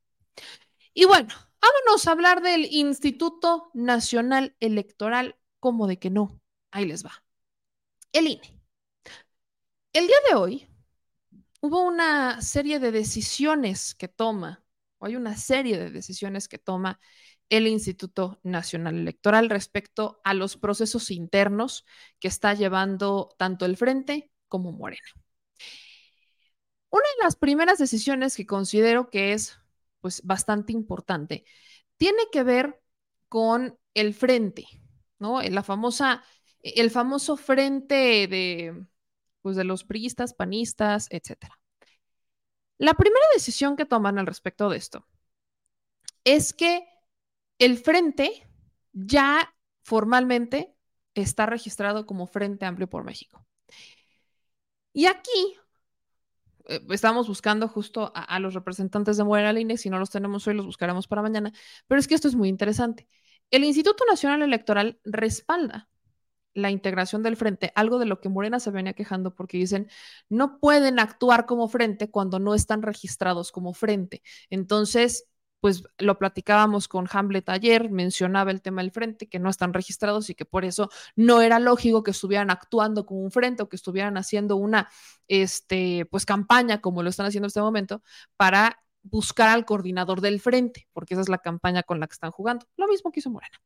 Y 0.95 1.05
bueno, 1.05 1.29
vámonos 1.61 2.07
a 2.07 2.13
hablar 2.13 2.43
del 2.43 2.67
Instituto 2.71 3.71
Nacional 3.75 4.57
Electoral. 4.61 5.37
como 5.61 5.87
de 5.87 5.99
que 5.99 6.09
no? 6.11 6.41
Ahí 6.71 6.87
les 6.87 7.05
va. 7.05 7.25
El 8.13 8.29
INE. 8.29 8.59
El 9.93 10.07
día 10.07 10.17
de 10.31 10.37
hoy 10.37 10.69
hubo 11.61 11.83
una 11.83 12.41
serie 12.41 12.79
de 12.79 12.93
decisiones 12.93 13.95
que 13.95 14.09
toma 14.09 14.65
o 14.99 15.07
hay 15.07 15.17
una 15.17 15.37
serie 15.37 15.79
de 15.79 15.91
decisiones 15.91 16.49
que 16.49 16.59
toma 16.59 17.01
el 17.51 17.67
Instituto 17.67 18.39
Nacional 18.43 18.97
Electoral 18.97 19.51
respecto 19.51 20.21
a 20.25 20.35
los 20.35 20.57
procesos 20.57 21.11
internos 21.11 21.87
que 22.21 22.29
está 22.29 22.55
llevando 22.55 23.35
tanto 23.39 23.65
el 23.65 23.77
Frente 23.77 24.31
como 24.49 24.73
Morena. 24.73 25.09
Una 26.91 27.05
de 27.19 27.25
las 27.25 27.37
primeras 27.37 27.79
decisiones 27.79 28.37
que 28.37 28.47
considero 28.47 29.11
que 29.11 29.33
es 29.33 29.59
pues 30.01 30.23
bastante 30.23 30.73
importante 30.73 31.45
tiene 31.97 32.23
que 32.33 32.43
ver 32.43 32.81
con 33.29 33.79
el 33.95 34.15
frente, 34.15 34.67
¿no? 35.19 35.43
La 35.43 35.63
famosa, 35.63 36.23
el 36.61 36.91
famoso 36.91 37.37
frente 37.37 38.27
de, 38.29 38.87
pues 39.43 39.57
de 39.57 39.65
los 39.65 39.85
priistas, 39.85 40.35
panistas, 40.35 41.09
etcétera. 41.11 41.59
La 42.79 42.95
primera 42.95 43.27
decisión 43.35 43.77
que 43.77 43.87
toman 43.87 44.19
al 44.19 44.27
respecto 44.27 44.71
de 44.71 44.79
esto 44.79 45.07
es 46.25 46.53
que 46.53 46.87
el 47.59 47.79
frente 47.79 48.49
ya 48.93 49.55
formalmente 49.83 50.75
está 51.15 51.47
registrado 51.47 52.07
como 52.07 52.27
Frente 52.27 52.67
Amplio 52.67 52.89
por 52.89 53.05
México. 53.05 53.45
Y 54.93 55.07
aquí 55.07 55.57
eh, 56.69 56.81
estamos 56.91 57.29
buscando 57.29 57.69
justo 57.69 58.13
a, 58.15 58.39
los 58.39 58.55
representantes 58.55 59.17
de 59.17 59.25
Morena 59.25 59.59
INE, 59.59 59.77
si 59.77 59.91
no 59.91 59.99
los 59.99 60.11
tenemos 60.11 60.47
hoy, 60.47 60.55
los 60.55 60.67
buscaremos 60.67 61.07
para 61.09 61.23
mañana, 61.23 61.53
pero 61.87 61.99
es 61.99 62.07
que 62.07 62.15
esto 62.15 62.29
es 62.29 62.35
muy 62.35 62.49
interesante. 62.49 63.09
El 63.51 63.65
Instituto 63.65 64.05
Nacional 64.05 64.43
Electoral 64.43 65.01
respalda 65.05 65.89
la 66.55 66.71
integración 66.71 67.23
del 67.23 67.37
frente, 67.37 67.73
algo 67.75 67.99
de 67.99 68.07
lo 68.07 68.21
que 68.21 68.29
Morena 68.29 68.61
se 68.61 68.71
venía 68.71 68.93
quejando 68.93 69.35
porque 69.35 69.59
dicen, 69.59 69.89
no 70.29 70.59
pueden 70.59 70.99
actuar 70.99 71.47
como 71.47 71.69
frente 71.69 72.11
cuando 72.11 72.39
no 72.41 72.55
están 72.55 72.83
registrados 72.83 73.53
como 73.53 73.73
frente. 73.75 74.23
Entonces, 74.51 75.27
pues 75.61 75.83
lo 75.99 76.19
platicábamos 76.19 76.89
con 76.89 77.09
Hamlet 77.11 77.49
ayer, 77.49 77.91
mencionaba 77.91 78.51
el 78.51 78.63
tema 78.63 78.83
del 78.83 78.91
frente, 78.91 79.29
que 79.29 79.39
no 79.39 79.51
están 79.51 79.73
registrados 79.73 80.31
y 80.31 80.35
que 80.35 80.45
por 80.45 80.65
eso 80.65 80.91
no 81.17 81.43
era 81.43 81.59
lógico 81.59 82.03
que 82.03 82.13
estuvieran 82.13 82.51
actuando 82.51 83.07
como 83.07 83.21
un 83.21 83.31
frente 83.31 83.63
o 83.63 83.69
que 83.69 83.77
estuvieran 83.77 84.17
haciendo 84.17 84.57
una 84.57 84.89
este, 85.27 86.07
pues, 86.11 86.25
campaña 86.25 86.81
como 86.81 87.03
lo 87.03 87.11
están 87.11 87.27
haciendo 87.27 87.47
en 87.47 87.49
este 87.49 87.61
momento 87.61 88.03
para 88.37 88.83
buscar 89.03 89.49
al 89.49 89.65
coordinador 89.65 90.21
del 90.21 90.41
frente, 90.41 90.89
porque 90.93 91.15
esa 91.15 91.23
es 91.23 91.29
la 91.29 91.39
campaña 91.39 91.83
con 91.83 92.01
la 92.01 92.07
que 92.07 92.15
están 92.15 92.31
jugando. 92.31 92.67
Lo 92.77 92.87
mismo 92.89 93.11
que 93.11 93.21
hizo 93.21 93.31
Morena. 93.31 93.61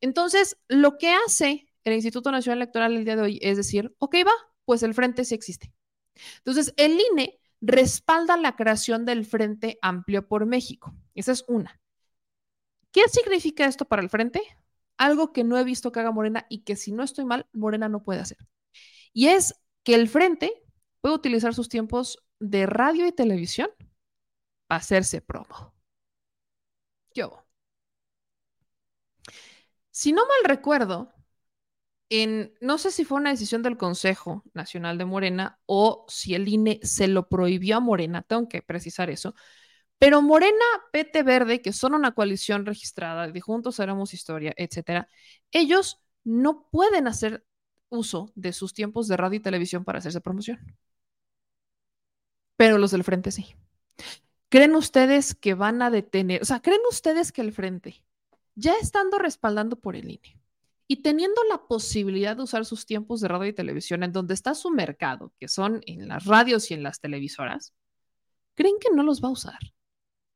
Entonces, 0.00 0.58
lo 0.68 0.98
que 0.98 1.12
hace 1.12 1.66
el 1.84 1.94
Instituto 1.94 2.30
Nacional 2.30 2.58
Electoral 2.58 2.96
el 2.96 3.04
día 3.04 3.16
de 3.16 3.22
hoy 3.22 3.38
es 3.42 3.56
decir, 3.56 3.94
ok, 3.98 4.16
va, 4.26 4.32
pues 4.64 4.82
el 4.82 4.94
frente 4.94 5.24
sí 5.24 5.34
existe. 5.34 5.72
Entonces, 6.38 6.74
el 6.76 7.00
INE 7.12 7.40
respalda 7.62 8.36
la 8.36 8.56
creación 8.56 9.06
del 9.06 9.24
Frente 9.24 9.78
Amplio 9.80 10.26
por 10.26 10.44
México. 10.46 10.94
Esa 11.14 11.32
es 11.32 11.44
una. 11.48 11.80
¿Qué 12.90 13.08
significa 13.08 13.64
esto 13.64 13.86
para 13.86 14.02
el 14.02 14.10
Frente? 14.10 14.42
Algo 14.98 15.32
que 15.32 15.44
no 15.44 15.56
he 15.56 15.64
visto 15.64 15.92
que 15.92 16.00
haga 16.00 16.10
Morena 16.10 16.44
y 16.50 16.64
que 16.64 16.76
si 16.76 16.92
no 16.92 17.02
estoy 17.02 17.24
mal, 17.24 17.46
Morena 17.52 17.88
no 17.88 18.02
puede 18.02 18.20
hacer. 18.20 18.38
Y 19.12 19.28
es 19.28 19.54
que 19.84 19.94
el 19.94 20.08
Frente 20.08 20.52
puede 21.00 21.14
utilizar 21.14 21.54
sus 21.54 21.68
tiempos 21.68 22.18
de 22.40 22.66
radio 22.66 23.06
y 23.06 23.12
televisión 23.12 23.70
para 24.66 24.80
hacerse 24.80 25.20
promo. 25.20 25.72
Yo. 27.14 27.44
Si 29.90 30.12
no 30.12 30.22
mal 30.26 30.44
recuerdo, 30.44 31.11
no 32.60 32.78
sé 32.78 32.90
si 32.90 33.04
fue 33.04 33.18
una 33.18 33.30
decisión 33.30 33.62
del 33.62 33.76
Consejo 33.76 34.44
Nacional 34.54 34.98
de 34.98 35.04
Morena 35.04 35.58
o 35.66 36.04
si 36.08 36.34
el 36.34 36.48
INE 36.48 36.80
se 36.82 37.08
lo 37.08 37.28
prohibió 37.28 37.78
a 37.78 37.80
Morena, 37.80 38.22
tengo 38.22 38.48
que 38.48 38.62
precisar 38.62 39.08
eso, 39.10 39.34
pero 39.98 40.20
Morena, 40.20 40.64
PT 40.92 41.22
Verde, 41.22 41.62
que 41.62 41.72
son 41.72 41.94
una 41.94 42.12
coalición 42.12 42.66
registrada 42.66 43.28
de 43.28 43.40
Juntos 43.40 43.78
Haremos 43.80 44.14
Historia, 44.14 44.52
etcétera, 44.56 45.08
ellos 45.52 46.02
no 46.24 46.68
pueden 46.70 47.06
hacer 47.06 47.46
uso 47.88 48.32
de 48.34 48.52
sus 48.52 48.74
tiempos 48.74 49.06
de 49.08 49.16
radio 49.16 49.38
y 49.38 49.42
televisión 49.42 49.84
para 49.84 49.98
hacerse 50.00 50.20
promoción. 50.20 50.58
Pero 52.56 52.78
los 52.78 52.90
del 52.90 53.04
frente 53.04 53.30
sí. 53.30 53.54
¿Creen 54.48 54.74
ustedes 54.74 55.34
que 55.34 55.54
van 55.54 55.80
a 55.82 55.90
detener, 55.90 56.42
o 56.42 56.44
sea, 56.44 56.60
creen 56.60 56.80
ustedes 56.90 57.32
que 57.32 57.40
el 57.40 57.52
frente, 57.52 58.04
ya 58.54 58.74
estando 58.80 59.18
respaldando 59.18 59.76
por 59.76 59.96
el 59.96 60.10
INE, 60.10 60.41
y 60.86 61.02
teniendo 61.02 61.40
la 61.48 61.66
posibilidad 61.66 62.36
de 62.36 62.42
usar 62.42 62.64
sus 62.64 62.86
tiempos 62.86 63.20
de 63.20 63.28
radio 63.28 63.50
y 63.50 63.54
televisión 63.54 64.02
en 64.02 64.12
donde 64.12 64.34
está 64.34 64.54
su 64.54 64.70
mercado, 64.70 65.32
que 65.38 65.48
son 65.48 65.80
en 65.86 66.08
las 66.08 66.24
radios 66.26 66.70
y 66.70 66.74
en 66.74 66.82
las 66.82 67.00
televisoras, 67.00 67.74
¿creen 68.54 68.76
que 68.80 68.94
no 68.94 69.02
los 69.02 69.22
va 69.22 69.28
a 69.28 69.32
usar? 69.32 69.58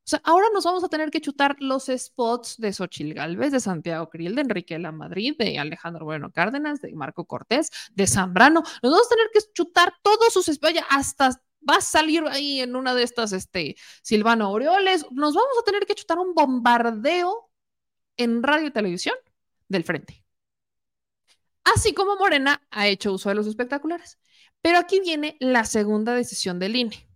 O 0.07 0.09
sea, 0.09 0.21
ahora 0.23 0.47
nos 0.55 0.65
vamos 0.65 0.85
a 0.85 0.89
tener 0.89 1.11
que 1.11 1.21
chutar 1.21 1.57
los 1.59 1.87
spots 1.87 2.59
de 2.59 2.73
Xochil 2.73 3.13
Gálvez, 3.13 3.51
de 3.51 3.59
Santiago 3.59 4.09
Krill, 4.09 4.37
de 4.37 4.43
Enrique 4.43 4.79
La 4.79 4.93
Madrid, 4.93 5.35
de 5.37 5.59
Alejandro 5.59 6.05
Bueno 6.05 6.31
Cárdenas, 6.31 6.81
de 6.81 6.95
Marco 6.95 7.25
Cortés, 7.25 7.73
de 7.93 8.07
Zambrano. 8.07 8.63
Nos 8.83 8.93
vamos 8.93 9.07
a 9.07 9.15
tener 9.17 9.31
que 9.33 9.41
chutar 9.53 9.95
todos 10.03 10.33
sus 10.33 10.47
spots, 10.47 10.79
hasta 10.91 11.43
va 11.69 11.79
a 11.79 11.81
salir 11.81 12.23
ahí 12.29 12.61
en 12.61 12.77
una 12.77 12.95
de 12.95 13.03
estas, 13.03 13.33
este, 13.33 13.75
Silvano 14.03 14.47
Aureoles. 14.47 15.07
Nos 15.11 15.35
vamos 15.35 15.59
a 15.61 15.65
tener 15.65 15.87
que 15.87 15.97
chutar 15.97 16.21
un 16.21 16.35
bombardeo 16.35 17.51
en 18.17 18.45
radio 18.45 18.69
y 18.69 18.71
televisión 18.71 19.17
del 19.69 19.83
frente 19.83 20.26
así 21.75 21.93
como 21.95 22.17
Morena 22.17 22.63
ha 22.71 22.87
hecho 22.87 23.13
uso 23.13 23.29
de 23.29 23.35
los 23.35 23.47
espectaculares. 23.47 24.19
Pero 24.63 24.79
aquí 24.79 25.01
viene 25.01 25.37
la 25.41 25.65
segunda 25.65 26.15
decisión 26.15 26.59
del 26.59 26.77
INE. 26.77 27.09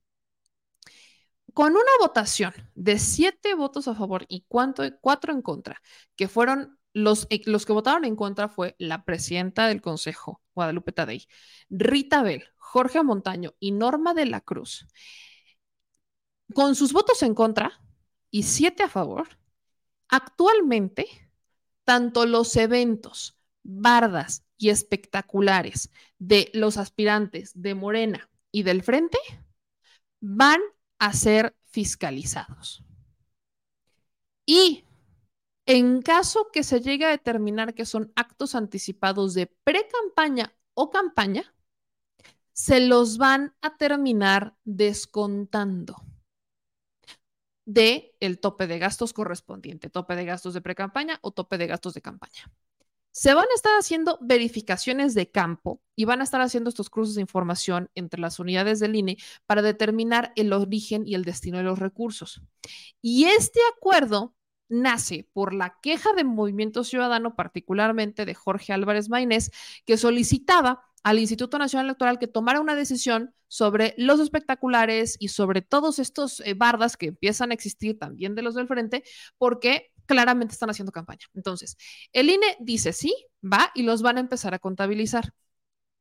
Con 1.55 1.73
una 1.73 1.91
votación 2.01 2.53
de 2.75 2.99
siete 2.99 3.55
votos 3.55 3.89
a 3.89 3.95
favor 3.95 4.25
y 4.29 4.45
cuatro 4.49 5.33
en 5.33 5.43
contra, 5.43 5.83
que 6.17 6.29
fueron 6.29 6.79
los, 6.93 7.27
eh, 7.31 7.43
los 7.47 7.67
que 7.67 7.73
votaron 7.73 8.05
en 8.05 8.17
contra 8.17 8.49
fue 8.49 8.77
la 8.79 9.05
presidenta 9.05 9.67
del 9.67 9.81
Consejo, 9.81 10.43
Guadalupe 10.55 10.93
Tadei, 10.93 11.27
Rita 11.69 12.23
Bell, 12.23 12.45
Jorge 12.57 13.03
Montaño 13.03 13.55
y 13.59 13.73
Norma 13.73 14.15
de 14.15 14.27
la 14.27 14.41
Cruz. 14.41 14.87
Con 16.55 16.75
sus 16.75 16.93
votos 16.93 17.23
en 17.23 17.35
contra 17.35 17.81
y 18.31 18.45
siete 18.45 18.85
a 18.85 18.89
favor, 18.89 19.29
actualmente 20.09 21.07
tanto 21.85 22.27
los 22.27 22.55
eventos 22.57 23.40
bardas 23.63 24.45
y 24.57 24.71
espectaculares 24.71 25.91
de 26.19 26.51
los 26.55 26.77
aspirantes 26.77 27.53
de 27.55 27.75
Morena 27.75 28.31
y 28.53 28.63
del 28.63 28.83
Frente 28.83 29.19
van 30.21 30.61
a 30.99 31.13
ser 31.13 31.57
fiscalizados. 31.71 32.85
Y 34.45 34.85
en 35.67 36.03
caso 36.03 36.49
que 36.53 36.65
se 36.65 36.81
llegue 36.81 37.05
a 37.05 37.11
determinar 37.11 37.75
que 37.75 37.87
son 37.87 38.13
actos 38.17 38.55
anticipados 38.55 39.35
de 39.35 39.47
pre-campaña 39.47 40.55
o 40.75 40.91
campaña, 40.91 41.55
se 42.53 42.81
los 42.81 43.19
van 43.19 43.55
a 43.63 43.77
terminar 43.77 44.57
descontando 44.65 45.97
de 47.65 48.17
el 48.21 48.41
tope 48.41 48.67
de 48.67 48.79
gastos 48.79 49.13
correspondiente, 49.13 49.91
tope 49.91 50.17
de 50.17 50.25
gastos 50.25 50.55
de 50.55 50.61
pre-campaña 50.61 51.19
o 51.23 51.31
tope 51.31 51.57
de 51.57 51.69
gastos 51.69 51.95
de 51.95 52.03
campaña. 52.03 52.51
Se 53.13 53.35
van 53.35 53.45
a 53.45 53.55
estar 53.55 53.73
haciendo 53.79 54.19
verificaciones 54.21 55.15
de 55.15 55.31
campo 55.31 55.83
y 55.97 56.05
van 56.05 56.21
a 56.21 56.25
estar 56.25 56.41
haciendo 56.41 56.71
estos 56.71 56.91
cruces 56.91 57.17
de 57.17 57.21
información 57.21 57.91
entre 57.95 58.21
las 58.21 58.39
unidades 58.39 58.81
del 58.81 58.95
INE 58.95 59.17
para 59.47 59.63
determinar 59.63 60.33
el 60.37 60.53
origen 60.53 61.07
y 61.07 61.15
el 61.15 61.25
destino 61.25 61.59
de 61.59 61.65
los 61.65 61.79
recursos. 61.79 62.43
Y 63.03 63.25
este 63.25 63.61
acuerdo 63.77 64.35
nace 64.69 65.29
por 65.33 65.53
la 65.53 65.79
queja 65.83 66.13
de 66.13 66.25
Movimiento 66.25 66.85
Ciudadano, 66.85 67.35
particularmente 67.35 68.25
de 68.25 68.35
Jorge 68.35 68.73
Álvarez 68.73 69.09
Maínez, 69.09 69.51
que 69.85 69.97
solicitaba 69.97 70.85
al 71.03 71.19
Instituto 71.19 71.59
Nacional 71.59 71.87
Electoral 71.87 72.19
que 72.19 72.29
tomara 72.29 72.61
una 72.61 72.75
decisión 72.75 73.35
sobre 73.49 73.95
los 73.97 74.21
espectaculares 74.21 75.17
y 75.19 75.29
sobre 75.29 75.63
todos 75.63 75.99
estos 75.99 76.41
eh, 76.41 76.55
bardas 76.55 76.97
que 76.97 77.07
empiezan 77.07 77.51
a 77.51 77.55
existir 77.55 77.99
también 77.99 78.35
de 78.35 78.43
los 78.43 78.55
del 78.55 78.69
frente, 78.69 79.03
porque 79.39 79.93
claramente 80.11 80.55
están 80.55 80.71
haciendo 80.71 80.91
campaña. 80.91 81.27
Entonces, 81.35 81.77
el 82.13 82.31
INE 82.31 82.57
dice 82.59 82.93
sí, 82.93 83.15
va 83.41 83.71
y 83.77 83.85
los 83.85 84.03
van 84.03 84.17
a 84.17 84.21
empezar 84.21 84.55
a 84.55 84.59
contabilizar. 84.59 85.33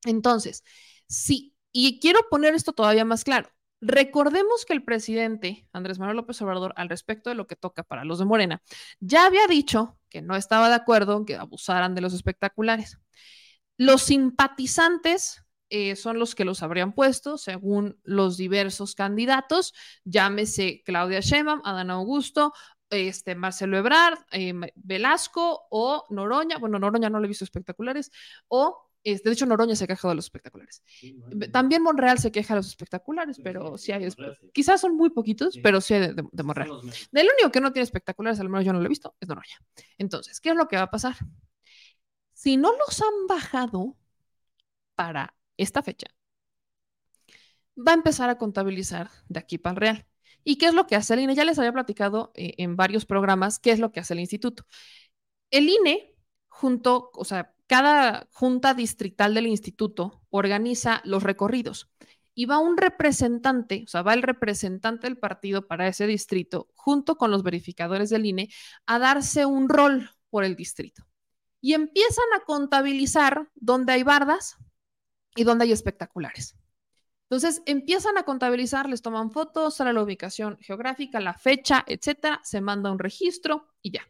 Entonces, 0.04 0.64
sí, 1.08 1.54
y 1.72 2.00
quiero 2.00 2.22
poner 2.28 2.56
esto 2.56 2.74
todavía 2.74 3.06
más 3.06 3.24
claro. 3.24 3.50
Recordemos 3.82 4.66
que 4.66 4.74
el 4.74 4.84
presidente 4.84 5.70
Andrés 5.74 6.00
Manuel 6.00 6.18
López 6.18 6.42
Obrador, 6.42 6.74
al 6.76 6.90
respecto 6.90 7.30
de 7.30 7.36
lo 7.36 7.46
que 7.46 7.56
toca 7.56 7.84
para 7.84 8.04
los 8.04 8.18
de 8.18 8.26
Morena, 8.26 8.64
ya 9.00 9.28
había 9.28 9.46
dicho 9.46 10.00
que 10.10 10.24
no 10.24 10.36
estaba 10.36 10.70
de 10.70 10.76
acuerdo 10.76 11.16
en 11.18 11.26
que 11.26 11.36
abusaran 11.36 11.94
de 11.94 12.02
los 12.02 12.14
espectaculares. 12.16 12.98
Los 13.78 14.02
simpatizantes 14.02 15.44
eh, 15.70 15.96
son 15.96 16.18
los 16.18 16.34
que 16.34 16.46
los 16.46 16.64
habrían 16.64 16.94
puesto 16.94 17.38
según 17.38 18.00
los 18.04 18.38
diversos 18.38 18.96
candidatos, 18.96 19.76
llámese 20.04 20.82
Claudia 20.84 21.20
Sheinbaum, 21.20 21.62
Adán 21.64 21.92
Augusto, 21.92 22.54
este, 22.90 23.36
Marcelo 23.36 23.78
Ebrard, 23.78 24.20
eh, 24.32 24.54
Velasco 24.76 25.68
o 25.70 26.06
Noroña, 26.10 26.58
bueno, 26.58 26.80
Noroña 26.80 27.10
no 27.10 27.20
lo 27.20 27.26
he 27.26 27.28
visto 27.28 27.44
espectaculares, 27.44 28.12
o 28.48 28.90
Este, 29.04 29.30
de 29.30 29.34
hecho, 29.34 29.46
Noroña 29.46 29.76
se 29.76 29.88
queja 29.88 30.10
de 30.10 30.16
los 30.16 30.26
espectaculares. 30.26 30.84
También 31.54 31.82
Monreal 31.84 32.20
se 32.20 32.32
queja 32.32 32.54
de 32.54 32.60
los 32.60 32.68
espectaculares, 32.68 33.40
pero 33.42 33.78
sí 33.78 33.92
hay. 33.94 34.08
Quizás 34.54 34.82
son 34.82 34.98
muy 34.98 35.10
poquitos, 35.10 35.58
pero 35.64 35.80
sí 35.80 35.94
hay 35.94 36.14
de, 36.14 36.24
de, 36.32 36.44
Monreal. 36.44 36.70
Del 37.12 37.28
único 37.36 37.52
que 37.52 37.62
no 37.62 37.72
tiene 37.72 37.84
espectaculares, 37.86 38.40
al 38.42 38.50
menos 38.50 38.66
yo 38.66 38.74
no 38.74 38.80
lo 38.80 38.86
he 38.86 38.90
visto, 38.90 39.16
es 39.22 39.28
Noroña. 39.30 39.58
Entonces, 39.98 40.42
¿qué 40.42 40.50
es 40.50 40.56
lo 40.56 40.68
que 40.68 40.76
va 40.76 40.84
a 40.84 40.92
pasar? 40.92 41.16
Si 42.34 42.58
no 42.58 42.72
los 42.78 43.02
han 43.02 43.28
bajado 43.28 43.96
para 44.96 45.36
esta 45.58 45.82
fecha, 45.84 46.08
va 47.76 47.92
a 47.94 47.96
empezar 47.96 48.30
a 48.30 48.38
contabilizar 48.38 49.10
de 49.30 49.40
aquí 49.40 49.58
para 49.58 49.74
el 49.74 49.78
real. 49.78 50.09
¿Y 50.44 50.58
qué 50.58 50.68
es 50.68 50.74
lo 50.74 50.88
que 50.88 50.96
hace 50.96 51.14
el 51.14 51.22
INE? 51.22 51.36
Ya 51.36 51.46
les 51.46 51.60
había 51.60 51.74
platicado 51.74 52.32
eh, 52.36 52.54
en 52.58 52.76
varios 52.76 53.06
programas 53.06 53.60
qué 53.60 53.72
es 53.72 53.80
lo 53.80 53.92
que 53.92 54.00
hace 54.00 54.14
el 54.14 54.20
instituto. 54.20 54.66
El 55.52 55.70
INE, 55.70 56.16
junto, 56.48 57.12
o 57.14 57.26
sea, 57.26 57.54
cada 57.68 58.28
junta 58.32 58.74
distrital 58.74 59.34
del 59.34 59.48
instituto 59.48 60.24
organiza 60.30 61.02
los 61.06 61.24
recorridos 61.24 61.90
y 62.34 62.46
va 62.46 62.58
un 62.58 62.78
representante, 62.78 63.84
o 63.86 63.90
sea, 63.90 64.02
va 64.02 64.14
el 64.14 64.24
representante 64.24 65.08
del 65.08 65.18
partido 65.18 65.68
para 65.68 65.88
ese 65.88 66.08
distrito, 66.08 66.70
junto 66.74 67.18
con 67.18 67.32
los 67.32 67.44
verificadores 67.44 68.10
del 68.10 68.26
INE, 68.26 68.50
a 68.86 68.98
darse 68.98 69.46
un 69.46 69.68
rol 69.68 70.10
por 70.30 70.44
el 70.44 70.56
distrito. 70.56 71.04
Y 71.62 71.74
empiezan 71.74 72.26
a 72.36 72.46
contabilizar 72.46 73.50
dónde 73.56 73.94
hay 73.94 74.04
bardas 74.04 74.56
y 75.36 75.44
dónde 75.44 75.66
hay 75.66 75.74
espectaculares. 75.74 76.56
Entonces 77.30 77.62
empiezan 77.68 78.18
a 78.18 78.24
contabilizar, 78.24 78.90
les 78.90 79.04
toman 79.04 79.30
fotos, 79.30 79.76
sale 79.76 79.94
la 79.94 80.02
ubicación 80.02 80.58
geográfica, 80.62 81.20
la 81.20 81.36
fecha, 81.36 81.84
etcétera, 81.86 82.42
se 82.44 82.60
manda 82.60 82.92
un 82.92 82.98
registro 82.98 83.68
y 83.84 83.92
ya. 83.92 84.02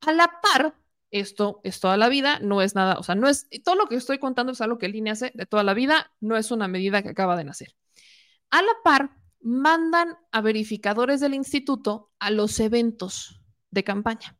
A 0.00 0.12
la 0.12 0.40
par, 0.42 0.74
esto 1.12 1.60
es 1.62 1.78
toda 1.78 1.96
la 1.96 2.08
vida, 2.08 2.40
no 2.40 2.60
es 2.60 2.74
nada, 2.74 2.98
o 2.98 3.04
sea, 3.04 3.14
no 3.14 3.28
es, 3.28 3.48
todo 3.62 3.76
lo 3.76 3.86
que 3.86 3.94
estoy 3.94 4.18
contando 4.18 4.50
es 4.52 4.60
algo 4.60 4.78
que 4.78 4.86
INE 4.86 5.10
hace 5.10 5.30
de 5.32 5.46
toda 5.46 5.62
la 5.62 5.74
vida, 5.74 6.12
no 6.20 6.36
es 6.36 6.50
una 6.50 6.66
medida 6.66 7.02
que 7.02 7.10
acaba 7.10 7.36
de 7.36 7.44
nacer. 7.44 7.76
A 8.50 8.62
la 8.62 8.72
par, 8.82 9.10
mandan 9.40 10.18
a 10.32 10.40
verificadores 10.40 11.20
del 11.20 11.34
instituto 11.34 12.10
a 12.18 12.30
los 12.30 12.58
eventos 12.58 13.40
de 13.70 13.84
campaña. 13.84 14.36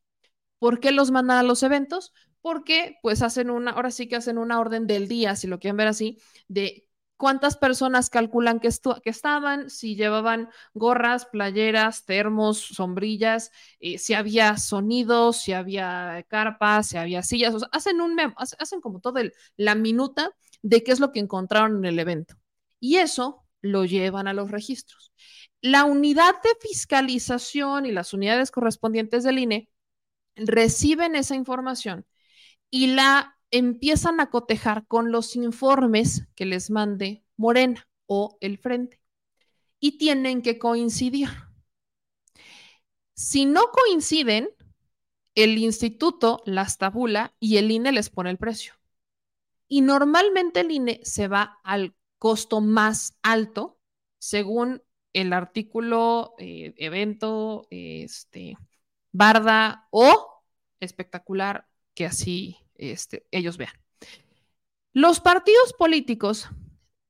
¿Por 0.59 0.81
qué 0.81 0.91
los 0.91 1.13
mandan 1.13 1.39
a 1.39 1.43
los 1.45 1.63
eventos? 1.63 2.13
Porque 2.41 2.99
pues 3.03 3.23
hacen 3.23 3.51
una, 3.51 3.71
ahora 3.73 3.93
sí 3.93 4.09
que 4.09 4.17
hacen 4.17 4.37
una 4.37 4.59
orden 4.59 4.89
del 4.89 5.07
día, 5.07 5.37
si 5.37 5.47
lo 5.47 5.61
quieren 5.61 5.77
ver 5.77 5.87
así, 5.87 6.19
de 6.49 6.90
cuántas 7.21 7.59
personas 7.59 8.09
calculan 8.09 8.61
que, 8.61 8.71
que, 9.05 9.11
estaban, 9.11 9.69
si 9.69 9.95
llevaban 9.95 10.49
gorras, 10.73 11.27
playeras, 11.27 12.07
termos, 12.07 12.59
sombrillas, 12.59 13.53
eh, 13.79 13.99
si 13.99 14.15
había 14.15 14.57
sonidos, 14.57 15.37
si 15.37 15.53
había 15.53 16.25
carpas, 16.29 16.89
si 16.89 16.97
había 16.97 17.23
sillas, 17.23 17.55
o 17.55 17.59
sea, 17.59 17.69
hacen 17.73 18.01
un 18.01 18.19
hacen 18.37 18.81
como 18.81 19.01
toda 19.01 19.23
la 19.59 19.75
minuta 19.75 20.33
de 20.63 20.83
qué 20.83 20.93
es 20.93 21.01
lo 21.01 21.13
que 21.13 21.21
encontraron 21.21 21.77
en 21.77 21.85
el 21.85 21.99
evento. 21.99 22.37
Y 22.81 22.97
eso 22.97 23.45
lo 23.61 23.85
llevan 23.85 24.27
a 24.27 24.33
los 24.33 24.51
registros. 24.51 25.13
La 25.61 25.85
unidad 25.85 26.37
de 26.43 26.51
fiscalización 26.67 27.85
y 27.85 27.93
las 27.93 28.15
unidades 28.15 28.51
correspondientes 28.51 29.25
del 29.25 29.41
INE 29.41 29.69
reciben 30.37 31.17
esa 31.17 31.35
información 31.35 32.07
y 32.71 32.95
la 32.95 33.37
empiezan 33.51 34.21
a 34.21 34.31
cotejar 34.31 34.87
con 34.87 35.13
los 35.13 35.37
informes 35.37 36.27
que 36.35 36.47
les 36.47 36.71
mande 36.71 37.25
Morena 37.37 37.89
o 38.07 38.39
el 38.41 38.59
Frente 38.59 39.01
y 39.79 39.99
tienen 39.99 40.43
que 40.43 40.59
coincidir. 40.59 41.29
Si 43.15 43.47
no 43.47 43.71
coinciden, 43.71 44.51
el 45.35 45.59
instituto 45.59 46.43
las 46.45 46.79
tabula 46.79 47.35
y 47.39 47.57
el 47.57 47.71
INE 47.71 47.93
les 47.93 48.11
pone 48.11 48.31
el 48.31 48.39
precio. 48.39 48.75
Y 49.69 49.83
normalmente 49.83 50.61
el 50.61 50.71
INE 50.71 51.01
se 51.05 51.29
va 51.29 51.61
al 51.63 51.95
costo 52.19 52.61
más 52.61 53.17
alto 53.23 53.79
según 54.19 54.83
el 55.13 55.33
artículo, 55.33 56.35
eh, 56.39 56.75
evento, 56.77 57.67
este, 57.71 58.57
barda 59.13 59.89
o 59.91 60.43
espectacular 60.81 61.69
que 61.95 62.07
así 62.07 62.59
este, 62.81 63.27
ellos 63.31 63.57
vean. 63.57 63.75
Los 64.93 65.21
partidos 65.21 65.73
políticos 65.75 66.49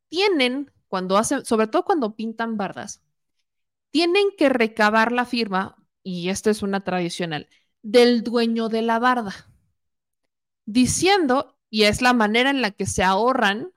tienen, 0.09 0.71
cuando 0.89 1.17
hacen, 1.17 1.45
sobre 1.45 1.69
todo 1.69 1.85
cuando 1.85 2.17
pintan 2.17 2.57
bardas, 2.57 3.03
tienen 3.91 4.29
que 4.37 4.49
recabar 4.49 5.13
la 5.13 5.25
firma, 5.25 5.77
y 6.03 6.29
esta 6.29 6.51
es 6.51 6.63
una 6.63 6.83
tradicional, 6.83 7.49
del 7.83 8.23
dueño 8.23 8.69
de 8.69 8.83
la 8.83 8.99
barda, 8.99 9.51
diciendo, 10.67 11.57
y 11.71 11.85
es 11.85 12.03
la 12.03 12.13
manera 12.13 12.51
en 12.51 12.61
la 12.61 12.73
que 12.73 12.87
se 12.87 13.03
ahorran 13.03 13.73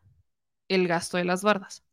el 0.67 0.87
gasto 0.87 1.17
de 1.17 1.25
las 1.25 1.43
bardas. 1.43 1.83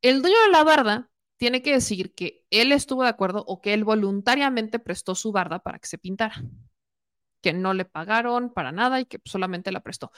El 0.00 0.22
dueño 0.22 0.40
de 0.46 0.50
la 0.50 0.64
barda 0.64 1.10
tiene 1.36 1.62
que 1.62 1.72
decir 1.72 2.14
que 2.14 2.44
él 2.50 2.72
estuvo 2.72 3.02
de 3.02 3.10
acuerdo 3.10 3.44
o 3.46 3.60
que 3.60 3.74
él 3.74 3.84
voluntariamente 3.84 4.78
prestó 4.78 5.14
su 5.14 5.32
barda 5.32 5.60
para 5.60 5.78
que 5.78 5.86
se 5.86 5.98
pintara 5.98 6.42
que 7.42 7.52
no 7.52 7.74
le 7.74 7.84
pagaron 7.84 8.52
para 8.52 8.72
nada 8.72 9.00
y 9.00 9.06
que 9.06 9.20
solamente 9.24 9.72
la 9.72 9.80
prestó. 9.82 10.12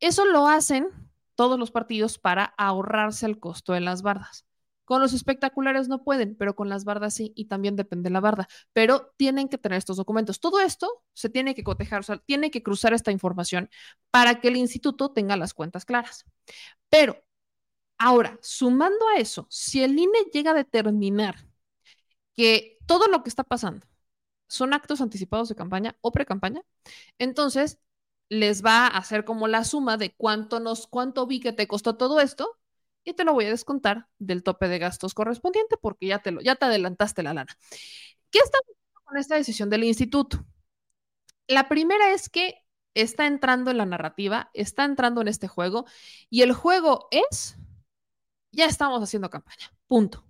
Eso 0.00 0.24
lo 0.26 0.48
hacen 0.48 0.88
todos 1.34 1.58
los 1.58 1.70
partidos 1.70 2.18
para 2.18 2.44
ahorrarse 2.58 3.26
el 3.26 3.40
costo 3.40 3.72
de 3.72 3.80
las 3.80 4.02
bardas. 4.02 4.44
Con 4.84 5.02
los 5.02 5.12
espectaculares 5.12 5.88
no 5.88 6.02
pueden, 6.02 6.34
pero 6.34 6.56
con 6.56 6.68
las 6.70 6.84
bardas 6.84 7.14
sí, 7.14 7.32
y 7.36 7.44
también 7.44 7.76
depende 7.76 8.08
de 8.08 8.12
la 8.14 8.20
barda. 8.20 8.48
Pero 8.72 9.12
tienen 9.18 9.48
que 9.48 9.58
tener 9.58 9.78
estos 9.78 9.98
documentos. 9.98 10.40
Todo 10.40 10.60
esto 10.60 11.04
se 11.12 11.28
tiene 11.28 11.54
que 11.54 11.62
cotejar, 11.62 12.00
o 12.00 12.02
sea, 12.02 12.18
tiene 12.18 12.50
que 12.50 12.62
cruzar 12.62 12.94
esta 12.94 13.12
información 13.12 13.68
para 14.10 14.40
que 14.40 14.48
el 14.48 14.56
instituto 14.56 15.12
tenga 15.12 15.36
las 15.36 15.52
cuentas 15.54 15.84
claras. 15.84 16.24
Pero 16.88 17.22
ahora, 17.98 18.38
sumando 18.42 19.06
a 19.08 19.20
eso, 19.20 19.46
si 19.50 19.82
el 19.82 19.98
INE 19.98 20.18
llega 20.32 20.52
a 20.52 20.54
determinar 20.54 21.36
que 22.36 22.78
todo 22.86 23.08
lo 23.08 23.22
que 23.22 23.28
está 23.30 23.44
pasando 23.44 23.86
son 24.48 24.72
actos 24.74 25.00
anticipados 25.00 25.48
de 25.48 25.54
campaña 25.54 25.96
o 26.00 26.10
pre-campaña. 26.10 26.62
Entonces, 27.18 27.78
les 28.28 28.64
va 28.64 28.86
a 28.86 28.98
hacer 28.98 29.24
como 29.24 29.48
la 29.48 29.64
suma 29.64 29.96
de 29.96 30.14
cuánto 30.14 30.60
nos, 30.60 30.86
cuánto 30.86 31.26
vi 31.26 31.40
que 31.40 31.52
te 31.52 31.68
costó 31.68 31.96
todo 31.96 32.20
esto 32.20 32.58
y 33.04 33.14
te 33.14 33.24
lo 33.24 33.32
voy 33.32 33.46
a 33.46 33.50
descontar 33.50 34.08
del 34.18 34.42
tope 34.42 34.68
de 34.68 34.78
gastos 34.78 35.14
correspondiente 35.14 35.76
porque 35.80 36.06
ya 36.08 36.18
te 36.20 36.30
lo, 36.30 36.40
ya 36.40 36.56
te 36.56 36.66
adelantaste 36.66 37.22
la 37.22 37.34
lana. 37.34 37.56
¿Qué 38.30 38.38
está 38.40 38.58
con 39.04 39.16
esta 39.16 39.36
decisión 39.36 39.70
del 39.70 39.84
instituto? 39.84 40.44
La 41.46 41.68
primera 41.68 42.12
es 42.12 42.28
que 42.28 42.64
está 42.94 43.26
entrando 43.26 43.70
en 43.70 43.78
la 43.78 43.86
narrativa, 43.86 44.50
está 44.54 44.84
entrando 44.84 45.22
en 45.22 45.28
este 45.28 45.48
juego 45.48 45.86
y 46.28 46.42
el 46.42 46.52
juego 46.52 47.08
es, 47.10 47.56
ya 48.52 48.66
estamos 48.66 49.02
haciendo 49.02 49.30
campaña, 49.30 49.72
punto. 49.86 50.24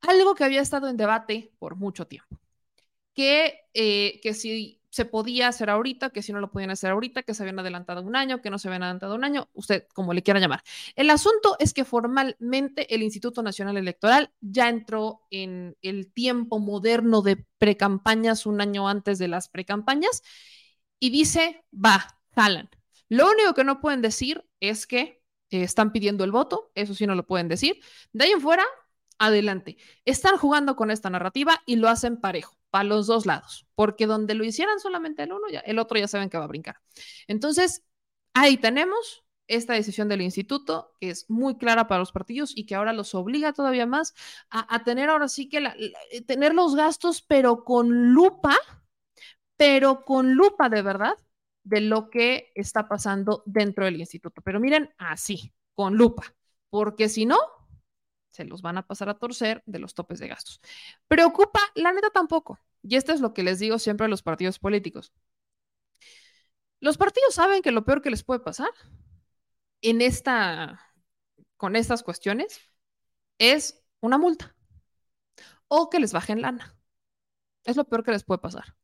Algo 0.00 0.34
que 0.34 0.44
había 0.44 0.62
estado 0.62 0.88
en 0.88 0.96
debate 0.96 1.52
por 1.58 1.76
mucho 1.76 2.06
tiempo 2.06 2.40
que, 3.14 3.60
eh, 3.74 4.20
que 4.22 4.34
si 4.34 4.80
se 4.90 5.04
podía 5.04 5.48
hacer 5.48 5.70
ahorita, 5.70 6.10
que 6.10 6.22
si 6.22 6.32
no 6.32 6.40
lo 6.40 6.50
podían 6.50 6.70
hacer 6.70 6.90
ahorita, 6.90 7.22
que 7.22 7.32
se 7.32 7.42
habían 7.42 7.60
adelantado 7.60 8.02
un 8.02 8.16
año, 8.16 8.42
que 8.42 8.50
no 8.50 8.58
se 8.58 8.68
habían 8.68 8.82
adelantado 8.82 9.14
un 9.14 9.24
año, 9.24 9.48
usted 9.54 9.86
como 9.94 10.12
le 10.12 10.22
quiera 10.22 10.40
llamar. 10.40 10.62
El 10.96 11.10
asunto 11.10 11.56
es 11.60 11.72
que 11.72 11.84
formalmente 11.84 12.92
el 12.94 13.02
Instituto 13.02 13.42
Nacional 13.42 13.76
Electoral 13.76 14.32
ya 14.40 14.68
entró 14.68 15.22
en 15.30 15.76
el 15.82 16.12
tiempo 16.12 16.58
moderno 16.58 17.22
de 17.22 17.36
precampañas 17.58 18.46
un 18.46 18.60
año 18.60 18.88
antes 18.88 19.18
de 19.18 19.28
las 19.28 19.48
precampañas 19.48 20.22
y 20.98 21.10
dice, 21.10 21.64
va, 21.72 22.18
jalan. 22.34 22.68
Lo 23.08 23.30
único 23.30 23.54
que 23.54 23.64
no 23.64 23.80
pueden 23.80 24.02
decir 24.02 24.44
es 24.60 24.86
que 24.86 25.22
eh, 25.50 25.62
están 25.62 25.92
pidiendo 25.92 26.24
el 26.24 26.32
voto, 26.32 26.72
eso 26.74 26.94
sí 26.94 27.06
no 27.06 27.14
lo 27.14 27.26
pueden 27.26 27.48
decir. 27.48 27.80
De 28.12 28.24
ahí 28.24 28.32
en 28.32 28.40
fuera, 28.40 28.64
adelante. 29.18 29.76
Están 30.04 30.36
jugando 30.36 30.76
con 30.76 30.90
esta 30.90 31.10
narrativa 31.10 31.62
y 31.66 31.76
lo 31.76 31.88
hacen 31.88 32.20
parejo 32.20 32.59
para 32.70 32.84
los 32.84 33.06
dos 33.06 33.26
lados, 33.26 33.66
porque 33.74 34.06
donde 34.06 34.34
lo 34.34 34.44
hicieran 34.44 34.80
solamente 34.80 35.22
el 35.24 35.32
uno, 35.32 35.48
ya, 35.50 35.60
el 35.60 35.78
otro 35.78 35.98
ya 35.98 36.08
saben 36.08 36.30
que 36.30 36.38
va 36.38 36.44
a 36.44 36.48
brincar. 36.48 36.76
Entonces, 37.26 37.84
ahí 38.34 38.56
tenemos 38.56 39.24
esta 39.50 39.74
decisión 39.74 40.08
del 40.08 40.22
instituto, 40.22 40.92
que 41.00 41.10
es 41.10 41.28
muy 41.28 41.56
clara 41.56 41.88
para 41.88 41.98
los 41.98 42.12
partidos 42.12 42.52
y 42.56 42.66
que 42.66 42.76
ahora 42.76 42.92
los 42.92 43.14
obliga 43.16 43.52
todavía 43.52 43.84
más 43.84 44.14
a, 44.48 44.84
tener 44.84 45.10
ahora 45.10 45.28
sí 45.28 45.48
que 45.48 45.58
eh, 45.58 46.22
tener 46.22 46.54
los 46.54 46.76
gastos, 46.76 47.20
pero 47.20 47.64
con 47.64 48.12
lupa, 48.12 48.56
pero 49.56 50.04
con 50.04 50.34
lupa 50.34 50.68
de 50.68 50.82
verdad 50.82 51.14
de 51.64 51.80
lo 51.80 52.10
que 52.10 52.52
está 52.54 52.88
pasando 52.88 53.42
dentro 53.44 53.84
del 53.84 53.98
instituto. 53.98 54.40
Pero 54.40 54.60
miren, 54.60 54.94
así, 54.98 55.52
con 55.74 55.96
lupa, 55.96 56.32
porque 56.70 57.08
si 57.08 57.26
no, 57.26 57.38
se 58.30 58.44
los 58.44 58.62
van 58.62 58.78
a 58.78 58.86
pasar 58.86 59.08
a 59.08 59.18
torcer 59.18 59.62
de 59.66 59.78
los 59.78 59.94
topes 59.94 60.18
de 60.18 60.28
gastos. 60.28 60.60
Preocupa, 61.08 61.60
la 61.74 61.92
neta 61.92 62.10
tampoco. 62.10 62.58
Y 62.82 62.96
esto 62.96 63.12
es 63.12 63.20
lo 63.20 63.34
que 63.34 63.42
les 63.42 63.58
digo 63.58 63.78
siempre 63.78 64.06
a 64.06 64.08
los 64.08 64.22
partidos 64.22 64.58
políticos. 64.58 65.12
Los 66.80 66.96
partidos 66.96 67.34
saben 67.34 67.62
que 67.62 67.72
lo 67.72 67.84
peor 67.84 68.00
que 68.02 68.10
les 68.10 68.24
puede 68.24 68.40
pasar 68.40 68.70
en 69.82 70.00
esta, 70.00 70.80
con 71.56 71.76
estas 71.76 72.02
cuestiones 72.02 72.60
es 73.38 73.82
una 74.00 74.18
multa 74.18 74.54
o 75.68 75.90
que 75.90 76.00
les 76.00 76.12
bajen 76.12 76.42
lana. 76.42 76.76
Es 77.64 77.76
lo 77.76 77.84
peor 77.84 78.04
que 78.04 78.12
les 78.12 78.24
puede 78.24 78.40
pasar. 78.40 78.76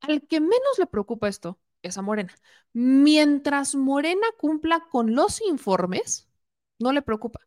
Al 0.00 0.26
que 0.26 0.40
menos 0.40 0.78
le 0.78 0.86
preocupa 0.86 1.28
esto 1.28 1.58
es 1.82 1.98
a 1.98 2.02
Morena. 2.02 2.34
Mientras 2.72 3.74
Morena 3.74 4.26
cumpla 4.38 4.86
con 4.90 5.14
los 5.14 5.40
informes, 5.42 6.28
no 6.78 6.92
le 6.92 7.02
preocupa. 7.02 7.40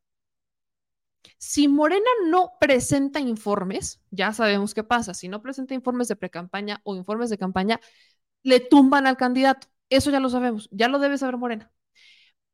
Si 1.38 1.68
Morena 1.68 2.10
no 2.28 2.54
presenta 2.60 3.20
informes, 3.20 4.02
ya 4.12 4.34
sabemos 4.34 4.74
qué 4.74 4.84
pasa. 4.84 5.14
Si 5.14 5.28
no 5.30 5.42
presenta 5.42 5.74
informes 5.74 6.08
de 6.08 6.16
precampaña 6.16 6.82
o 6.84 6.96
informes 6.96 7.30
de 7.30 7.38
campaña, 7.38 7.80
le 8.44 8.60
tumban 8.60 9.08
al 9.08 9.18
candidato. 9.18 9.68
Eso 9.90 10.12
ya 10.12 10.20
lo 10.20 10.30
sabemos, 10.30 10.70
ya 10.72 10.88
lo 10.90 11.00
debe 11.00 11.18
saber 11.18 11.38
Morena. 11.38 11.72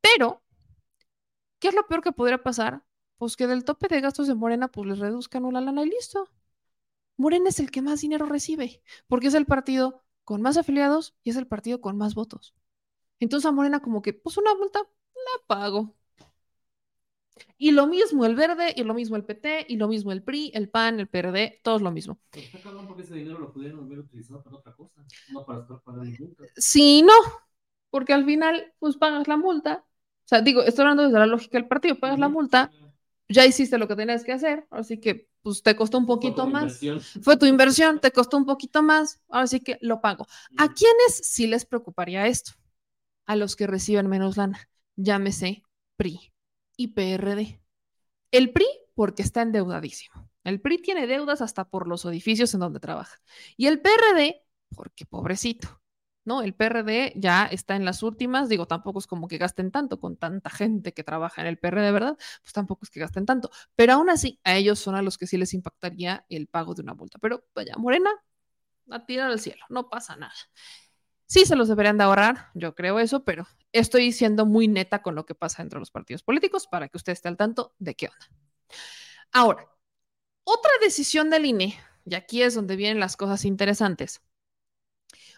Pero, 0.01 0.43
¿qué 1.59 1.69
es 1.69 1.75
lo 1.75 1.87
peor 1.87 2.01
que 2.01 2.11
podría 2.11 2.43
pasar? 2.43 2.83
Pues 3.17 3.35
que 3.37 3.47
del 3.47 3.63
tope 3.63 3.87
de 3.87 4.01
gastos 4.01 4.27
de 4.27 4.35
Morena, 4.35 4.67
pues 4.69 4.87
les 4.87 4.99
reduzcan 4.99 5.45
una 5.45 5.61
lana 5.61 5.83
y 5.83 5.89
listo. 5.89 6.29
Morena 7.17 7.49
es 7.49 7.59
el 7.59 7.71
que 7.71 7.81
más 7.81 8.01
dinero 8.01 8.25
recibe, 8.25 8.83
porque 9.07 9.27
es 9.27 9.33
el 9.35 9.45
partido 9.45 10.03
con 10.25 10.41
más 10.41 10.57
afiliados 10.57 11.15
y 11.23 11.31
es 11.31 11.37
el 11.37 11.47
partido 11.47 11.81
con 11.81 11.97
más 11.97 12.15
votos. 12.15 12.55
Entonces 13.19 13.47
a 13.47 13.51
Morena 13.53 13.81
como 13.81 14.01
que, 14.01 14.13
pues 14.13 14.37
una 14.37 14.55
multa, 14.55 14.79
la 14.81 15.47
pago. 15.47 15.95
Y 17.57 17.71
lo 17.71 17.87
mismo 17.87 18.25
el 18.25 18.35
verde, 18.35 18.73
y 18.75 18.83
lo 18.83 18.93
mismo 18.93 19.15
el 19.15 19.23
PT, 19.23 19.65
y 19.69 19.77
lo 19.77 19.87
mismo 19.87 20.11
el 20.11 20.23
PRI, 20.23 20.51
el 20.53 20.69
PAN, 20.69 20.99
el 20.99 21.07
PRD, 21.07 21.59
todos 21.63 21.81
lo 21.81 21.91
mismo. 21.91 22.19
Está 22.31 22.59
cabrón 22.59 22.87
porque 22.87 23.03
ese 23.03 23.15
dinero 23.15 23.39
lo 23.39 23.51
pudieron 23.51 23.83
haber 23.85 23.99
utilizado 23.99 24.43
para 24.43 24.57
otra 24.57 24.73
cosa, 24.73 25.03
no 25.31 25.45
para 25.45 25.61
estar 25.61 25.81
pagando 25.81 26.11
multas. 26.19 26.47
Sí, 26.55 27.01
no, 27.01 27.13
porque 27.89 28.13
al 28.13 28.25
final, 28.25 28.73
pues 28.79 28.97
pagas 28.97 29.27
la 29.27 29.37
multa. 29.37 29.85
O 29.87 30.27
sea, 30.27 30.41
digo, 30.41 30.63
estoy 30.63 30.83
hablando 30.83 31.03
desde 31.03 31.19
la 31.19 31.27
lógica 31.27 31.57
del 31.57 31.67
partido, 31.67 31.99
pagas 31.99 32.19
la 32.19 32.29
multa, 32.29 32.71
ya 33.29 33.45
hiciste 33.45 33.77
lo 33.77 33.87
que 33.87 33.95
tenías 33.95 34.23
que 34.23 34.33
hacer, 34.33 34.67
así 34.71 34.99
que 34.99 35.29
pues 35.41 35.61
te 35.61 35.75
costó 35.75 35.99
un 35.99 36.07
poquito 36.07 36.47
más. 36.47 36.81
inversión. 36.81 37.01
Fue 37.21 37.37
tu 37.37 37.45
inversión, 37.45 37.99
te 37.99 38.11
costó 38.11 38.37
un 38.37 38.45
poquito 38.45 38.81
más, 38.81 39.21
ahora 39.29 39.47
sí 39.47 39.59
que 39.59 39.77
lo 39.81 40.01
pago. 40.01 40.25
¿A 40.57 40.73
quiénes 40.73 41.21
sí 41.23 41.45
les 41.47 41.65
preocuparía 41.65 42.27
esto? 42.27 42.53
A 43.27 43.35
los 43.35 43.55
que 43.55 43.67
reciben 43.67 44.07
menos 44.07 44.37
lana, 44.37 44.67
llámese 44.95 45.63
PRI 45.97 46.34
y 46.77 46.89
PRD. 46.89 47.61
El 48.31 48.51
PRI 48.51 48.65
porque 48.93 49.23
está 49.23 49.41
endeudadísimo. 49.41 50.29
El 50.43 50.61
PRI 50.61 50.81
tiene 50.81 51.07
deudas 51.07 51.41
hasta 51.41 51.69
por 51.69 51.87
los 51.87 52.05
edificios 52.05 52.53
en 52.53 52.59
donde 52.61 52.79
trabaja. 52.79 53.17
Y 53.57 53.67
el 53.67 53.81
PRD 53.81 54.45
porque 54.75 55.05
pobrecito. 55.05 55.81
¿no? 56.25 56.41
El 56.41 56.53
PRD 56.55 57.13
ya 57.15 57.45
está 57.45 57.75
en 57.75 57.85
las 57.85 58.03
últimas, 58.03 58.49
digo, 58.49 58.67
tampoco 58.67 58.99
es 58.99 59.07
como 59.07 59.27
que 59.27 59.37
gasten 59.37 59.71
tanto 59.71 59.99
con 59.99 60.17
tanta 60.17 60.49
gente 60.49 60.93
que 60.93 61.03
trabaja 61.03 61.41
en 61.41 61.47
el 61.47 61.57
PRD, 61.57 61.91
¿verdad? 61.91 62.17
Pues 62.41 62.51
tampoco 62.53 62.83
es 62.83 62.89
que 62.89 62.99
gasten 62.99 63.25
tanto, 63.25 63.51
pero 63.75 63.93
aún 63.93 64.09
así 64.09 64.39
a 64.43 64.55
ellos 64.55 64.79
son 64.79 64.95
a 64.95 65.01
los 65.01 65.17
que 65.17 65.27
sí 65.27 65.37
les 65.37 65.53
impactaría 65.53 66.25
el 66.29 66.47
pago 66.47 66.73
de 66.73 66.81
una 66.81 66.95
multa. 66.95 67.19
Pero 67.19 67.45
vaya, 67.53 67.75
Morena, 67.77 68.09
a 68.89 69.05
tirar 69.05 69.31
al 69.31 69.39
cielo, 69.39 69.63
no 69.69 69.89
pasa 69.89 70.15
nada. 70.15 70.33
Sí 71.27 71.45
se 71.45 71.55
los 71.55 71.67
deberían 71.67 71.97
de 71.97 72.03
ahorrar, 72.03 72.49
yo 72.53 72.75
creo 72.75 72.99
eso, 72.99 73.23
pero 73.23 73.47
estoy 73.71 74.11
siendo 74.11 74.45
muy 74.45 74.67
neta 74.67 75.01
con 75.01 75.15
lo 75.15 75.25
que 75.25 75.35
pasa 75.35 75.63
entre 75.63 75.79
los 75.79 75.91
partidos 75.91 76.23
políticos 76.23 76.67
para 76.67 76.87
que 76.87 76.97
usted 76.97 77.13
esté 77.13 77.27
al 77.27 77.37
tanto 77.37 77.73
de 77.79 77.95
qué 77.95 78.07
onda. 78.07 78.29
Ahora, 79.31 79.67
otra 80.43 80.71
decisión 80.81 81.29
del 81.29 81.45
INE, 81.45 81.77
y 82.05 82.15
aquí 82.15 82.43
es 82.43 82.53
donde 82.53 82.75
vienen 82.75 82.99
las 82.99 83.17
cosas 83.17 83.43
interesantes, 83.45 84.21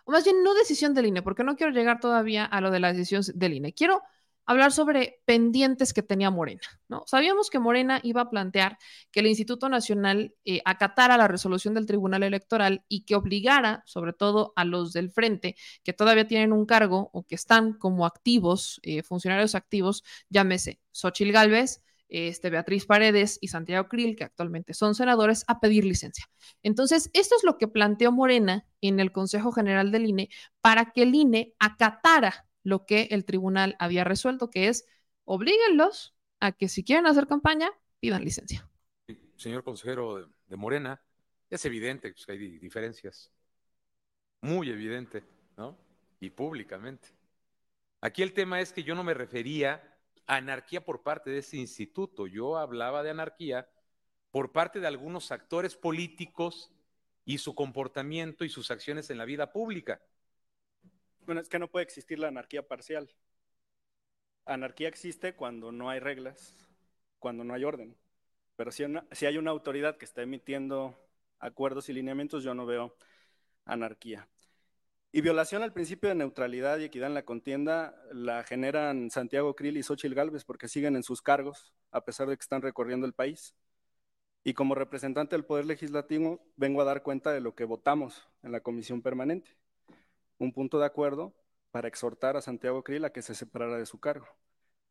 o 0.03 0.11
más 0.11 0.23
bien 0.23 0.43
no 0.43 0.53
decisión 0.53 0.93
del 0.93 1.07
INE, 1.07 1.21
porque 1.21 1.43
no 1.43 1.55
quiero 1.55 1.71
llegar 1.71 1.99
todavía 1.99 2.45
a 2.45 2.61
lo 2.61 2.71
de 2.71 2.79
la 2.79 2.93
decisión 2.93 3.23
del 3.35 3.53
INE. 3.53 3.73
Quiero 3.73 4.03
hablar 4.47 4.71
sobre 4.71 5.21
pendientes 5.25 5.93
que 5.93 6.01
tenía 6.01 6.31
Morena, 6.31 6.61
¿no? 6.87 7.03
Sabíamos 7.05 7.49
que 7.49 7.59
Morena 7.59 7.99
iba 8.01 8.21
a 8.21 8.29
plantear 8.29 8.77
que 9.11 9.19
el 9.19 9.27
Instituto 9.27 9.69
Nacional 9.69 10.33
eh, 10.45 10.61
acatara 10.65 11.17
la 11.17 11.27
resolución 11.27 11.73
del 11.73 11.85
Tribunal 11.85 12.23
Electoral 12.23 12.83
y 12.87 13.01
que 13.03 13.15
obligara, 13.15 13.83
sobre 13.85 14.13
todo 14.13 14.53
a 14.55 14.63
los 14.65 14.93
del 14.93 15.11
frente, 15.11 15.55
que 15.83 15.93
todavía 15.93 16.27
tienen 16.27 16.53
un 16.53 16.65
cargo 16.65 17.09
o 17.13 17.23
que 17.23 17.35
están 17.35 17.73
como 17.73 18.05
activos, 18.05 18.79
eh, 18.83 19.03
funcionarios 19.03 19.53
activos, 19.53 20.03
llámese 20.29 20.79
Xochil 20.91 21.33
Gálvez, 21.33 21.83
este, 22.09 22.49
Beatriz 22.49 22.85
Paredes 22.85 23.37
y 23.41 23.49
Santiago 23.49 23.89
Krill, 23.89 24.15
que 24.15 24.23
actualmente 24.23 24.73
son 24.73 24.95
senadores, 24.95 25.43
a 25.47 25.59
pedir 25.59 25.83
licencia. 25.83 26.29
Entonces, 26.63 27.09
esto 27.13 27.35
es 27.35 27.43
lo 27.43 27.57
que 27.57 27.67
planteó 27.67 28.13
Morena 28.13 28.65
en 28.79 29.01
el 29.01 29.11
Consejo 29.11 29.51
General 29.51 29.91
del 29.91 30.05
INE 30.05 30.29
para 30.61 30.91
que 30.91 31.03
el 31.03 31.13
INE 31.13 31.53
acatara 31.59 32.46
lo 32.67 32.85
que 32.85 33.07
el 33.11 33.23
tribunal 33.23 33.77
había 33.79 34.03
resuelto, 34.03 34.49
que 34.49 34.67
es 34.67 34.85
oblíguenlos 35.23 36.17
a 36.41 36.51
que 36.51 36.67
si 36.67 36.83
quieren 36.83 37.07
hacer 37.07 37.25
campaña, 37.25 37.69
pidan 38.01 38.25
licencia. 38.25 38.69
Señor 39.37 39.63
consejero 39.63 40.17
de, 40.17 40.27
de 40.47 40.57
Morena, 40.57 41.01
es 41.49 41.63
evidente 41.63 42.13
que 42.13 42.31
hay 42.31 42.37
di- 42.37 42.59
diferencias, 42.59 43.31
muy 44.41 44.69
evidente, 44.69 45.23
¿no? 45.55 45.77
Y 46.19 46.29
públicamente. 46.29 47.07
Aquí 48.01 48.21
el 48.21 48.33
tema 48.33 48.59
es 48.59 48.73
que 48.73 48.83
yo 48.83 48.95
no 48.95 49.03
me 49.05 49.13
refería 49.13 49.97
a 50.25 50.35
anarquía 50.35 50.83
por 50.83 51.03
parte 51.03 51.29
de 51.29 51.37
ese 51.37 51.55
instituto, 51.55 52.27
yo 52.27 52.57
hablaba 52.57 53.01
de 53.01 53.11
anarquía 53.11 53.69
por 54.29 54.51
parte 54.51 54.81
de 54.81 54.87
algunos 54.87 55.31
actores 55.31 55.77
políticos 55.77 56.69
y 57.23 57.37
su 57.37 57.55
comportamiento 57.55 58.43
y 58.43 58.49
sus 58.49 58.71
acciones 58.71 59.09
en 59.09 59.17
la 59.17 59.25
vida 59.25 59.53
pública. 59.53 60.01
Bueno, 61.27 61.41
es 61.41 61.49
que 61.49 61.59
no 61.59 61.67
puede 61.67 61.83
existir 61.83 62.19
la 62.19 62.29
anarquía 62.29 62.65
parcial. 62.65 63.09
Anarquía 64.45 64.87
existe 64.87 65.35
cuando 65.35 65.73
no 65.73 65.89
hay 65.89 65.99
reglas, 65.99 66.55
cuando 67.19 67.43
no 67.43 67.53
hay 67.53 67.65
orden. 67.65 67.97
Pero 68.55 68.71
si, 68.71 68.85
hay 69.25 69.37
una 69.37 69.51
autoridad 69.51 69.97
que 69.97 70.05
está 70.05 70.21
emitiendo 70.21 70.95
acuerdos 71.39 71.89
y 71.89 71.93
lineamientos, 71.93 72.45
yo 72.45 72.53
no 72.53 72.65
veo 72.65 72.95
anarquía. 73.65 74.29
Y 75.11 75.19
violación 75.19 75.63
al 75.63 75.73
principio 75.73 76.07
de 76.07 76.15
neutralidad 76.15 76.79
y 76.79 76.85
equidad 76.85 77.09
en 77.09 77.15
la 77.15 77.25
contienda 77.25 78.01
la 78.13 78.43
generan 78.43 79.11
Santiago 79.11 79.53
Krill 79.53 79.75
y 79.75 79.83
Xochitl 79.83 80.15
Gálvez 80.15 80.45
porque 80.45 80.69
siguen 80.69 80.95
en 80.95 81.03
sus 81.03 81.21
cargos, 81.21 81.73
a 81.91 82.05
pesar 82.05 82.29
de 82.29 82.37
que 82.37 82.41
están 82.41 82.61
recorriendo 82.61 83.05
el 83.05 83.13
país. 83.13 83.53
Y 84.45 84.53
como 84.53 84.75
representante 84.75 85.35
del 85.35 85.43
Poder 85.43 85.65
Legislativo, 85.65 86.41
vengo 86.55 86.81
a 86.81 86.85
dar 86.85 87.03
cuenta 87.03 87.33
de 87.33 87.41
lo 87.41 87.53
que 87.53 87.65
votamos 87.65 88.29
en 88.43 88.53
la 88.53 88.61
Comisión 88.61 89.01
Permanente 89.01 89.57
un 90.37 90.53
punto 90.53 90.79
de 90.79 90.85
acuerdo 90.85 91.35
para 91.71 91.87
exhortar 91.87 92.37
a 92.37 92.41
Santiago 92.41 92.83
Krill 92.83 93.05
a 93.05 93.11
que 93.11 93.21
se 93.21 93.35
separara 93.35 93.77
de 93.77 93.85
su 93.85 93.99
cargo. 93.99 94.27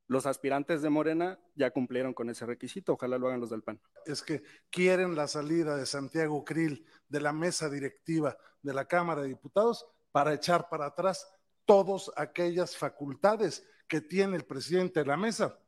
Los 0.08 0.26
aspirantes 0.26 0.82
de 0.82 0.90
Morena 0.90 1.40
ya 1.56 1.72
cumplieron 1.72 2.14
con 2.14 2.30
ese 2.30 2.46
requisito, 2.46 2.92
ojalá 2.92 3.18
lo 3.18 3.26
hagan 3.26 3.40
los 3.40 3.50
del 3.50 3.62
PAN. 3.62 3.80
es 4.04 4.22
que 4.22 4.42
quieren 4.70 5.16
la 5.16 5.26
salida 5.26 5.76
de 5.76 5.84
Santiago 5.84 6.44
Krill 6.44 6.86
de 7.08 7.20
la 7.20 7.32
mesa 7.32 7.68
directiva 7.68 8.36
de 8.62 8.72
la 8.72 8.84
Cámara 8.84 9.22
de 9.22 9.28
Diputados 9.28 9.84
para 10.12 10.32
echar 10.32 10.68
para 10.68 10.86
atrás 10.86 11.28
todas 11.64 12.10
aquellas 12.16 12.76
facultades 12.76 13.66
que 13.88 14.00
tiene 14.00 14.36
el 14.36 14.44
presidente 14.44 15.00
de 15.00 15.06
la 15.06 15.16
mesa 15.16 15.58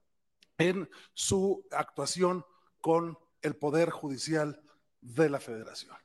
en 0.56 0.88
su 1.14 1.66
actuación 1.72 2.44
con 2.80 3.18
el 3.42 3.56
Poder 3.56 3.90
Judicial 3.90 4.62
de 5.00 5.30
la 5.30 5.40
Federación. 5.40 5.96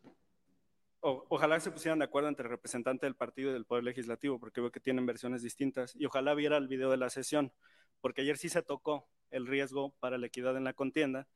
Ojalá 1.05 1.59
se 1.59 1.69
pusieran 1.69 1.99
de 1.99 2.05
acuerdo 2.05 2.29
entre 2.29 2.45
el 2.45 2.51
representante 2.51 3.05
del 3.05 3.15
partido 3.15 3.49
y 3.49 3.53
del 3.53 3.65
Poder 3.65 3.83
Legislativo, 3.83 4.39
porque 4.39 4.61
veo 4.61 4.71
que 4.71 4.79
tienen 4.79 5.05
versiones 5.05 5.41
distintas. 5.41 5.93
Y 5.97 6.05
ojalá 6.05 6.33
viera 6.33 6.55
el 6.55 6.69
video 6.69 6.89
de 6.89 6.95
la 6.95 7.09
sesión, 7.09 7.51
porque 7.99 8.21
ayer 8.21 8.37
sí 8.37 8.47
se 8.47 8.61
tocó 8.61 9.09
el 9.29 9.45
riesgo 9.45 9.93
para 9.99 10.17
la 10.17 10.27
equidad 10.27 10.55
en 10.55 10.63
la 10.63 10.71
contienda. 10.71 11.27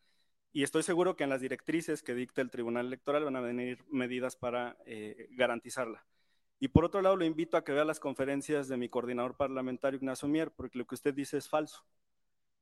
Y 0.53 0.63
estoy 0.63 0.83
seguro 0.83 1.17
que 1.17 1.25
en 1.25 1.29
las 1.29 1.41
directrices 1.41 2.01
que 2.01 2.15
dicta 2.15 2.41
el 2.41 2.49
Tribunal 2.49 2.85
Electoral 2.85 3.25
van 3.25 3.35
a 3.35 3.41
venir 3.41 3.83
medidas 3.91 4.37
para 4.37 4.77
eh, 4.85 5.27
garantizarla. 5.31 6.05
Y 6.61 6.69
por 6.69 6.85
otro 6.85 7.01
lado, 7.01 7.17
lo 7.17 7.25
invito 7.25 7.57
a 7.57 7.65
que 7.65 7.73
vea 7.73 7.83
las 7.83 7.99
conferencias 7.99 8.69
de 8.69 8.77
mi 8.77 8.87
coordinador 8.87 9.35
parlamentario, 9.35 9.97
Ignacio 9.97 10.29
Mier, 10.29 10.49
porque 10.49 10.77
lo 10.77 10.87
que 10.87 10.95
usted 10.95 11.13
dice 11.13 11.37
es 11.37 11.49
falso. 11.49 11.83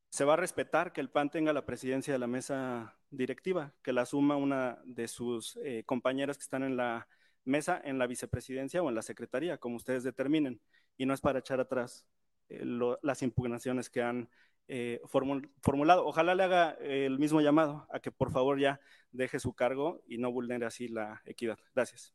Se 0.09 0.23
va 0.23 0.33
a 0.33 0.37
respetar 0.37 0.93
que 0.93 1.01
el 1.01 1.09
PAN 1.09 1.29
tenga 1.29 1.51
la 1.51 1.65
presidencia 1.65 2.13
de 2.13 2.19
la 2.19 2.27
mesa 2.27 2.97
directiva, 3.09 3.73
que 3.83 3.91
la 3.91 4.03
asuma 4.03 4.37
una 4.37 4.79
de 4.85 5.07
sus 5.07 5.57
eh, 5.63 5.83
compañeras 5.85 6.37
que 6.37 6.43
están 6.43 6.63
en 6.63 6.77
la 6.77 7.07
mesa, 7.43 7.81
en 7.83 7.97
la 7.97 8.07
vicepresidencia 8.07 8.81
o 8.81 8.89
en 8.89 8.95
la 8.95 9.01
secretaría, 9.01 9.57
como 9.57 9.75
ustedes 9.75 10.03
determinen. 10.03 10.61
Y 10.97 11.05
no 11.05 11.13
es 11.13 11.19
para 11.19 11.39
echar 11.39 11.59
atrás 11.59 12.05
eh, 12.49 12.63
las 13.01 13.21
impugnaciones 13.23 13.89
que 13.89 14.01
han 14.01 14.29
eh, 14.67 15.01
formul- 15.03 15.49
formulado. 15.61 16.05
Ojalá 16.05 16.33
le 16.33 16.43
haga 16.43 16.77
eh, 16.79 17.05
el 17.05 17.19
mismo 17.19 17.41
llamado 17.41 17.85
a 17.91 17.99
que 17.99 18.11
por 18.11 18.31
favor 18.31 18.57
ya 18.57 18.79
deje 19.11 19.39
su 19.39 19.53
cargo 19.53 20.01
y 20.07 20.17
no 20.17 20.31
vulnere 20.31 20.65
así 20.65 20.87
la 20.87 21.21
equidad. 21.25 21.59
Gracias. 21.75 22.13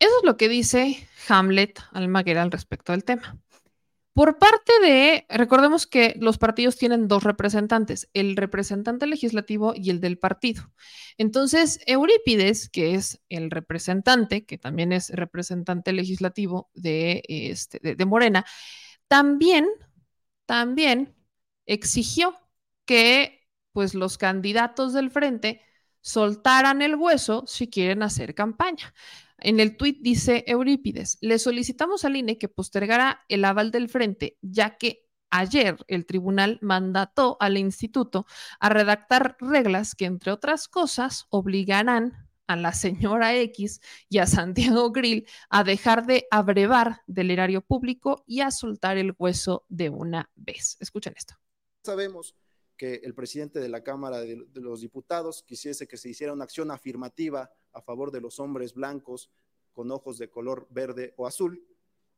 Eso 0.00 0.18
es 0.18 0.24
lo 0.24 0.36
que 0.36 0.48
dice 0.48 1.08
Hamlet 1.28 1.80
Almaguer 1.92 2.38
al 2.38 2.50
respecto 2.50 2.92
del 2.92 3.04
tema. 3.04 3.36
Por 4.12 4.38
parte 4.38 4.72
de, 4.82 5.26
recordemos 5.28 5.86
que 5.86 6.16
los 6.18 6.38
partidos 6.38 6.76
tienen 6.76 7.06
dos 7.06 7.22
representantes, 7.22 8.08
el 8.14 8.36
representante 8.36 9.06
legislativo 9.06 9.74
y 9.76 9.90
el 9.90 10.00
del 10.00 10.18
partido. 10.18 10.72
Entonces, 11.18 11.80
Eurípides, 11.86 12.68
que 12.68 12.94
es 12.94 13.20
el 13.28 13.50
representante, 13.50 14.44
que 14.44 14.58
también 14.58 14.92
es 14.92 15.10
representante 15.10 15.92
legislativo 15.92 16.68
de, 16.74 17.22
este, 17.28 17.78
de, 17.94 18.06
Morena, 18.06 18.44
también, 19.06 19.68
también 20.46 21.14
exigió 21.66 22.34
que 22.86 23.46
pues 23.72 23.94
los 23.94 24.18
candidatos 24.18 24.92
del 24.94 25.10
frente 25.10 25.60
soltaran 26.00 26.82
el 26.82 26.96
hueso 26.96 27.44
si 27.46 27.68
quieren 27.68 28.02
hacer 28.02 28.34
campaña. 28.34 28.92
En 29.38 29.60
el 29.60 29.76
tuit 29.76 30.00
dice 30.00 30.44
Eurípides, 30.46 31.18
le 31.20 31.38
solicitamos 31.38 32.04
al 32.04 32.16
INE 32.16 32.38
que 32.38 32.48
postergara 32.48 33.24
el 33.28 33.44
aval 33.44 33.70
del 33.70 33.88
frente, 33.88 34.36
ya 34.42 34.76
que 34.76 35.08
ayer 35.30 35.76
el 35.86 36.06
tribunal 36.06 36.58
mandató 36.60 37.36
al 37.40 37.56
instituto 37.56 38.26
a 38.58 38.68
redactar 38.68 39.36
reglas 39.40 39.94
que, 39.94 40.06
entre 40.06 40.32
otras 40.32 40.68
cosas, 40.68 41.26
obligarán 41.30 42.28
a 42.48 42.56
la 42.56 42.72
señora 42.72 43.36
X 43.36 43.80
y 44.08 44.18
a 44.18 44.26
Santiago 44.26 44.90
Grill 44.90 45.26
a 45.50 45.62
dejar 45.62 46.06
de 46.06 46.26
abrevar 46.30 47.02
del 47.06 47.30
erario 47.30 47.60
público 47.60 48.24
y 48.26 48.40
a 48.40 48.50
soltar 48.50 48.96
el 48.96 49.14
hueso 49.18 49.66
de 49.68 49.90
una 49.90 50.30
vez. 50.34 50.76
Escuchen 50.80 51.14
esto. 51.16 51.34
Sabemos 51.84 52.34
que 52.76 52.94
el 53.04 53.14
presidente 53.14 53.60
de 53.60 53.68
la 53.68 53.82
Cámara 53.82 54.20
de, 54.20 54.46
los 54.54 54.80
Diputados 54.80 55.42
quisiese 55.42 55.86
que 55.86 55.96
se 55.96 56.08
hiciera 56.08 56.32
una 56.32 56.44
acción 56.44 56.70
afirmativa 56.70 57.50
a 57.78 57.82
favor 57.82 58.10
de 58.10 58.20
los 58.20 58.40
hombres 58.40 58.74
blancos 58.74 59.30
con 59.72 59.90
ojos 59.90 60.18
de 60.18 60.28
color 60.28 60.66
verde 60.70 61.14
o 61.16 61.26
azul, 61.26 61.64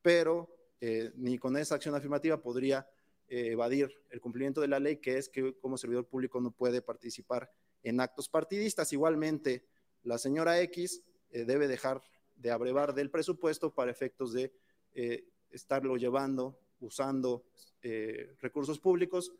pero 0.02 0.48
eh, 0.80 1.12
ni 1.16 1.38
con 1.38 1.56
esa 1.56 1.74
acción 1.74 1.94
afirmativa 1.94 2.40
podría 2.40 2.88
eh, 3.28 3.52
evadir 3.52 3.90
el 4.08 4.20
cumplimiento 4.20 4.60
de 4.60 4.68
la 4.68 4.80
ley, 4.80 4.96
que 4.96 5.18
es 5.18 5.28
que 5.28 5.58
como 5.58 5.76
servidor 5.76 6.06
público 6.06 6.40
no 6.40 6.50
puede 6.50 6.80
participar 6.80 7.50
en 7.82 8.00
actos 8.00 8.28
partidistas. 8.28 8.92
Igualmente, 8.92 9.66
la 10.02 10.18
señora 10.18 10.60
X 10.62 11.02
eh, 11.30 11.44
debe 11.44 11.68
dejar 11.68 12.02
de 12.36 12.50
abrevar 12.50 12.94
del 12.94 13.10
presupuesto 13.10 13.74
para 13.74 13.90
efectos 13.90 14.32
de 14.32 14.52
eh, 14.94 15.28
estarlo 15.50 15.96
llevando, 15.96 16.58
usando 16.80 17.44
eh, 17.82 18.34
recursos 18.40 18.78
públicos 18.78 19.32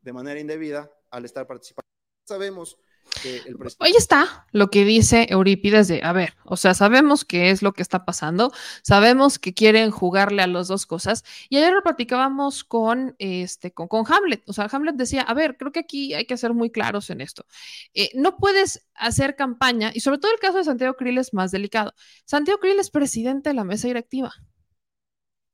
de 0.00 0.12
manera 0.12 0.40
indebida 0.40 0.90
al 1.10 1.24
estar 1.24 1.46
participando. 1.46 1.86
Sabemos 2.24 2.78
el 3.24 3.56
presidente... 3.56 3.76
Ahí 3.80 3.94
está 3.96 4.46
lo 4.52 4.68
que 4.68 4.84
dice 4.84 5.26
Eurípides 5.30 5.88
de, 5.88 6.00
a 6.02 6.12
ver, 6.12 6.34
o 6.44 6.56
sea, 6.56 6.74
sabemos 6.74 7.24
qué 7.24 7.50
es 7.50 7.62
lo 7.62 7.72
que 7.72 7.82
está 7.82 8.04
pasando, 8.04 8.52
sabemos 8.82 9.38
que 9.38 9.54
quieren 9.54 9.90
jugarle 9.90 10.42
a 10.42 10.46
las 10.46 10.68
dos 10.68 10.86
cosas, 10.86 11.24
y 11.48 11.56
ayer 11.56 11.72
lo 11.72 11.82
platicábamos 11.82 12.64
con, 12.64 13.14
este, 13.18 13.72
con, 13.72 13.88
con 13.88 14.04
Hamlet, 14.10 14.42
o 14.48 14.52
sea, 14.52 14.68
Hamlet 14.70 14.96
decía, 14.96 15.22
a 15.22 15.34
ver, 15.34 15.56
creo 15.56 15.72
que 15.72 15.80
aquí 15.80 16.14
hay 16.14 16.26
que 16.26 16.36
ser 16.36 16.54
muy 16.54 16.70
claros 16.70 17.10
en 17.10 17.20
esto. 17.20 17.46
Eh, 17.94 18.10
no 18.14 18.36
puedes 18.36 18.86
hacer 18.94 19.36
campaña, 19.36 19.90
y 19.94 20.00
sobre 20.00 20.18
todo 20.18 20.32
el 20.32 20.38
caso 20.38 20.58
de 20.58 20.64
Santiago 20.64 20.94
Krill 20.94 21.18
es 21.18 21.34
más 21.34 21.50
delicado. 21.50 21.94
Santiago 22.24 22.60
Krill 22.60 22.78
es 22.78 22.90
presidente 22.90 23.50
de 23.50 23.54
la 23.54 23.64
mesa 23.64 23.88
directiva. 23.88 24.32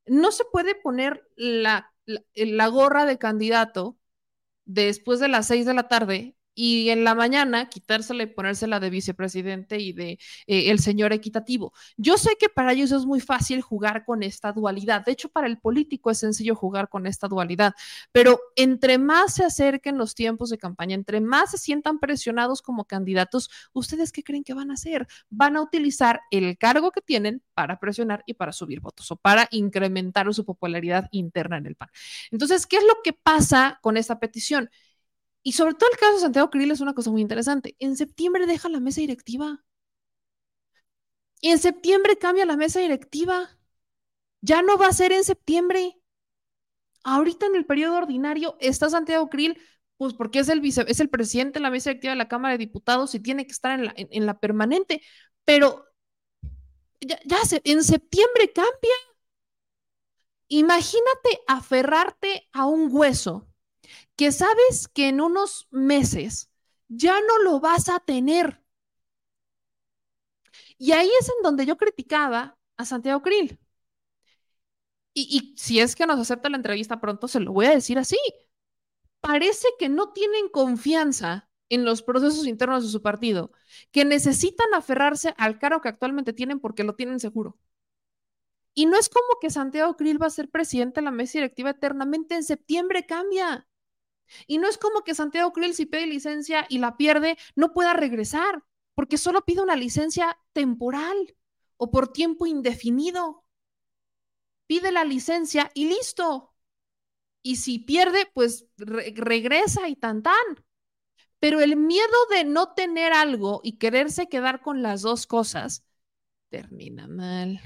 No 0.07 0.33
se 0.33 0.45
puede 0.51 0.75
poner 0.75 1.29
la, 1.37 1.93
la, 2.07 2.23
la 2.35 2.67
gorra 2.67 3.07
de 3.07 3.19
candidato 3.19 3.97
después 4.65 5.21
de 5.21 5.29
las 5.29 5.47
seis 5.47 5.65
de 5.65 5.75
la 5.75 5.89
tarde 5.89 6.37
y 6.55 6.91
en 6.91 7.05
la 7.05 7.15
mañana 7.15 7.69
quitársela 7.69 8.25
y 8.25 8.27
ponérsela 8.27 8.81
de 8.81 8.91
vicepresidente 8.91 9.79
y 9.79 9.93
de 9.93 10.19
eh, 10.47 10.71
el 10.71 10.79
señor 10.79 11.13
equitativo. 11.13 11.73
Yo 11.97 12.19
sé 12.19 12.37
que 12.39 12.49
para 12.49 12.73
ellos 12.73 12.93
es 12.93 13.07
muy 13.07 13.21
fácil 13.21 13.63
jugar 13.63 14.05
con 14.05 14.23
esta 14.23 14.53
dualidad. 14.53 15.05
De 15.05 15.13
hecho, 15.13 15.29
para 15.29 15.47
el 15.47 15.59
político 15.59 16.11
es 16.11 16.19
sencillo 16.19 16.55
jugar 16.55 16.89
con 16.89 17.07
esta 17.07 17.29
dualidad, 17.29 17.75
pero 18.13 18.41
entre 18.57 18.99
más 18.99 19.35
se 19.35 19.45
acerquen 19.45 19.99
los 19.99 20.15
tiempos 20.15 20.51
de 20.51 20.59
campaña, 20.59 20.95
entre 20.95 21.21
más 21.21 21.51
se 21.53 21.59
sientan 21.59 21.99
presionados 21.99 22.63
como 22.63 22.85
candidatos, 22.85 23.51
¿ustedes 23.73 24.13
qué 24.13 24.23
creen 24.23 24.45
que 24.45 24.55
van 24.55 24.71
a 24.71 24.75
hacer? 24.75 25.07
Van 25.31 25.57
a 25.57 25.63
utilizar 25.63 26.21
el 26.31 26.59
cargo 26.59 26.91
que 26.91 27.01
tienen 27.01 27.43
para 27.55 27.79
presionar 27.79 28.23
y 28.27 28.35
para 28.35 28.53
subir 28.53 28.81
votos 28.81 29.11
o 29.11 29.17
para 29.17 29.49
incrementar 29.51 30.33
su 30.33 30.45
popularidad 30.45 31.09
interna 31.11 31.59
en 31.59 31.67
el 31.67 31.75
PAN. 31.75 31.89
Entonces, 32.31 32.67
¿qué 32.67 32.77
es 32.77 32.85
lo 32.85 33.03
que 33.03 33.13
pasa 33.13 33.79
con 33.83 33.97
esta 33.97 34.21
petición? 34.21 34.71
Y 35.43 35.53
sobre 35.53 35.75
todo 35.75 35.91
el 35.91 35.99
caso 35.99 36.15
de 36.15 36.21
Santiago 36.21 36.51
Krill 36.51 36.71
es 36.71 36.81
una 36.81 36.95
cosa 36.95 37.11
muy 37.11 37.21
interesante. 37.21 37.75
En 37.81 37.97
septiembre 37.97 38.47
deja 38.47 38.69
la 38.69 38.81
mesa 38.81 39.01
directiva. 39.01 39.65
Y 41.41 41.51
en 41.51 41.59
septiembre 41.59 42.17
cambia 42.17 42.47
la 42.47 42.57
mesa 42.57 42.81
directiva. 42.81 43.51
Ya 44.41 44.63
no 44.63 44.79
va 44.79 44.87
a 44.89 44.93
ser 44.93 45.13
en 45.13 45.25
septiembre. 45.25 45.99
Ahorita 47.03 47.47
en 47.47 47.57
el 47.57 47.67
periodo 47.67 47.97
ordinario 47.97 48.57
está 48.61 48.89
Santiago 48.89 49.29
Krill, 49.29 49.61
pues 49.97 50.15
porque 50.15 50.39
es 50.39 50.49
el, 50.49 50.61
vice, 50.61 50.85
es 50.87 51.01
el 51.01 51.11
presidente 51.11 51.59
de 51.59 51.65
la 51.65 51.71
mesa 51.71 51.91
directiva 51.91 52.13
de 52.13 52.19
la 52.19 52.29
Cámara 52.29 52.53
de 52.53 52.59
Diputados 52.59 53.15
y 53.17 53.21
tiene 53.21 53.45
que 53.45 53.53
estar 53.53 53.77
en 53.77 53.87
la, 53.87 53.95
en, 53.97 54.27
la 54.27 54.39
permanente. 54.39 55.03
Pero 55.45 55.85
ya, 57.01 57.19
ya 57.25 57.39
en 57.65 57.83
septiembre 57.83 58.53
cambia. 58.53 58.95
Imagínate 60.47 61.41
aferrarte 61.49 62.49
a 62.53 62.67
un 62.67 62.89
hueso 62.93 63.52
que 64.17 64.33
sabes 64.33 64.89
que 64.89 65.09
en 65.09 65.21
unos 65.21 65.69
meses 65.71 66.51
ya 66.89 67.21
no 67.21 67.39
lo 67.45 67.61
vas 67.61 67.89
a 67.89 68.01
tener. 68.01 68.63
Y 70.79 70.93
ahí 70.93 71.11
es 71.21 71.29
en 71.29 71.43
donde 71.43 71.67
yo 71.67 71.77
criticaba 71.77 72.59
a 72.77 72.85
Santiago 72.85 73.23
Krill. 73.23 73.59
Y, 75.15 75.55
si 75.57 75.81
es 75.81 75.95
que 75.95 76.07
nos 76.07 76.19
acepta 76.19 76.49
la 76.49 76.57
entrevista 76.57 77.01
pronto, 77.01 77.29
se 77.29 77.41
lo 77.41 77.53
voy 77.53 77.67
a 77.67 77.71
decir 77.71 77.99
así. 77.99 78.17
Parece 79.21 79.69
que 79.79 79.89
no 79.89 80.13
tienen 80.13 80.49
confianza 80.49 81.49
en 81.69 81.85
los 81.85 82.03
procesos 82.03 82.47
internos 82.47 82.83
de 82.85 82.91
su 82.91 83.03
partido, 83.03 83.53
que 83.93 84.05
necesitan 84.05 84.75
aferrarse 84.75 85.35
al 85.39 85.59
cargo 85.59 85.81
que 85.81 85.89
actualmente 85.89 86.33
tienen 86.33 86.61
porque 86.61 86.85
lo 86.85 86.95
tienen 86.95 87.21
seguro. 87.21 87.59
Y 88.75 88.87
no 88.87 88.99
es 88.99 89.09
como 89.09 89.39
que 89.41 89.51
Santiago 89.51 89.97
Krill 89.97 90.21
va 90.21 90.27
a 90.27 90.31
ser 90.31 90.51
presidente 90.51 91.01
de 91.01 91.05
la 91.05 91.11
mesa 91.11 91.39
directiva 91.39 91.71
eternamente, 91.71 92.35
en 92.35 92.45
septiembre 92.45 93.07
cambia. 93.07 93.67
Y 94.47 94.59
no 94.59 94.69
es 94.69 94.79
como 94.79 95.03
que 95.03 95.15
Santiago 95.15 95.53
Krill 95.53 95.75
si 95.75 95.87
pide 95.87 96.07
licencia 96.07 96.67
y 96.69 96.79
la 96.79 96.97
pierde, 96.97 97.37
no 97.55 97.73
pueda 97.73 97.93
regresar, 97.93 98.65
porque 98.95 99.19
solo 99.19 99.45
pide 99.45 99.63
una 99.63 99.77
licencia 99.77 100.39
temporal 100.53 101.37
o 101.77 101.91
por 101.91 102.13
tiempo 102.13 102.47
indefinido. 102.47 103.45
Pide 104.67 104.93
la 104.93 105.05
licencia 105.05 105.71
y 105.75 105.89
listo. 105.89 106.55
Y 107.43 107.57
si 107.57 107.81
pierde, 107.81 108.31
pues 108.33 108.67
re 108.77 109.13
regresa 109.17 109.89
y 109.89 109.97
tan 109.97 110.23
tan. 110.23 110.35
Pero 111.41 111.61
el 111.61 111.77
miedo 111.77 112.27
de 112.31 112.45
no 112.45 112.73
tener 112.73 113.13
algo 113.13 113.61
y 113.65 113.79
quererse 113.79 114.29
quedar 114.29 114.63
con 114.63 114.83
las 114.83 115.03
dos 115.03 115.27
cosas 115.27 115.85
termina 116.51 117.09
mal. 117.09 117.61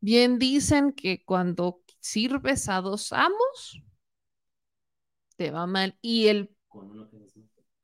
Bien 0.00 0.38
dicen 0.38 0.92
que 0.92 1.24
cuando 1.24 1.82
sirves 2.00 2.68
a 2.68 2.80
dos 2.82 3.12
amos, 3.12 3.82
te 5.38 5.50
va 5.50 5.66
mal 5.66 5.98
y 6.02 6.28
el 6.28 6.50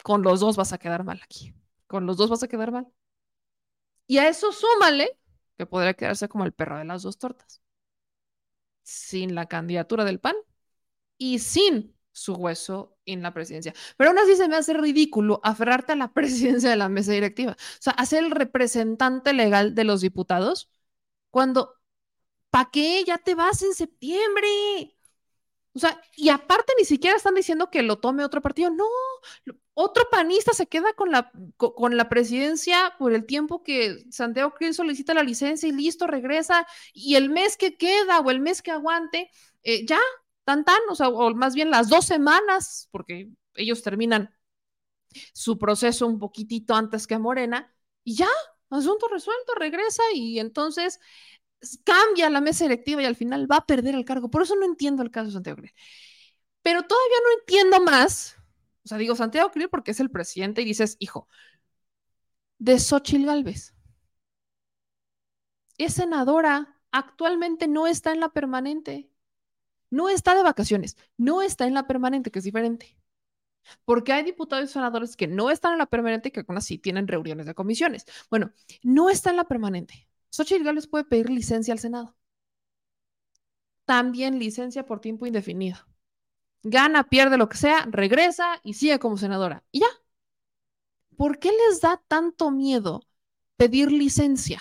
con 0.03 0.23
los 0.23 0.41
dos 0.41 0.57
vas 0.57 0.73
a 0.73 0.79
quedar 0.79 1.03
mal 1.05 1.21
aquí. 1.23 1.55
Con 1.87 2.07
los 2.07 2.17
dos 2.17 2.31
vas 2.31 2.43
a 2.43 2.49
quedar 2.49 2.71
mal. 2.73 2.87
Y 4.07 4.17
a 4.19 4.29
eso 4.29 4.51
súmale 4.53 5.19
que 5.59 5.67
podría 5.67 5.93
quedarse 5.95 6.29
como 6.29 6.45
el 6.45 6.53
perro 6.53 6.79
de 6.79 6.85
las 6.87 7.03
dos 7.03 7.19
tortas. 7.19 7.63
Sin 8.83 9.35
la 9.35 9.47
candidatura 9.47 10.05
del 10.05 10.21
PAN 10.21 10.37
y 11.19 11.41
sin 11.41 11.97
su 12.13 12.35
hueso 12.35 12.99
en 13.07 13.23
la 13.23 13.35
presidencia. 13.35 13.75
Pero 13.97 14.11
aún 14.11 14.19
así 14.21 14.37
se 14.37 14.49
me 14.49 14.57
hace 14.57 14.75
ridículo 14.75 15.41
aferrarte 15.45 15.93
a 15.93 15.97
la 15.97 16.13
presidencia 16.15 16.71
de 16.71 16.77
la 16.77 16.89
mesa 16.91 17.13
directiva. 17.13 17.53
O 17.55 17.57
sea, 17.83 17.95
hacer 17.95 18.25
el 18.25 18.31
representante 18.33 19.33
legal 19.35 19.75
de 19.75 19.85
los 19.85 20.01
diputados 20.03 20.71
cuando, 21.31 21.75
¿para 22.51 22.71
qué? 22.73 23.05
Ya 23.07 23.19
te 23.19 23.35
vas 23.37 23.63
en 23.63 23.75
septiembre. 23.75 24.94
O 25.75 25.79
sea, 25.81 26.01
y 26.17 26.29
aparte 26.29 26.73
ni 26.79 26.85
siquiera 26.85 27.17
están 27.17 27.35
diciendo 27.35 27.69
que 27.71 27.83
lo 27.83 27.99
tome 27.99 28.25
otro 28.25 28.41
partido. 28.41 28.71
No, 28.71 28.87
otro 29.75 30.05
panista 30.11 30.53
se 30.53 30.69
queda 30.69 30.93
con 30.95 31.11
la, 31.11 31.33
con 31.57 31.97
la 31.97 32.09
presidencia 32.09 32.95
por 32.99 33.13
el 33.13 33.27
tiempo 33.27 33.63
que 33.65 34.05
Santiago 34.11 34.55
Krill 34.55 34.75
solicita 34.75 35.15
la 35.15 35.25
licencia 35.25 35.69
y 35.69 35.73
listo, 35.73 36.07
regresa. 36.07 36.67
Y 36.93 37.17
el 37.17 37.29
mes 37.29 37.57
que 37.57 37.77
queda 37.77 38.21
o 38.21 38.31
el 38.31 38.41
mes 38.41 38.63
que 38.63 38.71
aguante, 38.71 39.31
eh, 39.65 39.85
ya, 39.85 39.99
tan 40.45 40.65
tan, 40.65 40.79
o 40.89 40.95
sea, 40.95 41.09
o 41.09 41.35
más 41.35 41.55
bien 41.55 41.71
las 41.71 41.89
dos 41.89 42.05
semanas, 42.05 42.89
porque 42.93 43.31
ellos 43.55 43.83
terminan 43.83 44.33
su 45.33 45.59
proceso 45.59 46.07
un 46.07 46.19
poquitito 46.19 46.75
antes 46.75 47.07
que 47.07 47.19
Morena, 47.19 47.75
y 48.05 48.17
ya, 48.17 48.29
asunto 48.71 49.09
resuelto, 49.09 49.55
regresa 49.57 50.03
y 50.15 50.39
entonces 50.39 51.01
cambia 51.85 52.31
la 52.31 52.41
mesa 52.41 52.65
directiva 52.65 53.03
y 53.03 53.07
al 53.07 53.16
final 53.16 53.51
va 53.51 53.59
a 53.59 53.66
perder 53.66 53.95
el 53.95 54.05
cargo. 54.05 54.31
Por 54.31 54.43
eso 54.43 54.57
no 54.57 54.65
entiendo 54.65 55.03
el 55.03 55.11
caso 55.11 55.27
de 55.27 55.32
Santiago 55.32 55.59
Krill. 55.59 55.73
Pero 56.62 56.82
todavía 56.82 57.16
no 57.24 57.41
entiendo 57.41 57.81
más. 57.81 58.36
O 58.85 58.89
sea, 58.89 58.99
digo 58.99 59.16
Santiago 59.16 59.51
Krill 59.51 59.69
porque 59.70 59.93
es 59.93 60.01
el 60.01 60.11
presidente 60.11 60.62
y 60.62 60.65
dices, 60.65 60.97
hijo, 61.01 61.28
de 62.59 62.78
Xochil 62.78 63.27
Gálvez. 63.27 63.74
Es 65.78 65.95
senadora, 65.95 66.81
actualmente 66.93 67.69
no 67.69 67.86
está 67.86 68.12
en 68.12 68.20
la 68.20 68.31
permanente. 68.31 69.11
No 69.91 70.09
está 70.09 70.35
de 70.35 70.43
vacaciones, 70.43 70.97
no 71.16 71.43
está 71.43 71.66
en 71.66 71.74
la 71.74 71.86
permanente, 71.86 72.31
que 72.31 72.41
es 72.41 72.45
diferente. 72.45 72.97
Porque 73.85 74.12
hay 74.12 74.24
diputados 74.24 74.70
y 74.70 74.73
senadores 74.73 75.16
que 75.16 75.27
no 75.27 75.51
están 75.51 75.73
en 75.73 75.78
la 75.78 75.86
permanente 75.86 76.28
y 76.28 76.32
que 76.32 76.45
aún 76.47 76.59
así 76.59 76.78
tienen 76.78 77.09
reuniones 77.09 77.47
de 77.47 77.55
comisiones. 77.55 78.07
Bueno, 78.31 78.53
no 78.82 79.11
está 79.11 79.31
en 79.31 79.36
la 79.36 79.45
permanente. 79.45 80.09
Xochitl 80.35 80.65
Gálvez 80.65 80.89
puede 80.89 81.05
pedir 81.05 81.31
licencia 81.31 81.73
al 81.73 81.78
Senado. 81.78 82.16
También 83.85 84.40
licencia 84.40 84.85
por 84.85 85.01
tiempo 85.01 85.27
indefinido. 85.27 85.78
Gana, 86.65 87.09
pierde 87.09 87.39
lo 87.39 87.48
que 87.48 87.56
sea, 87.56 87.86
regresa 87.89 88.61
y 88.65 88.74
sigue 88.74 88.98
como 88.98 89.16
senadora. 89.16 89.62
Y 89.70 89.81
ya. 89.81 89.86
¿Por 91.16 91.39
qué 91.39 91.52
les 91.52 91.81
da 91.81 92.02
tanto 92.09 92.51
miedo 92.51 93.06
pedir 93.56 93.93
licencia? 93.93 94.61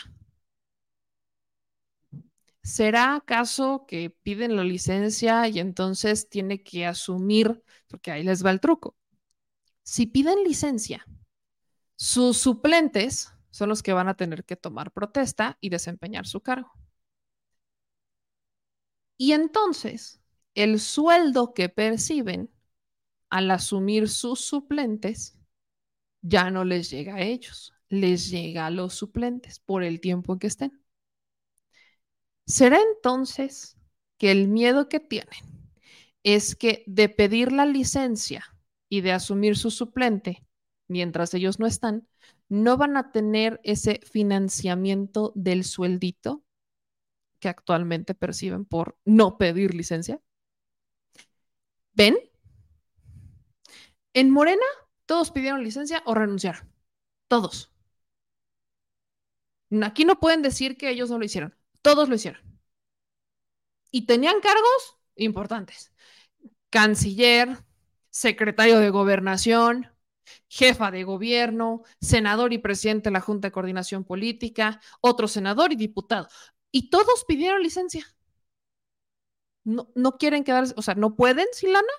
¿Será 2.62 3.16
acaso 3.16 3.86
que 3.88 4.12
piden 4.12 4.56
la 4.56 4.64
licencia 4.64 5.48
y 5.48 5.58
entonces 5.58 6.30
tiene 6.30 6.62
que 6.62 6.86
asumir, 6.86 7.64
porque 7.88 8.12
ahí 8.12 8.22
les 8.22 8.46
va 8.46 8.52
el 8.52 8.60
truco? 8.60 8.96
Si 9.82 10.06
piden 10.06 10.44
licencia, 10.44 11.04
sus 11.96 12.38
suplentes 12.38 13.33
son 13.54 13.70
los 13.70 13.84
que 13.84 13.94
van 13.94 14.08
a 14.08 14.16
tener 14.16 14.46
que 14.46 14.56
tomar 14.56 14.92
protesta 14.92 15.60
y 15.62 15.70
desempeñar 15.70 16.26
su 16.26 16.42
cargo. 16.42 16.72
Y 19.16 19.34
entonces, 19.34 20.20
el 20.56 20.80
sueldo 20.80 21.54
que 21.54 21.70
perciben 21.70 22.50
al 23.30 23.52
asumir 23.52 24.10
sus 24.10 24.42
suplentes 24.42 25.38
ya 26.24 26.50
no 26.50 26.66
les 26.66 26.90
llega 26.90 27.16
a 27.16 27.22
ellos, 27.22 27.76
les 27.90 28.32
llega 28.32 28.66
a 28.66 28.72
los 28.72 28.96
suplentes 28.96 29.60
por 29.60 29.84
el 29.84 30.02
tiempo 30.02 30.34
en 30.34 30.40
que 30.40 30.48
estén. 30.48 30.84
¿Será 32.48 32.80
entonces 32.82 33.78
que 34.18 34.32
el 34.32 34.48
miedo 34.48 34.90
que 34.90 35.00
tienen 35.00 35.70
es 36.24 36.56
que 36.56 36.84
de 36.88 37.08
pedir 37.08 37.52
la 37.52 37.68
licencia 37.68 38.44
y 38.90 39.02
de 39.02 39.12
asumir 39.12 39.58
su 39.58 39.70
suplente 39.70 40.43
mientras 40.88 41.34
ellos 41.34 41.60
no 41.60 41.66
están, 41.68 42.08
no 42.50 42.78
van 42.78 42.98
a 42.98 43.12
tener 43.12 43.60
ese 43.64 44.00
financiamiento 44.04 45.32
del 45.36 45.64
sueldito 45.64 46.44
que 47.40 47.50
actualmente 47.50 48.16
perciben 48.16 48.66
por 48.66 48.98
no 49.06 49.38
pedir 49.38 49.74
licencia? 49.74 50.22
¿Ven? 51.94 52.18
En 54.14 54.30
Morena, 54.30 54.66
todos 55.06 55.32
pidieron 55.32 55.64
licencia 55.64 56.04
o 56.06 56.14
renunciaron. 56.14 56.72
Todos. 57.28 57.72
Aquí 59.82 60.06
no 60.06 60.20
pueden 60.20 60.42
decir 60.42 60.78
que 60.78 60.90
ellos 60.90 61.10
no 61.10 61.18
lo 61.18 61.26
hicieron. 61.26 61.56
Todos 61.82 62.08
lo 62.08 62.16
hicieron. 62.16 62.42
Y 63.92 64.06
tenían 64.06 64.40
cargos 64.40 64.98
importantes. 65.16 65.92
Canciller, 66.70 67.64
secretario 68.10 68.80
de 68.80 68.90
gobernación, 68.90 69.93
jefa 70.48 70.92
de 70.92 71.04
gobierno, 71.04 71.84
senador 72.02 72.54
y 72.54 72.58
presidente 72.58 73.10
de 73.10 73.14
la 73.14 73.22
Junta 73.22 73.48
de 73.48 73.52
Coordinación 73.52 74.04
Política, 74.04 74.82
otro 75.02 75.28
senador 75.28 75.72
y 75.74 75.76
diputado. 75.76 76.28
Y 76.72 76.90
todos 76.90 77.26
pidieron 77.26 77.62
licencia. 77.62 78.06
No, 79.64 79.90
no 79.96 80.18
quieren 80.18 80.44
quedarse, 80.44 80.74
o 80.78 80.82
sea, 80.82 80.96
no 80.96 81.16
pueden 81.16 81.48
sin 81.54 81.74
lana. 81.74 81.94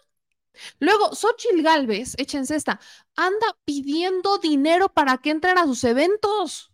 Luego, 0.78 1.14
Xochitl 1.14 1.62
Galvez, 1.62 2.14
échense 2.18 2.56
esta, 2.56 2.80
anda 3.16 3.46
pidiendo 3.64 4.38
dinero 4.38 4.88
para 4.88 5.18
que 5.18 5.30
entren 5.30 5.58
a 5.58 5.64
sus 5.64 5.82
eventos 5.84 6.72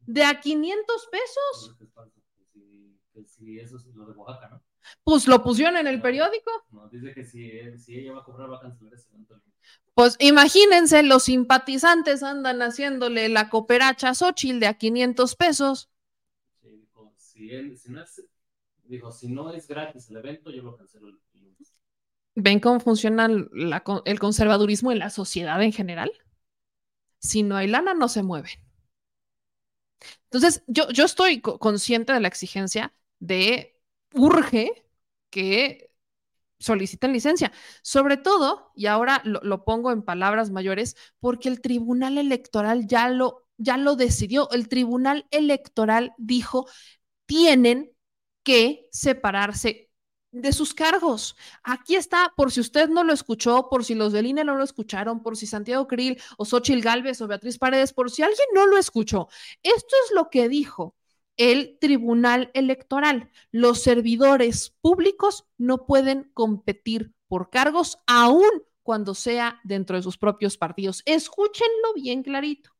de 0.00 0.24
a 0.24 0.40
500 0.40 1.08
pesos. 1.10 1.76
Si 3.26 3.58
eso 3.58 3.76
es 3.76 3.86
lo 3.94 4.06
de 4.06 4.12
Oaxaca, 4.12 4.48
¿no? 4.48 4.62
Pues 5.04 5.26
lo 5.26 5.42
pusieron 5.42 5.76
en 5.76 5.86
el 5.86 6.00
periódico. 6.00 6.50
No, 6.70 6.88
dice 6.88 7.14
que 7.14 7.24
si, 7.24 7.50
si 7.78 7.98
ella 7.98 8.12
va 8.12 8.20
a 8.20 8.24
cobrar, 8.24 8.50
va 8.50 8.56
a 8.56 8.60
cancelar 8.60 8.94
ese 8.94 9.08
evento. 9.10 9.40
Pues 9.94 10.16
imagínense, 10.20 11.02
los 11.02 11.24
simpatizantes 11.24 12.22
andan 12.22 12.62
haciéndole 12.62 13.28
la 13.28 13.50
cooperacha 13.50 14.10
a 14.10 14.14
Xochitl 14.14 14.58
de 14.58 14.66
a 14.66 14.74
500 14.74 15.36
pesos. 15.36 15.90
Sí, 16.62 16.68
dijo, 16.70 17.12
si, 17.18 17.50
él, 17.50 17.76
si, 17.76 17.90
no 17.90 18.02
es, 18.02 18.22
dijo, 18.84 19.12
si 19.12 19.28
no 19.28 19.52
es 19.52 19.68
gratis 19.68 20.08
el 20.10 20.16
evento, 20.16 20.50
yo 20.50 20.62
lo 20.62 20.76
cancelo 20.76 21.08
el 21.08 21.20
lunes. 21.34 21.74
¿Ven 22.34 22.60
cómo 22.60 22.80
funciona 22.80 23.28
la, 23.28 23.84
el 24.06 24.18
conservadurismo 24.18 24.92
en 24.92 24.98
la 24.98 25.10
sociedad 25.10 25.62
en 25.62 25.72
general? 25.72 26.10
Si 27.18 27.42
no 27.42 27.56
hay 27.56 27.68
lana, 27.68 27.92
no 27.92 28.08
se 28.08 28.22
mueven. 28.22 28.52
Entonces, 30.24 30.62
yo, 30.66 30.88
yo 30.88 31.04
estoy 31.04 31.40
consciente 31.42 32.12
de 32.14 32.20
la 32.20 32.28
exigencia 32.28 32.94
de 33.20 33.78
urge 34.14 34.86
que 35.30 35.91
soliciten 36.62 37.12
licencia. 37.12 37.52
Sobre 37.82 38.16
todo, 38.16 38.72
y 38.74 38.86
ahora 38.86 39.20
lo, 39.24 39.64
pongo 39.64 39.90
en 39.92 40.02
palabras 40.02 40.50
mayores, 40.50 40.96
porque 41.20 41.48
el 41.48 41.60
Tribunal 41.60 42.18
Electoral 42.18 42.86
ya 42.86 43.08
lo, 43.08 43.46
ya 43.58 43.76
lo 43.76 43.96
decidió. 43.96 44.50
El 44.50 44.68
Tribunal 44.68 45.26
Electoral 45.30 46.14
dijo, 46.18 46.66
tienen 47.26 47.92
que 48.44 48.88
separarse 48.92 49.90
de 50.32 50.52
sus 50.52 50.72
cargos. 50.74 51.36
Aquí 51.62 51.96
está, 51.96 52.32
por 52.36 52.50
si 52.52 52.60
usted 52.60 52.88
no 52.88 53.04
lo 53.04 53.12
escuchó, 53.12 53.68
por 53.68 53.84
si 53.84 53.94
los 53.94 54.12
del 54.12 54.26
INE 54.26 54.44
no 54.44 54.56
lo 54.56 54.64
escucharon, 54.64 55.22
por 55.22 55.36
si 55.36 55.46
Santiago 55.46 55.86
Krill 55.86 56.20
o 56.38 56.44
Xochil 56.44 56.80
Gálvez 56.80 57.20
o 57.20 57.28
Beatriz 57.28 57.58
Paredes, 57.58 57.92
por 57.92 58.10
si 58.10 58.22
alguien 58.22 58.48
no 58.54 58.66
lo 58.66 58.78
escuchó. 58.78 59.28
Esto 59.62 59.94
es 60.06 60.14
lo 60.14 60.30
que 60.30 60.48
dijo 60.48 60.96
el 61.36 61.78
Tribunal 61.80 62.50
Electoral. 62.54 63.30
Los 63.50 63.82
servidores 63.82 64.74
públicos 64.80 65.46
no 65.58 65.86
pueden 65.86 66.30
competir 66.34 67.12
por 67.28 67.50
cargos, 67.50 67.98
aun 68.06 68.62
cuando 68.82 69.14
sea 69.14 69.60
dentro 69.64 69.96
de 69.96 70.02
sus 70.02 70.18
propios 70.18 70.56
partidos. 70.56 71.02
Escúchenlo 71.06 71.94
bien 71.94 72.22
clarito. 72.22 72.70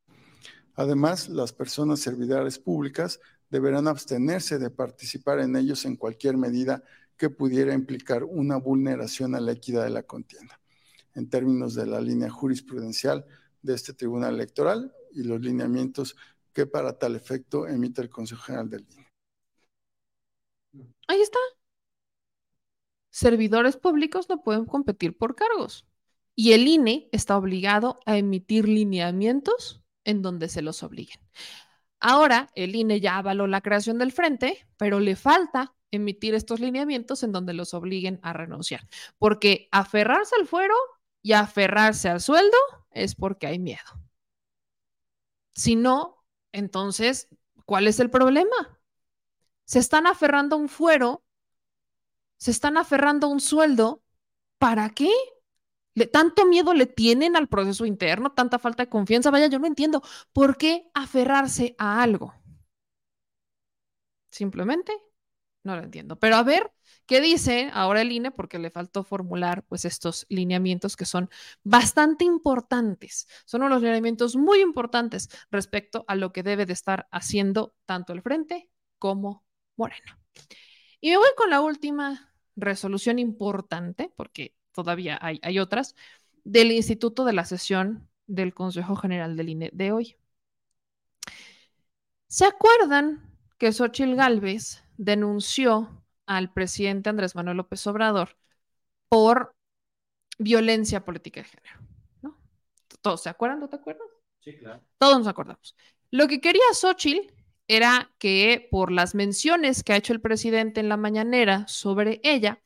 Además, 0.74 1.28
las 1.28 1.52
personas 1.52 2.00
servidores 2.00 2.58
públicas 2.58 3.20
deberán 3.50 3.86
abstenerse 3.86 4.58
de 4.58 4.70
participar 4.70 5.40
en 5.40 5.56
ellos 5.56 5.84
en 5.84 5.96
cualquier 5.96 6.36
medida 6.36 6.82
que 7.16 7.30
pudiera 7.30 7.74
implicar 7.74 8.24
una 8.24 8.56
vulneración 8.56 9.34
a 9.34 9.40
la 9.40 9.52
equidad 9.52 9.84
de 9.84 9.90
la 9.90 10.02
contienda, 10.02 10.58
en 11.14 11.28
términos 11.28 11.74
de 11.74 11.86
la 11.86 12.00
línea 12.00 12.30
jurisprudencial 12.30 13.26
de 13.60 13.74
este 13.74 13.92
Tribunal 13.92 14.34
Electoral 14.34 14.92
y 15.12 15.22
los 15.22 15.40
lineamientos 15.40 16.16
que 16.52 16.66
para 16.66 16.98
tal 16.98 17.16
efecto 17.16 17.66
emite 17.66 18.02
el 18.02 18.10
Consejo 18.10 18.42
General 18.42 18.68
del 18.68 18.86
INE. 18.90 19.08
Ahí 21.08 21.20
está. 21.20 21.38
Servidores 23.10 23.76
públicos 23.76 24.28
no 24.28 24.42
pueden 24.42 24.64
competir 24.64 25.16
por 25.16 25.34
cargos 25.34 25.86
y 26.34 26.52
el 26.52 26.66
INE 26.66 27.08
está 27.12 27.36
obligado 27.36 28.00
a 28.06 28.16
emitir 28.16 28.68
lineamientos 28.68 29.82
en 30.04 30.22
donde 30.22 30.48
se 30.48 30.62
los 30.62 30.82
obliguen. 30.82 31.20
Ahora, 32.00 32.50
el 32.54 32.74
INE 32.74 33.00
ya 33.00 33.18
avaló 33.18 33.46
la 33.46 33.60
creación 33.60 33.98
del 33.98 34.12
frente, 34.12 34.66
pero 34.76 34.98
le 34.98 35.14
falta 35.14 35.74
emitir 35.90 36.34
estos 36.34 36.58
lineamientos 36.58 37.22
en 37.22 37.32
donde 37.32 37.52
los 37.52 37.74
obliguen 37.74 38.18
a 38.22 38.32
renunciar, 38.32 38.88
porque 39.18 39.68
aferrarse 39.70 40.34
al 40.40 40.46
fuero 40.46 40.74
y 41.22 41.32
aferrarse 41.32 42.08
al 42.08 42.20
sueldo 42.20 42.56
es 42.90 43.14
porque 43.14 43.46
hay 43.46 43.58
miedo. 43.58 43.84
Si 45.54 45.76
no, 45.76 46.21
entonces, 46.52 47.28
¿cuál 47.66 47.88
es 47.88 48.00
el 48.00 48.10
problema? 48.10 48.80
Se 49.64 49.78
están 49.78 50.06
aferrando 50.06 50.56
a 50.56 50.58
un 50.58 50.68
fuero, 50.68 51.24
se 52.36 52.50
están 52.50 52.76
aferrando 52.76 53.26
a 53.26 53.30
un 53.30 53.40
sueldo, 53.40 54.02
¿para 54.58 54.90
qué? 54.90 55.10
¿Le, 55.94 56.06
¿Tanto 56.06 56.46
miedo 56.46 56.74
le 56.74 56.86
tienen 56.86 57.36
al 57.36 57.48
proceso 57.48 57.84
interno? 57.86 58.32
¿Tanta 58.32 58.58
falta 58.58 58.84
de 58.84 58.88
confianza? 58.90 59.30
Vaya, 59.30 59.46
yo 59.48 59.58
no 59.58 59.66
entiendo. 59.66 60.02
¿Por 60.32 60.56
qué 60.56 60.90
aferrarse 60.94 61.74
a 61.78 62.02
algo? 62.02 62.34
Simplemente 64.30 64.92
no 65.64 65.76
lo 65.76 65.82
entiendo. 65.82 66.18
Pero 66.18 66.36
a 66.36 66.42
ver, 66.42 66.72
¿qué 67.06 67.20
dice 67.20 67.70
ahora 67.72 68.02
el 68.02 68.12
INE? 68.12 68.30
Porque 68.30 68.58
le 68.58 68.70
faltó 68.70 69.04
formular 69.04 69.64
pues 69.64 69.84
estos 69.84 70.26
lineamientos 70.28 70.96
que 70.96 71.04
son 71.04 71.30
bastante 71.62 72.24
importantes. 72.24 73.28
Son 73.44 73.62
unos 73.62 73.82
lineamientos 73.82 74.36
muy 74.36 74.60
importantes 74.60 75.28
respecto 75.50 76.04
a 76.08 76.14
lo 76.14 76.32
que 76.32 76.42
debe 76.42 76.66
de 76.66 76.72
estar 76.72 77.08
haciendo 77.10 77.74
tanto 77.86 78.12
el 78.12 78.22
Frente 78.22 78.70
como 78.98 79.44
Moreno. 79.76 80.18
Y 81.00 81.10
me 81.10 81.18
voy 81.18 81.30
con 81.36 81.50
la 81.50 81.60
última 81.60 82.32
resolución 82.56 83.18
importante, 83.18 84.12
porque 84.16 84.54
todavía 84.72 85.18
hay, 85.20 85.40
hay 85.42 85.58
otras, 85.58 85.94
del 86.44 86.72
Instituto 86.72 87.24
de 87.24 87.32
la 87.32 87.44
Sesión 87.44 88.08
del 88.26 88.54
Consejo 88.54 88.96
General 88.96 89.36
del 89.36 89.48
INE 89.48 89.70
de 89.72 89.92
hoy. 89.92 90.16
¿Se 92.28 92.44
acuerdan 92.46 93.31
que 93.62 93.70
Xochil 93.70 94.16
Gálvez 94.16 94.82
denunció 94.96 96.04
al 96.26 96.52
presidente 96.52 97.10
Andrés 97.10 97.36
Manuel 97.36 97.58
López 97.58 97.86
Obrador 97.86 98.36
por 99.08 99.54
violencia 100.36 101.04
política 101.04 101.42
de 101.42 101.46
género. 101.46 101.78
¿no? 102.22 102.36
¿Todos 103.02 103.22
se 103.22 103.28
acuerdan? 103.28 103.60
¿No 103.60 103.68
te 103.68 103.76
acuerdas? 103.76 104.08
Sí, 104.40 104.56
claro. 104.58 104.82
Todos 104.98 105.18
nos 105.18 105.28
acordamos. 105.28 105.76
Lo 106.10 106.26
que 106.26 106.40
quería 106.40 106.60
Xochitl 106.72 107.32
era 107.68 108.12
que 108.18 108.66
por 108.68 108.90
las 108.90 109.14
menciones 109.14 109.84
que 109.84 109.92
ha 109.92 109.96
hecho 109.96 110.12
el 110.12 110.20
presidente 110.20 110.80
en 110.80 110.88
la 110.88 110.96
mañanera 110.96 111.64
sobre 111.68 112.20
ella, 112.24 112.60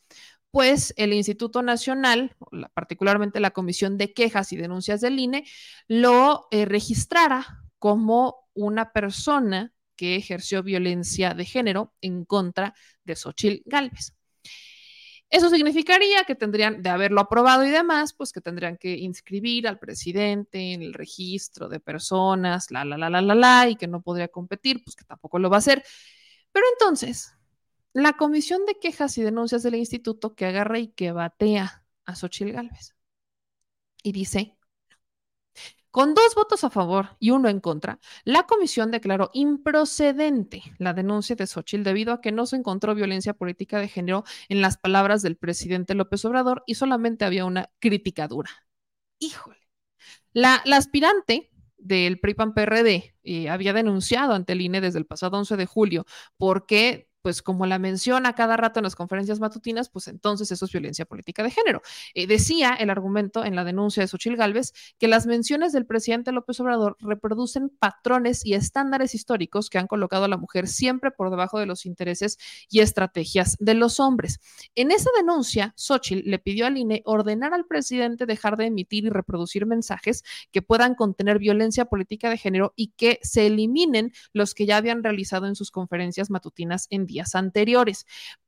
pues 0.50 0.94
el 0.96 1.12
Instituto 1.12 1.60
Nacional, 1.60 2.34
particularmente 2.72 3.38
la 3.38 3.50
Comisión 3.50 3.98
de 3.98 4.14
Quejas 4.14 4.50
y 4.54 4.56
Denuncias 4.56 5.02
del 5.02 5.18
INE, 5.18 5.44
lo 5.88 6.48
eh, 6.50 6.64
registrara 6.64 7.66
como 7.78 8.48
una 8.54 8.94
persona 8.94 9.74
que 9.96 10.16
ejerció 10.16 10.62
violencia 10.62 11.34
de 11.34 11.44
género 11.44 11.92
en 12.00 12.24
contra 12.24 12.74
de 13.04 13.16
Xochil 13.16 13.62
Gálvez. 13.66 14.14
Eso 15.28 15.50
significaría 15.50 16.22
que 16.24 16.36
tendrían, 16.36 16.82
de 16.82 16.88
haberlo 16.88 17.20
aprobado 17.20 17.64
y 17.64 17.70
demás, 17.70 18.12
pues 18.12 18.32
que 18.32 18.40
tendrían 18.40 18.76
que 18.76 18.96
inscribir 18.96 19.66
al 19.66 19.78
presidente 19.78 20.72
en 20.72 20.82
el 20.82 20.94
registro 20.94 21.68
de 21.68 21.80
personas, 21.80 22.70
la, 22.70 22.84
la, 22.84 22.96
la, 22.96 23.10
la, 23.10 23.20
la, 23.20 23.34
la, 23.34 23.68
y 23.68 23.74
que 23.74 23.88
no 23.88 24.02
podría 24.02 24.28
competir, 24.28 24.84
pues 24.84 24.94
que 24.94 25.04
tampoco 25.04 25.40
lo 25.40 25.50
va 25.50 25.56
a 25.56 25.58
hacer. 25.58 25.82
Pero 26.52 26.64
entonces, 26.74 27.36
la 27.92 28.12
comisión 28.12 28.66
de 28.66 28.78
quejas 28.78 29.18
y 29.18 29.22
denuncias 29.22 29.64
del 29.64 29.74
instituto 29.74 30.34
que 30.36 30.46
agarra 30.46 30.78
y 30.78 30.88
que 30.88 31.10
batea 31.12 31.84
a 32.04 32.14
Xochitl 32.14 32.52
Gálvez. 32.52 32.94
Y 34.02 34.12
dice, 34.12 34.55
con 35.96 36.12
dos 36.12 36.34
votos 36.34 36.62
a 36.62 36.68
favor 36.68 37.16
y 37.20 37.30
uno 37.30 37.48
en 37.48 37.58
contra, 37.58 37.98
la 38.24 38.42
comisión 38.42 38.90
declaró 38.90 39.30
improcedente 39.32 40.62
la 40.76 40.92
denuncia 40.92 41.36
de 41.36 41.46
Xochitl 41.46 41.84
debido 41.84 42.12
a 42.12 42.20
que 42.20 42.32
no 42.32 42.44
se 42.44 42.56
encontró 42.56 42.94
violencia 42.94 43.32
política 43.32 43.78
de 43.80 43.88
género 43.88 44.22
en 44.50 44.60
las 44.60 44.76
palabras 44.76 45.22
del 45.22 45.38
presidente 45.38 45.94
López 45.94 46.22
Obrador 46.26 46.62
y 46.66 46.74
solamente 46.74 47.24
había 47.24 47.46
una 47.46 47.70
crítica 47.78 48.28
dura. 48.28 48.50
Híjole. 49.20 49.56
La, 50.34 50.56
aspirante 50.74 51.50
del 51.78 52.20
PRI-PAN-PRD 52.20 53.14
eh, 53.22 53.48
había 53.48 53.72
denunciado 53.72 54.34
ante 54.34 54.52
el 54.52 54.60
INE 54.60 54.82
desde 54.82 54.98
el 54.98 55.06
pasado 55.06 55.38
11 55.38 55.56
de 55.56 55.64
julio 55.64 56.04
porque 56.36 57.05
pues 57.26 57.42
como 57.42 57.66
la 57.66 57.80
menciona 57.80 58.36
cada 58.36 58.56
rato 58.56 58.78
en 58.78 58.84
las 58.84 58.94
conferencias 58.94 59.40
matutinas, 59.40 59.88
pues 59.88 60.06
entonces 60.06 60.52
eso 60.52 60.64
es 60.64 60.70
violencia 60.70 61.06
política 61.06 61.42
de 61.42 61.50
género. 61.50 61.82
Eh, 62.14 62.28
decía 62.28 62.74
el 62.78 62.88
argumento 62.88 63.44
en 63.44 63.56
la 63.56 63.64
denuncia 63.64 64.00
de 64.00 64.06
Xochil 64.06 64.36
Gálvez 64.36 64.72
que 64.96 65.08
las 65.08 65.26
menciones 65.26 65.72
del 65.72 65.86
presidente 65.86 66.30
López 66.30 66.60
Obrador 66.60 66.96
reproducen 67.00 67.68
patrones 67.68 68.46
y 68.46 68.54
estándares 68.54 69.12
históricos 69.16 69.70
que 69.70 69.78
han 69.78 69.88
colocado 69.88 70.26
a 70.26 70.28
la 70.28 70.36
mujer 70.36 70.68
siempre 70.68 71.10
por 71.10 71.30
debajo 71.30 71.58
de 71.58 71.66
los 71.66 71.84
intereses 71.84 72.38
y 72.70 72.78
estrategias 72.78 73.56
de 73.58 73.74
los 73.74 73.98
hombres. 73.98 74.38
En 74.76 74.92
esa 74.92 75.10
denuncia, 75.16 75.74
Xochitl 75.76 76.30
le 76.30 76.38
pidió 76.38 76.66
al 76.66 76.78
INE 76.78 77.02
ordenar 77.06 77.54
al 77.54 77.66
presidente 77.66 78.26
dejar 78.26 78.56
de 78.56 78.66
emitir 78.66 79.04
y 79.04 79.10
reproducir 79.10 79.66
mensajes 79.66 80.22
que 80.52 80.62
puedan 80.62 80.94
contener 80.94 81.40
violencia 81.40 81.86
política 81.86 82.30
de 82.30 82.38
género 82.38 82.72
y 82.76 82.92
que 82.96 83.18
se 83.22 83.48
eliminen 83.48 84.12
los 84.32 84.54
que 84.54 84.64
ya 84.64 84.76
habían 84.76 85.02
realizado 85.02 85.48
en 85.48 85.56
sus 85.56 85.72
conferencias 85.72 86.30
matutinas 86.30 86.86
en 86.90 87.04
día 87.06 87.15
anteriores. 87.34 88.06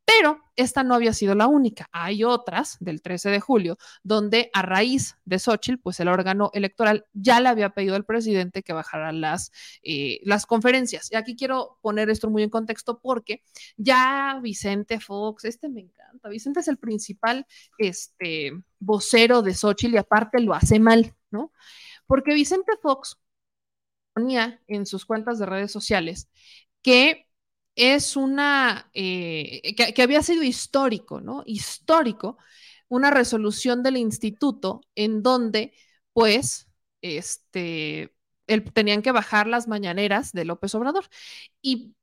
Pero 0.09 0.41
esta 0.57 0.83
no 0.85 0.95
había 0.95 1.13
sido 1.13 1.35
la 1.35 1.49
única. 1.49 1.91
Hay 1.93 2.25
otras 2.25 2.79
del 2.81 3.03
13 3.03 3.29
de 3.29 3.41
julio, 3.41 3.77
donde 4.03 4.49
a 4.55 4.63
raíz 4.63 5.19
de 5.27 5.39
Xochitl, 5.39 5.79
pues 5.83 6.01
el 6.01 6.09
órgano 6.09 6.51
electoral 6.55 7.05
ya 7.13 7.41
le 7.41 7.51
había 7.51 7.71
pedido 7.71 7.95
al 7.95 8.07
presidente 8.07 8.63
que 8.63 8.73
bajara 8.73 9.13
las, 9.13 9.53
eh, 9.83 10.21
las 10.23 10.47
conferencias. 10.47 11.13
Y 11.13 11.17
aquí 11.17 11.37
quiero 11.37 11.79
poner 11.83 12.09
esto 12.09 12.31
muy 12.31 12.43
en 12.43 12.49
contexto 12.49 13.01
porque 13.01 13.43
ya 13.77 14.41
Vicente 14.43 14.99
Fox, 14.99 15.45
este 15.45 15.69
me 15.69 15.83
encanta, 15.83 16.31
Vicente 16.31 16.61
es 16.61 16.69
el 16.69 16.79
principal 16.79 17.47
este, 17.77 18.53
vocero 18.79 19.43
de 19.43 19.53
Xochitl 19.53 19.95
y 19.95 19.99
aparte 19.99 20.41
lo 20.41 20.55
hace 20.55 20.81
mal, 20.81 21.15
¿no? 21.31 21.53
Porque 22.07 22.33
Vicente 22.33 22.73
Fox 22.81 23.19
ponía 24.15 24.63
en 24.67 24.87
sus 24.87 25.05
cuentas 25.05 25.39
de 25.39 25.45
redes 25.45 25.71
sociales 25.71 26.29
que 26.83 27.28
es 27.79 28.17
una, 28.17 28.91
eh, 28.93 29.75
que, 29.95 30.03
había 30.03 30.23
sido 30.23 30.43
histórico, 30.43 31.21
¿no? 31.21 31.45
Histórico, 31.47 32.37
una 32.89 33.11
resolución 33.11 33.83
del 33.85 33.97
instituto 33.97 34.81
en 34.97 35.23
donde, 35.23 35.73
pues, 36.13 36.69
este, 37.03 38.15
tenían 38.75 39.03
que 39.03 39.13
bajar 39.13 39.47
las 39.47 39.69
mañaneras 39.69 40.33
de 40.33 40.45
López 40.45 40.75
Obrador. 40.75 41.07
Y 41.63 41.95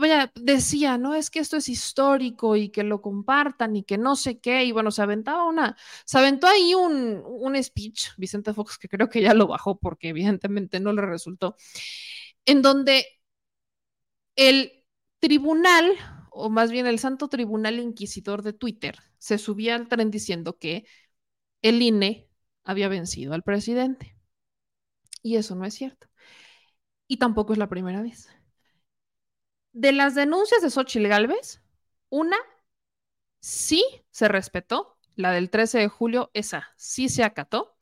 vaya, 0.00 0.32
decía, 0.34 0.98
no, 0.98 1.14
es 1.14 1.30
que 1.30 1.38
esto 1.38 1.56
es 1.56 1.68
histórico 1.68 2.56
y 2.56 2.70
que 2.70 2.82
lo 2.82 3.00
compartan 3.00 3.76
y 3.76 3.84
que 3.84 3.98
no 3.98 4.16
sé 4.16 4.40
qué, 4.40 4.64
y 4.64 4.72
bueno, 4.72 4.90
se 4.90 5.02
aventaba 5.02 5.44
una, 5.46 5.76
se 6.04 6.18
aventó 6.18 6.48
ahí 6.48 6.74
un, 6.74 7.22
un 7.24 7.62
speech, 7.62 8.08
Vicente 8.18 8.52
Fox, 8.52 8.78
que 8.78 8.88
creo 8.88 9.08
que 9.08 9.22
ya 9.22 9.34
lo 9.34 9.46
bajó 9.46 9.78
porque 9.78 10.08
evidentemente 10.08 10.80
no 10.80 10.92
le 10.92 11.02
resultó, 11.02 11.56
en 12.46 12.62
donde 12.62 13.06
el 14.36 14.83
tribunal, 15.24 15.96
o 16.30 16.50
más 16.50 16.70
bien 16.70 16.86
el 16.86 16.98
Santo 16.98 17.28
Tribunal 17.28 17.78
Inquisidor 17.78 18.42
de 18.42 18.52
Twitter, 18.52 18.98
se 19.16 19.38
subía 19.38 19.74
al 19.74 19.88
tren 19.88 20.10
diciendo 20.10 20.58
que 20.58 20.84
el 21.62 21.80
INE 21.80 22.28
había 22.62 22.88
vencido 22.88 23.32
al 23.32 23.42
presidente. 23.42 24.18
Y 25.22 25.36
eso 25.36 25.54
no 25.54 25.64
es 25.64 25.72
cierto. 25.72 26.08
Y 27.08 27.16
tampoco 27.16 27.54
es 27.54 27.58
la 27.58 27.70
primera 27.70 28.02
vez. 28.02 28.28
De 29.72 29.92
las 29.92 30.14
denuncias 30.14 30.60
de 30.60 30.68
Xochitl 30.68 31.08
Galvez, 31.08 31.62
una 32.10 32.36
sí 33.40 33.82
se 34.10 34.28
respetó, 34.28 34.98
la 35.16 35.32
del 35.32 35.48
13 35.48 35.78
de 35.78 35.88
julio, 35.88 36.30
esa 36.34 36.68
sí 36.76 37.08
se 37.08 37.24
acató, 37.24 37.78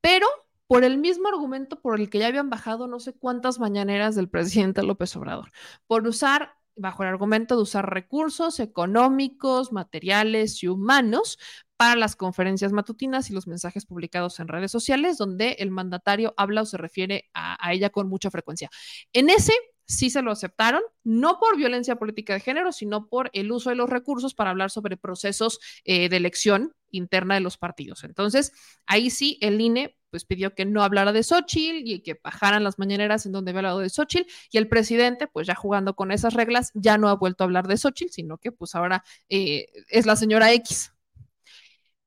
pero 0.00 0.28
por 0.68 0.84
el 0.84 0.98
mismo 0.98 1.26
argumento 1.26 1.80
por 1.80 1.98
el 1.98 2.10
que 2.10 2.20
ya 2.20 2.28
habían 2.28 2.48
bajado 2.48 2.86
no 2.86 3.00
sé 3.00 3.12
cuántas 3.12 3.58
mañaneras 3.58 4.14
del 4.14 4.28
presidente 4.28 4.84
López 4.84 5.16
Obrador, 5.16 5.50
por 5.88 6.06
usar 6.06 6.59
bajo 6.76 7.02
el 7.02 7.08
argumento 7.08 7.56
de 7.56 7.62
usar 7.62 7.88
recursos 7.88 8.60
económicos, 8.60 9.72
materiales 9.72 10.62
y 10.62 10.68
humanos 10.68 11.38
para 11.76 11.96
las 11.96 12.14
conferencias 12.14 12.72
matutinas 12.72 13.30
y 13.30 13.32
los 13.32 13.46
mensajes 13.46 13.86
publicados 13.86 14.38
en 14.38 14.48
redes 14.48 14.70
sociales, 14.70 15.16
donde 15.16 15.52
el 15.60 15.70
mandatario 15.70 16.34
habla 16.36 16.62
o 16.62 16.66
se 16.66 16.76
refiere 16.76 17.30
a, 17.32 17.72
ella 17.72 17.90
con 17.90 18.08
mucha 18.08 18.30
frecuencia. 18.30 18.70
En 19.12 19.30
ese 19.30 19.54
sí 19.86 20.10
se 20.10 20.22
lo 20.22 20.30
aceptaron, 20.30 20.82
no 21.04 21.38
por 21.40 21.56
violencia 21.56 21.96
política 21.96 22.34
de 22.34 22.40
género, 22.40 22.72
sino 22.72 23.08
por 23.08 23.30
el 23.32 23.50
uso 23.50 23.70
de 23.70 23.76
los 23.76 23.88
recursos 23.88 24.34
para 24.34 24.50
hablar 24.50 24.70
sobre 24.70 24.96
procesos 24.96 25.58
eh, 25.84 26.08
de 26.08 26.16
elección 26.18 26.74
interna 26.90 27.34
de 27.34 27.40
los 27.40 27.56
partidos. 27.56 28.04
Entonces, 28.04 28.52
ahí 28.86 29.10
sí 29.10 29.38
el 29.40 29.60
INE 29.60 29.96
pues 30.10 30.24
pidió 30.24 30.54
que 30.54 30.64
no 30.64 30.82
hablara 30.82 31.12
de 31.12 31.22
Xochitl 31.22 31.88
y 31.88 32.00
que 32.00 32.18
bajaran 32.22 32.64
las 32.64 32.78
mañaneras 32.78 33.26
en 33.26 33.32
donde 33.32 33.50
había 33.50 33.60
hablado 33.60 33.80
de 33.80 33.88
Xochitl 33.90 34.30
y 34.50 34.58
el 34.58 34.68
presidente, 34.68 35.26
pues 35.26 35.46
ya 35.46 35.54
jugando 35.54 35.94
con 35.94 36.12
esas 36.12 36.34
reglas, 36.34 36.70
ya 36.74 36.98
no 36.98 37.08
ha 37.08 37.14
vuelto 37.14 37.44
a 37.44 37.46
hablar 37.46 37.66
de 37.68 37.76
Xochitl, 37.76 38.12
sino 38.12 38.38
que 38.38 38.52
pues 38.52 38.74
ahora 38.74 39.04
eh, 39.28 39.66
es 39.88 40.06
la 40.06 40.16
señora 40.16 40.52
X. 40.52 40.92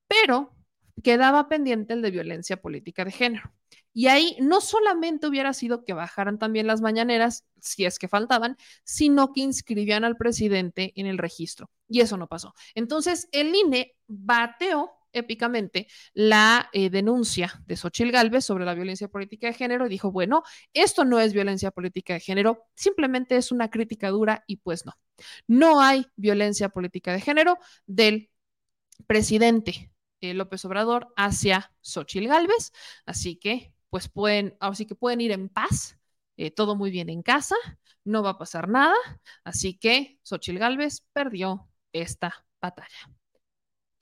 Pero 0.08 0.54
quedaba 1.04 1.48
pendiente 1.50 1.94
el 1.94 2.02
de 2.02 2.12
violencia 2.12 2.62
política 2.62 3.06
de 3.06 3.12
género. 3.12 3.52
Y 3.94 4.08
ahí 4.08 4.36
no 4.40 4.60
solamente 4.60 5.28
hubiera 5.28 5.54
sido 5.54 5.86
que 5.86 5.94
bajaran 5.94 6.40
también 6.40 6.66
las 6.66 6.82
mañaneras, 6.82 7.46
si 7.60 7.86
es 7.86 8.00
que 8.00 8.08
faltaban, 8.08 8.58
sino 8.84 9.34
que 9.34 9.42
inscribían 9.42 10.04
al 10.04 10.18
presidente 10.18 10.94
en 10.96 11.06
el 11.06 11.20
registro. 11.20 11.70
Y 11.88 12.02
eso 12.02 12.18
no 12.18 12.28
pasó. 12.28 12.56
Entonces, 12.74 13.30
el 13.32 13.54
INE 13.54 13.96
bateó 14.08 14.92
épicamente 15.14 15.88
la 16.14 16.70
eh, 16.74 16.90
denuncia 16.90 17.62
de 17.66 17.78
Xochil 17.78 18.12
Gálvez 18.12 18.46
sobre 18.46 18.66
la 18.66 18.74
violencia 18.74 19.08
política 19.08 19.48
de 19.48 19.54
género 19.54 19.86
y 19.86 19.90
dijo, 19.90 20.12
bueno, 20.12 20.44
esto 20.74 21.06
no 21.06 21.20
es 21.20 21.34
violencia 21.34 21.72
política 21.72 22.14
de 22.16 22.20
género, 22.20 22.66
simplemente 22.76 23.38
es 23.38 23.52
una 23.52 23.70
crítica 23.70 24.10
dura 24.10 24.44
y 24.48 24.58
pues 24.58 24.86
no. 24.86 24.94
No 25.48 25.82
hay 25.82 26.08
violencia 26.16 26.70
política 26.70 27.14
de 27.14 27.22
género 27.22 27.58
del 27.86 28.30
presidente 29.08 29.92
eh, 30.22 30.34
López 30.34 30.64
Obrador 30.66 31.14
hacia 31.16 31.74
Xochil 31.82 32.28
Gálvez, 32.28 32.72
así 33.06 33.36
que 33.38 33.74
pues 33.90 34.10
pueden, 34.10 34.58
así 34.60 34.86
que 34.86 34.96
pueden 34.96 35.22
ir 35.22 35.32
en 35.32 35.50
paz, 35.50 36.00
eh, 36.38 36.52
todo 36.52 36.76
muy 36.76 36.92
bien 36.92 37.10
en 37.10 37.22
casa, 37.22 37.56
no 38.04 38.24
va 38.24 38.32
a 38.32 38.38
pasar 38.38 38.68
nada, 38.68 38.96
así 39.44 39.78
que 39.78 40.20
Xochil 40.24 40.60
Gálvez 40.60 41.06
perdió 41.14 41.70
esta 41.92 42.46
batalla. 42.60 43.10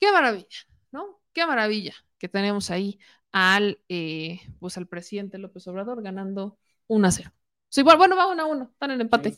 Qué 0.00 0.10
maravilla. 0.12 0.71
Qué 1.32 1.46
maravilla 1.46 1.94
que 2.18 2.28
tenemos 2.28 2.70
ahí 2.70 2.98
al, 3.32 3.80
eh, 3.88 4.40
pues 4.60 4.76
al 4.76 4.86
presidente 4.86 5.38
López 5.38 5.66
Obrador 5.66 6.02
ganando 6.02 6.58
1 6.86 7.08
a 7.08 7.10
0. 7.10 7.32
Sí, 7.68 7.82
bueno, 7.82 7.98
bueno, 7.98 8.16
va 8.16 8.26
1 8.26 8.42
a 8.42 8.46
1, 8.46 8.70
están 8.72 8.90
en 8.90 9.00
empate. 9.00 9.28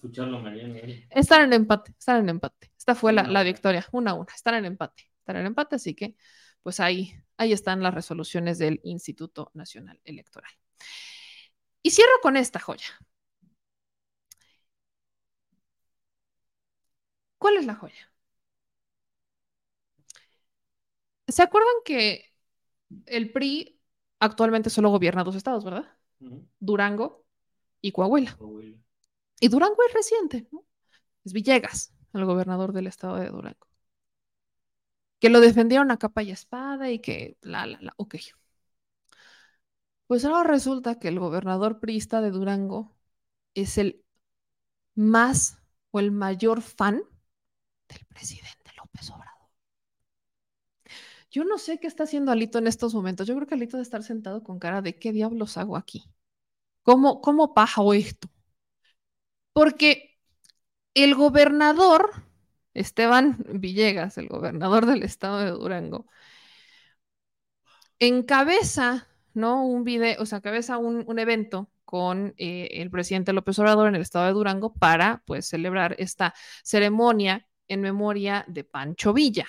Están 1.11 1.43
en 1.43 1.53
empate, 1.53 1.95
están 1.97 2.23
en 2.23 2.29
empate. 2.29 2.73
Esta 2.77 2.95
fue 2.95 3.13
la, 3.13 3.23
la 3.23 3.43
victoria, 3.45 3.87
1 3.93 4.11
a 4.11 4.15
1, 4.15 4.27
están 4.35 4.55
en 4.57 4.65
empate, 4.65 5.05
están 5.19 5.37
en 5.37 5.47
empate, 5.47 5.77
así 5.77 5.95
que 5.95 6.17
pues 6.63 6.81
ahí 6.81 7.25
Ahí 7.37 7.53
están 7.53 7.83
las 7.83 7.95
resoluciones 7.95 8.59
del 8.59 8.81
Instituto 8.85 9.51
Nacional 9.55 10.01
Electoral. 10.05 10.53
Y 11.83 11.91
cierro 11.91 12.21
con 12.23 12.37
esta 12.37 12.59
joya. 12.61 12.87
¿Cuál 17.39 17.59
es 17.59 17.67
la 17.67 17.75
joya? 17.77 18.13
¿Se 21.29 21.43
acuerdan 21.43 21.75
que 21.85 22.33
el 23.07 23.33
PRI 23.33 23.81
actualmente 24.21 24.71
solo 24.71 24.91
gobierna 24.91 25.25
dos 25.25 25.37
estados, 25.37 25.65
verdad? 25.65 25.87
Durango 26.61 27.25
y 27.81 27.93
Coahuila. 27.93 28.37
Y 29.41 29.49
Durango 29.49 29.77
es 29.89 29.95
reciente, 29.95 30.49
¿no? 30.53 30.65
Es 31.25 31.33
Villegas, 31.33 31.95
el 32.15 32.25
gobernador 32.25 32.73
del 32.73 32.87
estado 32.87 33.17
de 33.17 33.29
Durango 33.29 33.67
que 35.21 35.31
lo 35.31 35.41
defendieron 35.41 35.91
a 35.91 35.99
capa 35.99 36.23
y 36.23 36.31
espada 36.31 36.91
y 36.91 36.99
que 37.01 37.37
la, 37.41 37.67
la, 37.67 37.79
la, 37.81 37.95
ok. 37.97 38.17
Pues 40.07 40.25
ahora 40.25 40.45
resulta 40.49 40.99
que 40.99 41.09
el 41.09 41.19
gobernador 41.19 41.81
priista 41.81 42.21
de 42.23 42.31
Durango 42.31 42.97
es 43.55 43.79
el 43.79 44.05
más 44.97 45.59
o 45.93 46.01
el 46.01 46.13
mayor 46.13 46.63
fan 46.63 47.03
del 47.89 48.07
presidente 48.07 48.73
López 48.77 49.11
Obrador. 49.11 49.34
Yo 51.35 51.43
no 51.45 51.59
sé 51.59 51.81
qué 51.81 51.89
está 51.89 52.05
haciendo 52.05 52.31
Alito 52.31 52.59
en 52.59 52.69
estos 52.69 52.95
momentos. 52.95 53.27
Yo 53.27 53.35
creo 53.35 53.49
que 53.49 53.55
Alito 53.57 53.77
debe 53.77 53.83
estar 53.83 54.05
sentado 54.05 54.45
con 54.45 54.61
cara 54.61 54.83
de 54.83 54.97
qué 55.01 55.11
diablos 55.13 55.57
hago 55.59 55.77
aquí. 55.77 56.05
¿Cómo, 56.83 57.21
cómo 57.21 57.55
paja 57.55 57.83
esto? 57.97 58.29
Porque 59.53 60.17
el 60.95 61.17
gobernador 61.17 62.25
Esteban 62.73 63.39
Villegas, 63.55 64.17
el 64.19 64.29
gobernador 64.29 64.87
del 64.87 65.03
estado 65.03 65.41
de 65.41 65.51
Durango, 65.51 66.07
encabeza, 67.99 69.09
¿no? 69.33 69.67
Un 69.67 69.83
video, 69.83 70.23
o 70.23 70.27
sea, 70.27 70.39
encabeza 70.39 70.79
un, 70.79 71.03
un 71.05 71.19
evento 71.19 71.69
con 71.85 72.35
eh, 72.39 72.69
el 72.75 72.91
presidente 72.91 73.33
López 73.33 73.59
Obrador 73.59 73.89
en 73.89 73.97
el 73.97 74.03
estado 74.03 74.27
de 74.27 74.33
Durango 74.35 74.73
para, 74.75 75.25
pues, 75.27 75.47
celebrar 75.47 75.97
esta 75.99 76.33
ceremonia 76.63 77.49
en 77.67 77.81
memoria 77.81 78.45
de 78.47 78.63
Pancho 78.63 79.13
Villa. 79.13 79.47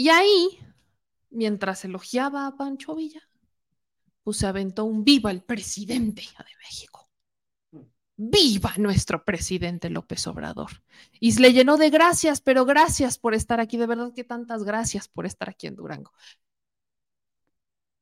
Y 0.00 0.08
ahí, 0.08 0.58
mientras 1.28 1.84
elogiaba 1.84 2.46
a 2.46 2.56
Pancho 2.56 2.94
Villa, 2.94 3.20
pues 4.22 4.38
se 4.38 4.46
aventó 4.46 4.86
un 4.86 5.04
viva 5.04 5.30
el 5.30 5.42
presidente 5.42 6.22
de 6.22 6.56
México. 6.56 7.10
Viva 8.16 8.72
nuestro 8.78 9.26
presidente 9.26 9.90
López 9.90 10.26
Obrador. 10.26 10.70
Y 11.20 11.38
le 11.38 11.52
llenó 11.52 11.76
de 11.76 11.90
gracias, 11.90 12.40
pero 12.40 12.64
gracias 12.64 13.18
por 13.18 13.34
estar 13.34 13.60
aquí. 13.60 13.76
De 13.76 13.86
verdad 13.86 14.14
que 14.14 14.24
tantas 14.24 14.64
gracias 14.64 15.06
por 15.06 15.26
estar 15.26 15.50
aquí 15.50 15.66
en 15.66 15.76
Durango. 15.76 16.12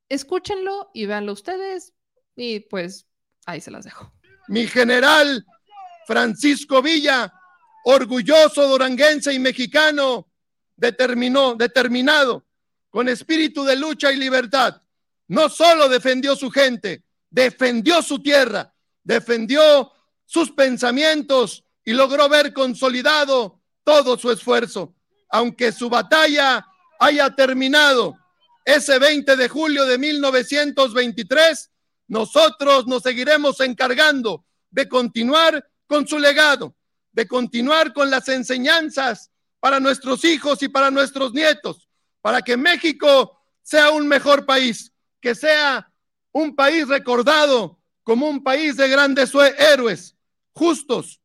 Escúchenlo 0.08 0.92
y 0.94 1.06
véanlo 1.06 1.32
ustedes. 1.32 1.94
Y 2.36 2.60
pues 2.60 3.08
ahí 3.44 3.60
se 3.60 3.72
las 3.72 3.84
dejo. 3.84 4.12
Mi 4.46 4.68
general 4.68 5.44
Francisco 6.06 6.80
Villa, 6.80 7.34
orgulloso 7.84 8.68
duranguense 8.68 9.34
y 9.34 9.40
mexicano, 9.40 10.27
determinó, 10.78 11.54
determinado, 11.56 12.46
con 12.88 13.08
espíritu 13.08 13.64
de 13.64 13.76
lucha 13.76 14.10
y 14.12 14.16
libertad, 14.16 14.80
no 15.26 15.50
solo 15.50 15.88
defendió 15.88 16.34
su 16.36 16.50
gente, 16.50 17.04
defendió 17.28 18.00
su 18.00 18.22
tierra, 18.22 18.72
defendió 19.02 19.92
sus 20.24 20.52
pensamientos 20.52 21.64
y 21.84 21.92
logró 21.92 22.28
ver 22.28 22.54
consolidado 22.54 23.60
todo 23.84 24.16
su 24.16 24.30
esfuerzo. 24.30 24.94
Aunque 25.28 25.72
su 25.72 25.90
batalla 25.90 26.66
haya 26.98 27.34
terminado 27.34 28.16
ese 28.64 28.98
20 28.98 29.36
de 29.36 29.48
julio 29.48 29.84
de 29.84 29.98
1923, 29.98 31.70
nosotros 32.06 32.86
nos 32.86 33.02
seguiremos 33.02 33.60
encargando 33.60 34.46
de 34.70 34.88
continuar 34.88 35.68
con 35.86 36.06
su 36.06 36.18
legado, 36.18 36.74
de 37.12 37.26
continuar 37.26 37.92
con 37.92 38.10
las 38.10 38.28
enseñanzas 38.28 39.30
para 39.60 39.80
nuestros 39.80 40.24
hijos 40.24 40.62
y 40.62 40.68
para 40.68 40.90
nuestros 40.90 41.32
nietos, 41.32 41.88
para 42.20 42.42
que 42.42 42.56
México 42.56 43.40
sea 43.62 43.90
un 43.90 44.06
mejor 44.06 44.46
país, 44.46 44.92
que 45.20 45.34
sea 45.34 45.90
un 46.32 46.54
país 46.54 46.86
recordado 46.88 47.78
como 48.02 48.28
un 48.28 48.42
país 48.42 48.76
de 48.76 48.88
grandes 48.88 49.32
héroes, 49.58 50.16
justos. 50.52 51.20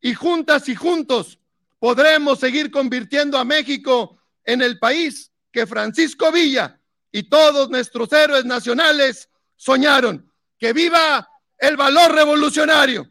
Y 0.00 0.14
juntas 0.14 0.68
y 0.68 0.74
juntos 0.74 1.38
podremos 1.78 2.40
seguir 2.40 2.70
convirtiendo 2.70 3.38
a 3.38 3.44
México 3.44 4.18
en 4.44 4.62
el 4.62 4.78
país 4.78 5.30
que 5.52 5.66
Francisco 5.66 6.32
Villa 6.32 6.80
y 7.12 7.24
todos 7.24 7.70
nuestros 7.70 8.12
héroes 8.12 8.44
nacionales 8.44 9.28
soñaron. 9.56 10.30
Que 10.58 10.72
viva 10.72 11.28
el 11.58 11.76
valor 11.76 12.12
revolucionario. 12.12 13.08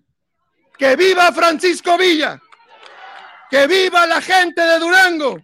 Que 0.77 0.95
viva 0.95 1.31
Francisco 1.31 1.97
Villa. 1.97 2.41
Que 3.49 3.67
viva 3.67 4.05
la 4.05 4.21
gente 4.21 4.61
de 4.61 4.79
Durango. 4.79 5.41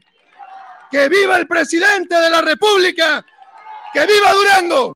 Que 0.91 1.09
viva 1.09 1.37
el 1.37 1.47
presidente 1.47 2.15
de 2.15 2.29
la 2.29 2.41
República. 2.41 3.25
Que 3.93 4.05
viva 4.05 4.33
Durango. 4.33 4.93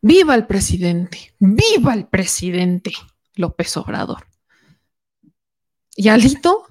Viva 0.00 0.34
el 0.34 0.46
presidente. 0.46 1.34
Viva 1.38 1.94
el 1.94 2.06
presidente 2.06 2.92
López 3.34 3.76
Obrador. 3.76 4.26
Y 5.96 6.08
Alito, 6.08 6.66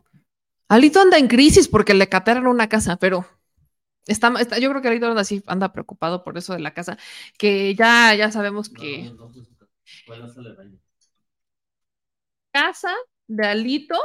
Alito 0.69 1.01
anda 1.01 1.17
en 1.17 1.27
crisis 1.27 1.67
porque 1.67 1.93
le 1.93 2.07
catearon 2.07 2.47
una 2.47 2.69
casa, 2.69 2.95
pero 2.95 3.25
Está, 4.07 4.33
está, 4.39 4.57
yo 4.57 4.69
creo 4.69 4.81
que 4.81 4.87
Alito 4.87 5.07
anda 5.07 5.21
así, 5.21 5.43
anda 5.47 5.73
preocupado 5.73 6.23
por 6.23 6.37
eso 6.37 6.53
de 6.53 6.59
la 6.59 6.73
casa, 6.73 6.97
que 7.37 7.75
ya, 7.75 8.15
ya 8.15 8.31
sabemos 8.31 8.69
que. 8.69 9.13
Casa 12.57 12.91
de 13.27 13.45
Alito 13.45 13.99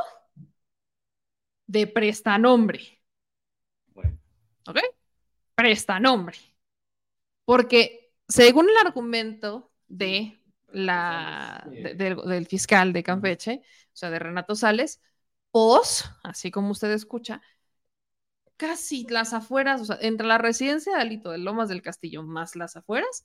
de 1.67 1.87
prestanombre. 1.87 3.01
Bueno. 3.95 4.19
¿Ok? 4.69 4.77
Prestanombre. 5.55 6.37
Porque 7.47 8.13
según 8.29 8.69
el 8.69 8.77
argumento 8.77 9.73
de 9.89 10.39
la, 10.69 11.67
de, 11.67 11.95
de, 11.95 12.15
del 12.15 12.47
fiscal 12.47 12.93
de 12.93 13.03
Campeche, 13.03 13.63
o 13.65 13.97
sea, 13.97 14.11
de 14.11 14.19
Renato 14.19 14.55
Sales, 14.55 15.01
POS, 15.51 16.11
así 16.23 16.51
como 16.51 16.73
usted 16.73 16.91
escucha, 16.91 17.41
casi 18.59 19.07
las 19.09 19.33
afueras, 19.33 19.81
o 19.81 19.85
sea, 19.87 19.99
entre 20.03 20.27
la 20.27 20.37
residencia 20.37 20.95
de 20.95 21.01
Alito 21.01 21.31
de 21.31 21.39
Lomas 21.39 21.71
del 21.71 21.81
Castillo 21.81 22.23
más 22.23 22.55
las 22.55 22.77
afueras, 22.77 23.25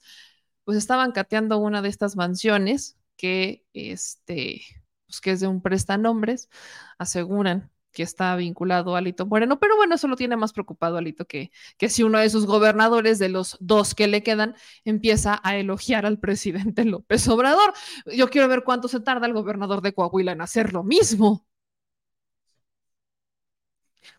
pues 0.64 0.78
estaban 0.78 1.12
cateando 1.12 1.58
una 1.58 1.82
de 1.82 1.90
estas 1.90 2.16
mansiones 2.16 2.98
que, 3.18 3.66
este, 3.74 4.62
pues 5.08 5.22
que 5.22 5.32
es 5.32 5.40
de 5.40 5.48
un 5.48 5.62
prestanombres, 5.62 6.50
aseguran 6.98 7.72
que 7.92 8.04
está 8.04 8.36
vinculado 8.36 8.96
a 8.96 9.00
Alito 9.00 9.26
Moreno, 9.26 9.60
pero 9.60 9.76
bueno, 9.76 9.96
eso 9.96 10.08
lo 10.08 10.16
tiene 10.16 10.38
más 10.38 10.54
preocupado 10.54 10.98
Alito 10.98 11.26
que, 11.26 11.52
que 11.78 11.90
si 11.90 12.04
uno 12.04 12.20
de 12.20 12.30
sus 12.30 12.46
gobernadores, 12.46 13.18
de 13.20 13.30
los 13.30 13.58
dos 13.60 13.96
que 13.96 14.08
le 14.08 14.22
quedan, 14.24 14.56
empieza 14.86 15.40
a 15.44 15.58
elogiar 15.58 16.06
al 16.06 16.20
presidente 16.20 16.86
López 16.86 17.28
Obrador. 17.28 17.74
Yo 18.16 18.30
quiero 18.30 18.48
ver 18.48 18.64
cuánto 18.64 18.88
se 18.88 19.00
tarda 19.00 19.26
el 19.26 19.34
gobernador 19.34 19.82
de 19.82 19.94
Coahuila 19.94 20.34
en 20.34 20.42
hacer 20.42 20.74
lo 20.74 20.84
mismo 20.84 21.48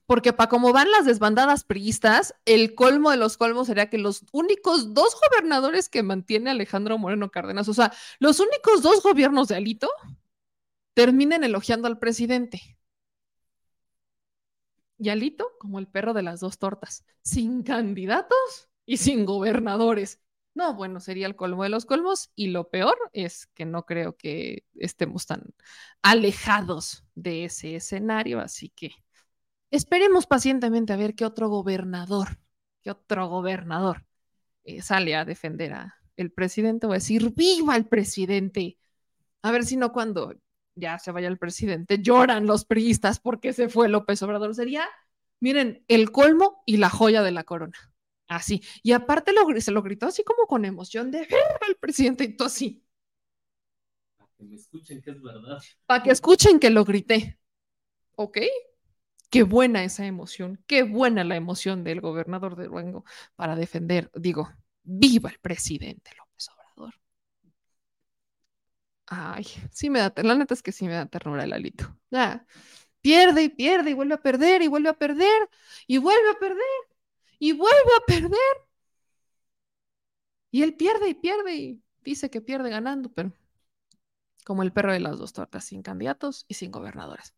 porque 0.09 0.33
para 0.33 0.49
cómo 0.49 0.73
van 0.73 0.91
las 0.91 1.05
desbandadas 1.05 1.65
priistas, 1.65 2.35
el 2.47 2.75
colmo 2.75 3.11
de 3.11 3.19
los 3.19 3.37
colmos 3.37 3.67
sería 3.67 3.91
que 3.91 3.99
los 3.99 4.25
únicos 4.33 4.95
dos 4.95 5.15
gobernadores 5.21 5.91
que 5.91 6.03
mantiene 6.03 6.49
Alejandro 6.51 6.97
Moreno 6.97 7.31
Cárdenas, 7.31 7.69
o 7.69 7.75
sea, 7.75 7.93
los 8.19 8.41
únicos 8.41 8.81
dos 8.81 9.03
gobiernos 9.03 9.49
de 9.49 9.57
Alito, 9.57 9.91
terminen 10.99 11.45
elogiando 11.45 11.87
al 11.87 12.01
presidente. 12.01 12.77
Y 14.99 15.11
Alito, 15.11 15.53
como 15.61 15.79
el 15.79 15.87
perro 15.87 16.13
de 16.13 16.25
las 16.25 16.41
dos 16.41 16.59
tortas, 16.59 17.05
sin 17.23 17.63
candidatos 17.63 18.69
y 18.85 18.97
sin 18.97 19.25
gobernadores. 19.25 20.21
No, 20.55 20.75
bueno, 20.75 20.99
sería 20.99 21.29
el 21.29 21.37
colmo 21.37 21.63
de 21.63 21.69
los 21.69 21.87
colmos 21.87 22.33
y 22.35 22.49
lo 22.49 22.69
peor 22.69 22.97
es 23.13 23.47
que 23.47 23.65
no 23.65 23.87
creo 23.87 24.17
que 24.17 24.65
estemos 24.75 25.27
tan 25.27 25.55
alejados 26.03 27.05
de 27.15 27.45
ese 27.45 27.77
escenario, 27.77 28.41
así 28.41 28.71
que 28.71 28.91
Esperemos 29.71 30.27
pacientemente 30.27 30.95
a 30.95 30.97
ver 30.97 31.15
qué 31.15 31.25
otro 31.25 31.49
gobernador, 31.49 32.41
qué 32.83 32.91
otro 32.91 33.29
gobernador 33.29 34.05
eh, 34.65 34.83
sale 34.83 35.15
a 35.15 35.25
defender 35.25 35.75
a 35.75 35.95
el 36.17 36.33
presidente 36.33 36.87
o 36.89 36.91
a 36.91 36.95
decir 36.95 37.35
viva 37.35 37.77
el 37.77 37.87
presidente. 37.87 38.79
A 39.43 39.53
ver 39.53 39.65
si 39.65 39.77
no 39.77 39.93
cuando 39.93 40.35
ya 40.79 40.99
se 40.99 41.13
vaya 41.13 41.29
el 41.29 41.39
presidente 41.39 42.01
lloran 42.01 42.47
los 42.47 42.65
priistas 42.65 43.21
porque 43.21 43.53
se 43.53 43.69
fue 43.69 43.89
López 43.89 44.23
Obrador. 44.23 44.55
Sería, 44.55 44.87
miren, 45.41 45.85
el 45.89 46.11
colmo 46.11 46.63
y 46.67 46.79
la 46.79 46.91
joya 46.91 47.23
de 47.23 47.33
la 47.33 47.45
corona. 47.45 47.77
Así. 48.29 48.63
Y 48.83 48.93
aparte 48.93 49.33
lo, 49.33 49.61
se 49.61 49.73
lo 49.73 49.83
gritó 49.83 50.07
así 50.07 50.23
como 50.23 50.47
con 50.47 50.65
emoción 50.65 51.11
de 51.11 51.27
el 51.69 51.77
presidente 51.81 52.25
y 52.25 52.37
todo 52.37 52.49
así. 52.49 52.85
Para 54.17 54.31
que 54.37 54.45
me 54.45 54.57
escuchen 54.57 55.03
que 55.03 55.11
es 55.11 55.23
verdad. 55.23 55.59
Para 55.87 56.03
que 56.03 56.11
escuchen 56.11 56.59
que 56.59 56.71
lo 56.71 56.85
grité. 56.85 57.39
¿Ok? 58.17 58.39
Qué 59.31 59.43
buena 59.43 59.85
esa 59.85 60.07
emoción, 60.07 60.63
qué 60.67 60.85
buena 60.85 61.23
la 61.23 61.37
emoción 61.37 61.85
del 61.85 62.01
gobernador 62.01 62.57
de 62.57 62.67
Durango 62.67 63.05
para 63.37 63.57
defender, 63.57 64.11
digo, 64.15 64.51
viva 64.83 65.29
el 65.31 65.39
presidente 65.39 66.13
López. 66.17 66.28
Ay, 69.11 69.47
sí 69.73 69.91
me 69.91 70.01
da, 70.01 70.13
la 70.17 70.35
neta 70.35 70.55
es 70.55 70.63
que 70.63 70.73
sí 70.73 70.87
me 70.87 70.95
da 70.95 71.07
ternura 71.07 71.45
el 71.45 71.53
alito. 71.53 71.97
Ya, 72.11 72.47
pierde 73.01 73.43
y 73.45 73.49
pierde 73.49 73.91
y 73.91 73.95
vuelve 73.95 74.15
a 74.15 74.23
perder 74.23 74.63
y 74.63 74.69
vuelve 74.69 74.91
a 74.91 74.95
perder 74.95 75.49
y 75.87 75.99
vuelve 75.99 76.31
a 76.31 76.39
perder 76.39 76.59
y 77.39 77.53
vuelve 77.53 77.91
a 77.99 78.07
perder. 78.07 78.69
Y 80.51 80.63
él 80.63 80.75
pierde 80.75 81.09
y 81.09 81.15
pierde 81.15 81.55
y 81.55 81.83
dice 82.05 82.31
que 82.31 82.41
pierde 82.41 82.71
ganando, 82.71 83.11
pero 83.13 83.33
como 84.45 84.63
el 84.63 84.73
perro 84.73 84.93
de 84.93 85.01
las 85.01 85.19
dos 85.19 85.33
tortas, 85.33 85.65
sin 85.65 85.83
candidatos 85.83 86.45
y 86.49 86.55
sin 86.55 86.71
gobernadores 86.71 87.35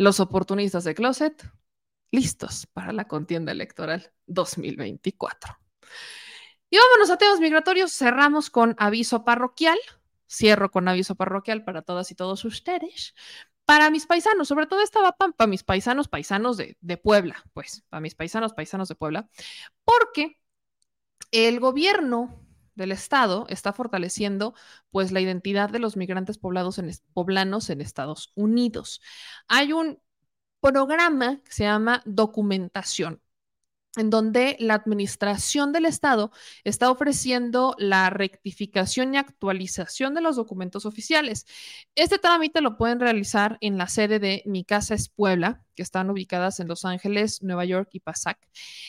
los 0.00 0.18
oportunistas 0.18 0.84
de 0.84 0.94
Closet 0.94 1.46
listos 2.10 2.66
para 2.72 2.90
la 2.94 3.06
contienda 3.06 3.52
electoral 3.52 4.12
2024. 4.26 5.58
Y 6.70 6.78
vámonos 6.78 7.10
a 7.10 7.18
temas 7.18 7.38
migratorios. 7.38 7.92
Cerramos 7.92 8.48
con 8.48 8.74
aviso 8.78 9.26
parroquial. 9.26 9.78
Cierro 10.30 10.70
con 10.70 10.86
aviso 10.88 11.14
parroquial 11.16 11.64
para 11.64 11.82
todas 11.82 12.10
y 12.10 12.14
todos 12.14 12.44
ustedes. 12.44 13.14
Para 13.64 13.90
mis 13.90 14.06
paisanos, 14.06 14.48
sobre 14.48 14.66
todo 14.66 14.80
estaba 14.80 15.12
para 15.12 15.46
mis 15.48 15.64
paisanos, 15.64 16.08
paisanos 16.08 16.56
de, 16.56 16.76
de 16.80 16.96
Puebla, 16.96 17.44
pues, 17.52 17.84
para 17.88 18.00
mis 18.00 18.14
paisanos, 18.14 18.52
paisanos 18.52 18.88
de 18.88 18.94
Puebla, 18.94 19.28
porque 19.84 20.40
el 21.30 21.60
gobierno 21.60 22.40
del 22.74 22.92
Estado 22.92 23.46
está 23.48 23.72
fortaleciendo 23.72 24.54
pues 24.90 25.12
la 25.12 25.20
identidad 25.20 25.68
de 25.70 25.78
los 25.78 25.96
migrantes 25.96 26.38
poblados 26.38 26.78
en, 26.78 26.90
poblanos 27.12 27.70
en 27.70 27.80
Estados 27.80 28.32
Unidos. 28.34 29.00
Hay 29.48 29.72
un 29.72 30.00
programa 30.60 31.40
que 31.44 31.52
se 31.52 31.64
llama 31.64 32.02
documentación 32.06 33.22
en 33.96 34.10
donde 34.10 34.56
la 34.60 34.74
administración 34.74 35.72
del 35.72 35.86
Estado 35.86 36.30
está 36.64 36.90
ofreciendo 36.90 37.74
la 37.78 38.10
rectificación 38.10 39.14
y 39.14 39.18
actualización 39.18 40.14
de 40.14 40.20
los 40.20 40.36
documentos 40.36 40.86
oficiales. 40.86 41.46
Este 41.94 42.18
trámite 42.18 42.60
lo 42.60 42.76
pueden 42.76 43.00
realizar 43.00 43.58
en 43.60 43.78
la 43.78 43.88
sede 43.88 44.20
de 44.20 44.42
Mi 44.46 44.64
Casa 44.64 44.94
es 44.94 45.08
Puebla, 45.08 45.64
que 45.74 45.82
están 45.82 46.10
ubicadas 46.10 46.60
en 46.60 46.68
Los 46.68 46.84
Ángeles, 46.84 47.42
Nueva 47.42 47.64
York 47.64 47.88
y 47.92 48.00
Pasac, 48.00 48.38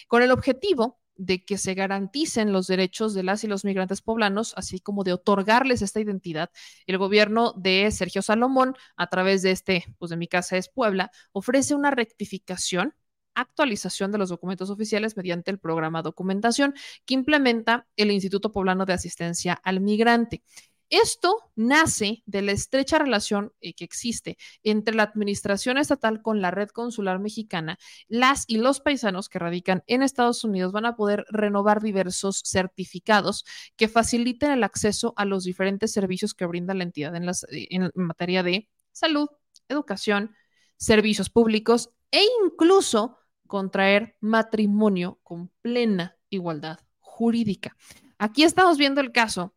con 0.08 0.22
el 0.22 0.32
objetivo 0.32 1.00
de 1.16 1.44
que 1.46 1.58
se 1.58 1.76
garanticen 1.76 2.52
los 2.52 2.68
derechos 2.68 3.14
de 3.14 3.24
las 3.24 3.44
y 3.44 3.48
los 3.48 3.64
migrantes 3.64 4.02
poblanos, 4.02 4.54
así 4.58 4.80
como 4.80 5.04
de 5.04 5.14
otorgarles 5.14 5.82
esta 5.82 6.00
identidad. 6.00 6.50
El 6.88 6.98
gobierno 6.98 7.54
de 7.58 7.92
Sergio 7.92 8.22
Salomón, 8.22 8.76
a 8.98 9.08
través 9.08 9.42
de 9.42 9.52
este, 9.52 9.86
pues 10.00 10.10
de 10.10 10.18
mi 10.18 10.28
casa 10.28 10.58
es 10.58 10.70
Puebla, 10.70 11.12
ofrece 11.32 11.76
una 11.76 11.92
rectificación 11.92 12.96
actualización 13.36 14.12
de 14.12 14.18
los 14.18 14.30
documentos 14.30 14.70
oficiales 14.70 15.18
mediante 15.18 15.52
el 15.52 15.60
programa 15.60 16.02
documentación 16.02 16.74
que 17.06 17.14
implementa 17.14 17.88
el 17.96 18.12
Instituto 18.12 18.52
Poblano 18.52 18.86
de 18.86 18.94
Asistencia 18.94 19.54
al 19.54 19.82
Migrante. 19.82 20.44
Esto 20.92 21.38
nace 21.56 22.22
de 22.26 22.42
la 22.42 22.52
estrecha 22.52 23.00
relación 23.00 23.54
eh, 23.62 23.74
que 23.74 23.86
existe 23.86 24.38
entre 24.62 24.94
la 24.94 25.04
administración 25.04 25.78
estatal 25.78 26.22
con 26.22 26.42
la 26.42 26.52
red 26.52 26.68
consular 26.68 27.18
mexicana. 27.18 27.80
Las 28.10 28.44
y 28.46 28.58
los 28.58 28.82
paisanos 28.82 29.30
que 29.30 29.40
radican 29.40 29.84
en 29.88 30.04
Estados 30.04 30.44
Unidos 30.44 30.74
van 30.74 30.86
a 30.86 30.98
poder 30.98 31.26
renovar 31.30 31.82
diversos 31.82 32.42
certificados 32.46 33.46
que 33.78 33.88
faciliten 33.88 34.52
el 34.52 34.66
acceso 34.66 35.14
a 35.16 35.24
los 35.24 35.46
diferentes 35.46 35.94
servicios 35.94 36.34
que 36.34 36.46
brinda 36.46 36.74
la 36.74 36.84
entidad 36.84 37.16
en, 37.16 37.30
eh, 37.30 37.68
en 37.70 37.90
materia 37.96 38.44
de 38.44 38.68
salud, 38.92 39.30
educación, 39.70 40.36
servicios 40.76 41.30
públicos 41.30 41.92
e 42.12 42.22
incluso 42.44 43.18
contraer 43.52 44.16
matrimonio 44.22 45.20
con 45.24 45.50
plena 45.62 46.16
igualdad 46.30 46.80
jurídica. 47.02 47.76
Aquí 48.18 48.44
estamos 48.44 48.78
viendo 48.78 49.02
el 49.02 49.12
caso 49.12 49.54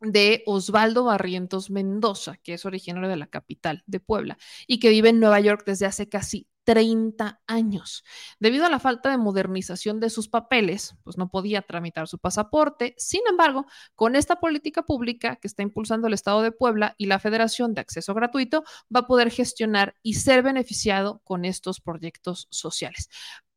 de 0.00 0.42
Osvaldo 0.46 1.04
Barrientos 1.04 1.68
Mendoza, 1.68 2.38
que 2.38 2.54
es 2.54 2.64
originario 2.64 3.06
de 3.06 3.18
la 3.18 3.26
capital 3.26 3.84
de 3.84 4.00
Puebla 4.00 4.38
y 4.66 4.78
que 4.78 4.88
vive 4.88 5.10
en 5.10 5.20
Nueva 5.20 5.40
York 5.40 5.64
desde 5.66 5.84
hace 5.84 6.08
casi 6.08 6.46
30 6.68 7.40
años. 7.46 8.04
Debido 8.40 8.66
a 8.66 8.68
la 8.68 8.78
falta 8.78 9.08
de 9.08 9.16
modernización 9.16 10.00
de 10.00 10.10
sus 10.10 10.28
papeles, 10.28 10.96
pues 11.02 11.16
no 11.16 11.30
podía 11.30 11.62
tramitar 11.62 12.08
su 12.08 12.18
pasaporte. 12.18 12.94
Sin 12.98 13.22
embargo, 13.26 13.64
con 13.94 14.16
esta 14.16 14.36
política 14.36 14.82
pública 14.82 15.36
que 15.36 15.48
está 15.48 15.62
impulsando 15.62 16.08
el 16.08 16.12
Estado 16.12 16.42
de 16.42 16.52
Puebla 16.52 16.94
y 16.98 17.06
la 17.06 17.20
Federación 17.20 17.72
de 17.72 17.80
Acceso 17.80 18.12
Gratuito, 18.12 18.64
va 18.94 19.00
a 19.00 19.06
poder 19.06 19.30
gestionar 19.30 19.94
y 20.02 20.14
ser 20.14 20.42
beneficiado 20.42 21.22
con 21.24 21.46
estos 21.46 21.80
proyectos 21.80 22.48
sociales. 22.50 23.08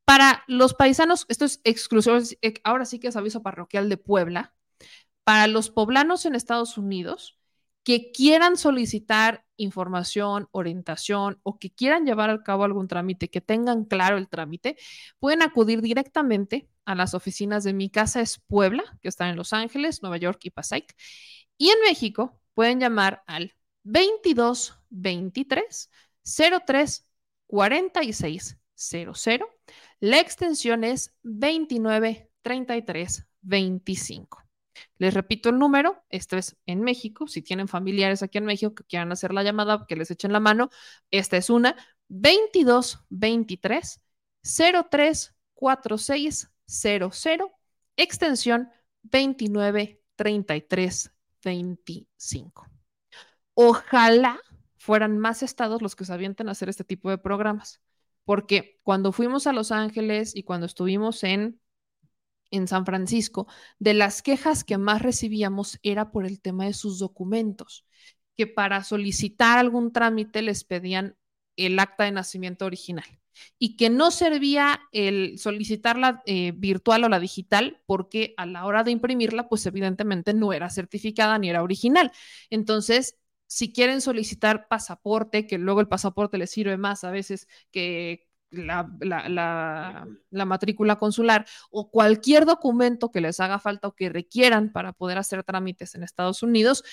Para 0.06 0.46
los 0.48 0.74
paisanos, 0.74 1.26
esto 1.28 1.44
es 1.44 1.60
exclusivo, 1.66 2.16
eh, 2.42 2.54
ahora 2.64 2.86
sí 2.86 2.98
que 2.98 3.10
es 3.10 3.18
aviso 3.18 3.44
parroquial 3.44 3.90
de 3.90 3.98
Puebla, 3.98 4.56
para 5.26 5.48
los 5.48 5.70
poblanos 5.70 6.26
en 6.26 6.34
Estados 6.34 6.78
Unidos 6.78 7.41
que 7.84 8.12
quieran 8.12 8.58
solicitar 8.58 9.46
información, 9.58 10.48
orientación 10.52 11.40
o 11.44 11.58
que 11.60 11.72
quieran 11.72 12.06
llevar 12.06 12.30
a 12.30 12.44
cabo 12.44 12.64
algún 12.64 12.88
trámite, 12.88 13.30
que 13.30 13.42
tengan 13.42 13.86
claro 13.86 14.18
el 14.18 14.30
trámite, 14.30 14.78
pueden 15.20 15.42
acudir 15.42 15.82
directamente 15.82 16.70
a 16.86 16.96
las 16.96 17.14
oficinas 17.14 17.64
de 17.64 17.74
Mi 17.74 17.90
Casa 17.90 18.22
es 18.22 18.40
Puebla, 18.40 18.84
que 19.02 19.08
están 19.10 19.30
en 19.30 19.36
Los 19.36 19.54
Ángeles, 19.54 20.02
Nueva 20.02 20.18
York 20.18 20.40
y 20.44 20.50
Passaic. 20.52 20.96
Y 21.58 21.70
en 21.70 21.80
México 21.82 22.40
pueden 22.54 22.80
llamar 22.80 23.24
al 23.28 23.54
22 23.84 24.80
23 24.90 25.90
03 26.66 27.06
46 27.48 28.58
00. 28.76 29.48
La 30.00 30.20
extensión 30.20 30.84
es 30.84 31.14
29 31.24 32.32
33 32.42 33.28
25. 33.42 34.41
Les 34.98 35.14
repito 35.14 35.50
el 35.50 35.60
número, 35.60 36.04
esto 36.10 36.38
es 36.38 36.58
en 36.66 36.82
México, 36.82 37.28
si 37.28 37.42
tienen 37.42 37.68
familiares 37.68 38.24
aquí 38.24 38.38
en 38.38 38.46
México 38.46 38.74
que 38.74 38.84
quieran 38.84 39.12
hacer 39.12 39.34
la 39.34 39.44
llamada, 39.44 39.86
que 39.88 39.96
les 39.96 40.12
echen 40.12 40.34
la 40.34 40.40
mano, 40.40 40.70
esta 41.12 41.38
es 41.38 41.50
una 41.50 41.76
22 42.08 43.06
23 43.10 44.02
03 44.90 45.36
46 45.54 46.52
00, 46.66 47.52
extensión 47.98 48.70
29 49.04 50.02
33 50.16 51.12
25. 51.44 52.68
Ojalá 53.54 54.40
fueran 54.78 55.20
más 55.20 55.44
estados 55.44 55.82
los 55.82 55.96
que 55.96 56.06
se 56.06 56.14
avienten 56.14 56.50
a 56.50 56.54
hacer 56.54 56.70
este 56.70 56.84
tipo 56.84 57.10
de 57.10 57.20
programas, 57.20 57.82
porque 58.26 58.80
cuando 58.84 59.12
fuimos 59.12 59.46
a 59.46 59.54
Los 59.54 59.72
Ángeles 59.72 60.36
y 60.36 60.44
cuando 60.44 60.66
estuvimos 60.66 61.24
en 61.24 61.61
en 62.52 62.68
San 62.68 62.86
Francisco, 62.86 63.48
de 63.80 63.94
las 63.94 64.22
quejas 64.22 64.64
que 64.64 64.78
más 64.78 65.02
recibíamos 65.02 65.80
era 65.84 66.12
por 66.12 66.26
el 66.26 66.42
tema 66.42 66.66
de 66.66 66.74
sus 66.74 67.00
documentos, 67.00 67.86
que 68.38 68.48
para 68.48 68.84
solicitar 68.84 69.58
algún 69.58 69.92
trámite 69.94 70.42
les 70.42 70.64
pedían 70.64 71.16
el 71.56 71.80
acta 71.80 72.06
de 72.06 72.12
nacimiento 72.12 72.66
original 72.66 73.06
y 73.58 73.78
que 73.78 73.90
no 73.90 74.12
servía 74.12 74.82
el 74.92 75.38
solicitarla 75.40 76.22
eh, 76.26 76.54
virtual 76.56 77.04
o 77.04 77.10
la 77.10 77.20
digital 77.20 77.82
porque 77.86 78.34
a 78.38 78.46
la 78.46 78.66
hora 78.66 78.84
de 78.84 78.92
imprimirla, 78.92 79.50
pues 79.50 79.66
evidentemente 79.66 80.34
no 80.34 80.54
era 80.54 80.70
certificada 80.70 81.38
ni 81.40 81.50
era 81.50 81.64
original. 81.64 82.12
Entonces, 82.50 83.18
si 83.48 83.74
quieren 83.74 84.02
solicitar 84.02 84.68
pasaporte, 84.68 85.48
que 85.48 85.58
luego 85.58 85.82
el 85.82 85.88
pasaporte 85.88 86.38
les 86.38 86.52
sirve 86.52 86.78
más 86.78 87.04
a 87.04 87.12
veces 87.12 87.48
que 87.72 88.31
la, 88.52 90.46
matrícula 90.46 90.98
consular 90.98 91.46
o 91.70 91.90
cualquier 91.90 92.46
documento 92.46 93.12
que 93.12 93.22
les 93.22 93.40
haga 93.40 93.60
falta 93.60 93.88
o 93.88 93.96
que 93.96 94.10
requieran 94.10 94.72
para 94.72 94.94
poder 94.94 95.18
hacer 95.18 95.44
trámites 95.44 95.96
en 95.96 96.04
Estados 96.04 96.44
Unidos, 96.44 96.84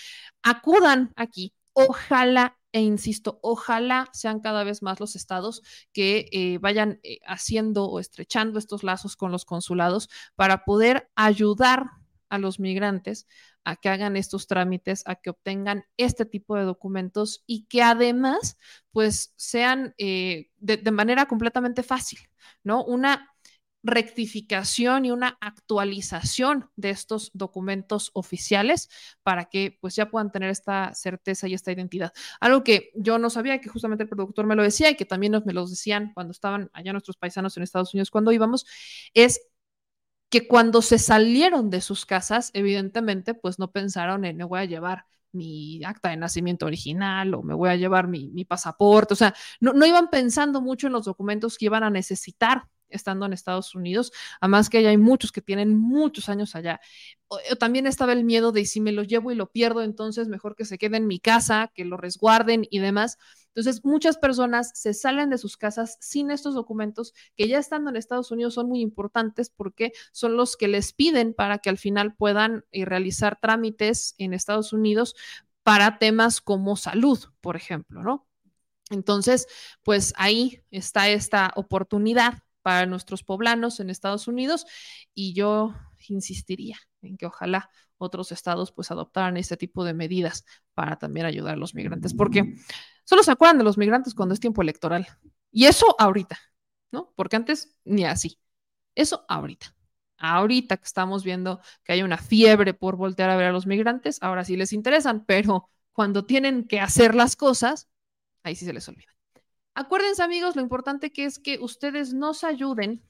acudan 0.43 1.12
aquí. 1.16 1.55
Ojalá 1.72 2.56
e 2.72 2.80
insisto, 2.80 3.39
ojalá 3.43 4.09
sean 4.12 4.40
cada 4.40 4.62
vez 4.62 4.82
más 4.82 5.01
los 5.01 5.16
estados 5.16 5.62
que 5.93 6.28
eh, 6.32 6.59
vayan 6.59 7.01
eh, 7.02 7.18
haciendo 7.26 7.86
o 7.86 7.98
estrechando 7.98 8.59
estos 8.59 8.82
lazos 8.82 9.16
con 9.16 9.32
los 9.32 9.47
consulados 9.47 10.10
para 10.35 10.64
poder 10.64 11.10
ayudar 11.14 11.86
a 12.28 12.38
los 12.38 12.60
migrantes 12.60 13.26
a 13.64 13.76
que 13.76 13.88
hagan 13.88 14.16
estos 14.16 14.46
trámites, 14.46 15.02
a 15.06 15.16
que 15.16 15.30
obtengan 15.30 15.84
este 15.96 16.24
tipo 16.24 16.56
de 16.56 16.64
documentos 16.64 17.44
y 17.46 17.66
que 17.66 17.82
además, 17.82 18.59
pues, 18.92 19.34
sean 19.36 19.94
eh, 19.98 20.50
de, 20.56 20.78
de, 20.78 20.90
manera 20.90 21.26
completamente 21.26 21.82
fácil, 21.82 22.18
¿no? 22.64 22.84
Una 22.84 23.34
rectificación 23.82 25.05
y 25.05 25.10
una 25.10 25.38
actualización 25.40 26.70
de 26.76 26.90
estos 26.90 27.30
documentos 27.32 28.10
oficiales 28.12 28.88
para 29.22 29.46
que 29.46 29.78
pues 29.80 29.94
ya 29.94 30.10
puedan 30.10 30.32
tener 30.32 30.50
esta 30.50 30.94
certeza 30.94 31.48
y 31.48 31.55
esta 31.55 31.72
identidad. 31.72 32.12
Algo 32.40 32.64
que 32.64 32.90
yo 32.94 33.18
no 33.18 33.30
sabía, 33.30 33.60
que 33.60 33.68
justamente 33.68 34.05
el 34.05 34.09
productor 34.09 34.46
me 34.46 34.56
lo 34.56 34.62
decía 34.62 34.90
y 34.90 34.96
que 34.96 35.05
también 35.05 35.32
nos, 35.32 35.46
me 35.46 35.52
lo 35.52 35.66
decían 35.66 36.12
cuando 36.14 36.32
estaban 36.32 36.70
allá 36.72 36.92
nuestros 36.92 37.16
paisanos 37.16 37.56
en 37.56 37.62
Estados 37.62 37.94
Unidos 37.94 38.10
cuando 38.10 38.32
íbamos, 38.32 38.66
es 39.14 39.40
que 40.30 40.46
cuando 40.46 40.82
se 40.82 40.98
salieron 40.98 41.70
de 41.70 41.80
sus 41.80 42.06
casas, 42.06 42.50
evidentemente, 42.55 43.34
pues 43.34 43.59
no 43.59 43.70
pensaron 43.70 44.24
en 44.24 44.36
me 44.36 44.44
voy 44.44 44.60
a 44.60 44.64
llevar 44.64 45.06
mi 45.32 45.82
acta 45.84 46.10
de 46.10 46.16
nacimiento 46.16 46.66
original 46.66 47.34
o 47.34 47.42
me 47.42 47.55
voy 47.55 47.70
a 47.70 47.76
llevar 47.76 48.09
mi, 48.09 48.44
pasaporte, 48.44 49.14
o 49.14 49.16
sea, 49.16 49.34
no, 49.60 49.72
no 49.72 49.86
iban 49.86 50.09
pensando 50.10 50.60
mucho 50.60 50.86
en 50.86 50.94
los 50.94 51.05
documentos 51.05 51.59
que 51.59 51.66
iban 51.66 51.82
a 51.82 51.90
necesitar 51.90 52.66
estando 52.90 53.26
en 53.26 53.32
Estados 53.32 53.74
Unidos, 53.74 54.12
además 54.40 54.70
que 54.70 54.86
hay 54.86 54.96
muchos 54.96 55.32
que 55.32 55.42
tienen 55.42 55.76
muchos 55.76 56.28
años 56.28 56.55
allá. 56.56 56.80
también 57.59 57.86
estaba 57.86 58.12
el 58.12 58.24
miedo 58.24 58.52
de 58.52 58.64
si 58.64 58.80
me 58.80 58.92
lo 58.92 59.02
llevo 59.02 59.30
y 59.30 59.34
lo 59.34 59.50
pierdo, 59.50 59.82
entonces 59.82 60.28
mejor 60.28 60.56
que 60.56 60.64
se 60.64 60.78
quede 60.78 60.96
en 60.96 61.06
mi 61.06 61.20
casa, 61.20 61.70
que 61.74 61.84
lo 61.84 61.96
resguarden 61.96 62.66
y 62.70 62.78
demás. 62.78 63.18
Entonces, 63.59 63.85
muchas 63.85 64.18
personas 64.18 64.70
se 64.72 64.94
salen 64.94 65.30
de 65.30 65.36
sus 65.36 65.56
casas 65.56 65.98
sin 66.01 66.30
estos 66.30 66.55
documentos 66.55 67.12
que 67.35 67.48
ya 67.48 67.59
estando 67.59 67.90
en 67.90 67.97
Estados 67.97 68.30
Unidos 68.30 68.55
son 68.55 68.68
muy 68.68 68.80
importantes 68.80 69.51
porque 69.51 69.90
son 70.12 70.36
los 70.36 70.56
que 70.56 70.68
les 70.68 70.93
piden 70.93 71.35
para 71.35 71.59
que 71.59 71.68
al 71.68 71.76
final 71.76 72.14
puedan 72.14 72.64
eh, 72.70 72.85
realizar 72.85 73.40
trámites 73.40 74.14
en 74.18 74.32
Estados 74.32 74.72
Unidos 74.72 75.16
para 75.64 75.98
temas 75.98 76.40
como 76.40 76.76
salud, 76.76 77.18
por 77.40 77.56
ejemplo, 77.56 78.05
¿no? 78.05 78.28
Entonces, 78.90 79.48
pues 79.82 80.14
ahí 80.16 80.62
está 80.70 81.09
esta 81.09 81.51
oportunidad 81.56 82.44
para 82.62 82.86
nuestros 82.86 83.24
poblanos 83.24 83.80
en 83.80 83.90
Estados 83.90 84.28
Unidos 84.28 84.66
y 85.14 85.32
yo 85.32 85.74
insistiría 86.06 86.78
en 87.02 87.16
que 87.16 87.26
ojalá 87.26 87.70
otros 87.98 88.32
estados 88.32 88.72
pues 88.72 88.90
adoptaran 88.90 89.36
este 89.36 89.56
tipo 89.56 89.84
de 89.84 89.94
medidas 89.94 90.44
para 90.74 90.96
también 90.96 91.26
ayudar 91.26 91.54
a 91.54 91.58
los 91.58 91.74
migrantes, 91.74 92.14
porque 92.14 92.56
solo 93.04 93.22
se 93.22 93.30
acuerdan 93.30 93.58
de 93.58 93.64
los 93.64 93.78
migrantes 93.78 94.14
cuando 94.14 94.32
es 94.32 94.40
tiempo 94.40 94.62
electoral. 94.62 95.06
Y 95.50 95.66
eso 95.66 95.94
ahorita, 95.98 96.38
¿no? 96.90 97.12
Porque 97.16 97.36
antes 97.36 97.76
ni 97.84 98.04
así. 98.04 98.38
Eso 98.94 99.24
ahorita. 99.28 99.74
Ahorita 100.16 100.76
que 100.76 100.84
estamos 100.84 101.22
viendo 101.22 101.60
que 101.84 101.92
hay 101.92 102.02
una 102.02 102.18
fiebre 102.18 102.74
por 102.74 102.96
voltear 102.96 103.30
a 103.30 103.36
ver 103.36 103.46
a 103.46 103.52
los 103.52 103.66
migrantes, 103.66 104.18
ahora 104.20 104.44
sí 104.44 104.56
les 104.56 104.72
interesan, 104.72 105.24
pero 105.24 105.70
cuando 105.92 106.24
tienen 106.24 106.64
que 106.64 106.80
hacer 106.80 107.14
las 107.14 107.36
cosas, 107.36 107.88
ahí 108.42 108.56
sí 108.56 108.64
se 108.64 108.72
les 108.72 108.88
olvida. 108.88 109.12
Acuérdense 109.74 110.22
amigos, 110.22 110.56
lo 110.56 110.62
importante 110.62 111.12
que 111.12 111.24
es 111.24 111.38
que 111.38 111.58
ustedes 111.60 112.12
nos 112.12 112.42
ayuden 112.42 113.02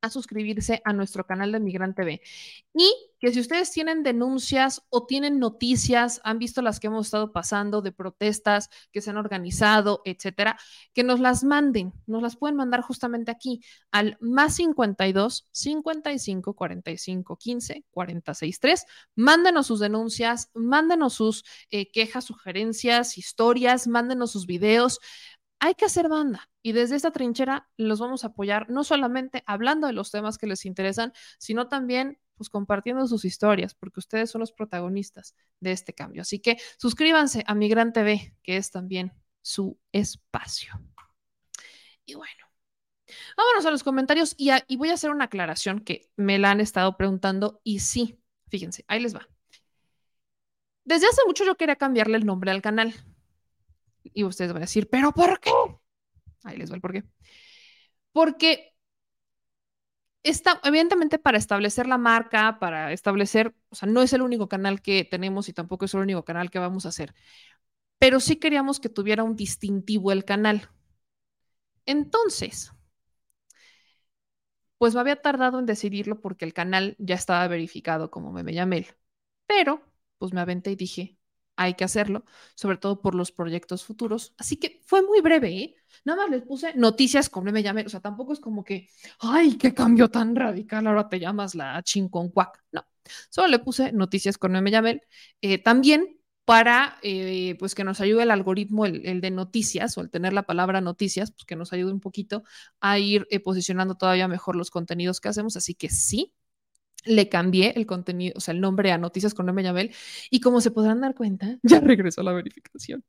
a 0.00 0.10
suscribirse 0.10 0.80
a 0.84 0.92
nuestro 0.92 1.26
canal 1.26 1.52
de 1.52 1.60
Migrante 1.60 2.02
TV. 2.02 2.22
Y 2.74 2.92
que 3.18 3.32
si 3.32 3.40
ustedes 3.40 3.70
tienen 3.70 4.02
denuncias 4.02 4.82
o 4.88 5.04
tienen 5.04 5.38
noticias, 5.38 6.20
han 6.24 6.38
visto 6.38 6.62
las 6.62 6.80
que 6.80 6.86
hemos 6.86 7.06
estado 7.06 7.32
pasando 7.32 7.82
de 7.82 7.92
protestas 7.92 8.70
que 8.92 9.02
se 9.02 9.10
han 9.10 9.18
organizado, 9.18 10.00
etcétera, 10.04 10.58
que 10.94 11.04
nos 11.04 11.20
las 11.20 11.44
manden, 11.44 11.92
nos 12.06 12.22
las 12.22 12.36
pueden 12.36 12.56
mandar 12.56 12.80
justamente 12.80 13.30
aquí 13.30 13.60
al 13.90 14.16
más 14.20 14.54
52 14.56 15.48
55 15.52 16.54
45 16.54 17.36
15 17.36 17.84
46 17.90 18.60
3. 18.60 18.86
Mándenos 19.16 19.66
sus 19.66 19.80
denuncias, 19.80 20.50
mándenos 20.54 21.12
sus 21.14 21.44
eh, 21.70 21.90
quejas, 21.90 22.24
sugerencias, 22.24 23.18
historias, 23.18 23.86
mándenos 23.86 24.32
sus 24.32 24.46
videos 24.46 24.98
hay 25.60 25.74
que 25.74 25.84
hacer 25.84 26.08
banda 26.08 26.50
y 26.62 26.72
desde 26.72 26.96
esta 26.96 27.10
trinchera 27.12 27.68
los 27.76 28.00
vamos 28.00 28.24
a 28.24 28.28
apoyar 28.28 28.70
no 28.70 28.82
solamente 28.82 29.44
hablando 29.46 29.86
de 29.86 29.92
los 29.92 30.10
temas 30.10 30.38
que 30.38 30.46
les 30.46 30.64
interesan, 30.64 31.12
sino 31.38 31.68
también 31.68 32.18
pues 32.34 32.48
compartiendo 32.48 33.06
sus 33.06 33.26
historias, 33.26 33.74
porque 33.74 34.00
ustedes 34.00 34.30
son 34.30 34.40
los 34.40 34.52
protagonistas 34.52 35.34
de 35.60 35.72
este 35.72 35.92
cambio. 35.92 36.22
Así 36.22 36.38
que 36.40 36.56
suscríbanse 36.78 37.44
a 37.46 37.54
Migrante 37.54 38.00
TV, 38.00 38.34
que 38.42 38.56
es 38.56 38.70
también 38.70 39.12
su 39.42 39.78
espacio. 39.92 40.72
Y 42.06 42.14
bueno, 42.14 42.46
vámonos 43.36 43.66
a 43.66 43.70
los 43.70 43.84
comentarios 43.84 44.34
y, 44.38 44.50
y 44.68 44.76
voy 44.78 44.88
a 44.88 44.94
hacer 44.94 45.10
una 45.10 45.26
aclaración 45.26 45.80
que 45.80 46.10
me 46.16 46.38
la 46.38 46.50
han 46.50 46.60
estado 46.60 46.96
preguntando 46.96 47.60
y 47.62 47.80
sí, 47.80 48.18
fíjense, 48.48 48.86
ahí 48.88 49.00
les 49.00 49.14
va. 49.14 49.28
Desde 50.84 51.08
hace 51.08 51.20
mucho 51.26 51.44
yo 51.44 51.56
quería 51.56 51.76
cambiarle 51.76 52.16
el 52.16 52.24
nombre 52.24 52.50
al 52.50 52.62
canal 52.62 52.94
y 54.02 54.24
ustedes 54.24 54.52
van 54.52 54.62
a 54.62 54.66
decir, 54.66 54.88
¿pero 54.90 55.12
por 55.12 55.40
qué? 55.40 55.50
Ahí 56.44 56.56
les 56.56 56.70
va 56.70 56.76
el 56.76 56.80
por 56.80 56.92
qué. 56.92 57.04
Porque 58.12 58.72
está, 60.22 60.60
evidentemente, 60.64 61.18
para 61.18 61.38
establecer 61.38 61.86
la 61.86 61.98
marca, 61.98 62.58
para 62.58 62.92
establecer, 62.92 63.54
o 63.70 63.74
sea, 63.74 63.88
no 63.88 64.02
es 64.02 64.12
el 64.12 64.22
único 64.22 64.48
canal 64.48 64.82
que 64.82 65.04
tenemos 65.04 65.48
y 65.48 65.52
tampoco 65.52 65.84
es 65.86 65.94
el 65.94 66.00
único 66.00 66.24
canal 66.24 66.50
que 66.50 66.58
vamos 66.58 66.86
a 66.86 66.90
hacer, 66.90 67.14
pero 67.98 68.20
sí 68.20 68.36
queríamos 68.36 68.80
que 68.80 68.88
tuviera 68.90 69.24
un 69.24 69.36
distintivo 69.36 70.12
el 70.12 70.24
canal. 70.26 70.70
Entonces, 71.84 72.72
pues 74.78 74.94
me 74.94 75.00
había 75.00 75.20
tardado 75.22 75.58
en 75.58 75.66
decidirlo 75.66 76.20
porque 76.20 76.44
el 76.44 76.54
canal 76.54 76.96
ya 76.98 77.14
estaba 77.14 77.46
verificado 77.48 78.10
como 78.10 78.32
Meme 78.32 78.54
Yamel, 78.54 78.86
pero 79.46 79.82
pues 80.18 80.32
me 80.34 80.40
aventé 80.42 80.72
y 80.72 80.76
dije, 80.76 81.18
hay 81.60 81.74
que 81.74 81.84
hacerlo, 81.84 82.24
sobre 82.54 82.78
todo 82.78 83.02
por 83.02 83.14
los 83.14 83.32
proyectos 83.32 83.84
futuros. 83.84 84.34
Así 84.38 84.56
que 84.56 84.80
fue 84.86 85.02
muy 85.02 85.20
breve, 85.20 85.50
¿eh? 85.50 85.74
Nada 86.06 86.22
más 86.22 86.30
les 86.30 86.42
puse 86.42 86.72
noticias 86.74 87.28
como 87.28 87.52
me 87.52 87.62
llamé, 87.62 87.84
o 87.84 87.88
sea, 87.90 88.00
tampoco 88.00 88.32
es 88.32 88.40
como 88.40 88.64
que, 88.64 88.88
ay, 89.18 89.58
qué 89.58 89.74
cambio 89.74 90.08
tan 90.08 90.34
radical, 90.34 90.86
ahora 90.86 91.08
te 91.10 91.20
llamas 91.20 91.54
la 91.54 91.82
chinconcuac. 91.82 92.64
No, 92.72 92.86
solo 93.28 93.48
le 93.48 93.58
puse 93.58 93.92
noticias 93.92 94.38
con 94.38 94.52
me 94.52 94.70
llamé. 94.70 95.02
Eh, 95.42 95.58
también 95.58 96.18
para 96.46 96.98
eh, 97.02 97.56
pues 97.58 97.74
que 97.74 97.84
nos 97.84 98.00
ayude 98.00 98.22
el 98.22 98.30
algoritmo, 98.30 98.86
el, 98.86 99.20
de 99.20 99.30
noticias 99.30 99.98
o 99.98 100.00
el 100.00 100.10
tener 100.10 100.32
la 100.32 100.44
palabra 100.44 100.80
noticias, 100.80 101.30
pues 101.30 101.44
que 101.44 101.56
nos 101.56 101.74
ayude 101.74 101.92
un 101.92 102.00
poquito 102.00 102.42
a 102.80 102.98
ir 102.98 103.26
eh, 103.30 103.38
posicionando 103.38 103.96
todavía 103.96 104.28
mejor 104.28 104.56
los 104.56 104.70
contenidos 104.70 105.20
que 105.20 105.28
hacemos. 105.28 105.56
Así 105.56 105.74
que 105.74 105.90
sí, 105.90 106.32
le 107.04 107.28
cambié 107.28 107.72
el 107.76 107.86
contenido, 107.86 108.34
o 108.36 108.40
sea, 108.40 108.52
el 108.52 108.60
nombre 108.60 108.92
a 108.92 108.98
Noticias 108.98 109.34
con 109.34 109.46
Norma 109.46 109.62
Yamel 109.62 109.94
y 110.30 110.40
como 110.40 110.60
se 110.60 110.70
podrán 110.70 111.00
dar 111.00 111.14
cuenta, 111.14 111.58
ya 111.62 111.80
regresó 111.80 112.22
la 112.22 112.32
verificación. 112.32 113.04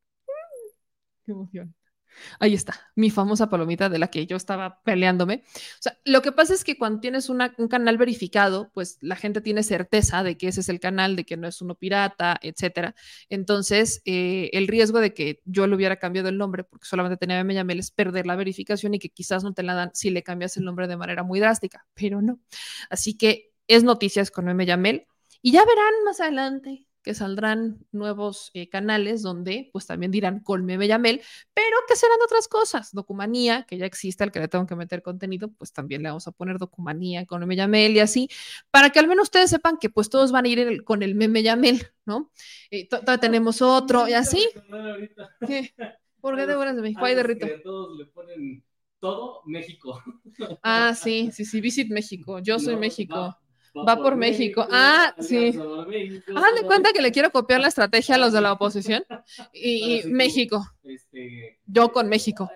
Qué 1.25 1.31
emoción. 1.31 1.75
Ahí 2.39 2.53
está, 2.53 2.91
mi 2.95 3.09
famosa 3.09 3.49
palomita 3.49 3.89
de 3.89 3.99
la 3.99 4.09
que 4.09 4.25
yo 4.27 4.35
estaba 4.35 4.81
peleándome. 4.83 5.43
O 5.45 5.81
sea, 5.81 5.97
lo 6.05 6.21
que 6.21 6.31
pasa 6.31 6.53
es 6.53 6.63
que 6.63 6.77
cuando 6.77 6.99
tienes 6.99 7.29
un 7.29 7.39
canal 7.69 7.97
verificado, 7.97 8.71
pues 8.73 8.97
la 9.01 9.15
gente 9.15 9.41
tiene 9.41 9.63
certeza 9.63 10.23
de 10.23 10.37
que 10.37 10.47
ese 10.47 10.61
es 10.61 10.69
el 10.69 10.79
canal, 10.79 11.15
de 11.15 11.25
que 11.25 11.37
no 11.37 11.47
es 11.47 11.61
uno 11.61 11.75
pirata, 11.75 12.37
etcétera. 12.41 12.95
Entonces, 13.29 14.01
eh, 14.05 14.49
el 14.53 14.67
riesgo 14.67 14.99
de 14.99 15.13
que 15.13 15.41
yo 15.45 15.67
le 15.67 15.75
hubiera 15.75 15.97
cambiado 15.97 16.29
el 16.29 16.37
nombre 16.37 16.63
porque 16.63 16.85
solamente 16.85 17.17
tenía 17.17 17.43
me 17.43 17.53
llamé 17.53 17.73
es 17.73 17.91
perder 17.91 18.27
la 18.27 18.35
verificación 18.35 18.93
y 18.93 18.99
que 18.99 19.09
quizás 19.09 19.43
no 19.43 19.53
te 19.53 19.63
la 19.63 19.73
dan 19.73 19.91
si 19.93 20.09
le 20.09 20.23
cambias 20.23 20.57
el 20.57 20.65
nombre 20.65 20.87
de 20.87 20.97
manera 20.97 21.23
muy 21.23 21.39
drástica, 21.39 21.85
pero 21.93 22.21
no. 22.21 22.39
Así 22.89 23.17
que 23.17 23.50
es 23.75 23.83
Noticias 23.83 24.31
con 24.31 24.45
Meme 24.45 24.65
Yamel. 24.65 25.07
Y 25.41 25.51
ya 25.51 25.65
verán 25.65 25.93
más 26.05 26.19
adelante 26.19 26.85
que 27.03 27.13
saldrán 27.13 27.85
nuevos 27.91 28.51
eh, 28.53 28.69
canales 28.69 29.21
donde 29.21 29.69
pues 29.73 29.87
también 29.87 30.11
dirán 30.11 30.39
con 30.39 30.65
Meme 30.65 30.87
Yamel, 30.87 31.21
pero 31.53 31.77
que 31.87 31.95
serán 31.95 32.17
otras 32.23 32.47
cosas. 32.47 32.91
Documanía, 32.93 33.63
que 33.63 33.77
ya 33.77 33.85
existe, 33.85 34.23
al 34.23 34.31
que 34.31 34.39
le 34.39 34.47
tengo 34.47 34.67
que 34.67 34.75
meter 34.75 35.01
contenido, 35.01 35.51
pues 35.51 35.73
también 35.73 36.03
le 36.03 36.09
vamos 36.09 36.27
a 36.27 36.31
poner 36.31 36.57
Documanía 36.57 37.25
con 37.25 37.39
Meme 37.41 37.55
Yamel 37.55 37.95
y 37.95 37.99
así, 37.99 38.29
para 38.69 38.91
que 38.91 38.99
al 38.99 39.07
menos 39.07 39.23
ustedes 39.23 39.49
sepan 39.49 39.77
que 39.77 39.89
pues 39.89 40.09
todos 40.09 40.31
van 40.31 40.45
a 40.45 40.47
ir 40.47 40.83
con 40.83 41.01
el 41.01 41.15
Meme 41.15 41.43
Yamel, 41.43 41.87
¿no? 42.05 42.31
Eh, 42.69 42.87
todavía 42.87 43.17
tenemos 43.17 43.61
otro 43.61 44.07
y 44.07 44.13
así. 44.13 44.47
¿Qué? 45.47 45.73
¿Por 46.19 46.35
qué 46.35 46.45
de 46.45 46.55
buenas 46.55 46.75
de 46.75 46.83
México? 46.83 47.03
Hay 47.03 47.15
de 47.15 47.23
Rito. 47.23 47.47
Todos 47.63 47.97
le 47.97 48.05
ponen 48.05 48.63
todo 48.99 49.41
México. 49.45 50.01
Ah, 50.61 50.93
sí, 50.95 51.31
sí, 51.33 51.45
sí, 51.45 51.59
Visit 51.59 51.89
México. 51.89 52.39
Yo 52.39 52.59
soy 52.59 52.75
México. 52.75 53.35
Va, 53.75 53.95
por, 53.95 54.15
México. 54.15 54.67
Ah, 54.69 55.15
sí. 55.19 55.49
Hagan 55.49 56.55
de 56.55 56.63
cuenta 56.65 56.91
que 56.91 57.01
le 57.01 57.11
quiero 57.11 57.31
copiar 57.31 57.61
la 57.61 57.69
estrategia 57.69 58.15
a 58.15 58.17
los 58.17 58.33
de 58.33 58.41
la 58.41 58.53
oposición. 58.53 59.03
Y, 59.53 60.01
México. 60.07 60.65
Este, 60.83 61.59
yo 61.65 61.91
con 61.91 62.09
México. 62.09 62.49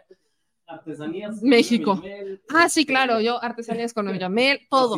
Artesanías. 0.68 1.42
México. 1.42 2.02
ah, 2.50 2.68
sí, 2.70 2.86
claro, 2.86 3.22
yo 3.22 3.42
artesanías 3.42 3.94
con 3.94 4.12
Yamel, 4.18 4.68
todo. 4.70 4.98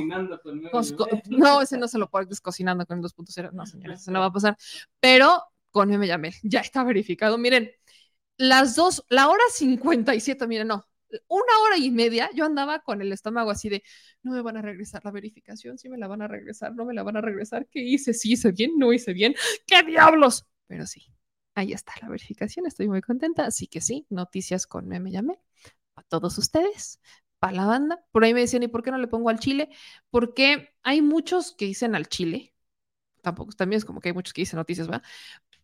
no, 1.29 1.61
ese 1.61 1.77
no 1.77 1.87
se 1.87 1.97
lo 1.97 2.09
puedes 2.09 2.39
cocinando 2.39 2.85
con 2.85 2.99
el 2.99 3.03
2.0. 3.03 3.51
No, 3.51 3.65
señores, 3.65 4.01
eso 4.01 4.11
no 4.11 4.19
va 4.19 4.27
a 4.27 4.31
pasar. 4.31 4.57
Pero 4.99 5.43
con 5.71 5.91
Yamel, 5.91 6.33
ya 6.41 6.61
está 6.61 6.83
verificado. 6.83 7.37
Miren, 7.37 7.71
las 8.37 8.75
dos, 8.75 9.03
la 9.09 9.27
hora 9.27 9.43
57, 9.51 10.47
miren, 10.47 10.67
no, 10.69 10.87
una 11.27 11.59
hora 11.63 11.77
y 11.77 11.91
media 11.91 12.29
yo 12.33 12.45
andaba 12.45 12.79
con 12.79 13.01
el 13.01 13.11
estómago 13.11 13.51
así 13.51 13.69
de, 13.69 13.83
no 14.23 14.31
me 14.31 14.41
van 14.41 14.57
a 14.57 14.61
regresar 14.61 15.03
la 15.05 15.11
verificación, 15.11 15.77
sí 15.77 15.89
me 15.89 15.97
la 15.97 16.07
van 16.07 16.21
a 16.21 16.27
regresar, 16.27 16.75
no 16.75 16.85
me 16.85 16.93
la 16.93 17.03
van 17.03 17.17
a 17.17 17.21
regresar, 17.21 17.67
¿qué 17.67 17.81
hice? 17.81 18.13
Sí 18.13 18.33
hice 18.33 18.51
bien, 18.51 18.77
no 18.77 18.93
hice 18.93 19.13
bien, 19.13 19.35
¿qué 19.65 19.83
diablos? 19.83 20.45
Pero 20.67 20.85
sí, 20.85 21.05
ahí 21.55 21.73
está 21.73 21.93
la 22.01 22.09
verificación, 22.09 22.65
estoy 22.65 22.87
muy 22.87 23.01
contenta, 23.01 23.45
así 23.45 23.67
que 23.67 23.81
sí, 23.81 24.05
noticias 24.09 24.67
con 24.67 24.87
Meme 24.87 25.11
Llamé, 25.11 25.39
a 25.95 26.03
todos 26.03 26.37
ustedes, 26.37 26.99
para 27.39 27.53
la 27.53 27.65
banda. 27.65 28.03
Por 28.11 28.23
ahí 28.23 28.33
me 28.33 28.41
decían, 28.41 28.63
¿y 28.63 28.67
por 28.67 28.83
qué 28.83 28.91
no 28.91 28.97
le 28.97 29.07
pongo 29.07 29.29
al 29.29 29.39
chile? 29.39 29.69
Porque 30.09 30.73
hay 30.83 31.01
muchos 31.01 31.55
que 31.55 31.65
dicen 31.65 31.95
al 31.95 32.07
chile, 32.07 32.53
tampoco, 33.21 33.53
también 33.53 33.77
es 33.77 33.85
como 33.85 34.01
que 34.01 34.09
hay 34.09 34.13
muchos 34.13 34.33
que 34.33 34.41
dicen 34.41 34.57
noticias, 34.57 34.89
¿va? 34.89 35.01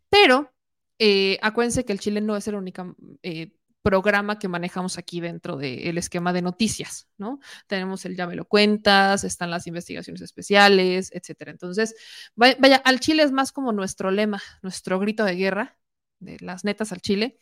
Pero 0.09 0.53
eh, 0.99 1.39
acuérdense 1.41 1.85
que 1.85 1.93
el 1.93 1.99
chile 1.99 2.21
no 2.21 2.37
es 2.37 2.47
el 2.47 2.55
único 2.55 2.95
eh, 3.23 3.53
programa 3.83 4.39
que 4.39 4.47
manejamos 4.47 4.97
aquí 4.97 5.21
dentro 5.21 5.57
del 5.57 5.97
esquema 5.97 6.33
de 6.33 6.41
noticias, 6.41 7.09
¿no? 7.17 7.39
Tenemos 7.67 8.05
el 8.05 8.15
ya 8.15 8.25
me 8.25 8.35
lo 8.35 8.45
cuentas, 8.45 9.23
están 9.23 9.51
las 9.51 9.67
investigaciones 9.67 10.21
especiales, 10.21 11.11
etcétera. 11.13 11.51
Entonces, 11.51 11.93
vaya, 12.35 12.77
al 12.77 12.99
Chile 12.99 13.23
es 13.23 13.31
más 13.31 13.51
como 13.51 13.71
nuestro 13.73 14.09
lema, 14.09 14.41
nuestro 14.63 14.99
grito 14.99 15.25
de 15.25 15.35
guerra, 15.35 15.77
de 16.19 16.37
las 16.39 16.63
netas 16.63 16.91
al 16.91 17.01
Chile. 17.01 17.37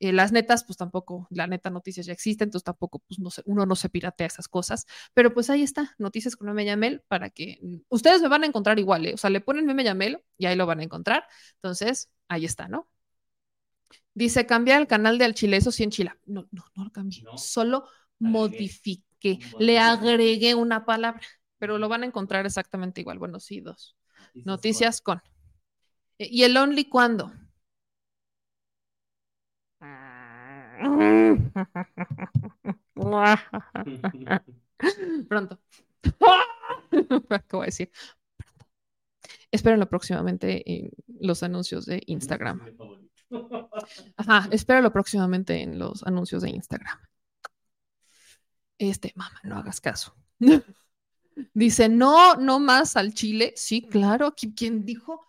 Eh, 0.00 0.12
las 0.12 0.32
netas, 0.32 0.64
pues 0.64 0.76
tampoco, 0.76 1.26
la 1.30 1.46
neta 1.46 1.70
noticias 1.70 2.06
ya 2.06 2.12
existen, 2.12 2.46
entonces 2.46 2.64
tampoco, 2.64 3.00
pues 3.00 3.20
no 3.20 3.30
uno 3.44 3.66
no 3.66 3.76
se 3.76 3.88
piratea 3.88 4.26
esas 4.26 4.48
cosas, 4.48 4.86
pero 5.14 5.32
pues 5.32 5.48
ahí 5.50 5.62
está, 5.62 5.94
noticias 5.98 6.34
con 6.36 6.48
Meme 6.48 6.64
Yamel, 6.64 7.02
para 7.06 7.30
que 7.30 7.58
mm, 7.62 7.76
ustedes 7.88 8.20
me 8.20 8.28
van 8.28 8.42
a 8.42 8.46
encontrar 8.46 8.80
igual, 8.80 9.06
¿eh? 9.06 9.14
o 9.14 9.16
sea, 9.16 9.30
le 9.30 9.40
ponen 9.40 9.66
Meme 9.66 9.84
Yamel 9.84 10.24
y 10.38 10.46
ahí 10.46 10.56
lo 10.56 10.66
van 10.66 10.80
a 10.80 10.82
encontrar, 10.84 11.24
entonces 11.54 12.10
ahí 12.28 12.44
está, 12.46 12.66
¿no? 12.66 12.88
Dice, 14.14 14.46
cambiar 14.46 14.80
el 14.80 14.86
canal 14.86 15.18
de 15.18 15.32
Chile, 15.34 15.56
eso 15.56 15.70
sí 15.70 15.82
en 15.82 15.90
Chile. 15.90 16.12
No, 16.26 16.46
no, 16.50 16.64
no 16.74 16.84
lo 16.84 16.90
cambié. 16.90 17.24
Solo 17.36 17.86
modifiqué. 18.18 19.38
Le 19.58 19.78
agregué 19.78 20.54
una 20.54 20.84
palabra, 20.84 21.20
pero 21.58 21.78
lo 21.78 21.88
van 21.88 22.02
a 22.02 22.06
encontrar 22.06 22.46
exactamente 22.46 23.00
igual. 23.00 23.18
Bueno, 23.18 23.40
sí, 23.40 23.60
dos. 23.60 23.96
Noticias, 24.34 25.00
con. 25.00 25.22
E, 26.18 26.28
¿Y 26.30 26.44
el 26.44 26.56
only 26.56 26.86
cuándo? 26.86 27.32
Pronto. 35.28 35.58
¿Qué 36.90 37.44
voy 37.52 37.62
a 37.62 37.66
decir? 37.66 37.90
Pronto. 38.36 38.66
Espérenlo 39.50 39.88
próximamente 39.88 40.62
en 40.70 40.90
los 41.20 41.42
anuncios 41.42 41.86
de 41.86 42.02
Instagram. 42.06 42.60
Ajá, 44.16 44.48
espéralo 44.50 44.92
próximamente 44.92 45.62
en 45.62 45.78
los 45.78 46.02
anuncios 46.04 46.42
de 46.42 46.50
Instagram. 46.50 46.98
Este, 48.78 49.12
mamá, 49.14 49.40
no 49.44 49.56
hagas 49.56 49.80
caso. 49.80 50.14
Dice, 51.54 51.88
no, 51.88 52.36
no 52.36 52.58
más 52.60 52.96
al 52.96 53.14
chile. 53.14 53.52
Sí, 53.56 53.82
claro. 53.82 54.26
Aquí, 54.28 54.54
¿Quién 54.54 54.84
dijo? 54.84 55.26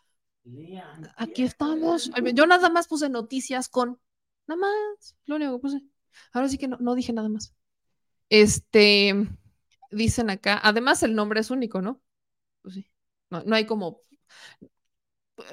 Aquí 1.15 1.43
estamos. 1.43 2.11
Yo 2.33 2.45
nada 2.47 2.69
más 2.69 2.87
puse 2.87 3.09
noticias 3.09 3.69
con. 3.69 3.99
Nada 4.47 4.61
más. 4.61 5.15
Lo 5.25 5.35
único 5.35 5.53
que 5.53 5.61
puse. 5.61 5.81
Ahora 6.33 6.49
sí 6.49 6.57
que 6.57 6.67
no, 6.67 6.77
no 6.79 6.95
dije 6.95 7.13
nada 7.13 7.29
más. 7.29 7.53
Este. 8.29 9.27
Dicen 9.91 10.29
acá. 10.29 10.59
Además, 10.63 11.03
el 11.03 11.15
nombre 11.15 11.39
es 11.39 11.51
único, 11.51 11.81
¿no? 11.81 12.01
Pues 12.61 12.75
sí. 12.75 12.87
No, 13.29 13.43
no 13.43 13.55
hay 13.55 13.65
como. 13.65 14.01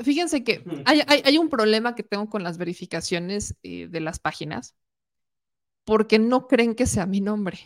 Fíjense 0.02 0.44
que 0.44 0.68
hay, 0.84 1.02
hay- 1.06 1.22
hay 1.24 1.38
un 1.38 1.48
problema 1.48 1.94
que 1.94 2.02
tengo 2.02 2.28
con 2.28 2.42
las 2.42 2.58
verificaciones 2.58 3.56
eh, 3.62 3.88
de 3.88 4.00
las 4.00 4.18
páginas 4.18 4.74
porque 5.84 6.20
no 6.20 6.46
creen 6.46 6.76
que 6.76 6.86
sea 6.86 7.04
mi 7.06 7.20
nombre. 7.20 7.58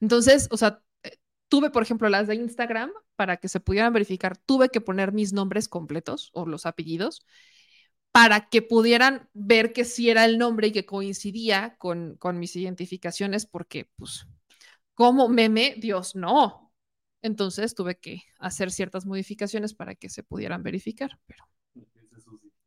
Entonces, 0.00 0.48
o 0.50 0.56
sea, 0.56 0.82
eh, 1.02 1.18
tuve, 1.48 1.70
por 1.70 1.82
ejemplo, 1.82 2.08
las 2.08 2.26
de 2.26 2.34
Instagram 2.36 2.90
para 3.16 3.36
que 3.38 3.48
se 3.48 3.60
pudieran 3.60 3.92
verificar, 3.92 4.36
tuve 4.36 4.68
que 4.70 4.80
poner 4.80 5.12
mis 5.12 5.32
nombres 5.32 5.68
completos 5.68 6.30
o 6.32 6.46
los 6.46 6.66
apellidos 6.66 7.24
para 8.12 8.48
que 8.48 8.62
pudieran 8.62 9.28
ver 9.34 9.72
que 9.72 9.84
sí 9.84 10.10
era 10.10 10.24
el 10.24 10.38
nombre 10.38 10.68
y 10.68 10.72
que 10.72 10.86
coincidía 10.86 11.76
con, 11.78 12.16
con 12.18 12.38
mis 12.38 12.56
identificaciones, 12.56 13.46
porque, 13.46 13.90
pues, 13.96 14.26
como 14.94 15.28
meme, 15.28 15.76
Dios, 15.78 16.16
no. 16.16 16.67
Entonces 17.22 17.74
tuve 17.74 17.98
que 17.98 18.22
hacer 18.38 18.70
ciertas 18.70 19.06
modificaciones 19.06 19.74
para 19.74 19.94
que 19.94 20.08
se 20.08 20.22
pudieran 20.22 20.62
verificar, 20.62 21.18
pero 21.26 21.44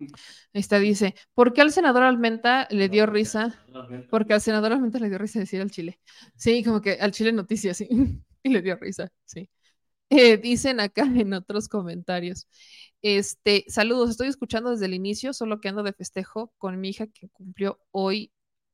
Esta 0.54 0.80
dice, 0.80 1.16
¿por 1.34 1.54
qué 1.54 1.62
al 1.62 1.72
senador 1.72 2.04
Almenta 2.04 2.68
le 2.72 2.90
dio 2.90 3.06
risa? 3.06 3.64
Porque 4.10 4.34
al 4.34 4.42
senador 4.42 4.74
Almenta 4.74 5.00
le 5.00 5.10
dio 5.10 5.18
risa 5.18 5.40
decir 5.40 5.62
al 5.62 5.72
Chile. 5.72 6.00
Sí, 6.36 6.64
como 6.64 6.82
que 6.82 6.94
al 6.94 7.12
Chile 7.12 7.32
noticias, 7.32 7.78
sí. 7.78 7.88
Y 8.44 8.50
le 8.50 8.64
dio 8.64 8.76
risa, 8.76 9.12
sí. 9.24 9.48
Eh, 10.10 10.38
dicen 10.38 10.80
acá 10.80 11.04
en 11.16 11.34
otros 11.34 11.70
comentarios. 11.70 12.48
Este, 13.02 13.66
saludos, 13.68 14.10
estoy 14.10 14.28
escuchando 14.30 14.72
desde 14.72 14.86
el 14.86 14.94
inicio, 14.96 15.34
solo 15.34 15.62
que 15.62 15.70
ando 15.70 15.84
de 15.84 15.94
festejo 15.94 16.52
con 16.58 16.80
mi 16.80 16.90
hija 16.90 17.08
que 17.08 17.30
cumplió 17.30 17.80
hoy. 17.92 18.32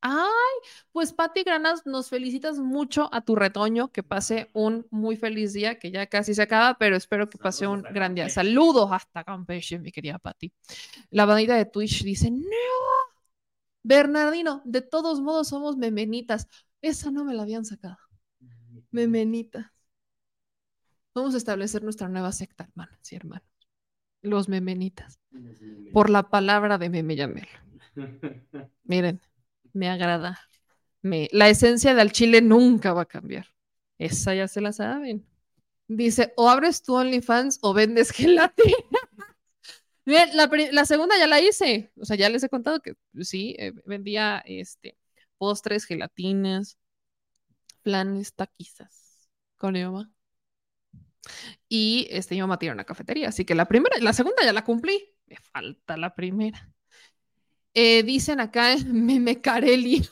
Ay, 0.10 0.70
pues 0.94 1.12
Pati 1.12 1.44
Granas, 1.44 1.86
nos 1.86 2.08
felicitas 2.08 2.60
mucho 2.60 3.14
a 3.14 3.20
tu 3.20 3.36
retoño, 3.36 3.92
que 3.92 4.04
pase 4.04 4.50
un 4.54 4.88
muy 4.90 5.18
feliz 5.18 5.52
día, 5.52 5.80
que 5.80 5.92
ya 5.92 6.08
casi 6.08 6.34
se 6.34 6.44
acaba, 6.44 6.78
pero 6.78 6.96
espero 6.96 7.30
que 7.30 7.38
pase 7.38 7.68
un 7.68 7.82
gran 7.82 8.16
día. 8.16 8.30
Saludos 8.30 8.88
hasta 8.90 9.26
Campeche, 9.26 9.80
mi 9.80 9.92
querida 9.92 10.18
Pati. 10.18 10.54
La 11.10 11.26
bandita 11.26 11.56
de 11.56 11.66
Twitch 11.66 12.04
dice, 12.04 12.32
no, 12.32 12.48
Bernardino, 13.84 14.62
de 14.64 14.82
todos 14.82 15.20
modos 15.20 15.50
somos 15.50 15.76
memenitas. 15.76 16.48
Esa 16.82 17.12
no 17.12 17.26
me 17.26 17.34
la 17.34 17.44
habían 17.44 17.66
sacado. 17.66 17.98
Memenitas. 18.92 19.66
Vamos 21.14 21.34
a 21.34 21.38
establecer 21.38 21.84
nuestra 21.84 22.08
nueva 22.08 22.32
secta, 22.32 22.64
hermanas 22.64 23.12
y 23.12 23.18
hermanos. 23.18 23.50
Los 24.22 24.48
memenitas. 24.48 25.20
Por 25.92 26.10
la 26.10 26.30
palabra 26.30 26.78
de 26.78 26.90
Meme 26.90 27.18
Yamel. 27.18 27.48
Miren, 28.86 29.20
me 29.74 29.90
agrada. 29.90 30.40
Me, 31.02 31.30
la 31.32 31.50
esencia 31.50 31.94
del 31.96 32.12
chile 32.12 32.42
nunca 32.42 32.94
va 32.94 33.04
a 33.04 33.06
cambiar. 33.06 33.48
Esa 33.98 34.36
ya 34.36 34.48
se 34.48 34.62
la 34.62 34.74
saben. 34.74 35.26
Dice, 35.88 36.34
o 36.36 36.50
abres 36.50 36.84
tu 36.84 36.96
OnlyFans 36.96 37.60
o 37.62 37.74
vendes 37.74 38.12
gelatina. 38.12 38.76
Miren, 40.06 40.36
la, 40.36 40.50
la 40.72 40.86
segunda 40.86 41.18
ya 41.18 41.28
la 41.28 41.42
hice. 41.42 41.92
O 42.00 42.06
sea, 42.06 42.16
ya 42.18 42.30
les 42.30 42.44
he 42.44 42.50
contado 42.50 42.82
que 42.82 42.96
sí, 43.22 43.56
eh, 43.60 43.74
vendía 43.86 44.44
este, 44.46 44.98
postres, 45.38 45.86
gelatinas, 45.86 46.78
planes, 47.84 48.34
taquizas 48.34 49.30
con 49.58 49.74
mi 49.74 49.84
mamá. 49.84 50.12
Y 51.70 52.08
este, 52.12 52.36
mi 52.36 52.42
mamá 52.42 52.60
tiene 52.60 52.74
una 52.74 52.86
cafetería. 52.86 53.30
Así 53.30 53.46
que 53.46 53.56
la 53.56 53.66
primera, 53.66 53.98
la 54.00 54.14
segunda 54.14 54.44
ya 54.44 54.54
la 54.54 54.64
cumplí. 54.64 55.14
Me 55.26 55.38
falta 55.38 55.98
la 55.98 56.16
primera. 56.16 56.70
Eh, 57.74 58.04
dicen 58.04 58.40
acá, 58.40 58.76
Meme 58.88 59.42
Carelli. 59.42 60.08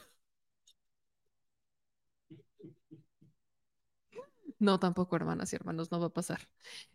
No, 4.59 4.79
tampoco, 4.79 5.15
hermanas 5.15 5.51
y 5.51 5.55
hermanos, 5.55 5.91
no 5.91 5.99
va 5.99 6.07
a 6.07 6.13
pasar. 6.13 6.47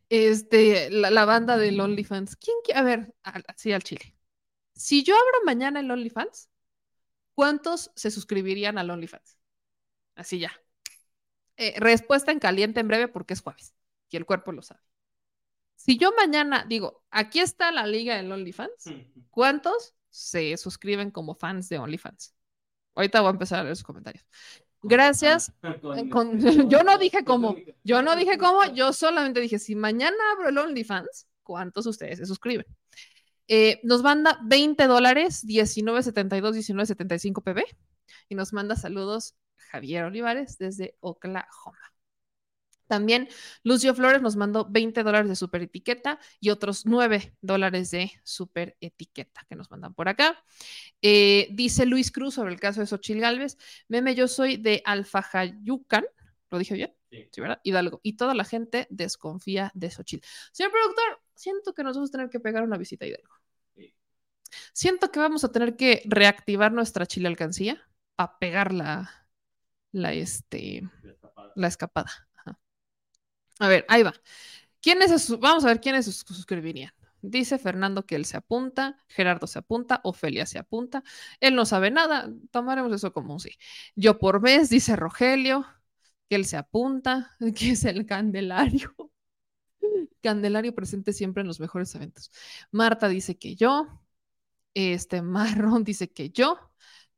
Este, 0.09 0.91
la, 0.91 1.11
la 1.11 1.25
banda 1.25 1.57
del 1.57 1.81
OnlyFans. 1.81 2.37
¿Quién 2.37 2.57
quiere? 2.65 2.81
A 2.81 2.83
ver, 2.83 3.15
así 3.49 3.73
al 3.73 3.83
chile. 3.83 4.15
Si 4.75 5.03
yo 5.05 5.15
abro 5.15 5.45
mañana 5.45 5.81
el 5.81 5.91
OnlyFans, 5.91 6.49
¿cuántos 7.35 7.91
se 7.97 8.11
suscribirían 8.11 8.79
al 8.79 8.91
OnlyFans? 8.91 9.39
Así 10.17 10.39
ya. 10.41 10.53
Eh, 11.57 11.75
respuesta 11.79 12.33
en 12.33 12.39
caliente 12.39 12.81
en 12.81 12.89
breve 12.89 13.09
porque 13.09 13.35
es 13.35 13.43
jueves 13.43 13.75
y 14.09 14.17
el 14.17 14.27
cuerpo 14.27 14.53
lo 14.53 14.63
sabe. 14.63 14.81
Si 15.77 15.97
yo 15.99 16.13
mañana 16.17 16.65
digo, 16.69 17.05
aquí 17.11 17.41
está 17.41 17.73
la 17.73 17.87
liga 17.87 18.17
del 18.17 18.33
OnlyFans, 18.33 18.85
¿cuántos 19.31 19.95
se 20.11 20.57
suscriben 20.57 21.11
como 21.11 21.35
fans 21.35 21.69
de 21.69 21.79
OnlyFans? 21.79 22.35
Ahorita 22.95 23.21
voy 23.21 23.29
a 23.29 23.33
empezar 23.33 23.61
a 23.61 23.65
leer 23.65 23.77
sus 23.77 23.85
comentarios. 23.85 24.25
Gracias. 24.83 25.53
Eh, 25.63 26.09
con- 26.09 26.39
yo 26.71 26.83
no 26.83 26.99
dije 26.99 27.25
cómo, 27.25 27.57
yo 27.85 28.03
no 28.03 28.17
dije 28.17 28.39
cómo, 28.39 28.65
yo 28.75 28.93
solamente 28.93 29.41
dije, 29.41 29.59
si 29.59 29.75
mañana 29.77 30.17
abro 30.33 30.49
el 30.49 30.59
OnlyFans, 30.59 31.27
¿cuántos 31.43 31.87
ustedes 31.87 32.19
se 32.19 32.27
suscriben? 32.27 32.67
Eh, 33.49 33.81
nos 33.83 34.03
manda 34.03 34.39
20 34.45 34.87
dólares, 34.87 35.45
19.72, 35.45 36.55
19.75 36.55 37.43
PB, 37.43 37.65
y 38.29 38.35
nos 38.37 38.53
manda 38.53 38.77
saludos 38.77 39.35
Javier 39.57 40.05
Olivares 40.05 40.57
desde 40.57 40.97
Oklahoma. 41.01 41.90
También 42.91 43.29
Lucio 43.63 43.95
Flores 43.95 44.21
nos 44.21 44.35
mandó 44.35 44.67
20 44.69 45.05
dólares 45.05 45.29
de 45.29 45.37
super 45.37 45.63
etiqueta 45.63 46.19
y 46.41 46.51
otros 46.51 46.87
9 46.87 47.37
dólares 47.41 47.93
de 47.93 48.11
super 48.25 48.77
etiqueta 48.81 49.47
que 49.49 49.55
nos 49.55 49.71
mandan 49.71 49.95
por 49.95 50.09
acá. 50.09 50.43
Eh, 51.01 51.47
dice 51.53 51.87
Luis 51.87 52.11
Cruz 52.11 52.35
sobre 52.35 52.53
el 52.53 52.59
caso 52.59 52.81
de 52.81 52.89
Xochil 52.89 53.21
Gálvez. 53.21 53.59
Meme, 53.87 54.17
yo 54.17 54.27
soy 54.27 54.57
de 54.57 54.83
Alfajayucan. 54.85 56.05
¿Lo 56.51 56.59
dije 56.59 56.75
bien? 56.75 56.93
Sí. 57.13 57.41
¿verdad? 57.41 57.61
Hidalgo. 57.63 58.01
Y 58.03 58.15
toda 58.15 58.35
la 58.35 58.43
gente 58.43 58.89
desconfía 58.91 59.71
de 59.75 59.89
Xochil. 59.89 60.21
Señor 60.51 60.73
productor, 60.73 61.23
siento 61.37 61.73
que 61.73 61.85
nos 61.85 61.95
vamos 61.95 62.11
a 62.11 62.13
tener 62.13 62.29
que 62.29 62.41
pegar 62.41 62.65
una 62.65 62.77
visita 62.77 63.05
a 63.05 63.09
Hidalgo. 63.09 63.35
Siento 64.73 65.13
que 65.13 65.21
vamos 65.21 65.45
a 65.45 65.53
tener 65.53 65.77
que 65.77 66.03
reactivar 66.07 66.73
nuestra 66.73 67.07
chile 67.07 67.29
alcancía 67.29 67.89
para 68.17 68.37
pegar 68.41 68.75
la, 68.75 69.29
la, 69.93 70.13
este, 70.13 70.83
la 71.55 71.69
escapada. 71.69 72.11
A 73.61 73.69
ver, 73.69 73.85
ahí 73.89 74.03
va. 74.03 74.15
¿Quiénes 74.83 75.31
Vamos 75.39 75.65
a 75.65 75.69
ver 75.69 75.81
quiénes 75.81 76.07
suscribirían. 76.07 76.93
Dice 77.23 77.59
Fernando 77.59 78.07
que 78.07 78.17
él 78.17 78.25
se 78.25 78.39
apunta, 78.39 78.99
Gerardo 79.09 79.47
se 79.47 79.59
apunta, 79.59 80.01
Ofelia 80.05 80.47
se 80.47 80.59
apunta. 80.59 81.05
Él 81.41 81.55
no 81.55 81.67
sabe 81.67 81.91
nada, 81.91 82.31
tomaremos 82.51 82.93
eso 82.95 83.13
como 83.13 83.35
un 83.35 83.41
sí. 83.41 83.51
Yo 83.95 84.19
por 84.19 84.41
mes, 84.41 84.71
dice 84.71 84.97
Rogelio, 84.97 85.67
que 86.29 86.37
él 86.37 86.47
se 86.47 86.57
apunta, 86.57 87.37
que 87.57 87.73
es 87.73 87.85
el 87.85 88.07
Candelario. 88.07 88.95
Candelario 90.23 90.75
presente 90.75 91.13
siempre 91.13 91.43
en 91.43 91.49
los 91.49 91.61
mejores 91.61 91.95
eventos. 91.95 92.31
Marta 92.71 93.09
dice 93.09 93.39
que 93.39 93.55
yo. 93.57 93.87
Este 94.75 95.23
Marrón 95.23 95.85
dice 95.85 96.11
que 96.13 96.31
yo. 96.31 96.59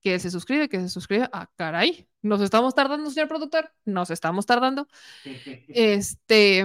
Que 0.02 0.18
se 0.18 0.30
suscribe, 0.30 0.68
que 0.68 0.80
se 0.80 0.88
suscribe. 0.88 1.28
Ah, 1.32 1.48
caray. 1.56 2.08
Nos 2.22 2.40
estamos 2.40 2.74
tardando, 2.74 3.10
señor 3.10 3.28
productor. 3.28 3.72
Nos 3.84 4.10
estamos 4.10 4.46
tardando. 4.46 4.88
Este 5.68 6.64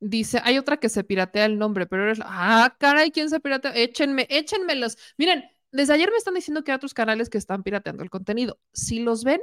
dice, 0.00 0.40
hay 0.44 0.58
otra 0.58 0.76
que 0.78 0.88
se 0.88 1.04
piratea 1.04 1.46
el 1.46 1.58
nombre, 1.58 1.86
pero 1.86 2.04
eres. 2.04 2.18
Ah, 2.22 2.74
caray, 2.78 3.10
¿quién 3.10 3.30
se 3.30 3.40
piratea? 3.40 3.74
Échenme, 3.74 4.26
échenmelos. 4.30 4.96
Miren, 5.16 5.44
desde 5.72 5.94
ayer 5.94 6.10
me 6.10 6.16
están 6.16 6.34
diciendo 6.34 6.64
que 6.64 6.72
hay 6.72 6.76
otros 6.76 6.94
canales 6.94 7.28
que 7.30 7.38
están 7.38 7.62
pirateando 7.62 8.02
el 8.02 8.10
contenido. 8.10 8.58
Si 8.72 9.00
los 9.00 9.24
ven, 9.24 9.40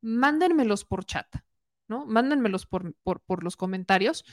mándenmelos 0.00 0.84
por 0.84 1.04
chat, 1.04 1.26
¿no? 1.88 2.06
Mándenmelos 2.06 2.66
por, 2.66 2.94
por, 3.02 3.20
por 3.20 3.44
los 3.44 3.56
comentarios 3.56 4.24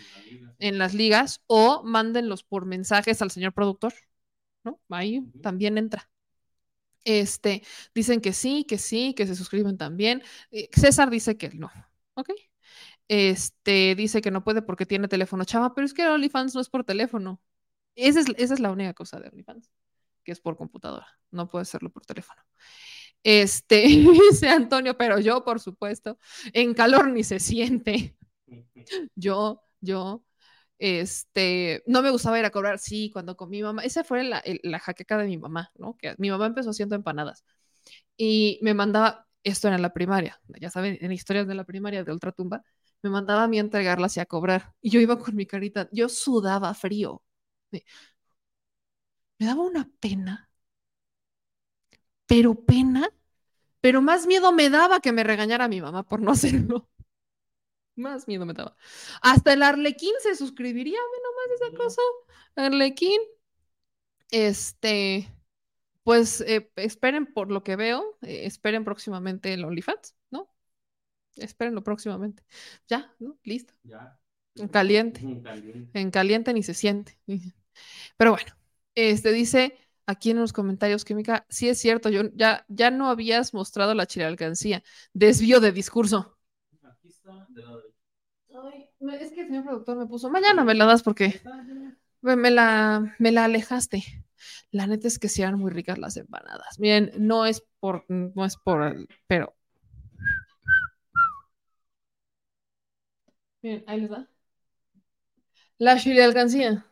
en 0.60 0.78
las 0.78 0.94
ligas 0.94 1.42
o 1.48 1.84
mándenlos 1.84 2.44
por 2.44 2.66
mensajes 2.66 3.22
al 3.22 3.32
señor 3.32 3.54
productor, 3.54 3.94
¿no? 4.64 4.80
Ahí 4.90 5.22
también 5.42 5.78
entra. 5.78 6.10
Este, 7.06 7.64
dicen 7.96 8.22
que 8.22 8.34
sí, 8.34 8.66
que 8.66 8.78
sí, 8.80 9.14
que 9.16 9.28
se 9.28 9.36
suscriben 9.36 9.78
también. 9.78 10.24
Eh, 10.52 10.70
César 10.74 11.10
dice 11.12 11.38
que 11.38 11.50
no, 11.52 11.72
¿ok? 12.16 12.32
Este, 13.08 13.96
dice 13.96 14.22
que 14.22 14.32
no 14.32 14.44
puede 14.44 14.62
porque 14.64 14.86
tiene 14.86 15.08
teléfono 15.08 15.46
chava, 15.46 15.74
pero 15.76 15.86
es 15.86 15.94
que 15.94 16.08
OnlyFans 16.08 16.56
no 16.56 16.62
es 16.62 16.70
por 16.70 16.84
teléfono. 16.84 17.42
Esa 17.96 18.22
es, 18.22 18.28
esa 18.38 18.56
es 18.56 18.60
la 18.60 18.72
única 18.72 18.94
cosa 18.94 19.20
de 19.20 19.30
OnlyFans, 19.30 19.72
que 20.24 20.32
es 20.34 20.42
por 20.42 20.58
computadora, 20.58 21.08
no 21.32 21.50
puede 21.50 21.64
hacerlo 21.64 21.92
por 21.92 22.06
teléfono. 22.06 22.42
Este, 23.24 23.82
dice 24.32 24.50
Antonio, 24.50 24.98
pero 24.98 25.20
yo, 25.20 25.44
por 25.44 25.60
supuesto, 25.60 26.18
en 26.54 26.74
calor 26.74 27.10
ni 27.10 27.24
se 27.24 27.40
siente. 27.40 28.18
Yo, 29.16 29.64
yo, 29.82 30.24
este, 30.80 31.84
no 31.88 32.02
me 32.02 32.12
gustaba 32.12 32.40
ir 32.40 32.46
a 32.46 32.50
cobrar, 32.52 32.80
sí, 32.80 33.10
cuando 33.12 33.36
con 33.38 33.50
mi 33.50 33.62
mamá, 33.62 33.84
esa 33.84 34.04
fue 34.04 34.24
la, 34.24 34.44
la 34.64 34.80
jaqueca 34.80 35.18
de 35.18 35.26
mi 35.28 35.38
mamá, 35.38 35.72
¿no? 35.76 35.98
Que 35.98 36.16
mi 36.18 36.30
mamá 36.30 36.48
empezó 36.48 36.72
haciendo 36.72 36.96
empanadas 36.96 37.44
y 38.18 38.60
me 38.62 38.74
mandaba, 38.74 39.28
esto 39.44 39.68
era 39.68 39.76
en 39.78 39.82
la 39.84 39.94
primaria, 39.94 40.42
ya 40.62 40.70
saben, 40.70 40.98
en 41.02 41.12
historias 41.12 41.48
de 41.48 41.56
la 41.56 41.64
primaria 41.66 42.04
de 42.04 42.12
ultratumba, 42.12 42.64
me 43.04 43.10
mandaba 43.10 43.44
a 43.44 43.48
mí 43.48 43.60
entregarlas 43.60 44.18
y 44.18 44.20
a 44.20 44.26
cobrar. 44.26 44.74
Y 44.82 44.90
yo 44.92 45.00
iba 45.00 45.20
con 45.20 45.36
mi 45.36 45.46
carita, 45.46 45.88
yo 45.92 46.10
sudaba 46.10 46.74
frío. 46.74 47.22
Me 49.40 49.46
daba 49.48 49.64
una 49.64 49.90
pena, 50.02 50.50
pero 52.28 52.56
pena, 52.66 53.10
pero 53.82 54.02
más 54.02 54.28
miedo 54.28 54.52
me 54.54 54.70
daba 54.72 55.00
que 55.02 55.12
me 55.14 55.24
regañara 55.26 55.68
mi 55.68 55.82
mamá 55.82 56.04
por 56.04 56.22
no 56.22 56.32
hacerlo. 56.34 56.90
Más 57.96 58.28
miedo 58.28 58.46
me 58.46 58.54
daba. 58.54 58.76
Hasta 59.22 59.54
el 59.54 59.64
Arlequín 59.64 60.14
se 60.20 60.36
suscribiría, 60.36 61.00
ve 61.00 61.18
nomás 61.24 61.62
esa 61.62 61.78
cosa. 61.78 62.02
Arlequín. 62.56 63.20
Este, 64.32 65.32
pues 66.04 66.42
eh, 66.42 66.72
esperen 66.76 67.26
por 67.26 67.52
lo 67.52 67.64
que 67.64 67.76
veo, 67.76 68.18
eh, 68.22 68.46
esperen 68.46 68.84
próximamente 68.84 69.54
el 69.54 69.66
OnlyFans, 69.66 70.16
¿no? 70.32 70.54
Espérenlo 71.36 71.84
próximamente. 71.84 72.44
Ya, 72.88 73.14
¿no? 73.20 73.38
Listo. 73.44 73.74
Ya. 73.84 74.20
En 74.56 74.68
caliente. 74.68 75.22
En 75.22 75.42
caliente. 75.42 76.00
En 76.00 76.12
caliente 76.12 76.54
ni 76.54 76.64
se 76.64 76.74
siente. 76.74 77.18
Pero 78.18 78.32
bueno, 78.32 78.52
este 78.96 79.32
dice 79.32 79.78
aquí 80.06 80.32
en 80.32 80.40
los 80.40 80.54
comentarios, 80.54 81.04
Química, 81.06 81.46
sí 81.50 81.68
es 81.68 81.80
cierto, 81.80 82.10
yo 82.10 82.24
ya, 82.34 82.66
ya 82.70 82.92
no 82.92 83.10
habías 83.10 83.54
mostrado 83.54 83.94
la 83.94 84.08
alcancía. 84.28 84.84
Desvío 85.14 85.60
de 85.60 85.72
discurso. 85.72 86.35
Es 89.22 89.32
que 89.32 89.42
el 89.42 89.48
señor 89.48 89.64
productor 89.64 89.98
me 89.98 90.06
puso, 90.06 90.30
mañana 90.30 90.64
me 90.64 90.76
la 90.76 90.86
das 90.86 91.04
porque 91.04 91.42
me, 92.22 92.52
la, 92.52 93.16
me 93.20 93.32
la 93.32 93.46
alejaste. 93.46 94.04
La 94.72 94.88
neta 94.88 95.08
es 95.08 95.20
que 95.20 95.30
sí 95.30 95.42
eran 95.42 95.60
muy 95.60 95.72
ricas 95.72 95.98
las 95.98 96.18
empanadas. 96.18 96.80
Miren, 96.80 97.12
no 97.18 97.46
es 97.46 97.64
por, 97.80 98.06
no 98.10 98.46
es 98.46 98.58
por, 98.58 99.08
pero. 99.28 99.56
Miren, 103.62 103.84
ahí 103.88 104.02
les 104.02 104.10
da. 104.10 104.28
La 105.78 105.98
chile 105.98 106.24
alcancía. 106.24 106.86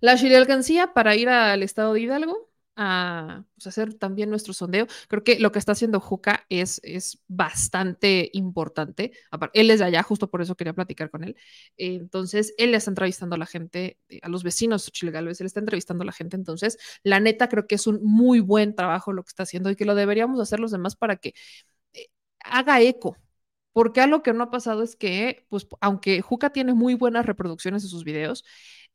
La 0.00 0.16
chile 0.16 0.36
alcancía 0.36 0.92
para 0.92 1.16
ir 1.16 1.28
al 1.28 1.62
estado 1.62 1.94
de 1.94 2.00
Hidalgo 2.00 2.48
a 2.76 3.44
pues, 3.54 3.66
hacer 3.66 3.94
también 3.94 4.30
nuestro 4.30 4.52
sondeo. 4.52 4.86
Creo 5.08 5.24
que 5.24 5.38
lo 5.38 5.50
que 5.52 5.58
está 5.58 5.72
haciendo 5.72 6.00
Juca 6.00 6.44
es, 6.48 6.80
es 6.84 7.22
bastante 7.26 8.30
importante. 8.32 9.12
Él 9.54 9.70
es 9.70 9.78
de 9.80 9.86
allá, 9.86 10.02
justo 10.02 10.30
por 10.30 10.42
eso 10.42 10.56
quería 10.56 10.74
platicar 10.74 11.10
con 11.10 11.24
él. 11.24 11.36
Entonces, 11.76 12.54
él 12.58 12.70
le 12.72 12.76
está 12.76 12.90
entrevistando 12.90 13.34
a 13.36 13.38
la 13.38 13.46
gente, 13.46 13.98
eh, 14.08 14.20
a 14.22 14.28
los 14.28 14.42
vecinos 14.42 14.86
de 14.86 15.18
él 15.18 15.46
está 15.46 15.60
entrevistando 15.60 16.02
a 16.02 16.06
la 16.06 16.12
gente. 16.12 16.36
Entonces, 16.36 16.78
la 17.02 17.20
neta 17.20 17.48
creo 17.48 17.66
que 17.66 17.74
es 17.76 17.86
un 17.86 18.00
muy 18.02 18.40
buen 18.40 18.74
trabajo 18.74 19.12
lo 19.12 19.22
que 19.22 19.28
está 19.28 19.44
haciendo 19.44 19.70
y 19.70 19.76
que 19.76 19.84
lo 19.84 19.94
deberíamos 19.94 20.40
hacer 20.40 20.60
los 20.60 20.70
demás 20.70 20.96
para 20.96 21.16
que 21.16 21.34
eh, 21.94 22.08
haga 22.40 22.80
eco. 22.80 23.16
Porque 23.72 24.00
algo 24.00 24.22
que 24.22 24.32
no 24.32 24.44
ha 24.44 24.50
pasado 24.50 24.82
es 24.82 24.96
que, 24.96 25.46
pues, 25.50 25.66
aunque 25.80 26.22
Juca 26.22 26.50
tiene 26.50 26.72
muy 26.74 26.94
buenas 26.94 27.26
reproducciones 27.26 27.82
de 27.82 27.90
sus 27.90 28.04
videos, 28.04 28.44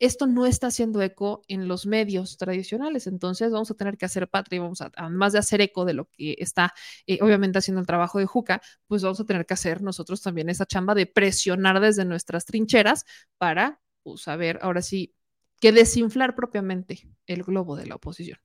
esto 0.02 0.26
no 0.26 0.48
está 0.48 0.68
haciendo 0.68 1.02
eco 1.02 1.44
en 1.48 1.68
los 1.68 1.86
medios 1.86 2.38
tradicionales. 2.38 3.06
Entonces, 3.06 3.52
vamos 3.52 3.70
a 3.70 3.76
tener 3.76 3.98
que 3.98 4.06
hacer 4.06 4.28
patria 4.28 4.58
y 4.58 4.60
vamos 4.60 4.82
a, 4.82 4.92
además 4.96 5.32
de 5.32 5.40
hacer 5.40 5.62
eco 5.62 5.86
de 5.86 5.94
lo 5.94 6.10
que 6.10 6.36
está, 6.40 6.74
eh, 7.06 7.20
obviamente, 7.22 7.60
haciendo 7.60 7.80
el 7.80 7.88
trabajo 7.88 8.18
de 8.18 8.26
Juca, 8.26 8.62
pues 8.88 9.04
vamos 9.04 9.20
a 9.20 9.26
tener 9.26 9.46
que 9.46 9.54
hacer 9.54 9.84
nosotros 9.84 10.22
también 10.22 10.50
esa 10.50 10.66
chamba 10.66 10.96
de 10.96 11.06
presionar 11.06 11.80
desde 11.80 12.04
nuestras 12.04 12.46
trincheras 12.46 13.06
para, 13.38 13.80
pues, 14.02 14.22
saber 14.22 14.58
ahora 14.64 14.82
sí 14.82 15.14
que 15.62 15.72
desinflar 15.72 16.34
propiamente 16.34 17.08
el 17.28 17.44
globo 17.44 17.76
de 17.76 17.86
la 17.86 17.96
oposición. 17.96 18.40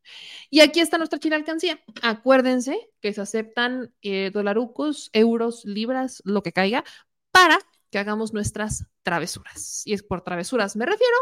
Y 0.50 0.60
aquí 0.60 0.80
está 0.80 0.98
nuestra 0.98 1.18
china 1.18 1.36
alcancía. 1.36 1.80
Acuérdense 2.02 2.90
que 3.00 3.14
se 3.14 3.22
aceptan 3.22 3.94
eh, 4.02 4.30
dolarucos, 4.30 5.08
euros, 5.14 5.64
libras, 5.64 6.20
lo 6.26 6.42
que 6.42 6.52
caiga, 6.52 6.84
para 7.30 7.58
que 7.96 8.00
hagamos 8.00 8.34
nuestras 8.34 8.84
travesuras. 9.02 9.80
Y 9.86 9.94
es 9.94 10.02
por 10.02 10.20
travesuras 10.20 10.76
me 10.76 10.84
refiero 10.84 11.16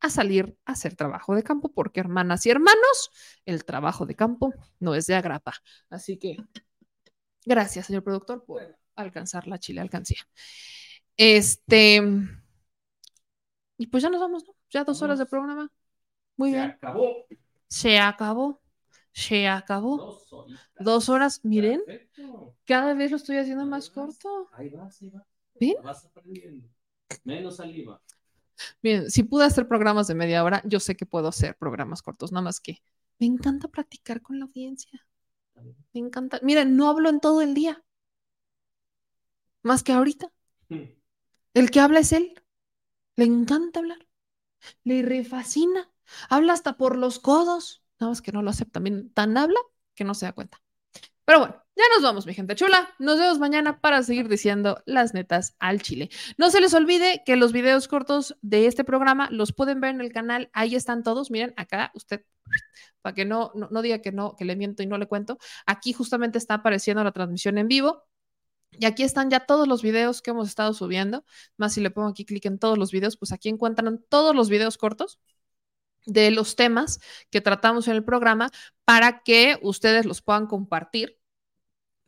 a 0.00 0.10
salir 0.10 0.54
a 0.66 0.72
hacer 0.72 0.94
trabajo 0.94 1.34
de 1.34 1.42
campo, 1.42 1.72
porque 1.72 2.00
hermanas 2.00 2.44
y 2.44 2.50
hermanos, 2.50 3.10
el 3.46 3.64
trabajo 3.64 4.04
de 4.04 4.14
campo 4.14 4.52
no 4.80 4.94
es 4.94 5.06
de 5.06 5.14
agrapa. 5.14 5.54
Así 5.88 6.18
que 6.18 6.36
gracias, 7.46 7.86
señor 7.86 8.04
productor, 8.04 8.44
por 8.44 8.76
alcanzar 8.96 9.46
la 9.46 9.58
chile 9.58 9.80
alcancía. 9.80 10.18
Este, 11.16 12.02
y 13.78 13.86
pues 13.86 14.02
ya 14.02 14.10
nos 14.10 14.20
vamos, 14.20 14.44
¿no? 14.46 14.54
Ya 14.68 14.84
dos 14.84 15.00
horas 15.00 15.18
de 15.18 15.24
programa. 15.24 15.72
Muy 16.36 16.50
bien. 16.50 16.64
acabó. 16.64 17.24
Se 17.66 17.98
acabó. 17.98 18.60
Se 19.12 19.48
acabó. 19.48 19.96
Dos. 19.96 20.48
Dos 20.78 21.08
horas, 21.08 21.40
miren, 21.46 21.80
Perfecto. 21.86 22.54
cada 22.66 22.92
vez 22.92 23.10
lo 23.10 23.16
estoy 23.16 23.38
haciendo 23.38 23.64
más 23.64 23.88
corto. 23.88 24.50
Ahí 24.52 24.68
vas, 24.68 25.00
ahí 25.00 25.08
vas. 25.08 25.37
¿Ven? 25.60 25.74
Vas 25.82 26.04
aprendiendo. 26.04 26.68
Menos 27.24 27.56
saliva. 27.56 28.02
Miren, 28.82 29.10
si 29.10 29.22
pude 29.22 29.44
hacer 29.44 29.68
programas 29.68 30.08
de 30.08 30.14
media 30.14 30.42
hora, 30.44 30.62
yo 30.64 30.80
sé 30.80 30.96
que 30.96 31.06
puedo 31.06 31.28
hacer 31.28 31.56
programas 31.56 32.02
cortos, 32.02 32.32
nada 32.32 32.42
más 32.42 32.60
que 32.60 32.82
me 33.18 33.26
encanta 33.26 33.68
practicar 33.68 34.22
con 34.22 34.38
la 34.38 34.44
audiencia. 34.44 35.04
Me 35.92 36.00
encanta. 36.00 36.38
Miren, 36.42 36.76
no 36.76 36.88
hablo 36.88 37.08
en 37.08 37.20
todo 37.20 37.42
el 37.42 37.54
día. 37.54 37.84
Más 39.62 39.82
que 39.82 39.92
ahorita. 39.92 40.32
El 41.54 41.70
que 41.70 41.80
habla 41.80 42.00
es 42.00 42.12
él. 42.12 42.40
Le 43.16 43.24
encanta 43.24 43.80
hablar. 43.80 44.06
Le 44.84 45.02
refascina. 45.02 45.90
Habla 46.28 46.52
hasta 46.52 46.76
por 46.76 46.96
los 46.96 47.18
codos. 47.18 47.82
Nada 47.98 48.12
más 48.12 48.22
que 48.22 48.30
no 48.30 48.42
lo 48.42 48.50
acepta. 48.50 48.78
Miren, 48.78 49.10
tan 49.12 49.36
habla 49.36 49.58
que 49.94 50.04
no 50.04 50.14
se 50.14 50.26
da 50.26 50.32
cuenta. 50.32 50.62
Pero 51.28 51.40
bueno, 51.40 51.62
ya 51.76 51.84
nos 51.94 52.02
vamos, 52.02 52.26
mi 52.26 52.32
gente 52.32 52.54
chula. 52.54 52.88
Nos 52.98 53.18
vemos 53.18 53.38
mañana 53.38 53.82
para 53.82 54.02
seguir 54.02 54.28
diciendo 54.30 54.82
las 54.86 55.12
netas 55.12 55.54
al 55.58 55.82
chile. 55.82 56.08
No 56.38 56.48
se 56.48 56.58
les 56.58 56.72
olvide 56.72 57.22
que 57.26 57.36
los 57.36 57.52
videos 57.52 57.86
cortos 57.86 58.38
de 58.40 58.66
este 58.66 58.82
programa 58.82 59.28
los 59.30 59.52
pueden 59.52 59.78
ver 59.78 59.90
en 59.90 60.00
el 60.00 60.10
canal. 60.10 60.48
Ahí 60.54 60.74
están 60.74 61.02
todos. 61.02 61.30
Miren, 61.30 61.52
acá 61.58 61.90
usted, 61.94 62.24
para 63.02 63.14
que 63.14 63.26
no, 63.26 63.52
no, 63.54 63.82
diga 63.82 63.98
que 63.98 64.10
no, 64.10 64.36
que 64.36 64.46
le 64.46 64.56
miento 64.56 64.82
y 64.82 64.86
no 64.86 64.96
le 64.96 65.06
cuento. 65.06 65.36
Aquí 65.66 65.92
justamente 65.92 66.38
está 66.38 66.54
apareciendo 66.54 67.04
la 67.04 67.12
transmisión 67.12 67.58
en 67.58 67.68
vivo. 67.68 68.04
Y 68.70 68.86
aquí 68.86 69.02
están 69.02 69.28
ya 69.28 69.40
todos 69.40 69.68
los 69.68 69.82
videos 69.82 70.22
que 70.22 70.30
hemos 70.30 70.48
estado 70.48 70.72
subiendo. 70.72 71.26
Más 71.58 71.74
si 71.74 71.82
le 71.82 71.90
pongo 71.90 72.08
aquí 72.08 72.24
clic 72.24 72.46
en 72.46 72.58
todos 72.58 72.78
los 72.78 72.90
videos, 72.90 73.18
pues 73.18 73.32
aquí 73.32 73.50
encuentran 73.50 74.02
todos 74.08 74.34
los 74.34 74.48
videos 74.48 74.78
cortos 74.78 75.18
de 76.06 76.30
los 76.30 76.56
temas 76.56 77.00
que 77.30 77.42
tratamos 77.42 77.86
en 77.86 77.96
el 77.96 78.04
programa 78.04 78.50
para 78.86 79.22
que 79.22 79.58
ustedes 79.62 80.06
los 80.06 80.22
puedan 80.22 80.46
compartir. 80.46 81.17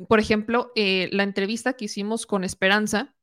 Por 0.09 0.20
ejemplo, 0.20 0.72
eh, 0.77 1.09
la 1.12 1.22
entrevista 1.22 1.74
que 1.74 1.86
hicimos 1.86 2.27
con 2.27 2.44
Esperanza, 2.44 3.14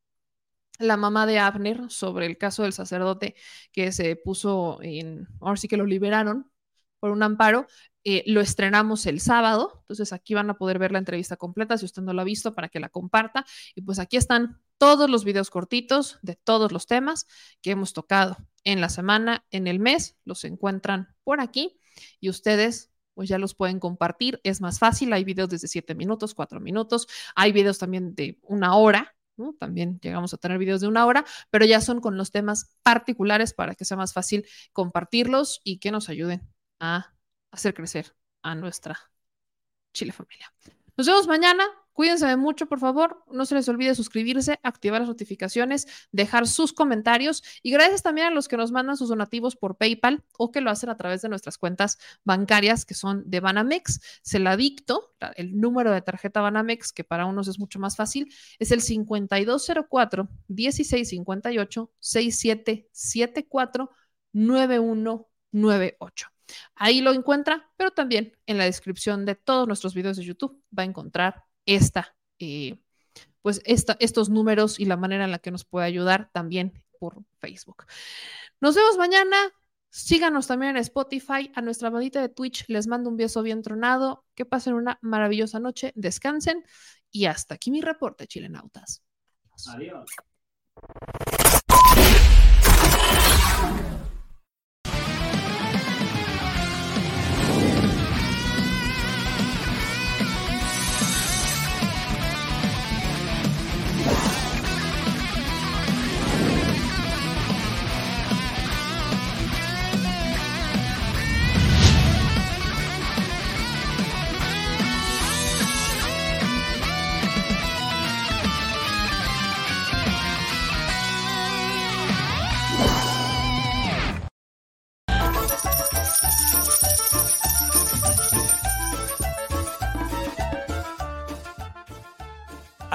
la 0.80 0.98
mamá 0.98 1.26
de 1.26 1.40
Abner, 1.40 1.90
sobre 1.90 2.26
el 2.28 2.38
caso 2.38 2.64
del 2.64 2.74
sacerdote 2.74 3.36
que 3.72 3.92
se 3.92 4.16
puso 4.16 4.80
en, 4.82 5.28
ahora 5.42 5.58
sí 5.58 5.68
que 5.68 5.78
lo 5.78 5.86
liberaron 5.86 6.52
por 7.00 7.12
un 7.12 7.24
amparo, 7.24 7.68
eh, 8.04 8.24
lo 8.28 8.42
estrenamos 8.42 9.06
el 9.06 9.20
sábado, 9.20 9.80
entonces 9.82 10.14
aquí 10.14 10.34
van 10.34 10.50
a 10.50 10.58
poder 10.58 10.80
ver 10.80 10.92
la 10.92 11.00
entrevista 11.00 11.36
completa 11.36 11.78
si 11.78 11.86
usted 11.86 12.02
no 12.02 12.14
la 12.14 12.22
ha 12.22 12.26
visto 12.26 12.54
para 12.54 12.70
que 12.70 12.80
la 12.80 12.90
comparta. 12.90 13.46
Y 13.76 13.82
pues 13.82 14.00
aquí 14.00 14.18
están 14.18 14.62
todos 14.78 15.10
los 15.10 15.26
videos 15.26 15.50
cortitos 15.50 16.20
de 16.22 16.36
todos 16.36 16.72
los 16.72 16.86
temas 16.86 17.28
que 17.62 17.72
hemos 17.72 17.94
tocado 17.94 18.38
en 18.64 18.82
la 18.82 18.90
semana, 18.90 19.46
en 19.52 19.68
el 19.68 19.80
mes, 19.80 20.18
los 20.26 20.44
encuentran 20.44 21.16
por 21.24 21.42
aquí 21.42 21.80
y 22.20 22.30
ustedes 22.30 22.92
pues 23.18 23.30
ya 23.30 23.40
los 23.40 23.56
pueden 23.56 23.80
compartir. 23.80 24.40
Es 24.44 24.62
más 24.62 24.78
fácil, 24.78 25.12
hay 25.12 25.24
videos 25.24 25.50
desde 25.50 25.68
7 25.68 25.96
minutos, 25.96 26.36
4 26.36 26.60
minutos, 26.60 27.08
hay 27.36 27.52
videos 27.52 27.80
también 27.80 28.14
de 28.14 28.38
una 28.44 28.76
hora. 28.76 29.16
También 29.60 30.00
llegamos 30.02 30.36
a 30.36 30.38
tener 30.38 30.60
videos 30.60 30.82
de 30.82 30.88
una 30.88 31.04
hora, 31.04 31.26
pero 31.50 31.66
ya 31.66 31.82
son 31.82 32.00
con 32.00 32.16
los 32.16 32.30
temas 32.30 32.76
particulares 32.84 33.56
para 33.56 33.74
que 33.74 33.86
sea 33.86 33.98
más 33.98 34.14
fácil 34.14 34.46
compartirlos 34.72 35.62
y 35.64 35.80
que 35.80 35.90
nos 35.90 36.10
ayuden 36.10 36.48
a 36.80 37.16
hacer 37.50 37.74
crecer 37.74 38.16
a 38.44 38.54
nuestra 38.54 39.00
Chile 39.94 40.12
familia. 40.12 40.54
Nos 40.96 41.08
vemos 41.08 41.26
mañana. 41.26 41.64
Cuídense 41.98 42.28
de 42.28 42.38
mucho, 42.38 42.68
por 42.68 42.78
favor. 42.78 43.24
No 43.32 43.48
se 43.48 43.56
les 43.56 43.68
olvide 43.70 43.96
suscribirse, 43.96 44.60
activar 44.62 45.02
las 45.02 45.08
notificaciones, 45.08 45.88
dejar 46.12 46.46
sus 46.46 46.72
comentarios 46.72 47.42
y 47.64 47.72
gracias 47.72 48.04
también 48.04 48.28
a 48.28 48.30
los 48.30 48.48
que 48.48 48.56
nos 48.56 48.72
mandan 48.72 48.98
sus 48.98 49.10
donativos 49.10 49.56
por 49.56 49.78
PayPal 49.78 50.24
o 50.38 50.52
que 50.52 50.62
lo 50.62 50.70
hacen 50.70 50.92
a 50.92 50.98
través 50.98 51.24
de 51.24 51.30
nuestras 51.30 51.58
cuentas 51.58 51.98
bancarias 52.24 52.86
que 52.86 52.94
son 52.94 53.24
de 53.28 53.40
Banamex. 53.40 54.00
Se 54.22 54.38
la 54.38 54.56
dicto, 54.56 55.16
el 55.38 55.60
número 55.60 55.92
de 55.92 56.04
tarjeta 56.04 56.40
Banamex, 56.40 56.94
que 56.94 57.04
para 57.04 57.26
unos 57.26 57.48
es 57.48 57.58
mucho 57.58 57.80
más 57.80 57.96
fácil, 57.96 58.32
es 58.60 58.72
el 58.72 58.82
5204 58.84 60.30
1658 60.50 61.92
6774 62.00 63.90
9198. 64.34 66.28
Ahí 66.76 67.02
lo 67.02 67.12
encuentra, 67.12 67.72
pero 67.76 67.90
también 67.90 68.38
en 68.46 68.60
la 68.60 68.66
descripción 68.66 69.26
de 69.26 69.34
todos 69.34 69.68
nuestros 69.68 69.96
videos 69.96 70.18
de 70.18 70.26
YouTube 70.26 70.62
va 70.78 70.84
a 70.84 70.86
encontrar 70.86 71.47
esta, 71.68 72.16
eh, 72.40 72.80
pues 73.44 73.62
esta, 73.66 73.96
estos 74.00 74.30
números 74.30 74.80
y 74.80 74.86
la 74.86 74.98
manera 74.98 75.26
en 75.26 75.32
la 75.32 75.38
que 75.40 75.52
nos 75.52 75.66
puede 75.66 75.86
ayudar 75.86 76.32
también 76.34 76.84
por 77.00 77.24
Facebook. 77.38 77.86
Nos 78.60 78.76
vemos 78.76 78.98
mañana. 78.98 79.38
Síganos 79.90 80.48
también 80.48 80.72
en 80.72 80.78
Spotify. 80.78 81.52
A 81.56 81.62
nuestra 81.62 81.90
bandita 81.90 82.22
de 82.22 82.30
Twitch 82.30 82.66
les 82.68 82.88
mando 82.88 83.10
un 83.10 83.18
beso 83.18 83.44
bien 83.44 83.62
tronado. 83.62 84.26
Que 84.36 84.46
pasen 84.46 84.74
una 84.74 84.98
maravillosa 85.02 85.60
noche. 85.60 85.94
Descansen. 85.96 86.66
Y 87.12 87.26
hasta 87.26 87.56
aquí 87.56 87.72
mi 87.72 87.82
reporte, 87.82 88.28
chilenautas. 88.28 89.04
Adiós. 89.68 90.10